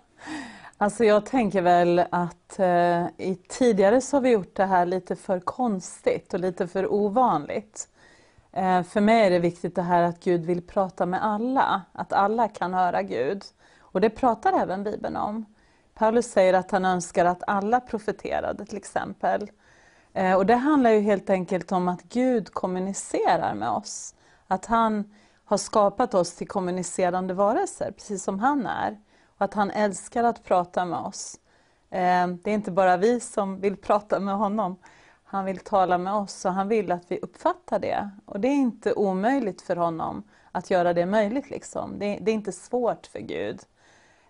Alltså 0.78 1.04
jag 1.04 1.26
tänker 1.26 1.62
väl 1.62 2.04
att 2.10 2.58
eh, 2.58 3.06
i, 3.06 3.38
tidigare 3.48 4.00
så 4.00 4.16
har 4.16 4.20
vi 4.20 4.30
gjort 4.30 4.56
det 4.56 4.64
här 4.64 4.86
lite 4.86 5.16
för 5.16 5.40
konstigt 5.40 6.34
och 6.34 6.40
lite 6.40 6.66
för 6.66 6.92
ovanligt. 6.92 7.88
Eh, 8.52 8.82
för 8.82 9.00
mig 9.00 9.26
är 9.26 9.30
det 9.30 9.38
viktigt 9.38 9.74
det 9.74 9.82
här 9.82 10.02
att 10.02 10.24
Gud 10.24 10.44
vill 10.44 10.62
prata 10.62 11.06
med 11.06 11.24
alla, 11.24 11.82
att 11.92 12.12
alla 12.12 12.48
kan 12.48 12.74
höra 12.74 13.02
Gud. 13.02 13.42
Och 13.80 14.00
det 14.00 14.10
pratar 14.10 14.52
även 14.52 14.84
Bibeln 14.84 15.16
om. 15.16 15.44
Paulus 15.94 16.26
säger 16.26 16.54
att 16.54 16.70
han 16.70 16.84
önskar 16.84 17.24
att 17.24 17.42
alla 17.46 17.80
profeterade 17.80 18.66
till 18.66 18.76
exempel. 18.76 19.50
Eh, 20.12 20.34
och 20.34 20.46
det 20.46 20.56
handlar 20.56 20.90
ju 20.90 21.00
helt 21.00 21.30
enkelt 21.30 21.72
om 21.72 21.88
att 21.88 22.02
Gud 22.02 22.52
kommunicerar 22.52 23.54
med 23.54 23.70
oss. 23.70 24.14
Att 24.46 24.66
han 24.66 25.14
har 25.44 25.56
skapat 25.56 26.14
oss 26.14 26.34
till 26.34 26.48
kommunicerande 26.48 27.34
varelser, 27.34 27.90
precis 27.90 28.24
som 28.24 28.38
han 28.38 28.66
är. 28.66 28.98
Och 29.38 29.44
att 29.44 29.54
han 29.54 29.70
älskar 29.70 30.24
att 30.24 30.44
prata 30.44 30.84
med 30.84 30.98
oss. 30.98 31.40
Eh, 31.90 32.26
det 32.26 32.50
är 32.50 32.54
inte 32.54 32.70
bara 32.70 32.96
vi 32.96 33.20
som 33.20 33.60
vill 33.60 33.76
prata 33.76 34.20
med 34.20 34.36
honom. 34.36 34.76
Han 35.24 35.44
vill 35.44 35.58
tala 35.58 35.98
med 35.98 36.14
oss 36.14 36.44
och 36.44 36.52
han 36.52 36.68
vill 36.68 36.92
att 36.92 37.10
vi 37.10 37.18
uppfattar 37.18 37.78
det. 37.78 38.10
Och 38.24 38.40
det 38.40 38.48
är 38.48 38.56
inte 38.56 38.92
omöjligt 38.92 39.62
för 39.62 39.76
honom 39.76 40.22
att 40.52 40.70
göra 40.70 40.92
det 40.92 41.06
möjligt. 41.06 41.50
Liksom. 41.50 41.98
Det, 41.98 42.18
det 42.20 42.30
är 42.30 42.34
inte 42.34 42.52
svårt 42.52 43.06
för 43.06 43.18
Gud. 43.18 43.60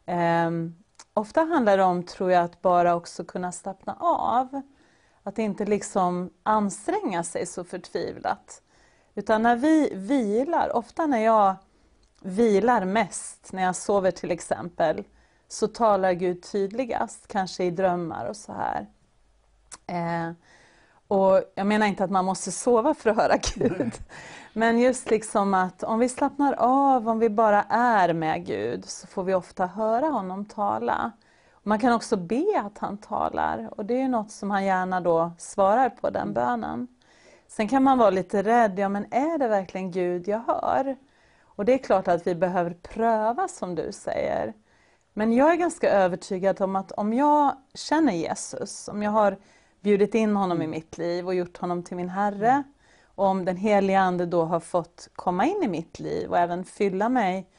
Um, 0.07 0.75
ofta 1.15 1.41
handlar 1.41 1.77
det 1.77 1.85
om, 1.85 2.03
tror 2.03 2.31
jag, 2.31 2.45
att 2.45 2.63
bara 2.63 2.95
också 2.95 3.25
kunna 3.25 3.53
slappna 3.53 3.97
av. 4.01 4.63
Att 5.23 5.39
inte 5.39 5.65
liksom 5.65 6.31
anstränga 6.43 7.23
sig 7.23 7.47
så 7.47 7.65
förtvivlat. 7.65 8.63
Utan 9.15 9.43
när 9.43 9.57
vi 9.57 9.95
vilar, 9.95 10.77
ofta 10.77 11.07
när 11.07 11.19
jag 11.19 11.57
vilar 12.25 12.85
mest, 12.85 13.53
när 13.53 13.63
jag 13.63 13.77
sover 13.77 14.11
till 14.11 14.31
exempel, 14.31 15.05
så 15.49 15.69
talar 15.69 16.13
Gud 16.13 16.43
tydligast, 16.43 17.29
kanske 17.29 17.65
i 17.65 17.71
drömmar 17.71 18.27
och 18.27 18.37
så 18.37 18.53
här. 18.53 18.87
Eh, 19.87 20.33
och 21.09 21.43
jag 21.55 21.67
menar 21.67 21.87
inte 21.87 22.05
att 22.05 22.11
man 22.11 22.25
måste 22.25 22.53
sova 22.53 22.95
för 22.95 23.11
att 23.11 23.17
höra 23.17 23.37
Gud. 23.55 23.93
Men 24.53 24.79
just 24.79 25.11
liksom 25.11 25.55
att 25.55 25.83
om 25.83 25.99
vi 25.99 26.09
slappnar 26.09 26.55
av, 26.59 27.09
om 27.09 27.19
vi 27.19 27.31
bara 27.31 27.63
är 27.69 28.13
med 28.13 28.47
Gud, 28.47 28.85
så 28.85 29.07
får 29.07 29.25
vi 29.25 29.35
ofta 29.35 29.67
höra 29.67 30.07
honom 30.07 30.45
tala. 30.45 31.13
Man 31.63 31.79
kan 31.79 31.93
också 31.93 32.17
be 32.17 32.63
att 32.67 32.79
han 32.79 32.99
talar 32.99 33.71
och 33.77 33.85
det 33.85 34.01
är 34.01 34.09
något 34.09 34.31
som 34.31 34.51
han 34.51 34.65
gärna 34.65 35.01
då 35.01 35.33
svarar 35.39 35.91
på 35.91 36.11
den 36.11 36.33
bönen. 36.33 36.89
Sen 37.49 37.69
kan 37.69 37.83
man 37.83 37.99
vara 37.99 38.11
lite 38.11 38.43
rädd, 38.43 38.79
ja 38.79 38.89
men 38.89 39.13
är 39.13 39.39
det 39.39 39.49
verkligen 39.49 39.91
Gud 39.91 40.29
jag 40.29 40.43
hör? 40.47 40.97
Och 41.57 41.65
det 41.65 41.73
är 41.75 41.79
klart 41.79 42.09
att 42.09 42.27
vi 42.27 42.35
behöver 42.35 42.71
pröva 42.71 43.49
som 43.49 43.75
du 43.75 43.93
säger. 43.93 44.55
Men 45.13 45.33
jag 45.33 45.53
är 45.53 45.57
ganska 45.57 45.91
övertygad 45.91 46.61
om 46.61 46.77
att 46.77 46.93
om 46.93 47.13
jag 47.13 47.57
känner 47.75 48.13
Jesus, 48.13 48.89
om 48.89 49.03
jag 49.03 49.11
har 49.11 49.39
bjudit 49.81 50.15
in 50.15 50.37
honom 50.37 50.63
i 50.63 50.67
mitt 50.67 50.99
liv 50.99 51.27
och 51.27 51.35
gjort 51.35 51.59
honom 51.59 51.83
till 51.83 51.97
min 51.97 52.09
Herre, 52.09 52.63
och 53.15 53.27
om 53.27 53.45
den 53.45 53.57
heliga 53.57 54.01
Ande 54.01 54.27
då 54.27 54.45
har 54.45 54.61
fått 54.61 55.09
komma 55.15 55.47
in 55.47 55.63
i 55.63 55.69
mitt 55.69 55.99
liv 55.99 56.31
och 56.31 56.39
även 56.39 56.65
fylla 56.65 57.09
mig, 57.09 57.51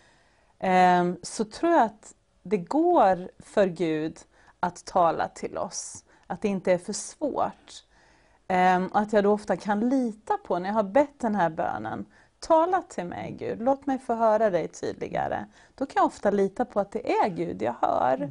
eh, 0.59 1.13
så 1.21 1.45
tror 1.45 1.71
jag 1.71 1.83
att 1.83 2.13
det 2.43 2.57
går 2.57 3.29
för 3.39 3.67
Gud 3.67 4.17
att 4.59 4.85
tala 4.85 5.27
till 5.27 5.57
oss. 5.57 6.03
Att 6.27 6.41
det 6.41 6.47
inte 6.47 6.71
är 6.71 6.77
för 6.77 6.93
svårt. 6.93 7.83
Eh, 8.47 8.85
och 8.85 8.99
att 8.99 9.13
jag 9.13 9.23
då 9.23 9.31
ofta 9.31 9.57
kan 9.57 9.89
lita 9.89 10.37
på, 10.37 10.59
när 10.59 10.69
jag 10.69 10.73
har 10.73 10.83
bett 10.83 11.19
den 11.19 11.35
här 11.35 11.49
bönen, 11.49 12.05
Tala 12.47 12.81
till 12.81 13.05
mig 13.05 13.31
Gud, 13.39 13.61
låt 13.61 13.85
mig 13.85 13.99
få 13.99 14.13
höra 14.13 14.49
dig 14.49 14.67
tydligare. 14.67 15.45
Då 15.75 15.85
kan 15.85 15.93
jag 15.95 16.05
ofta 16.05 16.31
lita 16.31 16.65
på 16.65 16.79
att 16.79 16.91
det 16.91 17.11
är 17.11 17.29
Gud 17.29 17.61
jag 17.61 17.75
hör. 17.81 18.29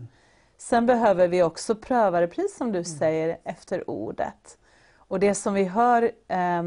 Sen 0.56 0.86
behöver 0.86 1.28
vi 1.28 1.42
också 1.42 1.74
pröva 1.74 2.20
det, 2.20 2.28
precis 2.28 2.56
som 2.56 2.72
du 2.72 2.84
säger, 2.84 3.38
efter 3.44 3.90
ordet. 3.90 4.58
Och 4.96 5.20
det 5.20 5.34
som 5.34 5.54
vi 5.54 5.64
hör 5.64 6.02
eh, 6.28 6.62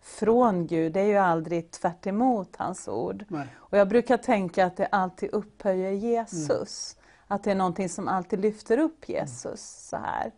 från 0.00 0.66
Gud, 0.66 0.92
det 0.92 1.00
är 1.00 1.06
ju 1.06 1.16
aldrig 1.16 1.70
tvärt 1.70 2.06
emot 2.06 2.56
hans 2.56 2.88
ord. 2.88 3.24
Nej. 3.28 3.46
Och 3.56 3.78
jag 3.78 3.88
brukar 3.88 4.16
tänka 4.16 4.66
att 4.66 4.76
det 4.76 4.86
alltid 4.86 5.30
upphöjer 5.30 5.90
Jesus. 5.90 6.96
Att 7.26 7.44
det 7.44 7.50
är 7.50 7.54
någonting 7.54 7.88
som 7.88 8.08
alltid 8.08 8.40
lyfter 8.40 8.78
upp 8.78 9.08
Jesus. 9.08 9.88
så 9.88 9.96
här. 9.96 10.32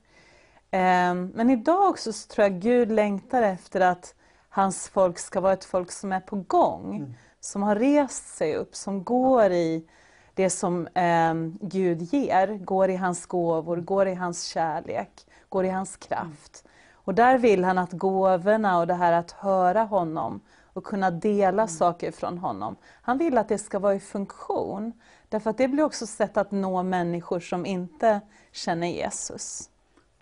Ehm, 0.71 1.33
Men 1.35 1.51
idag 1.51 1.91
också 1.91 2.13
så 2.13 2.29
tror 2.29 2.43
jag 2.43 2.61
Gud 2.61 2.93
längtar 2.93 3.43
efter 3.43 3.81
att 3.81 4.15
hans 4.55 4.89
folk 4.89 5.19
ska 5.19 5.41
vara 5.41 5.53
ett 5.53 5.65
folk 5.65 5.93
som 5.93 6.13
är 6.13 6.21
på 6.21 6.37
gång. 6.37 7.17
Som 7.41 7.63
har 7.63 7.77
rest 7.77 8.37
sig 8.37 8.57
upp, 8.57 8.77
som 8.77 9.05
går 9.05 9.51
i 9.51 9.89
det 10.35 10.51
som 10.51 10.89
ehm, 10.95 11.59
Gud 11.61 12.03
ger. 12.03 12.59
Går 12.65 12.91
i 12.91 12.97
hans 12.97 13.27
gåvor, 13.27 13.77
går 13.77 14.09
i 14.09 14.15
hans 14.15 14.45
kärlek, 14.45 15.27
går 15.49 15.65
i 15.65 15.69
hans 15.69 15.97
kraft. 15.97 16.65
Och 16.93 17.15
där 17.15 17.39
vill 17.39 17.65
han 17.65 17.79
att 17.79 17.93
gåvorna 17.93 18.79
och 18.79 18.87
det 18.87 18.95
här 18.95 19.13
att 19.13 19.31
höra 19.31 19.83
honom 19.83 20.41
och 20.73 20.85
kunna 20.85 21.11
dela 21.11 21.67
saker 21.67 22.11
från 22.11 22.39
honom. 22.39 22.77
Han 23.03 23.19
vill 23.19 23.39
att 23.39 23.49
det 23.49 23.59
ska 23.59 23.79
vara 23.79 23.95
i 23.95 24.01
funktion. 24.01 24.93
Därför 25.29 25.51
att 25.51 25.59
det 25.59 25.69
blir 25.69 25.85
också 25.85 26.07
sätt 26.07 26.37
att 26.37 26.51
nå 26.51 26.83
människor 26.83 27.41
som 27.41 27.67
inte 27.67 28.21
känner 28.53 28.87
Jesus. 28.87 29.71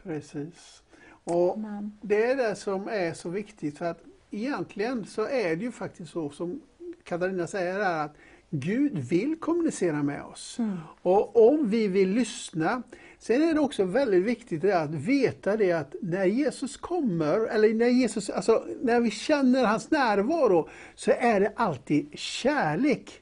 Precis. 0.02 0.82
Och 1.24 1.54
Amen. 1.54 1.98
det 2.02 2.30
är 2.30 2.36
det 2.36 2.54
som 2.54 2.88
är 2.88 3.14
så 3.14 3.28
viktigt 3.28 3.78
för 3.78 3.84
att 3.84 4.02
egentligen 4.32 5.04
så 5.06 5.26
är 5.26 5.56
det 5.56 5.64
ju 5.64 5.72
faktiskt 5.72 6.12
så 6.12 6.30
som 6.30 6.60
Katarina 7.04 7.46
säger 7.46 7.72
här 7.72 8.04
att 8.04 8.16
Gud 8.50 8.98
vill 8.98 9.36
kommunicera 9.36 10.02
med 10.02 10.22
oss. 10.22 10.58
Och 11.02 11.50
om 11.50 11.68
vi 11.68 11.88
vill 11.88 12.10
lyssna, 12.10 12.82
sen 13.18 13.42
är 13.42 13.54
det 13.54 13.60
också 13.60 13.84
väldigt 13.84 14.22
viktigt 14.22 14.64
att 14.64 14.90
veta 14.90 15.56
det 15.56 15.72
att 15.72 15.94
när 16.02 16.24
Jesus 16.24 16.76
kommer, 16.76 17.46
eller 17.46 17.74
när 17.74 17.86
Jesus, 17.86 18.30
alltså 18.30 18.64
när 18.82 19.00
vi 19.00 19.10
känner 19.10 19.64
hans 19.64 19.90
närvaro, 19.90 20.68
så 20.94 21.12
är 21.18 21.40
det 21.40 21.52
alltid 21.56 22.18
kärlek. 22.18 23.18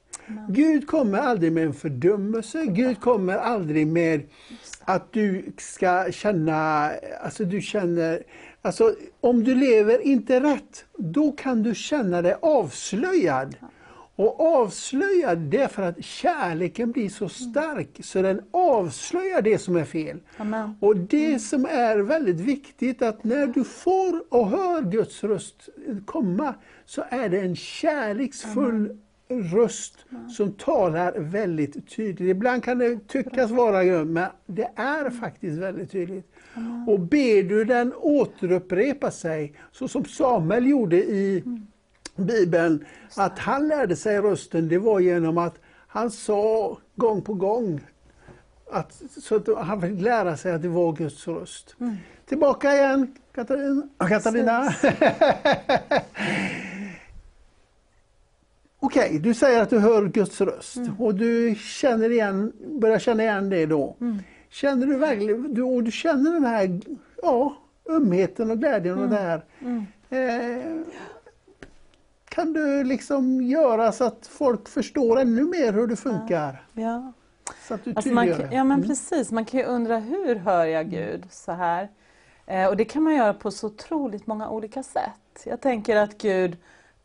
Gud 0.48 0.86
kommer 0.86 1.18
aldrig 1.18 1.52
med 1.52 1.66
en 1.66 1.74
fördömelse, 1.74 2.66
Gud 2.66 3.00
kommer 3.00 3.36
aldrig 3.36 3.86
med 3.86 4.22
att 4.94 5.12
du 5.12 5.52
ska 5.58 6.12
känna, 6.12 6.90
alltså 7.22 7.44
du 7.44 7.60
känner, 7.60 8.22
alltså 8.62 8.94
om 9.20 9.44
du 9.44 9.54
lever 9.54 10.00
inte 10.00 10.40
rätt, 10.40 10.84
då 10.96 11.32
kan 11.32 11.62
du 11.62 11.74
känna 11.74 12.22
dig 12.22 12.36
avslöjad. 12.42 13.56
Och 14.16 14.40
avslöjad, 14.40 15.38
det 15.38 15.58
är 15.58 15.68
för 15.68 15.82
att 15.82 16.04
kärleken 16.04 16.92
blir 16.92 17.08
så 17.08 17.28
stark 17.28 18.00
så 18.02 18.22
den 18.22 18.40
avslöjar 18.50 19.42
det 19.42 19.58
som 19.58 19.76
är 19.76 19.84
fel. 19.84 20.20
Amen. 20.36 20.76
Och 20.80 20.96
det 20.96 21.38
som 21.38 21.64
är 21.64 21.98
väldigt 21.98 22.40
viktigt 22.40 23.02
att 23.02 23.24
när 23.24 23.46
du 23.46 23.64
får 23.64 24.22
och 24.28 24.48
hör 24.48 24.82
Guds 24.82 25.24
röst 25.24 25.68
komma 26.04 26.54
så 26.86 27.04
är 27.08 27.28
det 27.28 27.40
en 27.40 27.56
kärleksfull 27.56 28.98
röst 29.30 29.94
som 30.36 30.52
talar 30.52 31.12
väldigt 31.18 31.96
tydligt. 31.96 32.30
Ibland 32.30 32.64
kan 32.64 32.78
det 32.78 33.08
tyckas 33.08 33.50
vara 33.50 33.84
grönt 33.84 34.10
men 34.10 34.28
det 34.46 34.70
är 34.76 35.10
faktiskt 35.10 35.58
väldigt 35.58 35.90
tydligt. 35.90 36.32
Och 36.86 37.00
ber 37.00 37.42
du 37.42 37.64
den 37.64 37.94
återupprepa 37.94 39.10
sig, 39.10 39.54
så 39.72 39.88
som 39.88 40.04
Samuel 40.04 40.66
gjorde 40.66 40.96
i 40.96 41.44
Bibeln, 42.16 42.84
att 43.16 43.38
han 43.38 43.68
lärde 43.68 43.96
sig 43.96 44.20
rösten, 44.20 44.68
det 44.68 44.78
var 44.78 45.00
genom 45.00 45.38
att 45.38 45.54
han 45.86 46.10
sa 46.10 46.78
gång 46.96 47.22
på 47.22 47.34
gång 47.34 47.80
att, 48.72 49.02
så 49.20 49.36
att 49.36 49.48
han 49.58 49.80
fick 49.80 50.00
lära 50.00 50.36
sig 50.36 50.52
att 50.52 50.62
det 50.62 50.68
var 50.68 50.92
Guds 50.92 51.28
röst. 51.28 51.76
Tillbaka 52.26 52.74
igen, 52.74 53.14
Katarina. 53.34 53.88
Katarina. 53.98 54.74
Okej, 58.80 59.18
du 59.18 59.34
säger 59.34 59.62
att 59.62 59.70
du 59.70 59.78
hör 59.78 60.06
Guds 60.08 60.40
röst 60.40 60.78
och 60.98 61.14
du 61.14 61.54
känner 61.58 62.10
igen, 62.10 62.52
börjar 62.80 62.98
känna 62.98 63.22
igen 63.22 63.48
det 63.50 63.66
då. 63.66 63.96
Känner 64.48 64.86
du 64.86 64.96
verkligen, 64.96 65.54
du, 65.54 65.62
och 65.62 65.82
du 65.84 65.90
känner 65.90 66.32
den 66.32 66.44
här 66.44 66.80
ja, 67.22 67.56
ömheten 67.90 68.50
och 68.50 68.58
glädjen 68.58 68.98
och 68.98 69.08
det 69.08 69.16
här. 69.16 69.44
Eh, 70.10 70.80
kan 72.28 72.52
du 72.52 72.84
liksom 72.84 73.42
göra 73.42 73.92
så 73.92 74.04
att 74.04 74.26
folk 74.26 74.68
förstår 74.68 75.20
ännu 75.20 75.44
mer 75.44 75.72
hur 75.72 75.86
det 75.86 75.96
funkar? 75.96 76.62
Ja. 76.72 77.12
Så 77.68 77.74
att 77.74 77.84
du 77.84 77.92
Alltså 77.96 78.10
man, 78.12 78.28
ja 78.28 78.64
men 78.64 78.70
Mm. 78.72 78.82
precis, 78.88 79.30
man 79.32 79.44
kan 79.44 79.60
ju 79.60 79.66
undra 79.66 79.98
hur 79.98 80.36
hör 80.36 80.64
jag 80.64 80.90
Gud 80.90 81.24
så 81.30 81.52
här? 81.52 81.88
Eh, 82.46 82.66
och 82.66 82.76
det 82.76 82.84
kan 82.84 83.02
man 83.02 83.14
göra 83.14 83.34
på 83.34 83.50
så 83.50 83.66
otroligt 83.66 84.26
många 84.26 84.48
olika 84.50 84.82
sätt. 84.82 85.44
Jag 85.44 85.60
tänker 85.60 85.96
att 85.96 86.18
Gud 86.18 86.56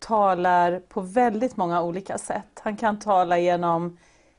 talar 0.06 0.80
på 0.80 1.02
väldigt 1.02 1.58
många 1.58 1.82
olika 1.82 2.18
sätt. 2.18 2.62
Han 2.64 2.78
kan 2.78 3.00
tala 3.00 3.38
genom 3.38 3.98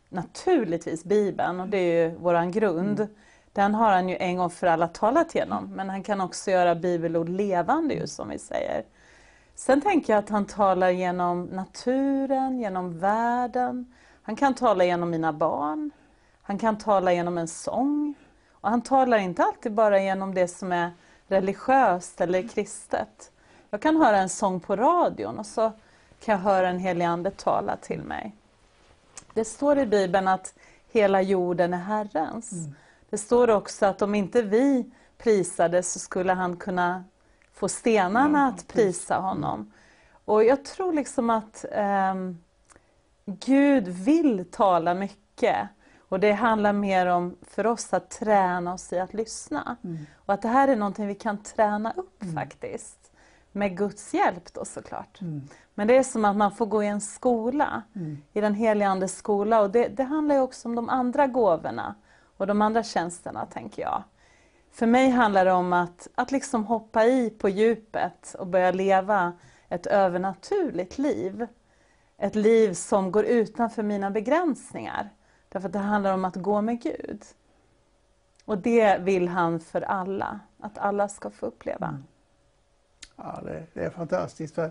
naturligtvis 0.09 1.05
Bibeln 1.05 1.61
och 1.61 1.69
det 1.69 1.79
är 1.79 2.09
ju 2.09 2.17
våran 2.17 2.51
grund. 2.51 3.01
Mm. 3.01 3.15
Den 3.53 3.75
har 3.75 3.93
han 3.93 4.09
ju 4.09 4.17
en 4.17 4.37
gång 4.37 4.51
för 4.51 4.67
alla 4.67 4.89
talat 4.89 5.35
genom, 5.35 5.73
men 5.75 5.91
han 5.91 6.03
kan 6.03 6.21
också 6.21 6.51
göra 6.51 6.75
bibelord 6.75 7.29
levande 7.29 7.95
ju 7.95 8.07
som 8.07 8.29
vi 8.29 8.39
säger. 8.39 8.85
Sen 9.55 9.81
tänker 9.81 10.13
jag 10.13 10.19
att 10.19 10.29
han 10.29 10.45
talar 10.45 10.91
genom 10.91 11.45
naturen, 11.45 12.61
genom 12.61 12.99
världen. 12.99 13.95
Han 14.23 14.37
kan 14.37 14.55
tala 14.55 14.85
genom 14.85 15.11
mina 15.11 15.33
barn. 15.33 15.91
Han 16.43 16.59
kan 16.59 16.79
tala 16.79 17.13
genom 17.13 17.39
en 17.39 17.49
sång. 17.49 18.15
Och 18.51 18.71
han 18.71 18.83
talar 18.83 19.19
inte 19.19 19.43
alltid 19.43 19.73
bara 19.73 20.03
genom 20.03 20.35
det 20.35 20.49
som 20.49 20.73
är 20.73 20.91
religiöst 21.29 22.21
eller 22.21 22.49
kristet. 22.49 23.31
Jag 23.77 23.83
kan 23.83 23.97
höra 23.97 24.19
en 24.19 24.29
sång 24.29 24.61
på 24.61 24.77
radion 24.77 25.39
och 25.39 25.47
så 25.47 25.73
kan 26.21 26.33
jag 26.33 26.39
höra 26.39 26.69
en 26.69 26.79
helig 26.79 27.05
ande 27.05 27.31
tala 27.31 27.77
till 27.77 28.03
mig. 28.03 28.35
Det 29.35 29.45
står 29.45 29.79
i 29.79 29.87
Bibeln 29.87 30.29
att 30.29 30.55
hela 30.93 31.23
jorden 31.23 31.75
är 31.75 31.79
Herrens. 31.79 32.53
Mm. 32.53 32.75
Det 33.11 33.19
står 33.19 33.51
också 33.51 33.87
att 33.87 34.03
om 34.03 34.15
inte 34.15 34.43
vi 34.43 34.91
prisade 35.19 35.83
så 35.83 35.99
skulle 35.99 36.33
han 36.33 36.57
kunna 36.57 37.05
få 37.53 37.69
stenarna 37.69 38.49
att 38.49 38.69
prisa 38.69 39.17
honom. 39.17 39.73
Och 40.25 40.45
jag 40.45 40.65
tror 40.65 40.93
liksom 40.93 41.31
att 41.31 41.65
eh, 41.73 42.15
Gud 43.25 43.89
vill 43.89 44.45
tala 44.51 44.95
mycket. 44.95 45.69
Och 46.09 46.21
det 46.21 46.33
handlar 46.33 46.73
mer 46.73 47.07
om 47.07 47.37
för 47.43 47.67
oss 47.67 47.93
att 47.93 48.11
träna 48.11 48.75
oss 48.75 48.93
i 48.93 48.99
att 48.99 49.15
lyssna. 49.15 49.77
Mm. 49.85 50.07
Och 50.17 50.35
att 50.35 50.43
det 50.43 50.49
här 50.49 50.69
är 50.69 50.77
någonting 50.77 51.07
vi 51.07 51.15
kan 51.15 51.43
träna 51.43 51.93
upp 51.97 52.23
mm. 52.23 52.35
faktiskt. 52.35 53.06
Med 53.57 53.77
Guds 53.77 54.15
hjälp 54.15 54.53
då 54.53 54.65
såklart. 54.65 55.21
Mm. 55.21 55.49
Men 55.75 55.87
det 55.87 55.97
är 55.97 56.03
som 56.03 56.25
att 56.25 56.37
man 56.37 56.53
får 56.53 56.67
gå 56.67 56.83
i 56.83 56.87
en 56.87 57.01
skola, 57.01 57.83
mm. 57.95 58.19
i 58.33 58.41
den 58.41 58.55
helige 58.55 58.89
Andes 58.89 59.17
skola. 59.17 59.61
Och 59.61 59.71
det, 59.71 59.89
det 59.89 60.03
handlar 60.03 60.39
också 60.39 60.69
om 60.69 60.75
de 60.75 60.89
andra 60.89 61.27
gåvorna 61.27 61.95
och 62.37 62.47
de 62.47 62.63
andra 62.63 62.83
tjänsterna, 62.83 63.47
tänker 63.47 63.83
jag. 63.83 64.03
För 64.73 64.87
mig 64.87 65.11
handlar 65.11 65.45
det 65.45 65.53
om 65.53 65.73
att, 65.73 66.09
att 66.15 66.33
liksom 66.33 66.65
hoppa 66.65 67.05
i 67.05 67.31
på 67.31 67.49
djupet 67.49 68.37
och 68.39 68.47
börja 68.47 68.71
leva 68.71 69.33
ett 69.69 69.87
övernaturligt 69.87 70.99
liv. 70.99 71.47
Ett 72.19 72.35
liv 72.35 72.75
som 72.75 73.13
går 73.13 73.25
utanför 73.25 73.83
mina 73.83 74.11
begränsningar. 74.11 75.11
Därför 75.49 75.67
att 75.69 75.73
det 75.73 75.79
handlar 75.79 76.15
om 76.15 76.25
att 76.25 76.37
gå 76.37 76.61
med 76.61 76.83
Gud. 76.83 77.25
Och 78.45 78.59
det 78.59 78.99
vill 79.01 79.29
han 79.29 79.61
för 79.61 79.81
alla, 79.81 80.41
att 80.61 80.79
alla 80.79 81.09
ska 81.09 81.31
få 81.31 81.47
uppleva. 81.47 81.87
Mm. 81.87 82.05
Ja, 83.17 83.41
det, 83.45 83.63
det, 83.75 83.81
är 83.81 83.91
fantastiskt. 83.91 84.55
För, 84.55 84.71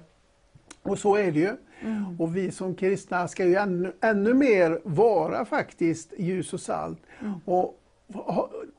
och 0.84 1.00
så 1.00 1.16
är 1.16 1.32
det 1.32 1.40
ju. 1.40 1.56
Mm. 1.82 2.22
Och 2.22 2.36
vi 2.36 2.52
som 2.52 2.76
kristna 2.76 3.28
ska 3.28 3.46
ju 3.46 3.56
ännu, 3.56 3.94
ännu 4.02 4.34
mer 4.34 4.80
vara 4.84 5.46
faktiskt 5.46 6.14
ljus 6.18 6.54
och 6.54 6.60
salt. 6.62 7.00
Mm. 7.20 7.34
Och, 7.46 7.82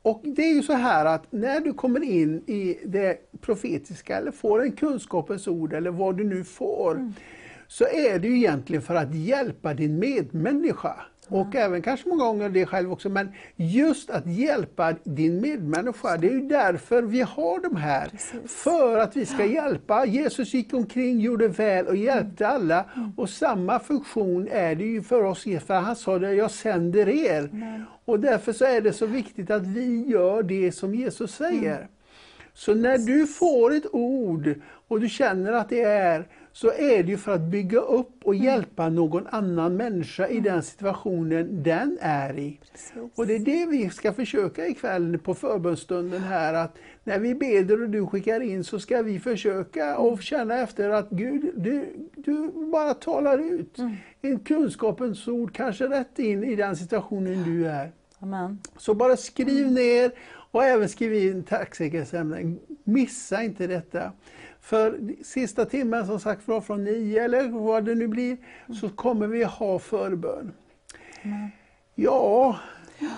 och 0.02 0.20
det 0.24 0.42
är 0.42 0.54
ju 0.54 0.62
så 0.62 0.72
här 0.72 1.04
att 1.04 1.32
när 1.32 1.60
du 1.60 1.72
kommer 1.72 2.02
in 2.02 2.42
i 2.46 2.78
det 2.84 3.18
profetiska 3.40 4.16
eller 4.16 4.30
får 4.30 4.62
en 4.62 4.72
kunskapens 4.72 5.48
ord 5.48 5.72
eller 5.72 5.90
vad 5.90 6.16
du 6.16 6.24
nu 6.24 6.44
får, 6.44 6.94
mm. 6.94 7.14
så 7.66 7.84
är 7.84 8.18
det 8.18 8.28
ju 8.28 8.36
egentligen 8.36 8.82
för 8.82 8.94
att 8.94 9.14
hjälpa 9.14 9.74
din 9.74 9.98
medmänniska. 9.98 10.94
Och 11.28 11.54
även 11.54 11.82
kanske 11.82 12.08
många 12.08 12.24
gånger 12.24 12.48
det 12.48 12.66
själv 12.66 12.92
också, 12.92 13.08
men 13.08 13.32
just 13.56 14.10
att 14.10 14.26
hjälpa 14.26 14.94
din 15.04 15.40
medmänniska, 15.40 16.16
det 16.16 16.26
är 16.26 16.32
ju 16.32 16.40
därför 16.40 17.02
vi 17.02 17.20
har 17.20 17.60
de 17.60 17.76
här. 17.76 18.08
Precis. 18.08 18.56
För 18.56 18.98
att 18.98 19.16
vi 19.16 19.26
ska 19.26 19.44
hjälpa. 19.44 20.06
Jesus 20.06 20.54
gick 20.54 20.74
omkring, 20.74 21.20
gjorde 21.20 21.48
väl 21.48 21.86
och 21.86 21.96
hjälpte 21.96 22.44
mm. 22.44 22.56
alla. 22.56 22.84
Mm. 22.96 23.12
Och 23.16 23.30
samma 23.30 23.78
funktion 23.78 24.48
är 24.50 24.74
det 24.74 24.84
ju 24.84 25.02
för 25.02 25.22
oss, 25.22 25.44
för 25.66 25.74
han 25.74 25.96
sa 25.96 26.18
det, 26.18 26.34
jag 26.34 26.50
sänder 26.50 27.08
er. 27.08 27.38
Mm. 27.38 27.82
Och 28.04 28.20
därför 28.20 28.52
så 28.52 28.64
är 28.64 28.80
det 28.80 28.92
så 28.92 29.06
viktigt 29.06 29.50
att 29.50 29.66
vi 29.66 30.06
gör 30.06 30.42
det 30.42 30.72
som 30.72 30.94
Jesus 30.94 31.34
säger. 31.34 31.76
Mm. 31.76 31.88
Så 32.54 32.74
när 32.74 32.98
du 32.98 33.26
får 33.26 33.74
ett 33.74 33.86
ord 33.92 34.54
och 34.88 35.00
du 35.00 35.08
känner 35.08 35.52
att 35.52 35.68
det 35.68 35.82
är 35.82 36.26
så 36.56 36.68
är 36.68 37.02
det 37.02 37.10
ju 37.10 37.18
för 37.18 37.34
att 37.34 37.40
bygga 37.40 37.80
upp 37.80 38.24
och 38.24 38.34
mm. 38.34 38.46
hjälpa 38.46 38.88
någon 38.88 39.26
annan 39.26 39.76
människa 39.76 40.28
i 40.28 40.40
den 40.40 40.62
situationen 40.62 41.62
den 41.62 41.98
är 42.00 42.38
i. 42.38 42.60
Precis. 42.72 42.96
Och 43.14 43.26
det 43.26 43.34
är 43.34 43.38
det 43.38 43.66
vi 43.66 43.90
ska 43.90 44.12
försöka 44.12 44.66
ikväll 44.66 45.18
på 45.18 45.34
förbönstunden 45.34 46.22
här 46.22 46.54
att 46.54 46.76
när 47.04 47.18
vi 47.18 47.34
beder 47.34 47.82
och 47.82 47.90
du 47.90 48.06
skickar 48.06 48.40
in 48.40 48.64
så 48.64 48.78
ska 48.78 49.02
vi 49.02 49.20
försöka 49.20 49.98
och 49.98 50.22
känna 50.22 50.58
efter 50.58 50.90
att 50.90 51.10
Gud, 51.10 51.52
du, 51.56 51.86
du 52.16 52.52
bara 52.72 52.94
talar 52.94 53.38
ut. 53.38 53.78
Mm. 53.78 53.94
En 54.22 54.38
kunskapens 54.38 55.28
ord 55.28 55.54
kanske 55.54 55.84
rätt 55.88 56.18
in 56.18 56.44
i 56.44 56.56
den 56.56 56.76
situationen 56.76 57.44
du 57.44 57.68
är. 57.68 57.92
Amen. 58.18 58.58
Så 58.76 58.94
bara 58.94 59.16
skriv 59.16 59.62
mm. 59.62 59.74
ner 59.74 60.10
och 60.50 60.64
även 60.64 60.88
skriv 60.88 61.14
in 61.14 61.42
tacksäkerhetsämnen. 61.42 62.58
Missa 62.84 63.42
inte 63.42 63.66
detta. 63.66 64.12
För 64.66 65.00
sista 65.22 65.64
timmen 65.64 66.06
som 66.06 66.20
sagt 66.20 66.48
var 66.48 66.60
från 66.60 66.84
nio 66.84 67.24
eller 67.24 67.48
vad 67.48 67.84
det 67.84 67.94
nu 67.94 68.08
blir, 68.08 68.36
så 68.80 68.88
kommer 68.88 69.26
vi 69.26 69.44
ha 69.44 69.78
förbön. 69.78 70.52
Mm. 71.22 71.48
Ja, 71.94 72.58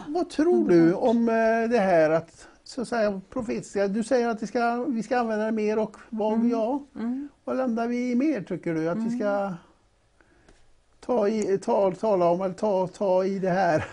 vad 0.06 0.30
tror 0.30 0.68
du 0.68 0.94
om 0.94 1.28
eh, 1.28 1.70
det 1.70 1.78
här 1.78 2.10
att 2.10 2.48
så 2.64 2.82
att 2.82 2.88
säga, 2.88 3.20
profetiska, 3.30 3.88
du 3.88 4.04
säger 4.04 4.28
att 4.28 4.42
vi 4.42 4.46
ska, 4.46 4.84
vi 4.84 5.02
ska 5.02 5.18
använda 5.18 5.44
det 5.44 5.52
mer 5.52 5.78
och 5.78 5.96
vad, 6.08 6.32
mm. 6.32 6.50
ja, 6.50 6.86
mm. 6.94 7.28
vad 7.44 7.56
landar 7.56 7.88
vi 7.88 8.10
i 8.10 8.14
mer 8.14 8.42
tycker 8.42 8.74
du? 8.74 8.88
Att 8.88 8.98
vi 8.98 9.10
ska 9.10 9.28
mm 9.28 9.54
ta, 11.08 11.28
i, 11.28 11.58
ta, 11.58 11.92
tala 11.92 12.30
om, 12.30 12.42
eller 12.42 12.54
ta, 12.54 12.86
ta 12.86 13.24
i 13.24 13.38
det 13.38 13.50
här. 13.50 13.84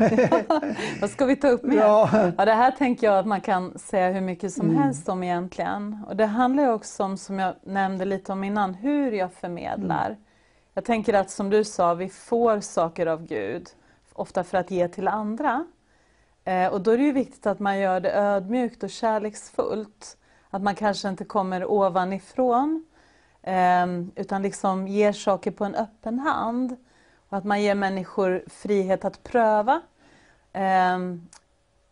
Vad 1.01 1.09
ska 1.09 1.25
vi 1.25 1.35
ta 1.35 1.47
upp 1.47 1.63
mer? 1.63 1.77
Ja. 1.77 2.09
ja. 2.37 2.45
det 2.45 2.53
här 2.53 2.71
tänker 2.71 3.07
jag 3.07 3.19
att 3.19 3.25
man 3.25 3.41
kan 3.41 3.79
säga 3.79 4.11
hur 4.11 4.21
mycket 4.21 4.53
som 4.53 4.69
mm. 4.69 4.81
helst 4.81 5.09
om 5.09 5.23
egentligen. 5.23 5.99
Och 6.07 6.15
det 6.15 6.25
handlar 6.25 6.67
också 6.67 7.03
om, 7.03 7.17
som 7.17 7.39
jag 7.39 7.55
nämnde 7.63 8.05
lite 8.05 8.31
om 8.31 8.43
innan, 8.43 8.73
hur 8.73 9.11
jag 9.11 9.33
förmedlar. 9.33 10.05
Mm. 10.05 10.19
Jag 10.73 10.85
tänker 10.85 11.13
att 11.13 11.29
som 11.29 11.49
du 11.49 11.63
sa, 11.63 11.93
vi 11.93 12.09
får 12.09 12.59
saker 12.59 13.05
av 13.05 13.25
Gud, 13.25 13.69
ofta 14.13 14.43
för 14.43 14.57
att 14.57 14.71
ge 14.71 14.87
till 14.87 15.07
andra. 15.07 15.65
Eh, 16.43 16.67
och 16.67 16.81
då 16.81 16.91
är 16.91 16.97
det 16.97 17.03
ju 17.03 17.11
viktigt 17.11 17.45
att 17.45 17.59
man 17.59 17.79
gör 17.79 17.99
det 17.99 18.13
ödmjukt 18.13 18.83
och 18.83 18.89
kärleksfullt. 18.89 20.17
Att 20.49 20.61
man 20.61 20.75
kanske 20.75 21.09
inte 21.09 21.25
kommer 21.25 21.71
ovanifrån, 21.71 22.85
eh, 23.41 23.85
utan 24.15 24.41
liksom 24.41 24.87
ger 24.87 25.13
saker 25.13 25.51
på 25.51 25.65
en 25.65 25.75
öppen 25.75 26.19
hand. 26.19 26.77
Att 27.35 27.43
man 27.43 27.61
ger 27.61 27.75
människor 27.75 28.43
frihet 28.47 29.05
att 29.05 29.23
pröva. 29.23 29.81
Ehm, 30.53 31.27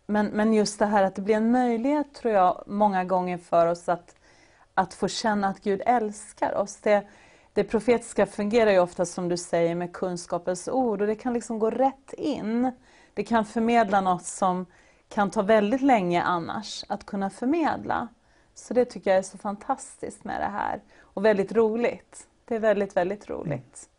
men, 0.06 0.26
men 0.26 0.54
just 0.54 0.80
det 0.80 0.86
här 0.86 1.04
att 1.04 1.16
det 1.16 1.22
blir 1.22 1.36
en 1.36 1.52
möjlighet, 1.52 2.14
tror 2.14 2.34
jag, 2.34 2.64
många 2.68 3.04
gånger 3.04 3.38
för 3.38 3.68
oss 3.68 3.90
att, 3.90 4.16
att 4.74 4.94
få 4.94 5.08
känna 5.08 5.48
att 5.48 5.60
Gud 5.60 5.82
älskar 5.86 6.56
oss. 6.56 6.76
Det, 6.76 7.08
det 7.54 7.64
profetiska 7.64 8.26
fungerar 8.26 8.72
ju 8.72 8.80
ofta 8.80 9.06
som 9.06 9.30
du 9.30 9.38
säger 9.38 9.76
med 9.76 9.94
kunskapens 9.94 10.68
ord 10.68 11.02
och 11.02 11.08
det 11.08 11.16
kan 11.16 11.34
liksom 11.34 11.60
gå 11.60 11.70
rätt 11.70 12.14
in. 12.14 12.72
Det 13.14 13.24
kan 13.24 13.46
förmedla 13.46 14.02
något 14.02 14.26
som 14.26 14.66
kan 15.10 15.32
ta 15.32 15.42
väldigt 15.42 15.82
länge 15.82 16.24
annars 16.24 16.86
att 16.90 17.06
kunna 17.06 17.30
förmedla. 17.30 18.08
Så 18.54 18.74
det 18.74 18.86
tycker 18.86 19.10
jag 19.10 19.18
är 19.18 19.24
så 19.24 19.38
fantastiskt 19.38 20.24
med 20.24 20.42
det 20.42 20.52
här 20.52 20.82
och 21.00 21.26
väldigt 21.26 21.52
roligt. 21.52 22.28
Det 22.46 22.56
är 22.56 22.60
väldigt, 22.60 22.96
väldigt 22.96 23.30
roligt. 23.30 23.90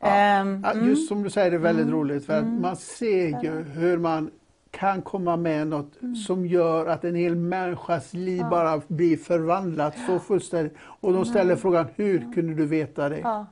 Ja, 0.00 0.40
um, 0.40 0.88
just 0.88 1.08
som 1.08 1.22
du 1.22 1.30
säger, 1.30 1.50
det 1.50 1.56
är 1.56 1.60
väldigt 1.60 1.86
mm, 1.86 1.98
roligt 1.98 2.26
för 2.26 2.38
mm, 2.38 2.60
man 2.62 2.76
ser 2.76 3.42
ju 3.42 3.62
hur 3.62 3.98
man 3.98 4.30
kan 4.70 5.02
komma 5.02 5.36
med 5.36 5.66
något 5.66 6.02
mm. 6.02 6.16
som 6.16 6.46
gör 6.46 6.86
att 6.86 7.04
en 7.04 7.14
hel 7.14 7.34
människas 7.34 8.12
liv 8.12 8.38
ja. 8.40 8.50
bara 8.50 8.82
blir 8.88 9.16
förvandlat 9.16 9.94
så 10.06 10.18
fullständigt. 10.18 10.76
Och 10.78 11.12
de 11.12 11.24
ställer 11.24 11.44
mm. 11.44 11.56
frågan, 11.56 11.86
hur 11.94 12.32
kunde 12.32 12.54
du 12.54 12.66
veta 12.66 13.08
det? 13.08 13.18
Ja. 13.18 13.46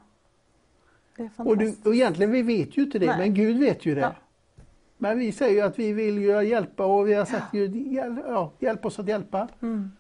det 1.17 1.31
och, 1.37 1.57
du, 1.57 1.77
och 1.85 1.95
egentligen, 1.95 2.33
vi 2.33 2.43
vet 2.43 2.77
ju 2.77 2.83
inte 2.83 2.99
det, 2.99 3.07
Nej. 3.07 3.19
men 3.19 3.35
Gud 3.35 3.59
vet 3.59 3.87
ju 3.87 3.95
det. 3.95 4.01
Ja. 4.01 4.15
Men 4.99 5.19
vi 5.19 5.33
säger 5.33 5.55
ju 5.55 5.61
att 5.61 5.79
vi 5.79 5.93
vill 5.93 6.19
ju 6.19 6.43
hjälpa 6.43 6.85
och 6.85 7.09
vi 7.09 7.15
har 7.15 7.25
sagt 7.25 7.53
Gud, 7.53 7.77
ja, 8.27 8.53
hjälp 8.59 8.85
oss 8.85 8.99
att 8.99 9.09
hjälpa. 9.09 9.49
Mm. 9.63 9.93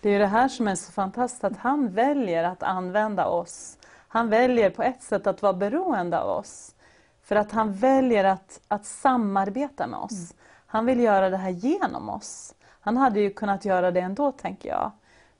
Det 0.00 0.10
är 0.10 0.18
det 0.18 0.26
här 0.26 0.48
som 0.48 0.68
är 0.68 0.74
så 0.74 0.92
fantastiskt, 0.92 1.44
att 1.44 1.56
han 1.56 1.92
väljer 1.92 2.44
att 2.44 2.62
använda 2.62 3.26
oss 3.26 3.78
han 4.12 4.28
väljer 4.28 4.70
på 4.70 4.82
ett 4.82 5.02
sätt 5.02 5.26
att 5.26 5.42
vara 5.42 5.52
beroende 5.52 6.20
av 6.20 6.38
oss. 6.38 6.74
För 7.22 7.36
att 7.36 7.52
han 7.52 7.72
väljer 7.72 8.24
att, 8.24 8.60
att 8.68 8.86
samarbeta 8.86 9.86
med 9.86 9.98
oss. 9.98 10.12
Mm. 10.12 10.36
Han 10.66 10.86
vill 10.86 11.00
göra 11.00 11.30
det 11.30 11.36
här 11.36 11.50
genom 11.50 12.08
oss. 12.08 12.54
Han 12.80 12.96
hade 12.96 13.20
ju 13.20 13.30
kunnat 13.30 13.64
göra 13.64 13.90
det 13.90 14.00
ändå, 14.00 14.32
tänker 14.32 14.68
jag. 14.68 14.90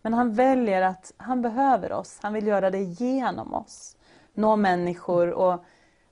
Men 0.02 0.14
han 0.14 0.34
väljer 0.34 0.82
att 0.82 1.12
han 1.16 1.42
behöver 1.42 1.92
oss. 1.92 2.18
Han 2.22 2.32
vill 2.32 2.46
göra 2.46 2.70
det 2.70 2.82
genom 2.82 3.54
oss. 3.54 3.96
Nå 4.34 4.56
människor 4.56 5.30
och 5.30 5.64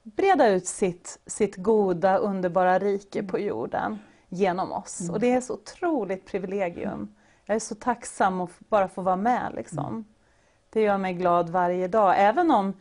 breda 0.02 0.48
ut 0.48 0.66
sitt, 0.66 1.18
sitt 1.26 1.56
goda, 1.56 2.16
underbara 2.16 2.78
rike 2.78 3.22
på 3.22 3.38
jorden 3.38 3.98
genom 4.28 4.72
oss. 4.72 5.00
Mm. 5.00 5.14
Och 5.14 5.20
det 5.20 5.32
är 5.32 5.38
ett 5.38 5.44
så 5.44 5.54
otroligt 5.54 6.26
privilegium. 6.26 7.14
Jag 7.44 7.54
är 7.54 7.60
så 7.60 7.74
tacksam 7.74 8.40
att 8.40 8.50
bara 8.58 8.88
få 8.88 9.02
vara 9.02 9.16
med. 9.16 9.52
Liksom. 9.54 10.04
Det 10.70 10.80
gör 10.80 10.98
mig 10.98 11.14
glad 11.14 11.50
varje 11.50 11.88
dag. 11.88 12.14
Även 12.18 12.50
om 12.50 12.74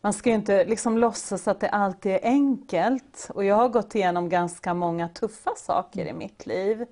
man 0.00 0.12
ska 0.12 0.28
ju 0.28 0.34
inte 0.34 0.64
liksom 0.64 0.98
låtsas 0.98 1.48
att 1.48 1.60
det 1.60 1.68
alltid 1.68 2.12
är 2.12 2.20
enkelt. 2.22 3.30
Och 3.34 3.44
jag 3.44 3.56
har 3.56 3.68
gått 3.68 3.94
igenom 3.94 4.28
ganska 4.28 4.74
många 4.74 5.08
tuffa 5.08 5.50
saker 5.56 6.06
i 6.06 6.12
mitt 6.12 6.46
liv. 6.46 6.86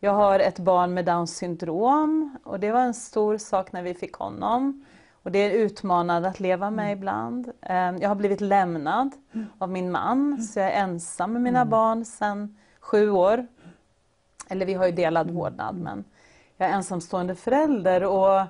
Jag 0.00 0.12
har 0.12 0.40
ett 0.40 0.58
barn 0.58 0.94
med 0.94 1.04
Downs 1.04 1.36
syndrom 1.36 2.36
och 2.44 2.60
det 2.60 2.72
var 2.72 2.80
en 2.80 2.94
stor 2.94 3.38
sak 3.38 3.72
när 3.72 3.82
vi 3.82 3.94
fick 3.94 4.14
honom. 4.14 4.84
Och 5.22 5.32
det 5.32 5.38
är 5.38 5.50
utmanande 5.50 6.28
att 6.28 6.40
leva 6.40 6.70
med 6.70 6.84
mm. 6.84 6.98
ibland. 6.98 7.52
Ehm, 7.62 7.98
jag 7.98 8.08
har 8.08 8.14
blivit 8.14 8.40
lämnad 8.40 9.10
mm. 9.32 9.46
av 9.58 9.68
min 9.68 9.90
man, 9.90 10.26
mm. 10.26 10.42
så 10.42 10.58
jag 10.58 10.68
är 10.68 10.82
ensam 10.82 11.32
med 11.32 11.42
mina 11.42 11.64
barn 11.64 12.04
sedan 12.04 12.58
sju 12.80 13.10
år. 13.10 13.46
Eller 14.48 14.66
vi 14.66 14.74
har 14.74 14.86
ju 14.86 14.92
delad 14.92 15.30
vårdnad, 15.30 15.76
men 15.76 16.04
jag 16.56 16.68
är 16.68 16.72
ensamstående 16.72 17.34
förälder. 17.34 18.04
Och 18.04 18.46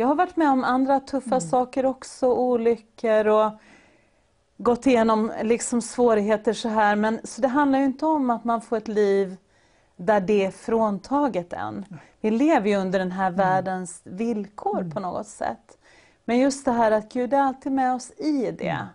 jag 0.00 0.06
har 0.06 0.14
varit 0.14 0.36
med 0.36 0.50
om 0.50 0.64
andra 0.64 1.00
tuffa 1.00 1.26
mm. 1.26 1.40
saker 1.40 1.86
också, 1.86 2.32
olyckor 2.32 3.26
och 3.26 3.50
gått 4.56 4.86
igenom 4.86 5.32
liksom 5.42 5.82
svårigheter 5.82 6.52
så 6.52 6.68
här. 6.68 6.96
Men, 6.96 7.20
så 7.24 7.40
det 7.40 7.48
handlar 7.48 7.78
ju 7.78 7.84
inte 7.84 8.06
om 8.06 8.30
att 8.30 8.44
man 8.44 8.60
får 8.60 8.76
ett 8.76 8.88
liv 8.88 9.36
där 9.96 10.20
det 10.20 10.44
är 10.44 10.50
fråntaget 10.50 11.52
än. 11.52 11.84
Vi 12.20 12.30
lever 12.30 12.68
ju 12.68 12.76
under 12.76 12.98
den 12.98 13.12
här 13.12 13.26
mm. 13.26 13.36
världens 13.36 14.00
villkor 14.04 14.80
mm. 14.80 14.90
på 14.90 15.00
något 15.00 15.26
sätt. 15.26 15.78
Men 16.24 16.38
just 16.38 16.64
det 16.64 16.72
här 16.72 16.92
att 16.92 17.12
Gud 17.12 17.32
är 17.32 17.40
alltid 17.40 17.72
med 17.72 17.94
oss 17.94 18.10
i 18.10 18.50
det. 18.58 18.68
Mm. 18.68 18.86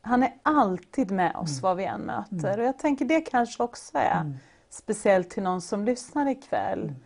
Han 0.00 0.22
är 0.22 0.34
alltid 0.42 1.10
med 1.10 1.36
oss 1.36 1.50
mm. 1.50 1.62
vad 1.62 1.76
vi 1.76 1.84
än 1.84 2.00
möter. 2.00 2.48
Mm. 2.48 2.60
Och 2.60 2.66
jag 2.66 2.78
tänker 2.78 3.04
det 3.04 3.20
kanske 3.20 3.62
också 3.62 3.98
är 3.98 4.38
speciellt 4.70 5.30
till 5.30 5.42
någon 5.42 5.60
som 5.60 5.84
lyssnar 5.84 6.28
ikväll. 6.28 6.82
Mm. 6.82 6.96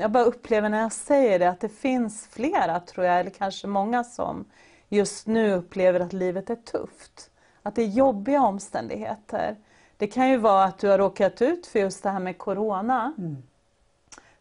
Jag 0.00 0.10
bara 0.10 0.24
upplever 0.24 0.68
när 0.68 0.80
jag 0.80 0.92
säger 0.92 1.38
det 1.38 1.48
att 1.48 1.60
det 1.60 1.68
finns 1.68 2.26
flera, 2.26 2.80
tror 2.80 3.06
jag, 3.06 3.20
eller 3.20 3.30
kanske 3.30 3.66
många 3.66 4.04
som 4.04 4.44
just 4.88 5.26
nu 5.26 5.52
upplever 5.52 6.00
att 6.00 6.12
livet 6.12 6.50
är 6.50 6.56
tufft. 6.56 7.30
Att 7.62 7.74
det 7.74 7.82
är 7.82 7.86
jobbiga 7.86 8.42
omständigheter. 8.42 9.56
Det 9.96 10.06
kan 10.06 10.28
ju 10.28 10.36
vara 10.36 10.64
att 10.64 10.78
du 10.78 10.88
har 10.88 10.98
råkat 10.98 11.42
ut 11.42 11.66
för 11.66 11.78
just 11.78 12.02
det 12.02 12.10
här 12.10 12.20
med 12.20 12.38
Corona. 12.38 13.14
Mm. 13.18 13.42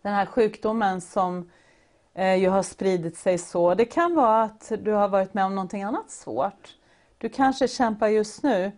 Den 0.01 0.13
här 0.13 0.25
sjukdomen 0.25 1.01
som 1.01 1.49
eh, 2.13 2.35
ju 2.35 2.49
har 2.49 2.63
spridit 2.63 3.17
sig 3.17 3.37
så. 3.37 3.75
Det 3.75 3.85
kan 3.85 4.15
vara 4.15 4.43
att 4.43 4.71
du 4.79 4.91
har 4.91 5.07
varit 5.07 5.33
med 5.33 5.45
om 5.45 5.55
någonting 5.55 5.83
annat 5.83 6.11
svårt. 6.11 6.75
Du 7.17 7.29
kanske 7.29 7.67
kämpar 7.67 8.07
just 8.07 8.43
nu. 8.43 8.71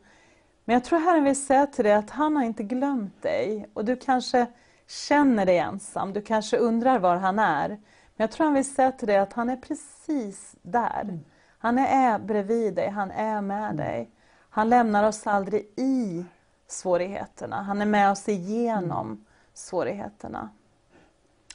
Men 0.65 0.73
jag 0.73 0.83
tror 0.83 0.99
Herren 0.99 1.23
vill 1.23 1.45
säga 1.45 1.67
till 1.67 1.83
dig 1.83 1.93
att 1.93 2.09
han 2.09 2.35
har 2.35 2.43
inte 2.43 2.63
glömt 2.63 3.21
dig. 3.21 3.69
Och 3.73 3.85
du 3.85 3.95
kanske 3.95 4.47
känner 4.87 5.45
dig 5.45 5.57
ensam, 5.57 6.13
du 6.13 6.21
kanske 6.21 6.57
undrar 6.57 6.99
var 6.99 7.15
han 7.15 7.39
är. 7.39 7.69
Men 7.69 8.23
jag 8.23 8.31
tror 8.31 8.45
han 8.45 8.53
vill 8.53 8.73
säga 8.73 8.91
till 8.91 9.07
dig 9.07 9.17
att 9.17 9.33
han 9.33 9.49
är 9.49 9.55
precis 9.55 10.55
där. 10.61 11.01
Mm. 11.01 11.19
Han 11.59 11.77
är 11.77 12.19
bredvid 12.19 12.73
dig, 12.73 12.89
han 12.89 13.11
är 13.11 13.41
med 13.41 13.63
mm. 13.63 13.77
dig. 13.77 14.09
Han 14.49 14.69
lämnar 14.69 15.03
oss 15.03 15.27
aldrig 15.27 15.61
i 15.75 16.25
svårigheterna. 16.67 17.61
Han 17.61 17.81
är 17.81 17.85
med 17.85 18.11
oss 18.11 18.29
igenom 18.29 19.07
mm. 19.07 19.25
svårigheterna. 19.53 20.49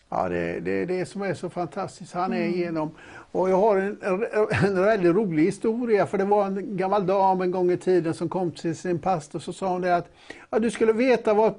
Ja, 0.09 0.29
det 0.29 0.39
är 0.39 0.61
det, 0.61 0.85
det 0.85 1.07
som 1.07 1.23
är 1.23 1.35
så 1.35 1.51
fantastiskt. 1.51 2.13
Han 2.13 2.33
är 2.33 2.37
mm. 2.37 2.55
igenom. 2.55 2.91
Och 3.33 3.51
jag 3.51 3.57
har 3.57 3.77
en, 3.77 3.99
en 4.65 4.83
väldigt 4.83 5.15
rolig 5.15 5.45
historia, 5.45 6.07
för 6.07 6.19
det 6.19 6.25
var 6.25 6.47
en 6.47 6.77
gammal 6.77 7.07
dam 7.07 7.41
en 7.41 7.51
gång 7.51 7.71
i 7.71 7.77
tiden 7.77 8.15
som 8.15 8.29
kom 8.29 8.51
till 8.51 8.77
sin 8.77 8.99
pastor 8.99 9.39
och 9.39 9.43
så 9.43 9.53
sa 9.53 9.69
hon 9.69 9.81
det 9.81 9.97
att 9.97 10.09
ja, 10.51 10.59
du 10.59 10.71
skulle 10.71 10.93
veta 10.93 11.35
vad 11.35 11.55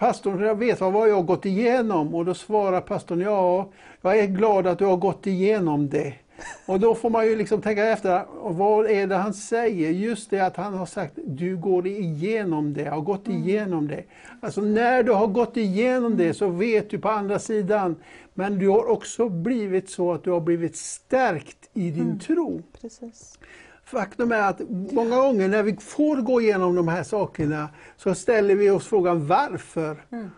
pastorn 0.00 0.40
jag 0.40 0.58
vet 0.58 0.80
vad 0.80 1.08
jag 1.08 1.14
har 1.14 1.22
gått 1.22 1.46
igenom. 1.46 2.14
Och 2.14 2.24
då 2.24 2.34
svarar 2.34 2.80
pastorn 2.80 3.20
ja, 3.20 3.70
jag 4.02 4.18
är 4.18 4.26
glad 4.26 4.66
att 4.66 4.78
du 4.78 4.84
har 4.84 4.96
gått 4.96 5.26
igenom 5.26 5.88
det. 5.88 6.14
Och 6.66 6.80
då 6.80 6.94
får 6.94 7.10
man 7.10 7.26
ju 7.26 7.36
liksom 7.36 7.62
tänka 7.62 7.86
efter, 7.86 8.24
vad 8.42 8.90
är 8.90 9.06
det 9.06 9.16
han 9.16 9.34
säger? 9.34 9.90
Just 9.90 10.30
det 10.30 10.40
att 10.40 10.56
han 10.56 10.74
har 10.74 10.86
sagt, 10.86 11.12
du 11.26 11.56
går 11.56 11.86
igenom 11.86 12.74
det, 12.74 12.84
har 12.84 13.00
gått 13.00 13.26
mm. 13.26 13.38
igenom 13.38 13.88
det. 13.88 14.04
Alltså 14.40 14.60
när 14.60 15.02
du 15.02 15.12
har 15.12 15.26
gått 15.26 15.56
igenom 15.56 16.16
det 16.16 16.34
så 16.34 16.48
vet 16.48 16.90
du 16.90 16.98
på 16.98 17.08
andra 17.08 17.38
sidan, 17.38 17.96
men 18.34 18.58
du 18.58 18.68
har 18.68 18.90
också 18.90 19.28
blivit 19.28 19.90
så 19.90 20.12
att 20.12 20.24
du 20.24 20.30
har 20.30 20.40
blivit 20.40 20.76
stärkt 20.76 21.70
i 21.74 21.90
din 21.90 22.02
mm. 22.02 22.18
tro. 22.18 22.62
Precis. 22.80 23.38
Faktum 23.90 24.32
är 24.32 24.48
att 24.48 24.60
många 24.92 25.16
gånger 25.16 25.48
när 25.48 25.62
vi 25.62 25.76
får 25.76 26.16
gå 26.16 26.40
igenom 26.40 26.74
de 26.74 26.88
här 26.88 27.02
sakerna 27.02 27.68
så 27.96 28.14
ställer 28.14 28.54
vi 28.54 28.70
oss 28.70 28.86
frågan 28.86 29.26
varför. 29.26 30.04
Mm. 30.10 30.30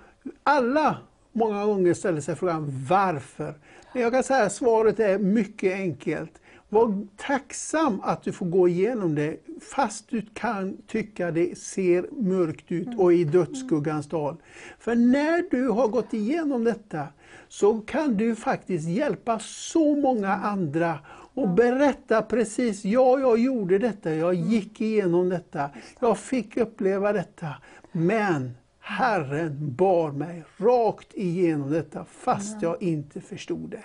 Alla 0.43 0.97
många 1.33 1.65
gånger 1.67 1.95
ställer 1.95 2.21
sig 2.21 2.37
frågan 2.37 2.87
varför. 2.89 3.55
Jag 3.95 4.13
kan 4.13 4.23
säga 4.23 4.45
att 4.45 4.53
svaret 4.53 5.01
är 5.01 5.19
mycket 5.19 5.73
enkelt. 5.73 6.33
Var 6.69 7.07
tacksam 7.17 8.01
att 8.03 8.23
du 8.23 8.33
får 8.33 8.47
gå 8.47 8.69
igenom 8.69 9.15
det, 9.15 9.37
fast 9.75 10.11
du 10.11 10.23
kan 10.35 10.77
tycka 10.87 11.31
det 11.31 11.59
ser 11.59 12.07
mörkt 12.13 12.73
ut 12.73 12.89
och 12.99 13.13
i 13.13 13.25
dödsskuggans 13.25 14.09
dal. 14.09 14.37
För 14.79 14.95
när 14.95 15.51
du 15.51 15.69
har 15.69 15.89
gått 15.89 16.15
igenom 16.15 16.65
detta, 16.65 17.07
så 17.49 17.81
kan 17.81 18.17
du 18.17 18.37
faktiskt 18.37 18.89
hjälpa 18.89 19.39
så 19.39 19.97
många 19.97 20.35
andra 20.35 20.99
och 21.35 21.49
berätta 21.49 22.23
precis, 22.23 22.85
ja 22.85 23.19
jag 23.19 23.39
gjorde 23.39 23.79
detta, 23.79 24.15
jag 24.15 24.35
gick 24.35 24.81
igenom 24.81 25.29
detta, 25.29 25.71
jag 26.01 26.19
fick 26.19 26.57
uppleva 26.57 27.13
detta. 27.13 27.49
Men 27.93 28.51
Herren 28.81 29.75
bar 29.75 30.11
mig 30.11 30.45
rakt 30.57 31.15
igenom 31.15 31.71
detta 31.71 32.05
fast 32.05 32.63
jag 32.63 32.83
inte 32.83 33.21
förstod 33.21 33.71
det. 33.71 33.83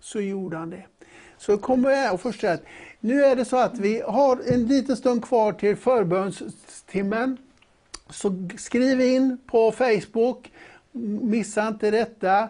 Så 0.00 0.20
gjorde 0.20 0.56
han 0.56 0.70
det. 0.70 0.84
Så 1.38 1.58
kommer 1.58 1.90
jag 1.90 2.14
och 2.14 2.20
förstå 2.20 2.46
att 2.46 2.62
nu 3.00 3.24
är 3.24 3.36
det 3.36 3.44
så 3.44 3.56
att 3.56 3.78
vi 3.78 4.02
har 4.06 4.40
en 4.46 4.66
liten 4.66 4.96
stund 4.96 5.24
kvar 5.24 5.52
till 5.52 5.76
förbönstimmen. 5.76 7.36
Så 8.10 8.48
skriv 8.56 9.00
in 9.00 9.38
på 9.46 9.72
Facebook, 9.72 10.52
missa 11.22 11.68
inte 11.68 11.90
detta. 11.90 12.48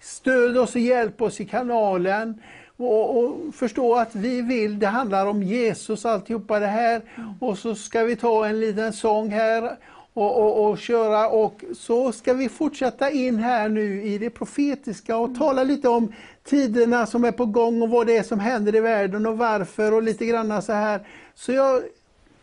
Stöd 0.00 0.58
oss 0.58 0.74
och 0.74 0.80
hjälp 0.80 1.22
oss 1.22 1.40
i 1.40 1.44
kanalen. 1.44 2.42
Och, 2.80 3.18
och, 3.18 3.54
förstå 3.54 3.94
att 3.94 4.14
vi 4.14 4.42
vill, 4.42 4.78
det 4.78 4.86
handlar 4.86 5.26
om 5.26 5.42
Jesus 5.42 6.06
alltihopa 6.06 6.60
det 6.60 6.66
här. 6.66 7.02
Och 7.40 7.58
så 7.58 7.74
ska 7.74 8.04
vi 8.04 8.16
ta 8.16 8.46
en 8.46 8.60
liten 8.60 8.92
sång 8.92 9.30
här 9.30 9.76
och, 10.12 10.36
och, 10.36 10.70
och, 10.70 10.78
köra. 10.78 11.28
Och 11.28 11.64
så 11.74 12.12
ska 12.12 12.34
vi 12.34 12.48
fortsätta 12.48 13.10
in 13.10 13.38
här 13.38 13.68
nu 13.68 14.02
i 14.02 14.18
det 14.18 14.30
profetiska 14.30 15.16
och 15.16 15.38
tala 15.38 15.64
lite 15.64 15.88
om 15.88 16.12
tiderna 16.44 17.06
som 17.06 17.24
är 17.24 17.32
på 17.32 17.46
gång 17.46 17.82
och 17.82 17.88
vad 17.88 18.06
det 18.06 18.16
är 18.16 18.22
som 18.22 18.40
händer 18.40 18.74
i 18.74 18.80
världen 18.80 19.26
och 19.26 19.38
varför 19.38 19.92
och 19.92 20.02
lite 20.02 20.26
grann 20.26 20.62
så 20.62 20.72
här. 20.72 21.00
Så 21.34 21.52
jag 21.52 21.82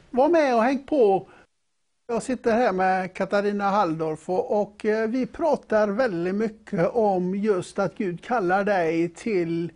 var 0.09 0.29
med 0.29 0.55
och 0.55 0.63
häng 0.63 0.83
på. 0.83 1.27
Jag 2.07 2.23
sitter 2.23 2.51
här 2.51 2.71
med 2.71 3.13
Katarina 3.13 3.69
Halldorf 3.69 4.29
och, 4.29 4.61
och 4.61 4.85
eh, 4.85 5.07
vi 5.07 5.25
pratar 5.25 5.87
väldigt 5.87 6.35
mycket 6.35 6.89
om 6.93 7.35
just 7.35 7.79
att 7.79 7.97
Gud 7.97 8.23
kallar 8.23 8.63
dig 8.63 9.09
till 9.09 9.71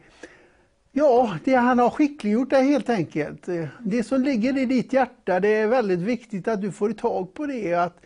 Ja, 0.99 1.37
det 1.43 1.55
han 1.55 1.79
har 1.79 1.89
skickliggjort 1.89 2.53
är 2.53 2.63
helt 2.63 2.89
enkelt. 2.89 3.47
Eh, 3.47 3.67
det 3.79 4.03
som 4.03 4.21
ligger 4.21 4.57
i 4.57 4.65
ditt 4.65 4.93
hjärta, 4.93 5.39
det 5.39 5.47
är 5.47 5.67
väldigt 5.67 5.99
viktigt 5.99 6.47
att 6.47 6.61
du 6.61 6.71
får 6.71 6.91
tag 6.91 7.33
på 7.33 7.45
det. 7.45 7.73
Att 7.73 8.01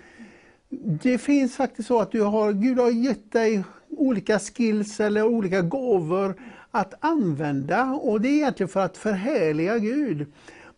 det 1.03 1.18
finns 1.18 1.56
faktiskt 1.56 1.88
så 1.88 1.99
att 1.99 2.11
du 2.11 2.22
har, 2.22 2.53
Gud 2.53 2.80
har 2.80 2.90
gett 2.90 3.32
dig 3.32 3.64
olika 3.90 4.40
skills 4.40 4.99
eller 4.99 5.24
olika 5.24 5.61
gåvor 5.61 6.36
att 6.72 6.94
använda 6.99 7.84
och 7.86 8.22
det 8.22 8.28
är 8.28 8.34
egentligen 8.34 8.70
för 8.70 8.80
att 8.80 8.98
förhärliga 8.98 9.78
Gud. 9.78 10.28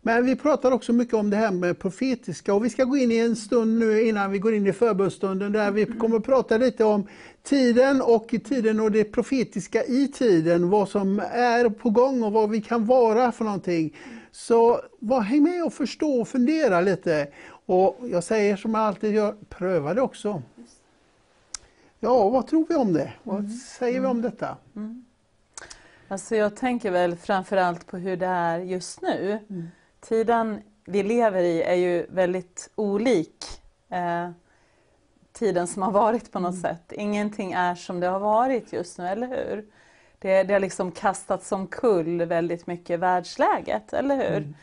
Men 0.07 0.25
vi 0.25 0.35
pratar 0.35 0.71
också 0.71 0.93
mycket 0.93 1.13
om 1.13 1.29
det 1.29 1.37
här 1.37 1.51
med 1.51 1.79
profetiska 1.79 2.53
och 2.53 2.65
vi 2.65 2.69
ska 2.69 2.83
gå 2.83 2.97
in 2.97 3.11
i 3.11 3.17
en 3.17 3.35
stund 3.35 3.79
nu 3.79 4.01
innan 4.01 4.31
vi 4.31 4.39
går 4.39 4.53
in 4.53 4.67
i 4.67 4.73
förbundsstunden 4.73 5.51
där 5.51 5.71
vi 5.71 5.85
kommer 5.85 6.17
att 6.17 6.23
prata 6.23 6.57
lite 6.57 6.83
om 6.83 7.07
tiden 7.43 8.01
och 8.01 8.27
tiden 8.27 8.79
och 8.79 8.91
det 8.91 9.03
profetiska 9.03 9.83
i 9.83 10.07
tiden, 10.07 10.69
vad 10.69 10.89
som 10.89 11.19
är 11.31 11.69
på 11.69 11.89
gång 11.89 12.23
och 12.23 12.31
vad 12.31 12.49
vi 12.49 12.61
kan 12.61 12.85
vara 12.85 13.31
för 13.31 13.45
någonting. 13.45 13.97
Så 14.31 14.81
var, 14.99 15.21
häng 15.21 15.43
med 15.43 15.63
och 15.63 15.73
förstå 15.73 16.21
och 16.21 16.27
fundera 16.27 16.81
lite. 16.81 17.27
Och 17.65 17.97
jag 18.11 18.23
säger 18.23 18.57
som 18.57 18.73
jag 18.73 18.83
alltid 18.83 19.13
gör, 19.13 19.35
pröva 19.49 19.93
det 19.93 20.01
också. 20.01 20.41
Ja, 21.99 22.29
vad 22.29 22.47
tror 22.47 22.65
vi 22.69 22.75
om 22.75 22.93
det? 22.93 23.13
Vad 23.23 23.39
mm. 23.39 23.51
säger 23.51 23.99
vi 23.99 24.07
om 24.07 24.21
detta? 24.21 24.57
Mm. 24.75 25.05
Alltså 26.07 26.35
jag 26.35 26.55
tänker 26.55 26.91
väl 26.91 27.15
framförallt 27.15 27.87
på 27.87 27.97
hur 27.97 28.17
det 28.17 28.25
är 28.25 28.59
just 28.59 29.01
nu. 29.01 29.39
Mm. 29.49 29.67
Tiden 30.07 30.61
vi 30.85 31.03
lever 31.03 31.43
i 31.43 31.61
är 31.61 31.75
ju 31.75 32.05
väldigt 32.09 32.69
olik 32.75 33.45
eh, 33.89 34.29
tiden 35.33 35.67
som 35.67 35.81
har 35.81 35.91
varit 35.91 36.31
på 36.31 36.39
något 36.39 36.53
mm. 36.53 36.61
sätt. 36.61 36.91
Ingenting 36.91 37.51
är 37.51 37.75
som 37.75 37.99
det 37.99 38.07
har 38.07 38.19
varit 38.19 38.73
just 38.73 38.97
nu, 38.97 39.07
eller 39.07 39.27
hur? 39.27 39.65
Det, 40.19 40.43
det 40.43 40.53
har 40.53 40.59
liksom 40.59 40.91
kastats 40.91 41.51
omkull 41.51 42.25
väldigt 42.25 42.67
mycket 42.67 42.99
världsläget, 42.99 43.93
eller 43.93 44.15
hur? 44.15 44.37
Mm. 44.37 44.55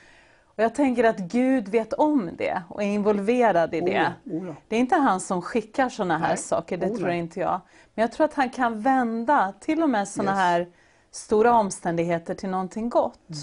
Och 0.44 0.62
jag 0.62 0.74
tänker 0.74 1.04
att 1.04 1.18
Gud 1.18 1.68
vet 1.68 1.92
om 1.92 2.30
det 2.38 2.62
och 2.68 2.82
är 2.82 2.86
involverad 2.86 3.74
i 3.74 3.80
det. 3.80 4.12
Oh, 4.24 4.36
oh 4.36 4.46
ja. 4.46 4.54
Det 4.68 4.76
är 4.76 4.80
inte 4.80 4.94
han 4.96 5.20
som 5.20 5.42
skickar 5.42 5.88
sådana 5.88 6.18
här 6.18 6.28
Nej. 6.28 6.36
saker, 6.36 6.76
det 6.76 6.86
oh, 6.86 6.96
tror 6.96 7.10
inte 7.10 7.40
jag. 7.40 7.60
Men 7.94 8.02
jag 8.02 8.12
tror 8.12 8.24
att 8.24 8.34
han 8.34 8.50
kan 8.50 8.80
vända 8.80 9.52
till 9.60 9.82
och 9.82 9.90
med 9.90 10.08
sådana 10.08 10.30
yes. 10.30 10.38
här 10.38 10.66
stora 11.10 11.54
omständigheter 11.54 12.34
till 12.34 12.48
någonting 12.48 12.88
gott. 12.88 13.30
Ehm, 13.30 13.36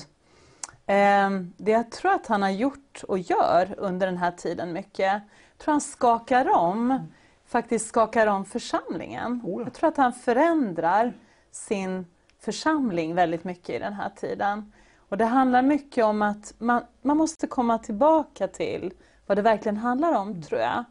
det 1.58 1.72
jag 1.72 1.92
tror 1.92 2.12
att 2.12 2.28
han 2.28 2.42
har 2.42 2.50
gjort 2.50 3.04
och 3.08 3.20
gör 3.20 3.76
under 3.78 4.08
den 4.08 4.18
här 4.18 4.32
tiden 4.32 4.74
mycket, 4.74 5.14
jag 5.14 5.22
tror 5.58 5.72
han 5.72 5.82
skakar 5.82 6.50
om, 6.50 7.08
faktiskt 7.46 7.88
skakar 7.88 8.28
om 8.28 8.46
församlingen. 8.46 9.42
Oh 9.44 9.60
ja. 9.60 9.64
Jag 9.64 9.74
tror 9.74 9.88
att 9.88 9.98
han 9.98 10.14
förändrar 10.14 11.14
sin 11.52 12.06
församling 12.40 13.16
väldigt 13.16 13.44
mycket 13.44 13.70
i 13.70 13.80
den 13.80 13.94
här 13.94 14.10
tiden. 14.10 14.74
Och 15.10 15.18
det 15.18 15.26
handlar 15.26 15.62
mycket 15.62 16.06
om 16.06 16.22
att 16.22 16.54
man, 16.58 16.84
man 17.02 17.18
måste 17.18 17.48
komma 17.48 17.78
tillbaka 17.78 18.48
till 18.48 18.94
vad 19.26 19.38
det 19.38 19.42
verkligen 19.42 19.78
handlar 19.78 20.14
om, 20.14 20.42
tror 20.42 20.62
jag. 20.62 20.84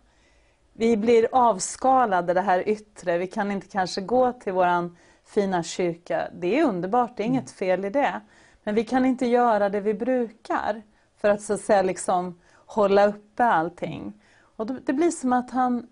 Vi 0.72 0.96
blir 0.96 1.28
avskalade, 1.32 2.34
det 2.34 2.40
här 2.40 2.68
yttre. 2.68 3.18
Vi 3.18 3.26
kan 3.26 3.52
inte 3.52 3.66
kanske 3.66 4.00
gå 4.00 4.32
till 4.32 4.52
våran 4.52 4.96
fina 5.24 5.62
kyrka. 5.62 6.28
Det 6.34 6.58
är 6.58 6.64
underbart, 6.64 7.16
det 7.16 7.22
är 7.22 7.26
inget 7.26 7.50
fel 7.50 7.84
i 7.84 7.90
det. 7.90 8.20
Men 8.68 8.74
vi 8.74 8.84
kan 8.84 9.04
inte 9.06 9.26
göra 9.26 9.68
det 9.68 9.80
vi 9.80 9.94
brukar 9.94 10.82
för 11.16 11.28
att 11.28 11.42
så 11.42 11.52
att 11.54 11.60
säga 11.60 11.82
liksom 11.82 12.40
hålla 12.66 13.06
uppe 13.06 13.44
allting. 13.44 14.12
Och 14.56 14.66
det 14.66 14.92
blir 14.92 15.10
som 15.10 15.32
att 15.32 15.50
han 15.50 15.86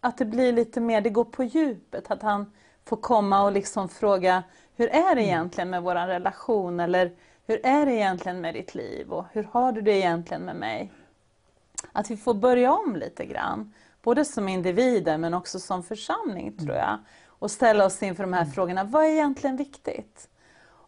att 0.00 0.18
det 0.18 0.24
blir 0.24 0.52
lite 0.52 0.80
mer, 0.80 1.00
det 1.00 1.10
går 1.10 1.24
på 1.24 1.44
djupet, 1.44 2.10
att 2.10 2.22
han 2.22 2.52
får 2.84 2.96
komma 2.96 3.42
och 3.44 3.52
liksom 3.52 3.88
fråga 3.88 4.42
hur 4.76 4.88
är 4.88 5.14
det 5.14 5.22
egentligen 5.22 5.70
med 5.70 5.82
vår 5.82 5.94
relation 5.94 6.80
eller 6.80 7.12
hur 7.46 7.66
är 7.66 7.86
det 7.86 7.92
egentligen 7.92 8.40
med 8.40 8.54
ditt 8.54 8.74
liv 8.74 9.12
och 9.12 9.24
hur 9.32 9.48
har 9.52 9.72
du 9.72 9.80
det 9.80 9.92
egentligen 9.92 10.42
med 10.42 10.56
mig? 10.56 10.92
Att 11.92 12.10
vi 12.10 12.16
får 12.16 12.34
börja 12.34 12.72
om 12.72 12.96
lite 12.96 13.26
grann, 13.26 13.72
både 14.02 14.24
som 14.24 14.48
individer 14.48 15.18
men 15.18 15.34
också 15.34 15.60
som 15.60 15.82
församling 15.82 16.56
tror 16.56 16.76
jag. 16.76 16.98
Och 17.26 17.50
ställa 17.50 17.86
oss 17.86 18.02
inför 18.02 18.22
de 18.22 18.32
här 18.32 18.44
frågorna, 18.44 18.84
vad 18.84 19.04
är 19.04 19.08
egentligen 19.08 19.56
viktigt? 19.56 20.28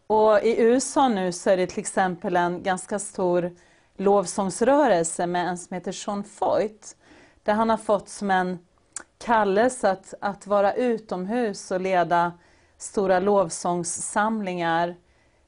Och 0.07 0.43
i 0.43 0.61
USA 0.63 1.09
nu 1.09 1.33
så 1.33 1.51
är 1.51 1.57
det 1.57 1.67
till 1.67 1.81
exempel 1.81 2.37
en 2.37 2.63
ganska 2.63 2.99
stor 2.99 3.53
lovsångsrörelse 3.97 5.27
med 5.27 5.49
en 5.49 5.59
som 5.59 5.75
heter 5.75 5.93
Sean 5.93 6.25
Foyt, 6.25 6.97
där 7.43 7.55
han 7.55 7.71
har 7.71 7.77
fått 7.77 8.09
som 8.09 8.31
en 8.31 8.59
kallelse 9.19 9.91
att, 9.91 10.15
att 10.21 10.47
vara 10.47 10.75
utomhus 10.75 11.71
och 11.71 11.81
leda 11.81 12.33
stora 12.79 13.19
lovsångssamlingar 13.19 14.97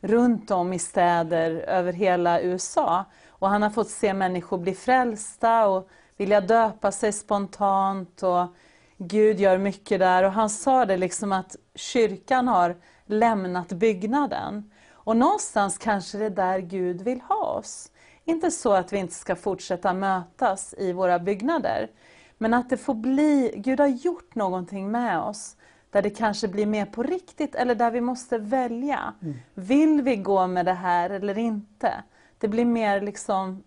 runt 0.00 0.50
om 0.50 0.72
i 0.72 0.78
städer 0.78 1.50
över 1.50 1.92
hela 1.92 2.40
USA. 2.40 3.04
Och 3.28 3.48
han 3.48 3.62
har 3.62 3.70
fått 3.70 3.90
se 3.90 4.14
människor 4.14 4.58
bli 4.58 4.74
frälsta 4.74 5.66
och 5.66 5.88
vilja 6.16 6.40
döpa 6.40 6.92
sig 6.92 7.12
spontant. 7.12 8.22
Och 8.22 8.46
Gud 8.96 9.40
gör 9.40 9.58
mycket 9.58 9.98
där. 9.98 10.22
Och 10.22 10.32
han 10.32 10.50
sa 10.50 10.84
det 10.84 10.96
liksom 10.96 11.32
att 11.32 11.56
kyrkan 11.74 12.48
har 12.48 12.76
lämnat 13.06 13.68
byggnaden. 13.68 14.70
Och 14.90 15.16
någonstans 15.16 15.78
kanske 15.78 16.18
det 16.18 16.24
är 16.24 16.30
där 16.30 16.58
Gud 16.58 17.02
vill 17.02 17.20
ha 17.20 17.46
oss. 17.46 17.90
Inte 18.24 18.50
så 18.50 18.72
att 18.72 18.92
vi 18.92 18.98
inte 18.98 19.14
ska 19.14 19.36
fortsätta 19.36 19.92
mötas 19.92 20.74
i 20.78 20.92
våra 20.92 21.18
byggnader. 21.18 21.90
Men 22.38 22.54
att 22.54 22.70
det 22.70 22.76
får 22.76 22.94
bli, 22.94 23.54
Gud 23.56 23.80
har 23.80 23.86
gjort 23.86 24.34
någonting 24.34 24.90
med 24.90 25.20
oss 25.20 25.56
där 25.90 26.02
det 26.02 26.10
kanske 26.10 26.48
blir 26.48 26.66
mer 26.66 26.86
på 26.86 27.02
riktigt 27.02 27.54
eller 27.54 27.74
där 27.74 27.90
vi 27.90 28.00
måste 28.00 28.38
välja. 28.38 29.14
Vill 29.54 30.02
vi 30.02 30.16
gå 30.16 30.46
med 30.46 30.66
det 30.66 30.72
här 30.72 31.10
eller 31.10 31.38
inte? 31.38 32.02
Det 32.38 32.48
blir 32.48 32.64
mer 32.64 33.00
liksom 33.00 33.62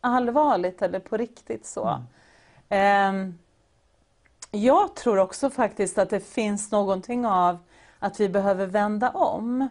allvarligt 0.00 0.82
eller 0.82 1.00
på 1.00 1.16
riktigt 1.16 1.66
så. 1.66 2.02
Ehm, 2.68 3.38
jag 4.50 4.94
tror 4.94 5.18
också 5.18 5.50
faktiskt 5.50 5.98
att 5.98 6.10
det 6.10 6.20
finns 6.20 6.72
någonting 6.72 7.26
av 7.26 7.58
att 8.06 8.20
vi 8.20 8.28
behöver 8.28 8.66
vända 8.66 9.10
om. 9.10 9.68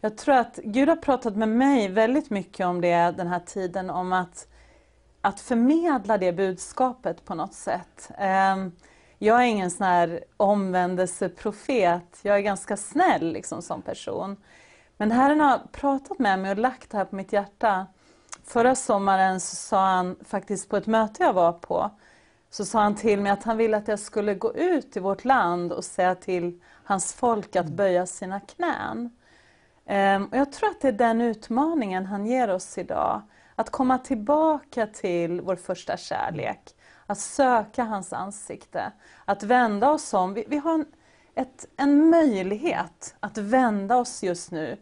Jag 0.00 0.16
tror 0.16 0.34
att 0.34 0.58
Gud 0.64 0.88
har 0.88 0.96
pratat 0.96 1.36
med 1.36 1.48
mig 1.48 1.88
väldigt 1.88 2.30
mycket 2.30 2.66
om 2.66 2.80
det 2.80 3.14
den 3.16 3.26
här 3.26 3.40
tiden, 3.40 3.90
om 3.90 4.12
att, 4.12 4.48
att 5.20 5.40
förmedla 5.40 6.18
det 6.18 6.32
budskapet 6.32 7.24
på 7.24 7.34
något 7.34 7.54
sätt. 7.54 8.10
Ehm, 8.18 8.72
jag 9.18 9.40
är 9.40 9.46
ingen 9.46 9.70
sån 9.70 9.86
här 9.86 10.24
omvändelseprofet, 10.36 12.18
jag 12.22 12.36
är 12.36 12.40
ganska 12.40 12.76
snäll 12.76 13.32
liksom 13.32 13.62
som 13.62 13.82
person. 13.82 14.36
Men 14.96 15.10
Herren 15.10 15.40
har 15.40 15.60
pratat 15.72 16.18
med 16.18 16.38
mig 16.38 16.50
och 16.50 16.58
lagt 16.58 16.90
det 16.90 16.96
här 16.96 17.04
på 17.04 17.16
mitt 17.16 17.32
hjärta. 17.32 17.86
Förra 18.44 18.74
sommaren 18.74 19.40
så 19.40 19.56
sa 19.56 19.86
han 19.86 20.16
faktiskt 20.24 20.68
på 20.68 20.76
ett 20.76 20.86
möte 20.86 21.22
jag 21.22 21.32
var 21.32 21.52
på, 21.52 21.90
så 22.50 22.64
sa 22.64 22.80
han 22.80 22.94
till 22.94 23.20
mig 23.20 23.32
att 23.32 23.44
han 23.44 23.56
ville 23.56 23.76
att 23.76 23.88
jag 23.88 23.98
skulle 23.98 24.34
gå 24.34 24.54
ut 24.54 24.96
i 24.96 25.00
vårt 25.00 25.24
land 25.24 25.72
och 25.72 25.84
säga 25.84 26.14
till 26.14 26.60
hans 26.90 27.12
folk 27.12 27.56
att 27.56 27.68
böja 27.68 28.06
sina 28.06 28.40
knän. 28.40 29.10
Ehm, 29.86 30.24
och 30.24 30.36
jag 30.36 30.52
tror 30.52 30.70
att 30.70 30.80
det 30.80 30.88
är 30.88 30.92
den 30.92 31.20
utmaningen 31.20 32.06
han 32.06 32.26
ger 32.26 32.50
oss 32.50 32.78
idag. 32.78 33.22
Att 33.54 33.70
komma 33.70 33.98
tillbaka 33.98 34.86
till 34.86 35.40
vår 35.40 35.56
första 35.56 35.96
kärlek. 35.96 36.60
Att 37.06 37.18
söka 37.18 37.84
hans 37.84 38.12
ansikte. 38.12 38.92
Att 39.24 39.42
vända 39.42 39.90
oss 39.90 40.14
om. 40.14 40.34
Vi, 40.34 40.44
vi 40.48 40.56
har 40.56 40.74
en, 40.74 40.86
ett, 41.34 41.66
en 41.76 42.10
möjlighet 42.10 43.14
att 43.20 43.38
vända 43.38 43.96
oss 43.96 44.22
just 44.22 44.50
nu. 44.50 44.76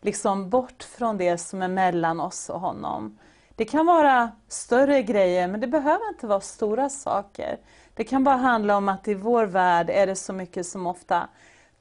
Liksom 0.00 0.50
bort 0.50 0.82
från 0.82 1.16
det 1.16 1.38
som 1.38 1.62
är 1.62 1.68
mellan 1.68 2.20
oss 2.20 2.50
och 2.50 2.60
honom. 2.60 3.18
Det 3.56 3.64
kan 3.64 3.86
vara 3.86 4.30
större 4.48 5.02
grejer 5.02 5.48
men 5.48 5.60
det 5.60 5.66
behöver 5.66 6.08
inte 6.08 6.26
vara 6.26 6.40
stora 6.40 6.88
saker. 6.88 7.58
Det 7.94 8.04
kan 8.04 8.24
bara 8.24 8.36
handla 8.36 8.76
om 8.76 8.88
att 8.88 9.08
i 9.08 9.14
vår 9.14 9.44
värld 9.44 9.90
är 9.90 10.06
det 10.06 10.16
så 10.16 10.32
mycket 10.32 10.66
som 10.66 10.86
ofta 10.86 11.28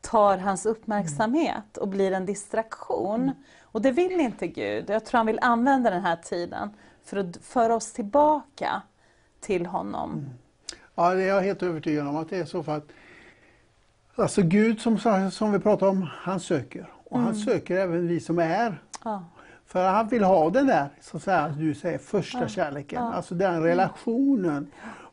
tar 0.02 0.38
hans 0.38 0.66
uppmärksamhet 0.66 1.78
och 1.78 1.88
blir 1.88 2.12
en 2.12 2.26
distraktion. 2.26 3.32
Och 3.62 3.82
det 3.82 3.92
vill 3.92 4.20
inte 4.20 4.48
Gud. 4.48 4.90
Jag 4.90 5.06
tror 5.06 5.18
han 5.18 5.26
vill 5.26 5.40
använda 5.42 5.90
den 5.90 6.02
här 6.02 6.16
tiden 6.16 6.70
för 7.04 7.18
att 7.18 7.38
föra 7.38 7.76
oss 7.76 7.94
tillbaka 7.94 8.82
till 9.40 9.66
honom. 9.66 10.26
Ja, 10.96 11.14
det 11.14 11.24
är 11.24 11.28
jag 11.28 11.42
helt 11.42 11.64
övertygad 11.64 12.08
om 12.08 12.16
att 12.16 12.30
det 12.30 12.38
är 12.38 12.46
så. 12.46 12.64
för 12.64 12.78
att 12.78 12.88
Alltså 14.16 14.42
Gud 14.42 14.82
som, 14.82 15.00
som 15.32 15.52
vi 15.52 15.60
pratar 15.60 15.88
om, 15.88 16.08
han 16.12 16.40
söker. 16.40 16.90
Och 17.04 17.20
han 17.20 17.36
söker 17.36 17.76
även 17.76 18.08
vi 18.08 18.20
som 18.20 18.40
är. 18.40 18.82
Ja. 19.04 19.24
För 19.66 19.90
han 19.90 20.08
vill 20.08 20.24
ha 20.24 20.50
den 20.50 20.68
där, 20.68 20.90
så 21.02 21.18
att 21.18 21.24
säga, 21.24 21.56
du 21.58 21.76
säger, 21.76 21.98
första 21.98 22.48
kärleken. 22.48 23.04
Alltså 23.04 23.36
den 23.36 23.64
relationen. 23.64 24.72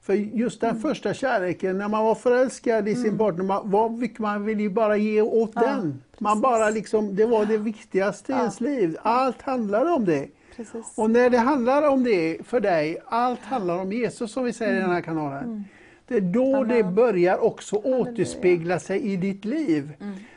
För 0.09 0.15
just 0.15 0.61
den 0.61 0.81
första 0.81 1.15
kärleken, 1.15 1.79
när 1.79 1.89
man 1.89 2.05
var 2.05 2.15
förälskad 2.15 2.89
i 2.89 2.95
sin 2.95 3.19
partner, 3.19 3.45
man, 3.45 3.71
var, 3.71 4.21
man 4.21 4.45
vill 4.45 4.61
ju 4.61 4.71
bara 4.71 4.97
ge 4.97 5.21
åt 5.23 5.55
den. 5.55 6.03
Man 6.19 6.41
bara 6.41 6.71
liksom, 6.71 7.17
det 7.17 7.27
var 7.27 7.45
det 7.45 7.59
viktigaste 7.59 8.33
i 8.33 8.35
ens 8.35 8.61
liv. 8.61 8.97
Allt 9.03 9.43
handlade 9.43 9.91
om 9.91 10.05
det. 10.05 10.29
Precis. 10.57 10.93
Och 10.97 11.11
när 11.11 11.31
det 11.31 11.39
handlar 11.39 11.89
om 11.89 12.05
det 12.05 12.39
för 12.47 12.61
dig, 12.61 12.99
allt 13.07 13.41
handlar 13.41 13.79
om 13.79 13.93
Jesus 13.93 14.33
som 14.33 14.45
vi 14.45 14.53
säger 14.53 14.77
i 14.77 14.81
den 14.81 14.91
här 14.91 15.01
kanalen. 15.01 15.65
Det 16.07 16.17
är 16.17 16.21
då 16.21 16.65
det 16.65 16.83
börjar 16.83 17.39
också 17.39 17.77
återspegla 17.77 18.79
sig 18.79 19.13
i 19.13 19.17
ditt 19.17 19.45
liv. 19.45 19.93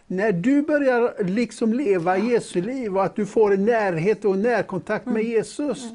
När 0.08 0.32
du 0.32 0.62
börjar 0.62 1.24
liksom 1.24 1.74
leva 1.74 2.18
Jesu 2.18 2.62
liv 2.62 2.98
och 2.98 3.04
att 3.04 3.16
du 3.16 3.26
får 3.26 3.54
en 3.54 3.66
närhet 3.66 4.26
och 4.26 4.38
närkontakt 4.38 5.06
med 5.06 5.24
Jesus 5.24 5.92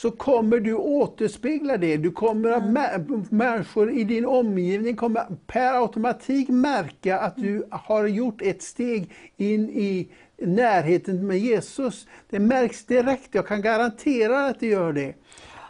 så 0.00 0.10
kommer 0.10 0.60
du 0.60 0.74
återspegla 0.74 1.76
det. 1.76 1.96
Du 1.96 2.10
kommer 2.10 2.50
att 2.50 2.62
mä- 2.62 3.26
människor 3.30 3.90
i 3.90 4.04
din 4.04 4.26
omgivning 4.26 4.96
kommer 4.96 5.26
per 5.46 5.74
automatik 5.82 6.48
märka 6.48 7.18
att 7.18 7.36
du 7.36 7.66
har 7.70 8.06
gjort 8.06 8.42
ett 8.42 8.62
steg 8.62 9.12
in 9.36 9.70
i 9.70 10.08
närheten 10.36 11.26
med 11.26 11.38
Jesus. 11.38 12.06
Det 12.30 12.38
märks 12.38 12.84
direkt, 12.84 13.34
jag 13.34 13.46
kan 13.46 13.62
garantera 13.62 14.46
att 14.46 14.60
det 14.60 14.66
gör 14.66 14.92
det. 14.92 15.14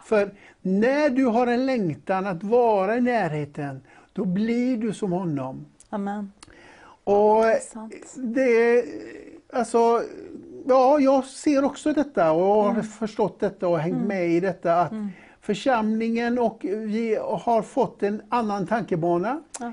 För 0.05 0.31
när 0.61 1.09
du 1.09 1.25
har 1.25 1.47
en 1.47 1.65
längtan 1.65 2.27
att 2.27 2.43
vara 2.43 2.97
i 2.97 3.01
närheten, 3.01 3.81
då 4.13 4.25
blir 4.25 4.77
du 4.77 4.93
som 4.93 5.11
honom. 5.11 5.65
Amen. 5.89 6.31
Och 7.03 7.43
det, 8.15 8.85
alltså, 9.53 10.01
ja, 10.69 10.99
jag 10.99 11.25
ser 11.25 11.63
också 11.65 11.93
detta 11.93 12.31
och 12.31 12.63
har 12.63 12.81
förstått 12.81 13.39
detta 13.39 13.67
och 13.67 13.79
hängt 13.79 14.07
med 14.07 14.29
i 14.29 14.39
detta 14.39 14.81
att 14.81 14.91
församlingen 15.41 16.39
och 16.39 16.59
vi 16.63 17.15
har 17.21 17.61
fått 17.61 18.03
en 18.03 18.21
annan 18.29 18.67
tankebana 18.67 19.41
Ja. 19.59 19.71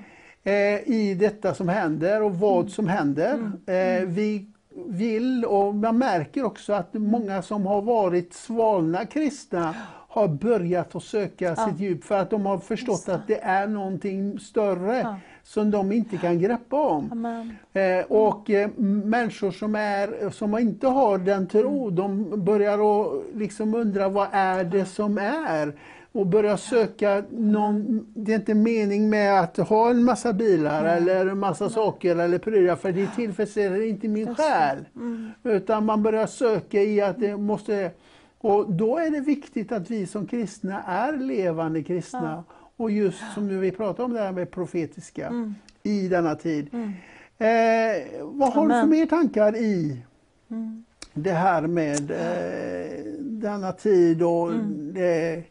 eh, 0.52 0.89
i 0.89 1.16
detta 1.20 1.55
som 1.55 1.68
händer 1.68 2.23
och 2.23 2.35
vad 2.39 2.70
som 2.70 2.89
händer. 2.89 3.51
Eh, 3.66 4.05
vi 4.06 4.47
vill 4.86 5.44
och 5.44 5.74
man 5.74 5.98
märker 5.98 6.44
också 6.44 6.73
att 6.73 6.94
många 6.94 7.43
som 7.43 7.66
har 7.66 7.82
varit 7.82 8.35
svalna 8.35 9.05
kristna 9.06 9.74
har 10.09 10.28
börjat 10.28 10.94
att 10.97 11.02
söka 11.02 11.56
sitt 11.56 11.81
djup 11.81 12.05
för 12.05 12.18
att 12.18 12.31
de 12.31 12.47
har 12.47 12.59
förstått 12.59 13.09
att 13.09 13.27
det 13.27 13.40
är 13.43 13.66
någonting 13.66 14.39
större. 14.40 14.98
Ja. 14.98 15.16
Som 15.47 15.70
de 15.70 15.93
inte 15.93 16.16
kan 16.16 16.39
greppa 16.39 16.77
om. 16.77 17.24
Eh, 17.73 18.05
och 18.09 18.51
eh, 18.51 18.70
människor 19.05 19.51
som, 19.51 19.74
är, 19.74 20.31
som 20.31 20.59
inte 20.59 20.86
har 20.86 21.18
den 21.18 21.47
tro, 21.47 21.90
de 21.90 22.31
börjar 22.44 22.78
att 23.02 23.23
liksom 23.35 23.74
undra 23.74 24.09
vad 24.09 24.28
är 24.32 24.64
det 24.64 24.85
som 24.85 25.18
är? 25.18 25.73
och 26.12 26.27
börja 26.27 26.56
söka 26.56 27.24
någon, 27.31 28.06
det 28.14 28.32
är 28.32 28.36
inte 28.36 28.55
mening 28.55 29.10
med 29.10 29.40
att 29.40 29.56
ha 29.56 29.90
en 29.90 30.05
massa 30.05 30.32
bilar 30.32 30.85
eller 30.85 31.27
en 31.27 31.39
massa 31.39 31.70
saker 31.70 32.16
eller 32.16 32.39
prylar 32.39 32.77
för 32.77 32.93
det 32.93 33.06
tillfredsställer 33.06 33.82
inte 33.82 34.09
min 34.09 34.35
själ. 34.35 34.78
Mm. 34.97 35.31
Utan 35.43 35.85
man 35.85 36.02
börjar 36.02 36.27
söka 36.27 36.82
i 36.82 37.01
att 37.01 37.20
det 37.20 37.36
måste... 37.36 37.90
Och 38.39 38.73
då 38.73 38.98
är 38.98 39.10
det 39.10 39.20
viktigt 39.20 39.73
att 39.73 39.90
vi 39.90 40.06
som 40.06 40.27
kristna 40.27 40.82
är 40.82 41.12
levande 41.12 41.82
kristna. 41.82 42.44
Och 42.77 42.90
just 42.90 43.23
som 43.35 43.47
nu 43.48 43.59
vi 43.59 43.70
pratar 43.70 44.05
om 44.05 44.12
det 44.12 44.20
här 44.20 44.32
med 44.32 44.51
profetiska 44.51 45.27
Mm. 45.27 45.55
i 45.82 46.09
denna 46.09 46.35
tid. 46.35 46.69
Mm. 46.74 46.93
Eh, 47.39 48.07
vad 48.23 48.53
har 48.53 48.62
du 48.62 48.69
för 48.69 48.77
Amen. 48.78 48.90
mer 48.90 49.07
tankar 49.07 49.57
i 49.57 50.03
Mm. 50.51 50.85
det 51.15 51.32
här 51.32 51.62
med 51.62 52.11
eh, 52.11 53.05
denna 53.20 53.73
tid 53.73 54.23
och 54.23 54.51
Mm. 54.53 54.94
det 54.94 55.44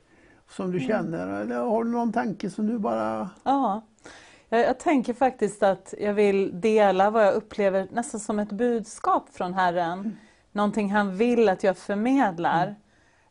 som 0.50 0.72
du 0.72 0.80
känner? 0.80 1.42
Eller 1.42 1.56
har 1.60 1.84
du 1.84 1.90
någon 1.92 2.12
tanke 2.14 2.50
som 2.50 2.68
du 2.68 2.78
bara... 2.80 3.30
Ja, 3.44 3.82
jag, 4.50 4.60
jag 4.62 4.80
tänker 4.80 5.14
faktiskt 5.14 5.64
att 5.64 5.94
jag 6.00 6.14
vill 6.14 6.62
dela 6.62 7.10
vad 7.10 7.26
jag 7.26 7.34
upplever 7.34 7.88
nästan 7.92 8.20
som 8.20 8.40
ett 8.40 8.52
budskap 8.52 9.30
från 9.34 9.54
Herren. 9.54 10.18
Någonting 10.52 10.92
han 10.92 11.18
vill 11.18 11.50
att 11.50 11.64
jag 11.64 11.78
förmedlar. 11.78 12.76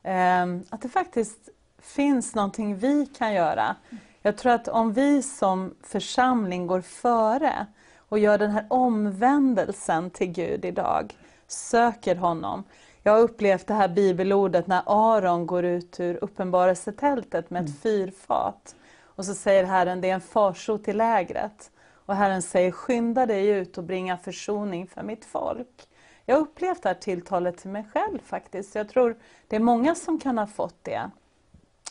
Ehm, 0.02 0.62
att 0.70 0.82
det 0.82 0.88
faktiskt 0.88 1.48
finns 1.85 2.35
någonting 2.35 2.77
vi 2.77 3.06
kan 3.06 3.35
göra. 3.35 3.77
Jag 4.23 4.36
tror 4.36 4.52
att 4.52 4.69
om 4.69 4.93
vi 4.93 5.23
som 5.23 5.74
församling 5.82 6.66
går 6.66 6.81
före 6.81 7.66
och 8.09 8.19
gör 8.19 8.39
den 8.39 8.51
här 8.51 8.66
omvändelsen 8.70 10.11
till 10.11 10.27
Gud 10.32 10.65
idag, 10.65 11.16
söker 11.47 12.16
honom. 12.16 12.65
Jag 13.02 13.12
har 13.12 13.20
upplevt 13.20 13.66
det 13.66 13.74
här 13.74 13.89
bibelordet 13.89 14.66
när 14.66 14.82
Aron 14.86 15.47
går 15.47 15.65
ut 15.65 16.01
ur 16.01 16.24
uppenbarelsetältet 16.24 17.51
med 17.51 17.65
ett 17.65 17.82
fyrfat. 17.82 18.74
Och 19.02 19.24
så 19.24 19.35
säger 19.35 19.65
Herren, 19.65 20.01
det 20.01 20.11
är 20.11 20.15
en 20.15 20.20
farsot 20.20 20.89
i 20.89 20.93
lägret. 20.93 21.70
Och 22.06 22.16
Herren 22.16 22.43
säger, 22.43 22.70
skynda 22.70 23.27
dig 23.27 23.47
ut 23.47 23.78
och 23.78 23.85
bringa 23.85 24.16
försoning 24.16 24.86
för 24.86 25.02
mitt 25.02 25.24
folk. 25.24 25.89
Jag 26.27 26.35
har 26.35 26.43
upplevt 26.43 26.82
det 26.82 26.89
här 26.89 26.94
tilltalet 26.94 27.59
till 27.59 27.70
mig 27.70 27.85
själv 27.93 28.19
faktiskt. 28.24 28.74
Jag 28.74 28.89
tror 28.89 29.16
det 29.48 29.56
är 29.56 29.61
många 29.61 29.94
som 29.94 30.19
kan 30.19 30.39
ha 30.39 30.47
fått 30.47 30.85
det. 30.85 31.11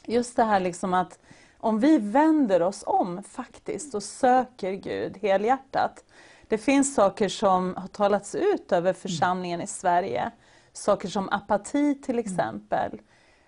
Just 0.08 0.36
det 0.36 0.44
här 0.44 0.60
liksom 0.60 0.94
att 0.94 1.20
om 1.58 1.80
vi 1.80 1.98
vänder 1.98 2.62
oss 2.62 2.84
om 2.88 3.24
faktiskt 3.24 3.96
och 3.96 4.04
söker 4.04 4.72
Gud 4.72 5.18
helhjärtat. 5.22 6.04
Det 6.48 6.58
finns 6.58 6.96
saker 6.96 7.30
som 7.30 7.76
har 7.78 7.88
talats 7.88 8.36
ut 8.36 8.72
över 8.72 8.94
församlingen 8.94 9.62
i 9.62 9.68
Sverige. 9.68 10.32
Saker 10.74 11.08
som 11.08 11.30
apati 11.30 12.02
till 12.02 12.20
exempel. 12.20 13.02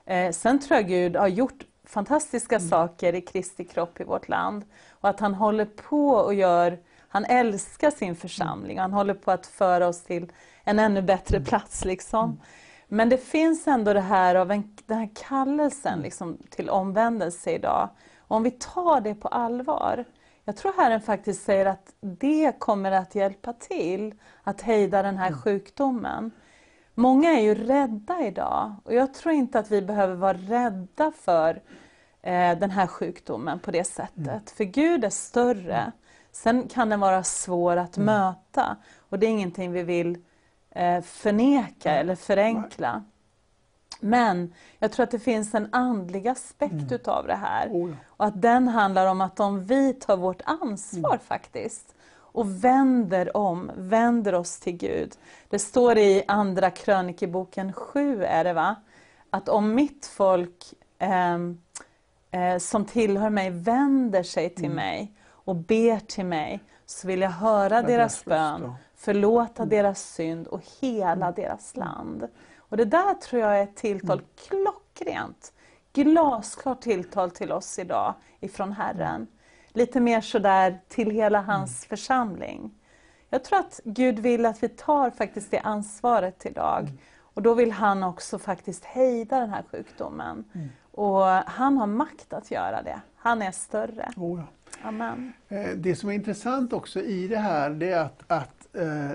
Eh, 0.05 0.31
sen 0.31 0.59
tror 0.59 0.75
jag 0.75 0.87
Gud 0.87 1.15
har 1.15 1.27
gjort 1.27 1.63
fantastiska 1.83 2.59
saker 2.59 3.15
i 3.15 3.21
Kristi 3.21 3.63
kropp 3.65 4.01
i 4.01 4.03
vårt 4.03 4.29
land. 4.29 4.65
Och 4.89 5.09
att 5.09 5.19
han 5.19 5.33
håller 5.33 5.65
på 5.65 6.09
och 6.09 6.33
gör, 6.33 6.79
han 7.07 7.25
älskar 7.25 7.91
sin 7.91 8.15
församling 8.15 8.77
och 8.77 8.81
han 8.81 8.93
håller 8.93 9.13
på 9.13 9.31
att 9.31 9.47
föra 9.47 9.87
oss 9.87 10.03
till 10.03 10.31
en 10.63 10.79
ännu 10.79 11.01
bättre 11.01 11.39
plats. 11.41 11.85
Liksom. 11.85 12.41
Men 12.95 13.09
det 13.09 13.17
finns 13.17 13.67
ändå 13.67 13.93
det 13.93 13.99
här 13.99 14.35
av 14.35 14.51
en, 14.51 14.75
den 14.85 14.97
här 14.97 15.09
kallelsen 15.15 15.99
liksom, 16.01 16.37
till 16.49 16.69
omvändelse 16.69 17.51
idag. 17.51 17.89
Och 18.19 18.37
om 18.37 18.43
vi 18.43 18.51
tar 18.51 19.01
det 19.01 19.15
på 19.15 19.27
allvar, 19.27 20.05
jag 20.45 20.55
tror 20.55 20.73
Herren 20.77 21.01
faktiskt 21.01 21.43
säger 21.43 21.65
att 21.65 21.93
det 21.99 22.59
kommer 22.59 22.91
att 22.91 23.15
hjälpa 23.15 23.53
till 23.53 24.13
att 24.43 24.61
hejda 24.61 25.03
den 25.03 25.17
här 25.17 25.31
sjukdomen. 25.31 26.31
Många 26.93 27.31
är 27.31 27.41
ju 27.41 27.55
rädda 27.55 28.25
idag 28.25 28.75
och 28.83 28.93
jag 28.93 29.13
tror 29.13 29.33
inte 29.33 29.59
att 29.59 29.71
vi 29.71 29.81
behöver 29.81 30.15
vara 30.15 30.37
rädda 30.37 31.11
för 31.11 31.61
eh, 32.21 32.59
den 32.59 32.69
här 32.69 32.87
sjukdomen 32.87 33.59
på 33.59 33.71
det 33.71 33.83
sättet. 33.83 34.51
För 34.51 34.63
Gud 34.63 35.03
är 35.03 35.09
större. 35.09 35.91
Sen 36.31 36.67
kan 36.67 36.89
den 36.89 36.99
vara 36.99 37.23
svår 37.23 37.77
att 37.77 37.97
möta 37.97 38.77
och 39.09 39.19
det 39.19 39.25
är 39.25 39.29
ingenting 39.29 39.71
vi 39.71 39.83
vill 39.83 40.17
förneka 41.01 41.91
eller 41.91 42.15
förenkla. 42.15 43.03
Men 43.99 44.53
jag 44.79 44.91
tror 44.91 45.03
att 45.03 45.11
det 45.11 45.19
finns 45.19 45.55
en 45.55 45.69
andlig 45.71 46.27
aspekt 46.27 46.91
utav 46.91 47.27
det 47.27 47.35
här. 47.35 47.69
Oh, 47.71 47.89
ja. 47.89 47.95
Och 48.07 48.25
att 48.25 48.41
den 48.41 48.67
handlar 48.67 49.07
om 49.07 49.21
att 49.21 49.39
om 49.39 49.63
vi 49.65 49.93
tar 49.93 50.17
vårt 50.17 50.41
ansvar 50.45 51.19
faktiskt 51.27 51.95
och 52.35 52.63
vänder 52.63 53.37
om, 53.37 53.71
vänder 53.75 54.35
oss 54.35 54.59
till 54.59 54.77
Gud. 54.77 55.13
Det 55.49 55.59
står 55.59 55.97
i 55.97 56.23
Andra 56.27 56.71
krönikeboken 56.71 57.73
7 57.73 58.23
är 58.23 58.43
det 58.43 58.53
va? 58.53 58.75
Att 59.29 59.49
om 59.49 59.75
mitt 59.75 60.05
folk 60.05 60.73
ehm, 60.99 61.61
eh, 62.31 62.57
som 62.57 62.85
tillhör 62.85 63.29
mig 63.29 63.49
vänder 63.49 64.23
sig 64.23 64.49
till 64.49 64.69
mig 64.69 65.13
och 65.27 65.55
ber 65.55 65.99
till 65.99 66.25
mig 66.25 66.59
så 66.85 67.07
vill 67.07 67.21
jag 67.21 67.29
höra 67.29 67.81
deras 67.81 67.87
deras 67.87 68.25
bön. 68.25 68.73
Förlåta 69.05 69.65
deras 69.65 70.01
synd 70.13 70.47
och 70.47 70.61
hela 70.81 71.31
deras 71.31 71.75
land. 71.75 72.27
Och 72.57 72.77
det 72.77 72.85
där 72.85 73.13
tror 73.13 73.41
jag 73.41 73.59
är 73.59 73.63
ett 73.63 73.75
tilltal 73.75 74.21
klockrent, 74.47 75.53
glasklart 75.93 76.81
tilltal 76.81 77.31
till 77.31 77.51
oss 77.51 77.79
idag 77.79 78.13
ifrån 78.39 78.71
Herren. 78.71 79.27
Lite 79.67 79.99
mer 79.99 80.21
sådär 80.21 80.79
till 80.87 81.11
hela 81.11 81.41
hans 81.41 81.85
församling. 81.85 82.71
Jag 83.29 83.43
tror 83.43 83.59
att 83.59 83.79
Gud 83.83 84.19
vill 84.19 84.45
att 84.45 84.63
vi 84.63 84.69
tar 84.69 85.09
faktiskt 85.09 85.51
det 85.51 85.59
ansvaret 85.59 86.45
idag. 86.45 86.91
Och 87.19 87.41
då 87.41 87.53
vill 87.53 87.71
han 87.71 88.03
också 88.03 88.39
faktiskt 88.39 88.85
hejda 88.85 89.39
den 89.39 89.49
här 89.49 89.63
sjukdomen. 89.71 90.43
Och 90.91 91.23
han 91.45 91.77
har 91.77 91.87
makt 91.87 92.33
att 92.33 92.51
göra 92.51 92.81
det. 92.81 93.01
Han 93.15 93.41
är 93.41 93.51
större. 93.51 94.11
Oh, 94.17 94.39
ja. 94.39 94.45
Amen. 94.87 95.33
Eh, 95.49 95.69
Det 95.75 95.95
som 95.95 96.09
är 96.09 96.13
intressant 96.13 96.73
också 96.73 96.99
i 96.99 97.27
det 97.27 97.37
här 97.37 97.69
det 97.69 97.91
är 97.91 97.99
att, 97.99 98.23
att 98.27 98.54
eh, 98.77 99.11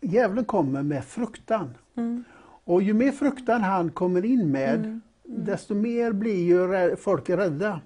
djävulen 0.00 0.44
kommer 0.44 0.82
med 0.82 1.04
fruktan. 1.04 1.74
Mm. 1.96 2.24
Och 2.64 2.82
ju 2.82 2.94
mer 2.94 3.12
fruktan 3.12 3.62
han 3.62 3.90
kommer 3.90 4.24
in 4.24 4.50
med, 4.50 5.00
desto 5.24 5.74
mer 5.74 6.12
blir 6.12 6.44
ju 6.44 6.96
folk 6.96 7.30
rädda. 7.30 7.80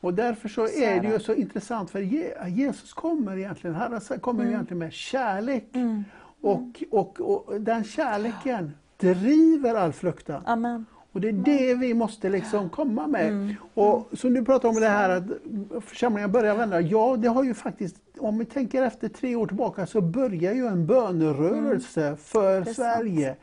Och 0.00 0.14
därför 0.14 0.48
så, 0.48 0.66
Så 0.66 0.80
är 0.82 1.00
det 1.00 1.08
ju 1.08 1.18
så 1.18 1.34
intressant, 1.34 1.90
för 1.90 2.00
Je- 2.00 2.48
Jesus 2.48 2.92
kommer 2.92 3.36
egentligen, 3.38 3.76
Herren 3.76 4.20
kommer 4.20 4.46
egentligen 4.46 4.78
med 4.78 4.92
kärlek. 4.92 5.68
Mm. 5.74 6.04
Och, 6.40 6.82
och, 6.90 7.20
och 7.20 7.60
den 7.60 7.84
kärleken 7.84 8.72
driver 8.98 9.74
all 9.74 9.92
fruktan. 9.92 10.42
Amen. 10.46 10.86
Och 11.12 11.20
det 11.20 11.28
är 11.28 11.32
det 11.32 11.74
vi 11.74 11.94
måste 11.94 12.28
liksom 12.28 12.68
komma 12.70 13.06
med. 13.06 13.28
Mm. 13.28 13.54
Och 13.74 14.08
som 14.12 14.34
du 14.34 14.44
pratar 14.44 14.68
om 14.68 14.74
det 14.74 14.88
här 14.88 15.10
att 15.10 15.24
församlingen 15.84 16.32
börjar 16.32 16.56
vända. 16.56 16.80
Ja, 16.80 17.16
det 17.16 17.28
har 17.28 17.44
ju 17.44 17.54
faktiskt, 17.54 17.96
om 18.24 18.38
vi 18.38 18.44
tänker 18.44 18.82
efter 18.82 19.08
tre 19.08 19.36
år 19.36 19.46
tillbaka 19.46 19.86
så 19.86 20.00
börjar 20.00 20.54
ju 20.54 20.66
en 20.66 20.86
bönerörelse 20.86 22.16
för 22.16 22.56
Mm. 22.56 22.68
Är 22.68 22.72
Sverige 22.72 23.36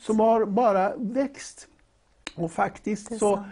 som 0.00 0.20
har 0.20 0.44
bara 0.46 0.92
växt. 0.96 1.68
Och 2.36 2.52
faktiskt 2.52 3.18
så, 3.18 3.34
sant. 3.36 3.46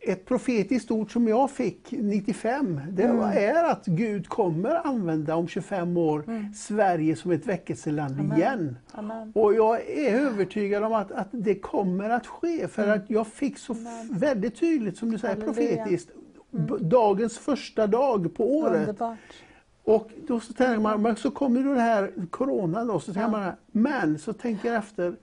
ett 0.00 0.24
profetiskt 0.26 0.90
ord 0.90 1.12
som 1.12 1.28
jag 1.28 1.50
fick 1.50 1.90
95, 1.90 2.80
det 2.90 3.02
Mm. 3.02 3.20
är 3.20 3.64
att 3.64 3.84
Gud 3.86 4.28
kommer 4.28 4.86
använda 4.86 5.36
om 5.36 5.48
25 5.48 5.96
år 5.96 6.24
Sverige 6.54 7.16
som 7.16 7.30
ett 7.30 7.46
väckelseland 7.46 8.12
Mm. 8.12 8.24
Amen. 8.26 8.38
igen. 8.38 8.76
Amen. 8.92 9.32
Och 9.34 9.54
jag 9.54 9.80
är 9.90 10.14
övertygad 10.14 10.84
om 10.84 10.92
att, 10.92 11.12
att 11.12 11.28
det 11.30 11.54
kommer 11.54 12.10
att 12.10 12.26
ske 12.26 12.68
för 12.68 12.88
att 12.88 13.10
jag 13.10 13.26
fick 13.26 13.58
så 13.58 13.72
Mm. 13.72 14.08
Väldigt 14.18 14.56
tydligt, 14.60 14.96
som 14.98 15.10
du 15.10 15.18
säger, 15.18 15.34
Halleluja. 15.34 15.68
Mm. 15.72 15.76
profetiskt, 15.84 16.10
b- 16.50 16.74
dagens 16.80 17.38
första 17.38 17.86
dag 17.86 18.34
på 18.36 18.56
året. 18.58 18.80
Underbart. 18.80 19.18
Och 19.88 20.10
då 20.26 20.40
så 20.40 20.52
tänker 20.52 20.80
man, 20.80 21.02
men 21.02 21.16
så 21.16 21.30
kommer 21.30 21.62
då 21.62 21.74
det 21.74 21.80
här 21.80 22.12
coronan 22.30 22.86
då, 22.86 23.00
så 23.00 23.04
tänker 23.12 23.20
Ja. 23.20 23.28
man, 23.28 23.52
men 23.72 24.18
så 24.18 24.32
tänker 24.32 24.68
jag 24.68 24.76
efter, 24.76 25.16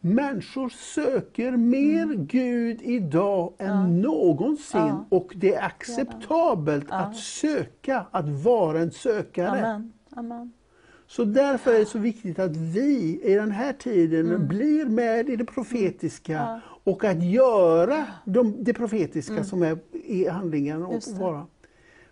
människor 0.00 0.68
söker 0.68 1.52
mer 1.56 2.06
Gud 2.14 2.82
idag 2.82 3.52
än 3.58 3.70
Mm. 3.70 4.02
Ja. 4.02 4.08
någonsin 4.10 4.80
Ja. 4.80 5.04
och 5.08 5.32
det 5.36 5.54
är 5.54 5.64
acceptabelt 5.64 6.86
Ja. 6.88 6.96
att 6.96 7.16
söka, 7.16 8.06
att 8.10 8.28
vara 8.28 8.78
en 8.80 8.90
sökare. 8.90 9.48
Amen. 9.60 9.92
Amen. 10.10 10.52
Så 11.06 11.24
därför 11.24 11.74
är 11.74 11.78
det 11.78 11.86
så 11.86 11.98
viktigt 11.98 12.38
att 12.38 12.56
vi 12.56 13.20
i 13.24 13.34
den 13.34 13.50
här 13.50 13.72
tiden 13.72 14.48
blir 14.48 14.86
med 14.86 15.28
i 15.28 15.36
det 15.36 15.44
profetiska 15.44 16.40
Mm. 16.42 16.60
Och 16.84 17.04
att 17.04 17.22
göra 17.22 18.06
de, 18.24 18.64
det 18.64 18.74
profetiska 18.74 19.44
som 19.44 19.62
är 19.62 19.78
i 19.92 20.28
handlingen. 20.28 20.82
Och 20.82 21.02
vara. 21.18 21.46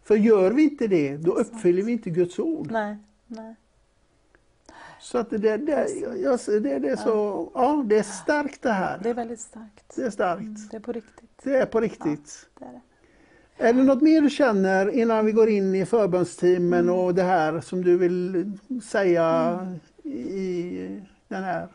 För 0.08 0.16
gör 0.16 0.50
vi 0.50 0.62
inte 0.62 0.86
det, 0.86 1.16
då 1.16 1.32
uppfyller 1.32 1.82
vi 1.82 1.92
inte 1.92 2.10
Guds 2.10 2.38
ord. 2.38 2.70
Nej. 2.70 2.96
Nej. 3.26 3.54
Så 5.00 5.18
att 5.18 5.30
det, 5.30 5.38
det, 5.38 5.56
det, 5.56 5.86
det, 6.60 6.78
det 6.78 6.88
är 6.88 6.96
så, 6.96 7.50
ja, 7.54 7.84
det 7.86 7.98
är 7.98 8.02
starkt 8.02 8.62
det 8.62 8.72
här. 8.72 8.98
Det 9.02 9.10
är 9.10 9.14
väldigt 9.14 9.40
starkt. 9.40 9.96
Det 9.96 10.02
är 10.02 10.10
starkt. 10.10 10.40
Mm, 10.40 10.68
det 10.70 10.76
är 10.76 10.80
på 10.80 10.92
riktigt. 10.92 11.30
Det 11.42 11.56
är 11.56 11.66
på 11.66 11.80
riktigt. 11.80 12.48
Det 12.58 12.64
är. 12.64 13.68
Är 13.68 13.72
det 13.72 13.82
något 13.82 14.02
mer 14.02 14.20
du 14.20 14.30
känner 14.30 14.90
innan 14.90 15.26
vi 15.26 15.32
går 15.32 15.48
in 15.48 15.74
i 15.74 15.86
förbönsteamen 15.86 16.80
Mm. 16.80 16.94
och 16.94 17.14
det 17.14 17.22
här 17.22 17.60
som 17.60 17.84
du 17.84 17.98
vill 17.98 18.52
säga 18.84 19.76
i 20.02 21.02
den 21.28 21.44
här? 21.44 21.68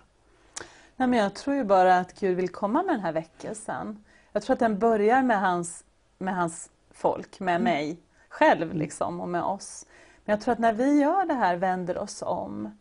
Nej, 0.95 1.07
men 1.07 1.19
jag 1.19 1.33
tror 1.35 1.55
ju 1.55 1.63
bara 1.63 1.99
att 1.99 2.19
Gud 2.19 2.37
vill 2.37 2.49
komma 2.49 2.83
med 2.83 2.95
den 2.95 3.01
här 3.01 3.13
väckelsen. 3.13 4.03
Jag 4.31 4.43
tror 4.43 4.53
att 4.53 4.59
den 4.59 4.79
börjar 4.79 5.23
med 5.23 5.41
hans 5.41 5.83
med 6.17 6.35
hans 6.35 6.69
folk, 6.91 7.39
med 7.39 7.61
mig 7.61 7.97
själv 8.33 8.73
liksom 8.73 9.21
och 9.21 9.29
med 9.29 9.43
oss. 9.43 9.85
Men 10.25 10.33
jag 10.33 10.41
tror 10.41 10.51
att 10.51 10.59
när 10.59 10.73
vi 10.73 11.01
gör 11.01 11.25
det 11.25 11.33
här, 11.33 11.55
vänder 11.55 11.97
oss 11.97 12.21
om, 12.21 12.77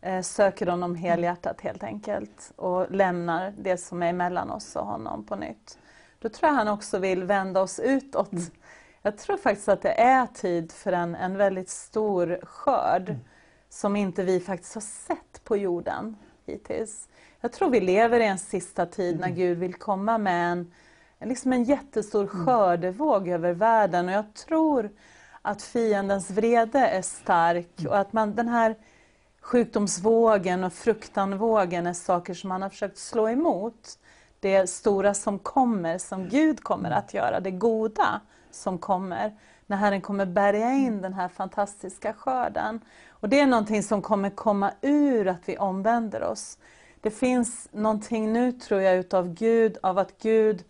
eh, 0.00 0.22
söker 0.22 0.66
honom 0.66 0.94
helhjärtat 0.94 1.60
helt 1.60 1.82
enkelt 1.82 2.52
och 2.56 2.90
lämnar 2.90 3.54
det 3.58 3.76
som 3.76 4.02
är 4.02 4.12
mellan 4.12 4.50
oss 4.50 4.76
och 4.76 4.86
honom 4.86 5.26
på 5.26 5.36
nytt. 5.36 5.78
Då 6.18 6.28
tror 6.28 6.50
jag 6.50 6.56
han 6.56 6.68
också 6.68 6.98
vill 6.98 7.24
vända 7.24 7.60
oss 7.60 7.80
utåt. 7.80 8.32
Mm. 8.32 8.44
Jag 9.02 9.18
tror 9.18 9.36
faktiskt 9.36 9.68
att 9.68 9.82
det 9.82 10.00
är 10.00 10.26
tid 10.26 10.72
för 10.72 10.92
en, 10.92 11.14
en 11.14 11.36
väldigt 11.36 11.70
stor 11.70 12.40
skörd 12.42 13.08
mm. 13.08 13.20
som 13.68 13.96
inte 13.96 14.22
vi 14.22 14.40
faktiskt 14.40 14.74
har 14.74 14.80
sett 14.82 15.44
på 15.44 15.56
jorden 15.56 16.16
hittills. 16.46 17.08
Jag 17.40 17.52
tror 17.52 17.70
vi 17.70 17.80
lever 17.80 18.20
i 18.20 18.26
en 18.26 18.38
sista 18.38 18.86
tid 18.86 19.20
när 19.20 19.26
mm. 19.26 19.38
Gud 19.38 19.58
vill 19.58 19.74
komma 19.74 20.18
med 20.18 20.52
en, 20.52 20.72
liksom 21.24 21.52
en 21.52 21.64
jättestor 21.64 22.30
mm. 22.32 22.46
skördevåg 22.46 23.28
över 23.28 23.52
världen 23.52 24.08
och 24.08 24.14
jag 24.14 24.34
tror 24.34 24.90
att 25.42 25.62
fiendens 25.62 26.30
vrede 26.30 26.78
är 26.78 27.02
stark 27.02 27.80
mm. 27.80 27.92
och 27.92 27.98
att 27.98 28.12
man, 28.12 28.34
den 28.34 28.48
här 28.48 28.76
sjukdomsvågen 29.40 30.64
och 30.64 30.72
fruktanvågen 30.72 31.86
är 31.86 31.92
saker 31.92 32.34
som 32.34 32.48
man 32.48 32.62
har 32.62 32.68
försökt 32.68 32.98
slå 32.98 33.28
emot. 33.28 33.98
Det 34.40 34.70
stora 34.70 35.14
som 35.14 35.38
kommer, 35.38 35.98
som 35.98 36.28
Gud 36.28 36.62
kommer 36.62 36.90
att 36.90 37.14
göra, 37.14 37.40
det 37.40 37.50
goda 37.50 38.20
som 38.50 38.78
kommer. 38.78 39.34
När 39.66 39.76
Herren 39.76 40.00
kommer 40.00 40.26
bärga 40.26 40.72
in 40.72 41.02
den 41.02 41.14
här 41.14 41.28
fantastiska 41.28 42.12
skörden. 42.12 42.80
Och 43.08 43.28
det 43.28 43.40
är 43.40 43.46
någonting 43.46 43.82
som 43.82 44.02
kommer 44.02 44.30
komma 44.30 44.72
ur 44.80 45.28
att 45.28 45.48
vi 45.48 45.58
omvänder 45.58 46.22
oss. 46.22 46.58
Det 47.00 47.10
finns 47.10 47.68
någonting 47.72 48.32
nu 48.32 48.52
tror 48.52 48.80
jag 48.80 48.96
utav 48.96 49.34
Gud, 49.34 49.78
av 49.82 49.98
att 49.98 50.22
Gud 50.22 50.64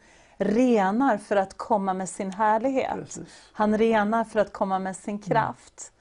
renar 0.45 1.19
för 1.19 1.37
att 1.37 1.57
komma 1.57 1.95
med 1.95 2.09
sin 2.09 2.31
härlighet. 2.31 2.95
Precis. 2.95 3.51
Han 3.53 3.79
renar 3.79 4.25
för 4.25 4.41
att 4.41 4.53
komma 4.53 4.79
med 4.79 4.97
sin 4.97 5.15
mm. 5.15 5.23
kraft. 5.23 5.93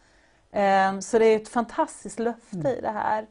Mm. 0.51 1.01
Så 1.01 1.19
det 1.19 1.25
är 1.25 1.35
ett 1.35 1.49
fantastiskt 1.49 2.19
löfte 2.19 2.57
mm. 2.57 2.77
i 2.77 2.81
det 2.81 2.91
här. 2.91 3.27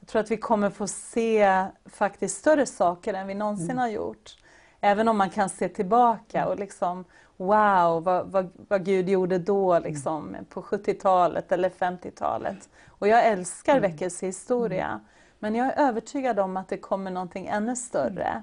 Jag 0.00 0.08
tror 0.08 0.22
att 0.22 0.30
vi 0.30 0.36
kommer 0.36 0.70
få 0.70 0.86
se 0.86 1.64
faktiskt 1.86 2.36
större 2.36 2.66
saker 2.66 3.14
än 3.14 3.26
vi 3.26 3.34
någonsin 3.34 3.70
mm. 3.70 3.78
har 3.78 3.88
gjort. 3.88 4.36
Även 4.80 5.08
om 5.08 5.18
man 5.18 5.30
kan 5.30 5.48
se 5.48 5.68
tillbaka 5.68 6.38
mm. 6.38 6.48
och 6.48 6.58
liksom 6.58 7.04
Wow, 7.36 8.04
vad, 8.04 8.26
vad, 8.26 8.50
vad 8.68 8.84
Gud 8.84 9.08
gjorde 9.08 9.38
då 9.38 9.72
mm. 9.72 9.92
liksom, 9.92 10.36
på 10.48 10.62
70-talet 10.62 11.52
eller 11.52 11.70
50-talet. 11.70 12.68
Och 12.88 13.08
jag 13.08 13.26
älskar 13.26 13.80
väckelsehistoria. 13.80 15.00
Men 15.38 15.54
jag 15.54 15.66
är 15.66 15.88
övertygad 15.88 16.38
om 16.38 16.56
att 16.56 16.68
det 16.68 16.78
kommer 16.78 17.10
någonting 17.10 17.46
ännu 17.46 17.76
större. 17.76 18.42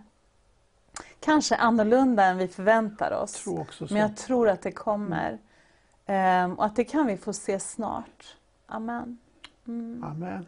Kanske 1.19 1.55
annorlunda 1.55 2.23
än 2.23 2.37
vi 2.37 2.47
förväntar 2.47 3.11
oss. 3.11 3.45
Men 3.79 4.01
jag 4.01 4.17
tror 4.17 4.49
att 4.49 4.61
det 4.61 4.71
kommer. 4.71 5.37
Mm. 6.05 6.53
och 6.53 6.65
att 6.65 6.75
det 6.75 6.83
kan 6.83 7.07
vi 7.07 7.17
få 7.17 7.33
se 7.33 7.59
snart. 7.59 8.35
Amen. 8.67 9.17
Mm. 9.67 10.03
Amen. 10.03 10.45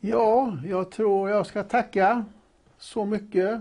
Ja, 0.00 0.56
jag 0.64 0.90
tror 0.90 1.30
jag 1.30 1.46
ska 1.46 1.62
tacka 1.62 2.24
så 2.78 3.04
mycket 3.04 3.60